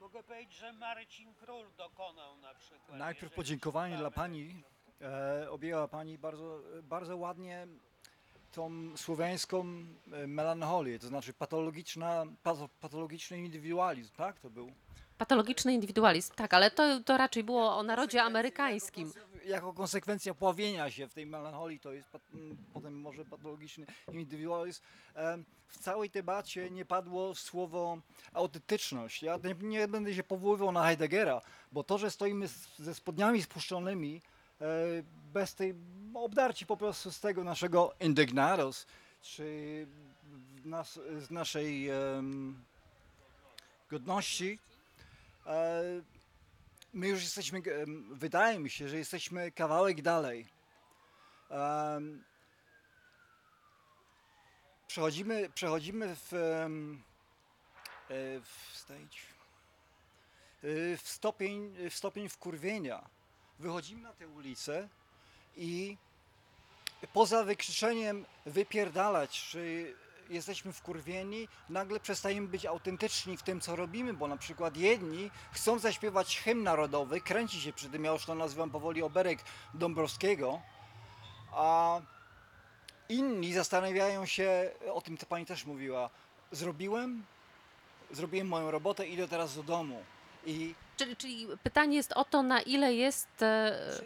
Mogę 0.00 0.22
powiedzieć, 0.22 0.56
że 0.56 0.72
Marcin 0.72 1.34
Król 1.34 1.66
dokonał 1.76 2.36
na 2.36 2.54
przykład. 2.54 2.98
Najpierw 2.98 3.32
podziękowanie 3.32 3.96
dla. 3.96 4.10
Pani. 4.10 4.62
E, 5.00 5.50
objęła 5.50 5.88
Pani 5.88 6.18
bardzo, 6.18 6.60
bardzo 6.82 7.16
ładnie 7.16 7.66
tą 8.52 8.96
słowiańską 8.96 9.64
e, 10.12 10.26
melancholię, 10.26 10.98
to 10.98 11.06
znaczy 11.06 11.32
patologiczna, 11.32 12.24
pato, 12.42 12.68
patologiczny 12.80 13.38
indywidualizm, 13.38 14.14
tak 14.16 14.40
to 14.40 14.50
był. 14.50 14.72
Patologiczny 15.18 15.74
indywidualizm, 15.74 16.34
tak, 16.34 16.54
ale 16.54 16.70
to, 16.70 17.00
to 17.00 17.16
raczej 17.16 17.44
było 17.44 17.76
o 17.76 17.82
narodzie 17.82 18.22
amerykańskim. 18.22 19.12
Jako 19.44 19.72
konsekwencja 19.72 20.34
pławienia 20.34 20.90
się 20.90 21.08
w 21.08 21.14
tej 21.14 21.26
melancholii, 21.26 21.80
to 21.80 21.92
jest 21.92 22.08
potem 22.74 23.00
może 23.00 23.24
patologiczny 23.24 23.86
indywidualizm. 24.12 24.82
W 25.68 25.78
całej 25.78 26.10
debacie 26.10 26.70
nie 26.70 26.84
padło 26.84 27.34
słowo 27.34 27.98
autentyczność. 28.32 29.22
Ja 29.22 29.38
nie, 29.44 29.68
nie 29.68 29.88
będę 29.88 30.14
się 30.14 30.22
powoływał 30.22 30.72
na 30.72 30.84
Heideggera, 30.84 31.40
bo 31.72 31.84
to, 31.84 31.98
że 31.98 32.10
stoimy 32.10 32.48
ze 32.78 32.94
spodniami 32.94 33.42
spuszczonymi, 33.42 34.22
e, 34.60 34.64
bez 35.32 35.54
tej 35.54 35.74
obdarci 36.14 36.66
po 36.66 36.76
prostu 36.76 37.12
z 37.12 37.20
tego 37.20 37.44
naszego 37.44 37.94
indignados, 38.00 38.86
czy 39.22 39.86
nas, 40.64 41.00
z 41.18 41.30
naszej 41.30 41.88
em, 41.88 42.62
godności, 43.90 44.58
my 46.92 47.08
już 47.08 47.22
jesteśmy, 47.22 47.62
wydaje 48.10 48.58
mi 48.58 48.70
się, 48.70 48.88
że 48.88 48.98
jesteśmy 48.98 49.52
kawałek 49.52 50.02
dalej. 50.02 50.46
Przechodzimy, 54.86 55.50
przechodzimy 55.50 56.16
w, 56.16 56.32
e, 56.32 56.68
w 58.40 58.76
stage, 58.76 59.18
e, 60.62 60.96
w 60.96 61.08
stopień, 61.08 61.74
w 61.90 61.94
stopień 61.94 62.28
wkurwienia. 62.28 63.08
Wychodzimy 63.58 64.02
na 64.02 64.12
tę 64.12 64.28
ulicę 64.28 64.88
i 65.56 65.96
poza 67.12 67.44
wykrzyczeniem 67.44 68.24
wypierdalać, 68.46 69.42
czy 69.42 69.94
jesteśmy 70.30 70.72
wkurwieni, 70.72 71.48
nagle 71.68 72.00
przestajemy 72.00 72.48
być 72.48 72.66
autentyczni 72.66 73.36
w 73.36 73.42
tym, 73.42 73.60
co 73.60 73.76
robimy, 73.76 74.14
bo 74.14 74.28
na 74.28 74.36
przykład 74.36 74.76
jedni 74.76 75.30
chcą 75.52 75.78
zaśpiewać 75.78 76.40
hymn 76.40 76.62
narodowy, 76.62 77.20
kręci 77.20 77.60
się 77.60 77.72
przy 77.72 77.88
tym, 77.88 78.04
ja 78.04 78.12
już 78.12 78.24
to 78.24 78.34
nazywam 78.34 78.70
powoli 78.70 79.02
oberek 79.02 79.38
Dąbrowskiego, 79.74 80.60
a 81.52 82.00
inni 83.08 83.52
zastanawiają 83.52 84.26
się, 84.26 84.70
o 84.92 85.00
tym 85.00 85.16
to 85.16 85.26
pani 85.26 85.46
też 85.46 85.64
mówiła, 85.64 86.10
zrobiłem, 86.52 87.24
zrobiłem 88.10 88.48
moją 88.48 88.70
robotę, 88.70 89.06
idę 89.06 89.28
teraz 89.28 89.56
do 89.56 89.62
domu. 89.62 90.04
I 90.46 90.74
Czyli, 90.96 91.16
czyli 91.16 91.46
pytanie 91.62 91.96
jest 91.96 92.12
o 92.12 92.24
to, 92.24 92.42
na 92.42 92.60
ile 92.60 92.94
jest... 92.94 93.42
E, 93.42 94.00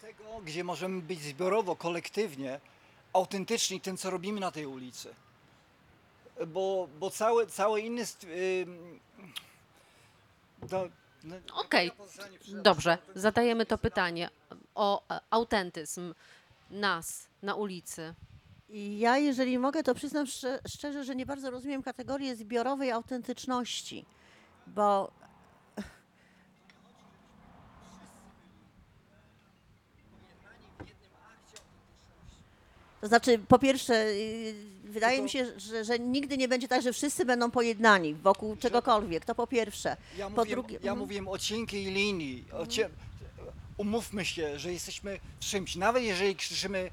tego, 0.00 0.40
gdzie 0.44 0.64
możemy 0.64 1.02
być 1.02 1.20
zbiorowo, 1.20 1.76
kolektywnie 1.76 2.60
autentyczni 3.16 3.80
tym, 3.80 3.96
co 3.96 4.10
robimy 4.10 4.40
na 4.40 4.50
tej 4.50 4.66
ulicy. 4.66 5.14
Bo, 6.46 6.88
bo 7.00 7.10
cały, 7.10 7.46
cały 7.46 7.80
inny... 7.80 8.02
do, 10.62 10.88
no, 11.24 11.36
Okej, 11.54 11.90
przy- 12.40 12.62
Dobrze, 12.62 12.98
zadajemy 13.14 13.66
to 13.66 13.78
pytanie 13.78 14.30
o 14.74 15.02
e, 15.10 15.20
autentyzm 15.30 16.14
nas 16.70 17.26
na 17.42 17.54
ulicy. 17.54 18.14
Ja, 18.98 19.16
jeżeli 19.18 19.58
mogę, 19.58 19.82
to 19.82 19.94
przyznam 19.94 20.26
szcze- 20.26 20.58
szczerze, 20.68 21.04
że 21.04 21.16
nie 21.16 21.26
bardzo 21.26 21.50
rozumiem 21.50 21.82
kategorię 21.82 22.36
zbiorowej 22.36 22.92
autentyczności, 22.92 24.04
bo 24.66 25.10
To 33.06 33.08
znaczy, 33.08 33.38
po 33.38 33.58
pierwsze, 33.58 33.94
yy, 34.14 34.54
wydaje 34.84 35.22
mi 35.22 35.30
się, 35.30 35.46
że, 35.60 35.84
że 35.84 35.98
nigdy 35.98 36.36
nie 36.38 36.48
będzie 36.48 36.68
tak, 36.68 36.82
że 36.82 36.92
wszyscy 36.92 37.24
będą 37.24 37.50
pojednani 37.50 38.14
wokół 38.14 38.56
czegokolwiek. 38.56 39.24
To 39.24 39.34
po 39.34 39.46
pierwsze. 39.46 39.96
Ja, 40.18 40.24
Po 40.30 40.30
mówiłem, 40.36 40.60
drugie- 40.60 40.74
ja 40.74 40.78
mhm. 40.92 40.98
mówiłem 40.98 41.28
o 41.28 41.38
cienkiej 41.38 41.84
linii. 41.84 42.44
O 42.52 42.66
cie, 42.66 42.88
umówmy 43.76 44.24
się, 44.24 44.58
że 44.58 44.72
jesteśmy 44.72 45.18
w 45.40 45.44
czymś. 45.44 45.76
Nawet 45.76 46.02
jeżeli 46.02 46.36
krzyczymy 46.36 46.90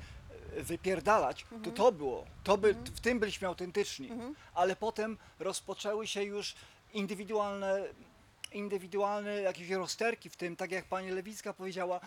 e, 0.57 0.64
wypierdalać, 0.64 1.45
to 1.49 1.56
Mhm. 1.56 1.76
to 1.76 1.91
było. 1.91 2.26
To 2.44 2.57
by, 2.57 2.73
W 2.73 2.99
tym 2.99 3.19
byliśmy 3.19 3.48
autentyczni. 3.48 4.10
Ale 4.53 4.76
potem 4.76 5.18
rozpoczęły 5.40 6.07
się 6.07 6.23
już 6.23 6.56
indywidualne, 6.94 7.84
indywidualne 8.53 9.41
jakieś 9.41 9.69
rozterki 9.69 10.30
w 10.30 10.35
tym, 10.35 10.56
tak 10.56 10.72
jak 10.72 10.85
pani 10.85 11.11
Lewicka 11.11 11.53
powiedziała, 11.53 11.99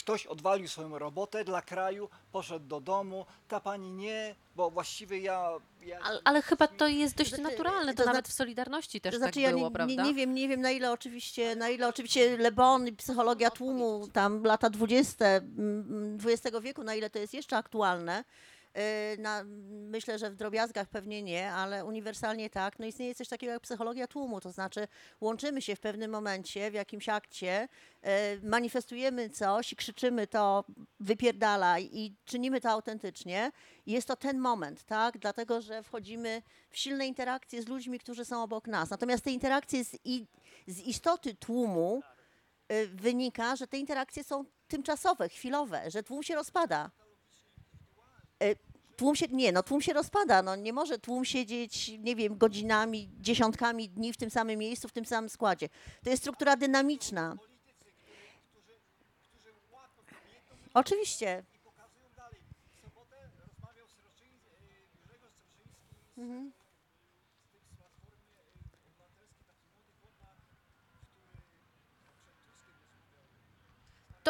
ktoś 0.00 0.26
odwalił 0.26 0.68
swoją 0.68 0.98
robotę 0.98 1.44
dla 1.44 1.62
kraju, 1.62 2.08
poszedł 2.32 2.66
do 2.66 2.80
domu, 2.80 3.26
ta 3.48 3.60
pani 3.60 3.92
nie, 3.92 4.34
bo 4.56 4.70
właściwie 4.70 5.18
ja... 5.18 5.50
ja 5.82 5.98
Ale, 6.02 6.20
ale 6.24 6.42
chyba 6.42 6.66
to 6.66 6.88
jest 6.88 7.16
dość 7.16 7.30
Znaczy, 7.30 7.42
naturalne, 7.42 7.94
to 7.94 8.02
to 8.02 8.08
nawet 8.08 8.28
w 8.28 8.32
Solidarności 8.32 9.00
też 9.00 9.12
To 9.12 9.18
znaczy, 9.18 9.34
tak 9.34 9.42
ja 9.42 9.50
było, 9.50 9.68
nie, 9.68 9.70
prawda? 9.70 10.02
nie, 10.02 10.08
nie 10.08 10.14
wiem, 10.14 10.34
nie 10.34 10.48
wiem 10.48 10.60
na 10.60 10.70
ile 10.70 10.92
oczywiście, 10.92 11.56
na 11.56 11.68
ile 11.68 11.88
oczywiście 11.88 12.36
Le 12.36 12.52
Bon 12.52 12.86
i 12.86 12.92
psychologia 12.92 13.50
tłumu, 13.50 14.08
tam 14.12 14.44
lata 14.44 14.70
20 14.70 15.24
mm, 15.26 16.18
XX 16.24 16.56
wieku, 16.60 16.84
na 16.84 16.94
ile 16.94 17.10
to 17.10 17.18
jest 17.18 17.34
jeszcze 17.34 17.56
aktualne. 17.56 18.24
Yy, 18.74 18.82
Na, 19.18 19.44
myślę, 19.70 20.18
że 20.18 20.30
w 20.30 20.36
drobiazgach 20.36 20.88
pewnie 20.88 21.22
nie, 21.22 21.52
ale 21.52 21.84
uniwersalnie 21.84 22.50
tak. 22.50 22.78
No 22.78 22.86
istnieje 22.86 23.14
coś 23.14 23.28
takiego 23.28 23.52
jak 23.52 23.62
psychologia 23.62 24.06
tłumu, 24.06 24.40
to 24.40 24.52
znaczy 24.52 24.88
łączymy 25.20 25.62
się 25.62 25.76
w 25.76 25.80
pewnym 25.80 26.10
momencie, 26.10 26.70
w 26.70 26.74
jakimś 26.74 27.08
akcie, 27.08 27.68
yy, 28.02 28.10
manifestujemy 28.42 29.30
coś 29.30 29.72
i 29.72 29.76
krzyczymy 29.76 30.26
to 30.26 30.64
wypierdalaj 31.00 31.90
i 31.92 32.16
czynimy 32.24 32.60
to 32.60 32.70
autentycznie. 32.70 33.52
I 33.86 33.92
jest 33.92 34.08
to 34.08 34.16
ten 34.16 34.38
moment, 34.38 34.84
tak? 34.84 35.18
Dlatego, 35.18 35.60
że 35.60 35.82
wchodzimy 35.82 36.42
w 36.70 36.78
silne 36.78 37.06
interakcje 37.06 37.62
z 37.62 37.68
ludźmi, 37.68 37.98
którzy 37.98 38.24
są 38.24 38.42
obok 38.42 38.66
nas. 38.66 38.90
Natomiast 38.90 39.24
te 39.24 39.30
interakcje 39.30 39.84
z, 39.84 39.96
i, 40.04 40.26
z 40.66 40.80
istoty 40.80 41.34
tłumu 41.34 42.02
y, 42.72 42.86
wynika, 42.86 43.56
że 43.56 43.66
te 43.66 43.78
interakcje 43.78 44.24
są 44.24 44.44
tymczasowe, 44.68 45.28
chwilowe, 45.28 45.90
że 45.90 46.02
tłum 46.02 46.22
się 46.22 46.34
rozpada. 46.34 46.90
Y, 48.42 48.56
Tłum 49.00 49.16
się, 49.16 49.26
nie, 49.28 49.52
no 49.52 49.62
tłum 49.62 49.80
się 49.80 49.92
rozpada, 49.92 50.42
no 50.42 50.56
nie 50.56 50.72
może 50.72 50.98
tłum 50.98 51.24
siedzieć, 51.24 51.88
nie 51.98 52.16
wiem, 52.16 52.38
godzinami, 52.38 53.10
dziesiątkami 53.20 53.88
dni 53.88 54.12
w 54.12 54.16
tym 54.16 54.30
samym 54.30 54.58
miejscu, 54.58 54.88
w 54.88 54.92
tym 54.92 55.04
samym 55.06 55.30
składzie. 55.30 55.68
To 56.04 56.10
jest 56.10 56.22
struktura 56.22 56.56
dynamiczna. 56.56 57.36
Oczywiście. 60.74 61.44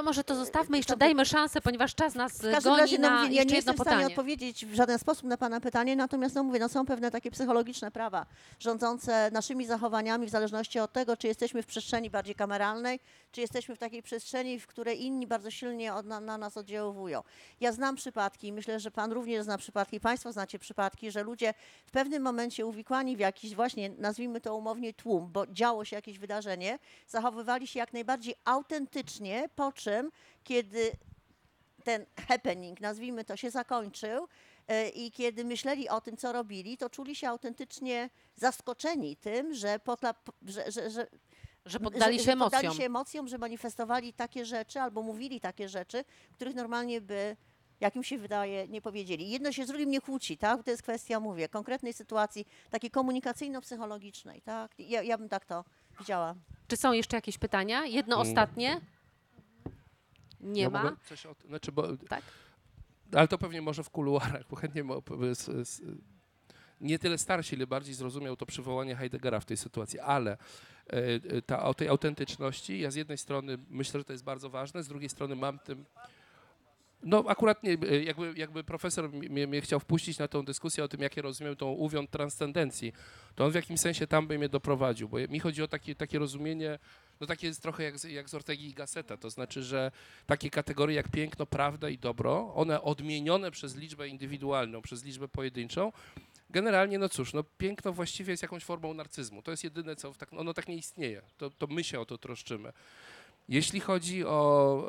To 0.00 0.04
może 0.04 0.24
to 0.24 0.36
zostawmy, 0.36 0.76
jeszcze 0.76 0.96
dajmy 0.96 1.24
szansę, 1.24 1.60
ponieważ 1.60 1.94
czas 1.94 2.14
nas 2.14 2.38
W 2.38 2.50
każdym 2.50 2.72
goni 2.72 2.80
razie, 2.80 2.98
no, 2.98 3.10
na 3.10 3.22
mówię, 3.22 3.34
ja 3.34 3.44
nie 3.44 3.56
jestem 3.56 3.74
w 3.74 3.80
stanie 3.80 3.96
pytanie. 3.96 4.06
odpowiedzieć 4.06 4.66
w 4.66 4.74
żaden 4.74 4.98
sposób 4.98 5.24
na 5.24 5.36
Pana 5.36 5.60
pytanie, 5.60 5.96
natomiast 5.96 6.34
no 6.34 6.42
mówię, 6.42 6.58
no 6.58 6.68
są 6.68 6.86
pewne 6.86 7.10
takie 7.10 7.30
psychologiczne 7.30 7.90
prawa 7.90 8.26
rządzące 8.60 9.30
naszymi 9.32 9.66
zachowaniami 9.66 10.26
w 10.26 10.30
zależności 10.30 10.78
od 10.78 10.92
tego, 10.92 11.16
czy 11.16 11.26
jesteśmy 11.26 11.62
w 11.62 11.66
przestrzeni 11.66 12.10
bardziej 12.10 12.34
kameralnej, 12.34 13.00
czy 13.32 13.40
jesteśmy 13.40 13.76
w 13.76 13.78
takiej 13.78 14.02
przestrzeni, 14.02 14.60
w 14.60 14.66
której 14.66 15.04
inni 15.04 15.26
bardzo 15.26 15.50
silnie 15.50 15.94
od, 15.94 16.06
na, 16.06 16.20
na 16.20 16.38
nas 16.38 16.56
oddziaływują. 16.56 17.22
Ja 17.60 17.72
znam 17.72 17.96
przypadki, 17.96 18.52
myślę, 18.52 18.80
że 18.80 18.90
Pan 18.90 19.12
również 19.12 19.44
zna 19.44 19.58
przypadki, 19.58 20.00
Państwo 20.00 20.32
znacie 20.32 20.58
przypadki, 20.58 21.10
że 21.10 21.22
ludzie 21.22 21.54
w 21.86 21.90
pewnym 21.90 22.22
momencie 22.22 22.66
uwikłani 22.66 23.16
w 23.16 23.20
jakiś 23.20 23.54
właśnie, 23.54 23.90
nazwijmy 23.98 24.40
to 24.40 24.56
umownie 24.56 24.94
tłum, 24.94 25.30
bo 25.32 25.46
działo 25.46 25.84
się 25.84 25.96
jakieś 25.96 26.18
wydarzenie, 26.18 26.78
zachowywali 27.08 27.66
się 27.66 27.78
jak 27.78 27.92
najbardziej 27.92 28.34
autentycznie, 28.44 29.48
po 29.56 29.72
czym, 29.72 29.89
kiedy 30.44 30.92
ten 31.84 32.06
happening, 32.28 32.80
nazwijmy 32.80 33.24
to, 33.24 33.36
się 33.36 33.50
zakończył 33.50 34.28
e, 34.68 34.88
i 34.88 35.10
kiedy 35.10 35.44
myśleli 35.44 35.88
o 35.88 36.00
tym, 36.00 36.16
co 36.16 36.32
robili, 36.32 36.76
to 36.76 36.90
czuli 36.90 37.16
się 37.16 37.28
autentycznie 37.28 38.10
zaskoczeni 38.36 39.16
tym, 39.16 39.54
że, 39.54 39.78
potla, 39.78 40.14
że, 40.46 40.72
że, 40.72 40.90
że, 40.90 41.06
Że 41.66 41.80
poddali 41.80 42.18
że, 42.18 42.24
się 42.24 42.30
że 42.30 42.36
poddali 42.36 42.64
emocjom. 42.66 42.80
się 42.80 42.86
emocjom, 42.86 43.28
że 43.28 43.38
manifestowali 43.38 44.12
takie 44.12 44.44
rzeczy 44.44 44.80
albo 44.80 45.02
mówili 45.02 45.40
takie 45.40 45.68
rzeczy, 45.68 46.04
których 46.32 46.54
normalnie 46.54 47.00
by, 47.00 47.36
jak 47.80 47.96
im 47.96 48.04
się 48.04 48.18
wydaje, 48.18 48.68
nie 48.68 48.80
powiedzieli. 48.82 49.30
Jedno 49.30 49.52
się 49.52 49.64
z 49.64 49.68
drugim 49.68 49.90
nie 49.90 50.00
kłóci, 50.00 50.38
tak? 50.38 50.62
To 50.62 50.70
jest 50.70 50.82
kwestia, 50.82 51.20
mówię, 51.20 51.48
konkretnej 51.48 51.92
sytuacji, 51.92 52.46
takiej 52.70 52.90
komunikacyjno-psychologicznej, 52.90 54.42
tak? 54.42 54.72
Ja, 54.78 55.02
ja 55.02 55.18
bym 55.18 55.28
tak 55.28 55.44
to 55.44 55.64
widziała. 55.98 56.34
Czy 56.68 56.76
są 56.76 56.92
jeszcze 56.92 57.16
jakieś 57.16 57.38
pytania? 57.38 57.86
Jedno 57.86 58.16
Mm. 58.16 58.28
ostatnie? 58.28 58.80
Nie 60.40 60.62
ja 60.62 60.70
ma? 60.70 60.96
Coś 61.04 61.26
o, 61.26 61.34
znaczy, 61.48 61.72
bo, 61.72 61.96
Tak? 62.08 62.22
Ale 63.12 63.28
to 63.28 63.38
pewnie 63.38 63.62
może 63.62 63.84
w 63.84 63.90
kuluarach, 63.90 64.42
bo 64.50 64.56
chętnie 64.56 64.84
nie 66.80 66.98
tyle 66.98 67.18
starsi, 67.18 67.54
ile 67.54 67.66
bardziej 67.66 67.94
zrozumiał 67.94 68.36
to 68.36 68.46
przywołanie 68.46 68.96
Heideggera 68.96 69.40
w 69.40 69.44
tej 69.44 69.56
sytuacji, 69.56 70.00
ale 70.00 70.30
e, 70.32 70.96
e, 71.36 71.42
ta, 71.42 71.62
o 71.62 71.74
tej 71.74 71.88
autentyczności, 71.88 72.80
ja 72.80 72.90
z 72.90 72.94
jednej 72.94 73.18
strony 73.18 73.58
myślę, 73.70 74.00
że 74.00 74.04
to 74.04 74.12
jest 74.12 74.24
bardzo 74.24 74.50
ważne, 74.50 74.82
z 74.82 74.88
drugiej 74.88 75.08
strony 75.08 75.36
mam 75.36 75.58
tym 75.58 75.84
No 77.02 77.24
akurat 77.28 77.62
nie, 77.62 77.78
e, 77.90 78.02
jakby, 78.02 78.32
jakby 78.36 78.64
profesor 78.64 79.12
mnie, 79.12 79.46
mnie 79.46 79.60
chciał 79.60 79.80
wpuścić 79.80 80.18
na 80.18 80.28
tą 80.28 80.44
dyskusję 80.44 80.84
o 80.84 80.88
tym, 80.88 81.00
jak 81.00 81.16
ja 81.16 81.22
rozumiem 81.22 81.56
tą 81.56 81.70
uwiąd 81.70 82.10
transcendencji, 82.10 82.92
to 83.34 83.44
on 83.44 83.50
w 83.50 83.54
jakimś 83.54 83.80
sensie 83.80 84.06
tam 84.06 84.26
by 84.26 84.38
mnie 84.38 84.48
doprowadził, 84.48 85.08
bo 85.08 85.16
mi 85.28 85.40
chodzi 85.40 85.62
o 85.62 85.68
takie, 85.68 85.94
takie 85.94 86.18
rozumienie, 86.18 86.78
no 87.20 87.26
takie 87.26 87.46
jest 87.46 87.62
trochę 87.62 87.82
jak, 87.82 88.04
jak 88.04 88.28
z 88.28 88.34
Ortegi 88.34 88.66
i 88.66 88.74
Gasseta, 88.74 89.16
to 89.16 89.30
znaczy, 89.30 89.62
że 89.62 89.90
takie 90.26 90.50
kategorie 90.50 90.96
jak 90.96 91.08
piękno, 91.08 91.46
prawda 91.46 91.88
i 91.88 91.98
dobro, 91.98 92.54
one 92.54 92.82
odmienione 92.82 93.50
przez 93.50 93.76
liczbę 93.76 94.08
indywidualną, 94.08 94.82
przez 94.82 95.04
liczbę 95.04 95.28
pojedynczą, 95.28 95.92
generalnie, 96.50 96.98
no 96.98 97.08
cóż, 97.08 97.32
no 97.32 97.44
piękno 97.58 97.92
właściwie 97.92 98.30
jest 98.30 98.42
jakąś 98.42 98.64
formą 98.64 98.94
narcyzmu, 98.94 99.42
to 99.42 99.50
jest 99.50 99.64
jedyne, 99.64 99.96
co 99.96 100.14
tak, 100.14 100.32
ono 100.32 100.54
tak 100.54 100.68
nie 100.68 100.76
istnieje, 100.76 101.22
to, 101.38 101.50
to 101.50 101.66
my 101.66 101.84
się 101.84 102.00
o 102.00 102.06
to 102.06 102.18
troszczymy. 102.18 102.72
Jeśli 103.48 103.80
chodzi 103.80 104.24
o, 104.24 104.82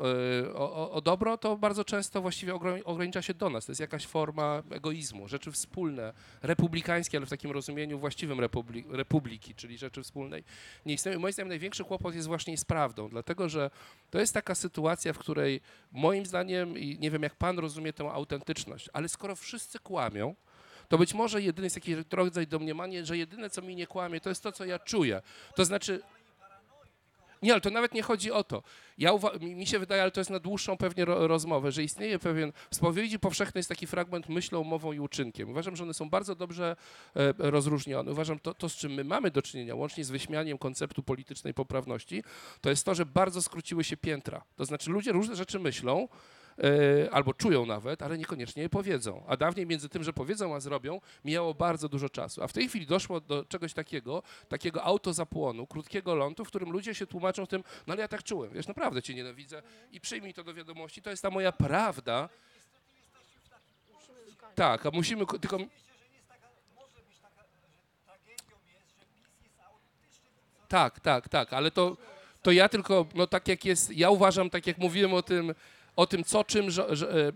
e, 0.44 0.54
o, 0.54 0.72
o- 0.76 0.90
o 0.90 1.00
dobro, 1.00 1.38
to 1.38 1.56
bardzo 1.56 1.84
często 1.84 2.22
właściwie 2.22 2.54
ogranicza 2.84 3.22
się 3.22 3.34
do 3.34 3.50
nas. 3.50 3.66
To 3.66 3.72
jest 3.72 3.80
jakaś 3.80 4.06
forma 4.06 4.62
egoizmu, 4.70 5.28
rzeczy 5.28 5.52
wspólne, 5.52 6.12
republikańskie, 6.42 7.18
ale 7.18 7.26
w 7.26 7.30
takim 7.30 7.50
rozumieniu 7.50 7.98
właściwym 7.98 8.38
republi- 8.38 8.84
republiki, 8.90 9.54
czyli 9.54 9.78
rzeczy 9.78 10.02
wspólnej 10.02 10.44
nie 10.86 10.96
Moim 11.18 11.32
zdaniem 11.32 11.48
największy 11.48 11.84
kłopot 11.84 12.14
jest 12.14 12.28
właśnie 12.28 12.58
z 12.58 12.64
prawdą, 12.64 13.08
dlatego 13.08 13.48
że 13.48 13.70
to 14.10 14.18
jest 14.18 14.34
taka 14.34 14.54
sytuacja, 14.54 15.12
w 15.12 15.18
której 15.18 15.60
moim 15.92 16.26
zdaniem, 16.26 16.78
i 16.78 16.98
nie 16.98 17.10
wiem 17.10 17.22
jak 17.22 17.34
pan 17.36 17.58
rozumie 17.58 17.92
tę 17.92 18.10
autentyczność, 18.10 18.88
ale 18.92 19.08
skoro 19.08 19.36
wszyscy 19.36 19.78
kłamią, 19.78 20.34
to 20.88 20.98
być 20.98 21.14
może 21.14 21.42
jedyny 21.42 21.66
jest 21.66 21.76
jakiś 21.76 21.94
rodzaj 22.12 22.46
domniemanie, 22.46 23.06
że 23.06 23.18
jedyne, 23.18 23.50
co 23.50 23.62
mi 23.62 23.76
nie 23.76 23.86
kłamie, 23.86 24.20
to 24.20 24.28
jest 24.28 24.42
to, 24.42 24.52
co 24.52 24.64
ja 24.64 24.78
czuję. 24.78 25.22
To 25.56 25.64
znaczy, 25.64 26.00
nie, 27.42 27.52
ale 27.52 27.60
to 27.60 27.70
nawet 27.70 27.94
nie 27.94 28.02
chodzi 28.02 28.32
o 28.32 28.44
to. 28.44 28.62
Ja 28.98 29.12
mi, 29.40 29.66
się 29.66 29.78
wydaje, 29.78 30.02
ale 30.02 30.10
to 30.10 30.20
jest 30.20 30.30
na 30.30 30.38
dłuższą 30.38 30.76
pewnie 30.76 31.04
ro, 31.04 31.26
rozmowę, 31.26 31.72
że 31.72 31.82
istnieje 31.82 32.18
pewien, 32.18 32.52
w 32.70 32.74
spowiedzi 32.76 33.18
powszechnej 33.18 33.58
jest 33.58 33.68
taki 33.68 33.86
fragment 33.86 34.28
myślą, 34.28 34.64
mową 34.64 34.92
i 34.92 35.00
uczynkiem. 35.00 35.50
Uważam, 35.50 35.76
że 35.76 35.84
one 35.84 35.94
są 35.94 36.10
bardzo 36.10 36.34
dobrze 36.34 36.76
e, 37.16 37.34
rozróżnione. 37.38 38.12
Uważam, 38.12 38.38
to, 38.38 38.54
to, 38.54 38.68
z 38.68 38.76
czym 38.76 38.92
my 38.92 39.04
mamy 39.04 39.30
do 39.30 39.42
czynienia, 39.42 39.74
łącznie 39.74 40.04
z 40.04 40.10
wyśmianiem 40.10 40.58
konceptu 40.58 41.02
politycznej 41.02 41.54
poprawności, 41.54 42.24
to 42.60 42.70
jest 42.70 42.84
to, 42.84 42.94
że 42.94 43.06
bardzo 43.06 43.42
skróciły 43.42 43.84
się 43.84 43.96
piętra. 43.96 44.44
To 44.56 44.64
znaczy 44.64 44.90
ludzie 44.90 45.12
różne 45.12 45.36
rzeczy 45.36 45.58
myślą, 45.58 46.08
albo 47.10 47.34
czują 47.34 47.66
nawet, 47.66 48.02
ale 48.02 48.18
niekoniecznie 48.18 48.62
je 48.62 48.68
powiedzą. 48.68 49.24
A 49.28 49.36
dawniej 49.36 49.66
między 49.66 49.88
tym, 49.88 50.04
że 50.04 50.12
powiedzą, 50.12 50.54
a 50.54 50.60
zrobią, 50.60 51.00
mijało 51.24 51.54
bardzo 51.54 51.88
dużo 51.88 52.08
czasu. 52.08 52.42
A 52.42 52.46
w 52.46 52.52
tej 52.52 52.68
chwili 52.68 52.86
doszło 52.86 53.20
do 53.20 53.44
czegoś 53.44 53.72
takiego, 53.72 54.22
takiego 54.48 54.82
autozapłonu, 54.84 55.66
krótkiego 55.66 56.14
lądu, 56.14 56.44
w 56.44 56.48
którym 56.48 56.70
ludzie 56.70 56.94
się 56.94 57.06
tłumaczą 57.06 57.46
tym, 57.46 57.64
no 57.86 57.92
ale 57.92 58.02
ja 58.02 58.08
tak 58.08 58.22
czułem, 58.22 58.52
wiesz, 58.52 58.66
naprawdę 58.68 59.02
cię 59.02 59.14
nienawidzę 59.14 59.62
i 59.92 60.00
przyjmij 60.00 60.34
to 60.34 60.44
do 60.44 60.54
wiadomości, 60.54 61.02
to 61.02 61.10
jest 61.10 61.22
ta 61.22 61.30
moja 61.30 61.52
prawda. 61.52 62.28
Tak, 64.54 64.86
a 64.86 64.90
musimy, 64.90 65.26
ko- 65.26 65.38
tylko... 65.38 65.58
Tak, 70.68 71.00
tak, 71.00 71.28
tak, 71.28 71.52
ale 71.52 71.70
to, 71.70 71.96
to 72.42 72.50
ja 72.52 72.68
tylko, 72.68 73.06
no 73.14 73.26
tak 73.26 73.48
jak 73.48 73.64
jest, 73.64 73.90
ja 73.90 74.10
uważam, 74.10 74.50
tak 74.50 74.66
jak 74.66 74.78
mówiłem 74.78 75.14
o 75.14 75.22
tym, 75.22 75.54
o 75.96 76.06
tym, 76.06 76.24
co 76.24 76.44
czym 76.44 76.66
e, 76.66 76.70
e, 76.70 77.28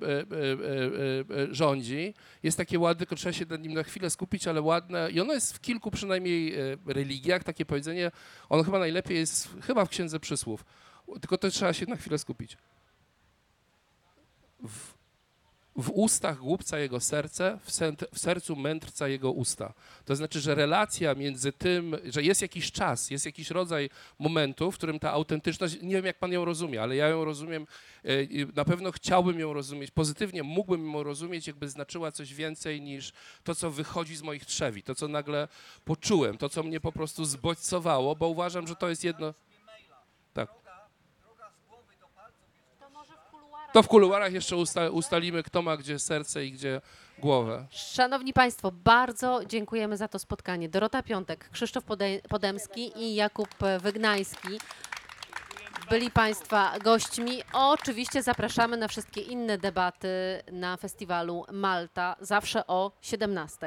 e, 1.42 1.54
rządzi. 1.54 2.14
Jest 2.42 2.56
takie 2.56 2.78
ładne, 2.78 2.98
tylko 2.98 3.16
trzeba 3.16 3.32
się 3.32 3.46
nad 3.46 3.62
nim 3.62 3.74
na 3.74 3.82
chwilę 3.82 4.10
skupić, 4.10 4.48
ale 4.48 4.62
ładne. 4.62 5.10
I 5.10 5.20
ono 5.20 5.34
jest 5.34 5.56
w 5.56 5.60
kilku 5.60 5.90
przynajmniej 5.90 6.54
religiach, 6.86 7.44
takie 7.44 7.66
powiedzenie. 7.66 8.10
Ono 8.48 8.62
chyba 8.62 8.78
najlepiej 8.78 9.18
jest, 9.18 9.48
chyba 9.62 9.84
w 9.84 9.88
Księdze 9.88 10.20
Przysłów. 10.20 10.64
Tylko 11.20 11.38
to 11.38 11.50
trzeba 11.50 11.72
się 11.72 11.86
na 11.86 11.96
chwilę 11.96 12.18
skupić. 12.18 12.56
W, 14.68 14.95
w 15.76 15.90
ustach 15.90 16.38
głupca 16.38 16.78
jego 16.78 17.00
serce, 17.00 17.58
w, 18.12 18.18
sercu 18.18 18.56
mędrca 18.56 19.08
jego 19.08 19.32
usta. 19.32 19.72
To 20.04 20.16
znaczy, 20.16 20.40
że 20.40 20.54
relacja 20.54 21.14
między 21.14 21.52
tym, 21.52 21.96
że 22.04 22.22
jest 22.22 22.42
jakiś 22.42 22.72
czas, 22.72 23.10
jest 23.10 23.26
jakiś 23.26 23.50
rodzaj 23.50 23.90
momentu, 24.18 24.72
w 24.72 24.74
którym 24.74 24.98
ta 24.98 25.12
autentyczność, 25.12 25.82
nie 25.82 25.94
wiem 25.94 26.04
jak 26.04 26.18
pan 26.18 26.32
ją 26.32 26.44
rozumie, 26.44 26.82
ale 26.82 26.96
ja 26.96 27.08
ją 27.08 27.24
rozumiem, 27.24 27.66
e, 28.04 28.08
na 28.54 28.64
pewno 28.64 28.92
chciałbym 28.92 29.40
ją 29.40 29.52
rozumieć 29.52 29.90
pozytywnie, 29.90 30.42
mógłbym 30.42 30.92
ją 30.92 31.02
rozumieć, 31.02 31.46
jakby 31.46 31.68
znaczyła 31.68 32.12
coś 32.12 32.34
więcej 32.34 32.80
niż 32.80 33.12
to, 33.44 33.54
co 33.54 33.70
wychodzi 33.70 34.16
z 34.16 34.22
moich 34.22 34.44
trzewi, 34.44 34.82
to, 34.82 34.94
co 34.94 35.08
nagle 35.08 35.48
poczułem, 35.84 36.38
to, 36.38 36.48
co 36.48 36.62
mnie 36.62 36.80
po 36.80 36.92
prostu 36.92 37.24
zbodźcowało, 37.24 38.16
bo 38.16 38.28
uważam, 38.28 38.66
że 38.66 38.76
to 38.76 38.88
jest 38.88 39.04
jedno... 39.04 39.34
To 43.76 43.82
w 43.82 43.88
kuluarach 43.88 44.32
jeszcze 44.32 44.56
usta, 44.56 44.90
ustalimy, 44.90 45.42
kto 45.42 45.62
ma 45.62 45.76
gdzie 45.76 45.98
serce 45.98 46.44
i 46.44 46.52
gdzie 46.52 46.80
głowę. 47.18 47.66
Szanowni 47.70 48.32
Państwo, 48.32 48.72
bardzo 48.72 49.40
dziękujemy 49.46 49.96
za 49.96 50.08
to 50.08 50.18
spotkanie. 50.18 50.68
Dorota 50.68 51.02
Piątek, 51.02 51.48
Krzysztof 51.50 51.84
Pode- 51.84 52.20
Podemski 52.28 52.92
i 52.98 53.14
Jakub 53.14 53.48
Wygnański 53.80 54.48
byli 55.90 56.10
Państwa 56.10 56.78
gośćmi. 56.78 57.42
Oczywiście 57.52 58.22
zapraszamy 58.22 58.76
na 58.76 58.88
wszystkie 58.88 59.20
inne 59.20 59.58
debaty 59.58 60.08
na 60.52 60.76
festiwalu 60.76 61.44
Malta, 61.52 62.16
zawsze 62.20 62.66
o 62.66 62.92
17. 63.00 63.66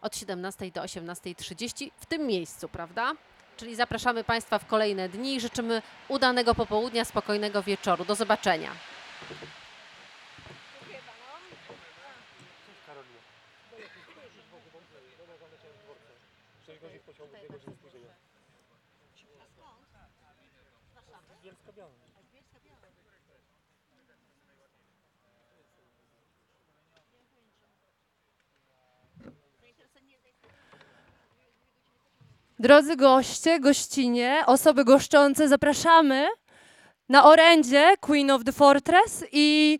Od 0.00 0.16
17 0.16 0.70
do 0.70 0.80
18.30 0.82 1.90
w 1.96 2.06
tym 2.06 2.26
miejscu, 2.26 2.68
prawda? 2.68 3.12
Czyli 3.56 3.74
zapraszamy 3.74 4.24
Państwa 4.24 4.58
w 4.58 4.66
kolejne 4.66 5.08
dni 5.08 5.34
i 5.34 5.40
życzymy 5.40 5.82
udanego 6.08 6.54
popołudnia, 6.54 7.04
spokojnego 7.04 7.62
wieczoru. 7.62 8.04
Do 8.04 8.14
zobaczenia. 8.14 8.70
Drodzy 32.58 32.96
goście, 32.96 33.60
gościnie, 33.60 34.42
osoby 34.46 34.84
goszczące, 34.84 35.48
zapraszamy 35.48 36.28
na 37.12 37.24
orędzie 37.24 37.94
Queen 38.00 38.30
of 38.30 38.44
the 38.44 38.52
Fortress 38.52 39.24
i 39.32 39.78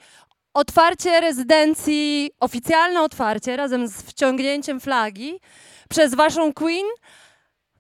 otwarcie 0.55 1.21
rezydencji, 1.21 2.31
oficjalne 2.41 3.03
otwarcie 3.03 3.57
razem 3.57 3.89
z 3.89 4.03
wciągnięciem 4.03 4.81
flagi 4.81 5.41
przez 5.89 6.15
waszą 6.15 6.53
Queen 6.53 6.87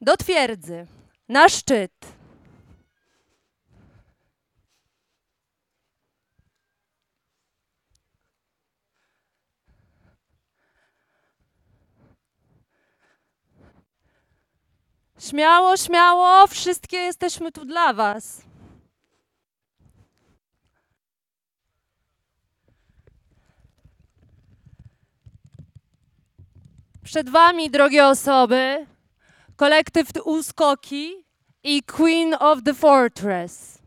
do 0.00 0.16
twierdzy, 0.16 0.86
na 1.28 1.48
szczyt. 1.48 1.92
Śmiało, 15.18 15.76
śmiało, 15.76 16.46
wszystkie 16.46 16.96
jesteśmy 16.96 17.52
tu 17.52 17.64
dla 17.64 17.92
Was. 17.92 18.51
Przed 27.04 27.30
Wami, 27.30 27.70
drogie 27.70 28.06
osoby, 28.06 28.86
kolektyw 29.56 30.08
Uskoki 30.24 31.24
i 31.64 31.82
Queen 31.82 32.34
of 32.34 32.62
the 32.62 32.74
Fortress. 32.74 33.81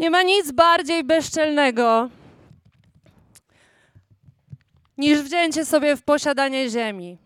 Nie 0.00 0.10
ma 0.10 0.22
nic 0.22 0.52
bardziej 0.52 1.04
bezczelnego 1.04 2.10
niż 4.98 5.18
wzięcie 5.20 5.64
sobie 5.64 5.96
w 5.96 6.02
posiadanie 6.02 6.70
ziemi. 6.70 7.18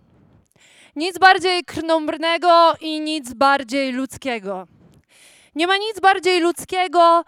Nic 0.97 1.19
bardziej 1.19 1.65
krnąbrnego 1.65 2.73
i 2.81 3.01
nic 3.01 3.35
bardziej 3.35 3.93
ludzkiego. 3.93 4.67
Nie 5.55 5.67
ma 5.67 5.77
nic 5.77 6.01
bardziej 6.01 6.41
ludzkiego 6.41 7.25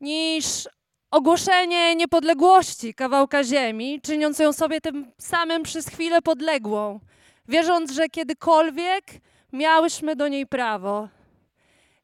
niż 0.00 0.68
ogłoszenie 1.10 1.96
niepodległości 1.96 2.94
kawałka 2.94 3.44
ziemi, 3.44 4.00
czyniąc 4.00 4.38
ją 4.38 4.52
sobie 4.52 4.80
tym 4.80 5.12
samym 5.18 5.62
przez 5.62 5.88
chwilę 5.88 6.22
podległą, 6.22 7.00
wierząc, 7.48 7.92
że 7.92 8.08
kiedykolwiek 8.08 9.04
miałyśmy 9.52 10.16
do 10.16 10.28
niej 10.28 10.46
prawo. 10.46 11.08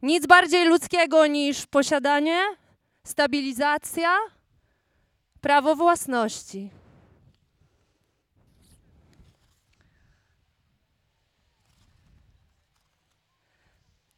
Nic 0.02 0.26
bardziej 0.26 0.64
ludzkiego 0.64 1.26
niż 1.26 1.66
posiadanie, 1.66 2.61
stabilizacja, 3.04 4.16
prawo 5.40 5.76
własności. 5.76 6.70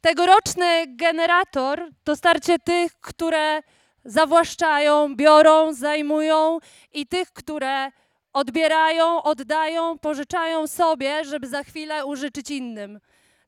Tegoroczny 0.01 0.95
generator 0.95 1.89
to 2.03 2.15
starcie 2.15 2.59
tych, 2.59 2.99
które 3.01 3.61
zawłaszczają, 4.05 5.15
biorą, 5.15 5.73
zajmują 5.73 6.59
i 6.93 7.07
tych, 7.07 7.33
które 7.33 7.91
odbierają, 8.33 9.23
oddają, 9.23 9.99
pożyczają 9.99 10.67
sobie, 10.67 11.25
żeby 11.25 11.47
za 11.47 11.63
chwilę 11.63 12.05
użyczyć 12.05 12.51
innym. 12.51 12.99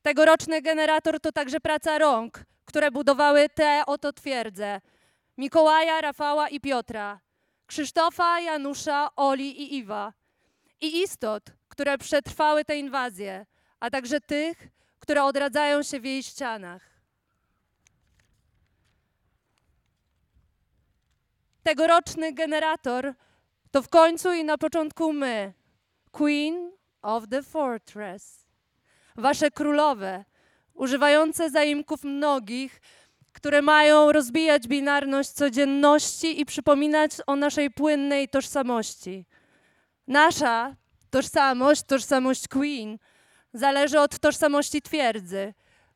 Tegoroczny 0.02 0.62
generator 0.62 1.20
to 1.20 1.32
także 1.32 1.60
praca 1.60 1.98
rąk, 1.98 2.44
które 2.66 2.92
budowały 2.92 3.50
te 3.50 3.84
oto 3.86 4.14
twierdze. 4.14 4.82
Mikołaja, 5.38 6.02
Rafała 6.02 6.50
i 6.50 6.60
Piotra, 6.60 7.20
Krzysztofa, 7.68 8.40
Janusza, 8.40 9.10
Oli 9.16 9.62
i 9.62 9.76
Iwa. 9.76 10.14
I 10.82 11.02
istot, 11.02 11.44
które 11.70 11.98
przetrwały 11.98 12.66
tę 12.66 12.78
inwazję, 12.78 13.46
a 13.80 13.90
także 13.90 14.22
tych, 14.22 14.68
które 15.00 15.24
odradzają 15.24 15.84
się 15.84 16.00
w 16.00 16.06
jej 16.06 16.24
ścianach. 16.24 16.98
Tegoroczny 21.64 22.34
generator 22.34 23.14
to 23.72 23.82
w 23.82 23.90
końcu 23.90 24.34
i 24.34 24.44
na 24.44 24.58
początku 24.58 25.14
my, 25.14 25.54
Queen 26.12 26.72
of 27.02 27.24
the 27.30 27.44
Fortress. 27.44 28.46
Wasze 29.16 29.52
królowe, 29.52 30.26
używające 30.74 31.50
zaimków 31.50 32.04
mnogich, 32.04 32.82
które 33.38 33.62
mają 33.62 34.12
rozbijać 34.12 34.68
binarność 34.68 35.30
codzienności 35.30 36.42
i 36.42 36.46
przypominać 36.46 37.12
o 37.28 37.36
naszej 37.36 37.72
płynnej 37.72 38.28
tożsamości. 38.28 39.26
Nasza 40.08 40.76
tożsamość, 41.10 41.82
tożsamość 41.84 42.48
Queen, 42.48 43.00
zależy 43.54 44.00
od 44.00 44.20
tożsamości 44.20 44.82
twierdzy, 44.82 45.54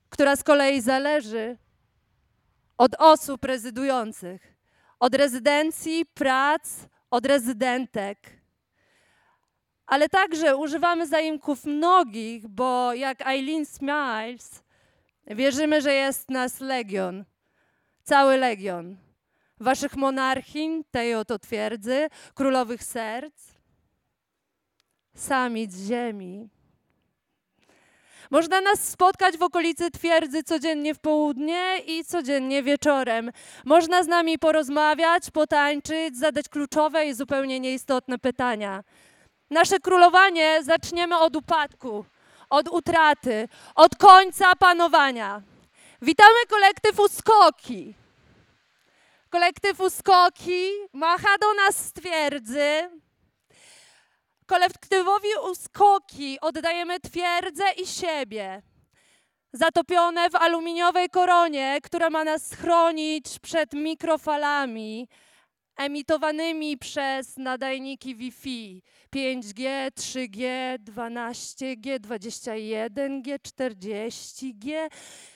która 0.10 0.36
z 0.36 0.44
kolei 0.44 0.82
zależy 0.82 1.58
od 2.78 2.92
osób 2.98 3.46
rezydujących, 3.46 4.58
od 5.00 5.16
rezydencji, 5.16 6.06
prac, 6.06 6.70
od 7.12 7.26
rezydentek. 7.26 8.18
Ale 9.86 10.10
także 10.10 10.58
używamy 10.58 11.08
zaimków 11.08 11.66
mnogich, 11.66 12.48
bo 12.48 12.94
jak 12.94 13.28
Eileen 13.28 13.66
Smiles, 13.66 14.64
wierzymy, 15.28 15.82
że 15.82 15.94
jest 15.94 16.30
nas 16.30 16.60
legion, 16.60 17.26
cały 18.04 18.38
legion. 18.38 18.98
Waszych 19.60 19.96
monarchiń, 19.96 20.84
tej 20.92 21.16
oto 21.16 21.40
twierdzy, 21.40 22.08
królowych 22.34 22.84
serc, 22.84 23.34
samic 25.16 25.76
ziemi. 25.76 26.50
Można 28.32 28.62
nas 28.62 28.90
spotkać 28.90 29.38
w 29.38 29.44
okolicy 29.44 29.92
twierdzy 29.92 30.44
codziennie 30.44 30.96
w 30.96 31.00
południe 31.00 31.78
i 31.88 32.06
codziennie 32.06 32.64
wieczorem. 32.64 33.32
Można 33.66 34.04
z 34.04 34.08
nami 34.08 34.40
porozmawiać, 34.40 35.32
potańczyć, 35.32 36.18
zadać 36.18 36.50
kluczowe 36.50 37.06
i 37.06 37.14
zupełnie 37.14 37.60
nieistotne 37.60 38.18
pytania. 38.18 38.84
Nasze 39.50 39.80
królowanie 39.80 40.64
zaczniemy 40.64 41.20
od 41.20 41.36
upadku, 41.36 42.06
od 42.50 42.70
utraty, 42.70 43.48
od 43.76 43.96
końca 43.96 44.56
panowania. 44.56 45.42
Witamy 46.04 46.46
kolektyw 46.50 47.00
Uskoki. 47.00 47.94
Kolektyw 49.30 49.82
Uskoki 49.82 50.72
macha 50.94 51.38
do 51.38 51.54
nas 51.54 51.76
z 51.86 51.94
twierdzy, 51.94 52.90
kolektywowi 54.46 55.28
Uskoki 55.52 56.38
oddajemy 56.42 57.00
twierdzę 57.00 57.64
i 57.72 57.88
siebie, 57.88 58.62
zatopione 59.54 60.30
w 60.30 60.36
aluminiowej 60.36 61.10
koronie, 61.10 61.80
która 61.84 62.10
ma 62.10 62.24
nas 62.24 62.54
chronić 62.54 63.40
przed 63.40 63.74
mikrofalami 63.74 65.08
emitowanymi 65.86 66.78
przez 66.78 67.38
nadajniki 67.38 68.16
Wi-Fi 68.16 68.84
5G, 69.16 69.92
3G, 69.92 70.48
12G, 70.80 72.00
21G, 72.00 73.40
40G. 73.40 74.90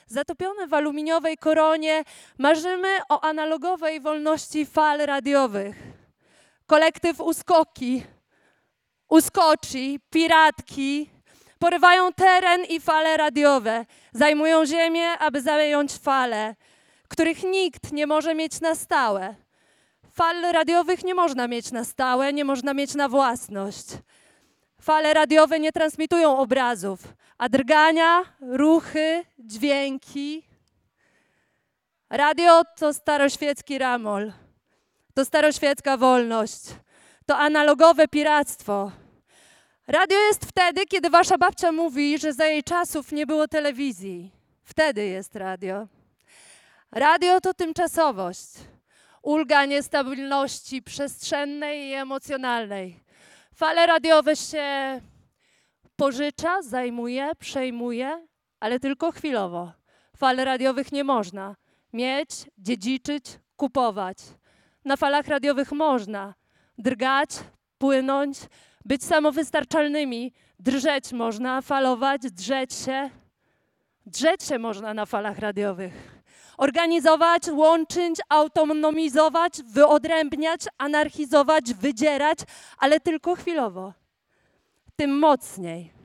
Zatopione 0.06 0.66
w 0.66 0.74
aluminiowej 0.74 1.36
koronie 1.36 2.04
marzymy 2.38 2.88
o 3.08 3.24
analogowej 3.24 4.00
wolności 4.00 4.66
fal 4.66 4.98
radiowych. 4.98 5.76
Kolektyw 6.66 7.20
Uskoki 7.20 8.02
uskoczy, 9.08 9.96
piratki, 10.10 11.10
porywają 11.58 12.12
teren 12.12 12.64
i 12.64 12.80
fale 12.80 13.16
radiowe, 13.16 13.86
zajmują 14.12 14.66
ziemię, 14.66 15.18
aby 15.18 15.42
zająć 15.42 15.92
fale, 15.92 16.54
których 17.08 17.42
nikt 17.42 17.92
nie 17.92 18.06
może 18.06 18.34
mieć 18.34 18.60
na 18.60 18.74
stałe. 18.74 19.45
Fal 20.16 20.52
radiowych 20.52 21.04
nie 21.04 21.14
można 21.14 21.48
mieć 21.48 21.72
na 21.72 21.84
stałe, 21.84 22.32
nie 22.32 22.44
można 22.44 22.74
mieć 22.74 22.94
na 22.94 23.08
własność. 23.08 23.86
Fale 24.80 25.14
radiowe 25.14 25.60
nie 25.60 25.72
transmitują 25.72 26.38
obrazów, 26.38 27.00
a 27.38 27.48
drgania, 27.48 28.24
ruchy, 28.40 29.24
dźwięki. 29.38 30.42
Radio 32.10 32.62
to 32.76 32.94
staroświecki 32.94 33.78
ramol, 33.78 34.32
to 35.14 35.24
staroświecka 35.24 35.96
wolność 35.96 36.60
to 37.26 37.36
analogowe 37.36 38.08
piractwo. 38.08 38.92
Radio 39.86 40.18
jest 40.18 40.44
wtedy, 40.44 40.86
kiedy 40.86 41.10
wasza 41.10 41.38
babcia 41.38 41.72
mówi, 41.72 42.18
że 42.18 42.32
za 42.32 42.46
jej 42.46 42.62
czasów 42.62 43.12
nie 43.12 43.26
było 43.26 43.48
telewizji. 43.48 44.32
Wtedy 44.64 45.06
jest 45.06 45.36
radio. 45.36 45.86
Radio 46.92 47.40
to 47.40 47.54
tymczasowość, 47.54 48.48
ulga 49.26 49.64
niestabilności 49.64 50.82
przestrzennej 50.82 51.88
i 51.88 51.92
emocjonalnej. 51.92 53.00
Fale 53.54 53.86
radiowe 53.86 54.36
się 54.36 55.00
pożycza, 55.96 56.62
zajmuje, 56.62 57.30
przejmuje, 57.38 58.26
ale 58.60 58.80
tylko 58.80 59.12
chwilowo. 59.12 59.72
Fal 60.16 60.36
radiowych 60.36 60.92
nie 60.92 61.04
można 61.04 61.56
mieć, 61.92 62.30
dziedziczyć, 62.58 63.24
kupować. 63.56 64.18
Na 64.84 64.96
falach 64.96 65.28
radiowych 65.28 65.72
można 65.72 66.34
drgać, 66.78 67.30
płynąć, 67.78 68.38
być 68.84 69.04
samowystarczalnymi. 69.04 70.32
Drżeć 70.58 71.12
można, 71.12 71.62
falować, 71.62 72.20
drzeć 72.20 72.74
się. 72.74 73.10
Drzeć 74.06 74.42
się 74.42 74.58
można 74.58 74.94
na 74.94 75.06
falach 75.06 75.38
radiowych. 75.38 76.15
Organizować, 76.58 77.42
łączyć, 77.48 78.20
autonomizować, 78.28 79.62
wyodrębniać, 79.62 80.60
anarchizować, 80.78 81.74
wydzierać, 81.74 82.38
ale 82.78 83.00
tylko 83.00 83.34
chwilowo. 83.34 83.92
Tym 84.96 85.18
mocniej. 85.18 85.95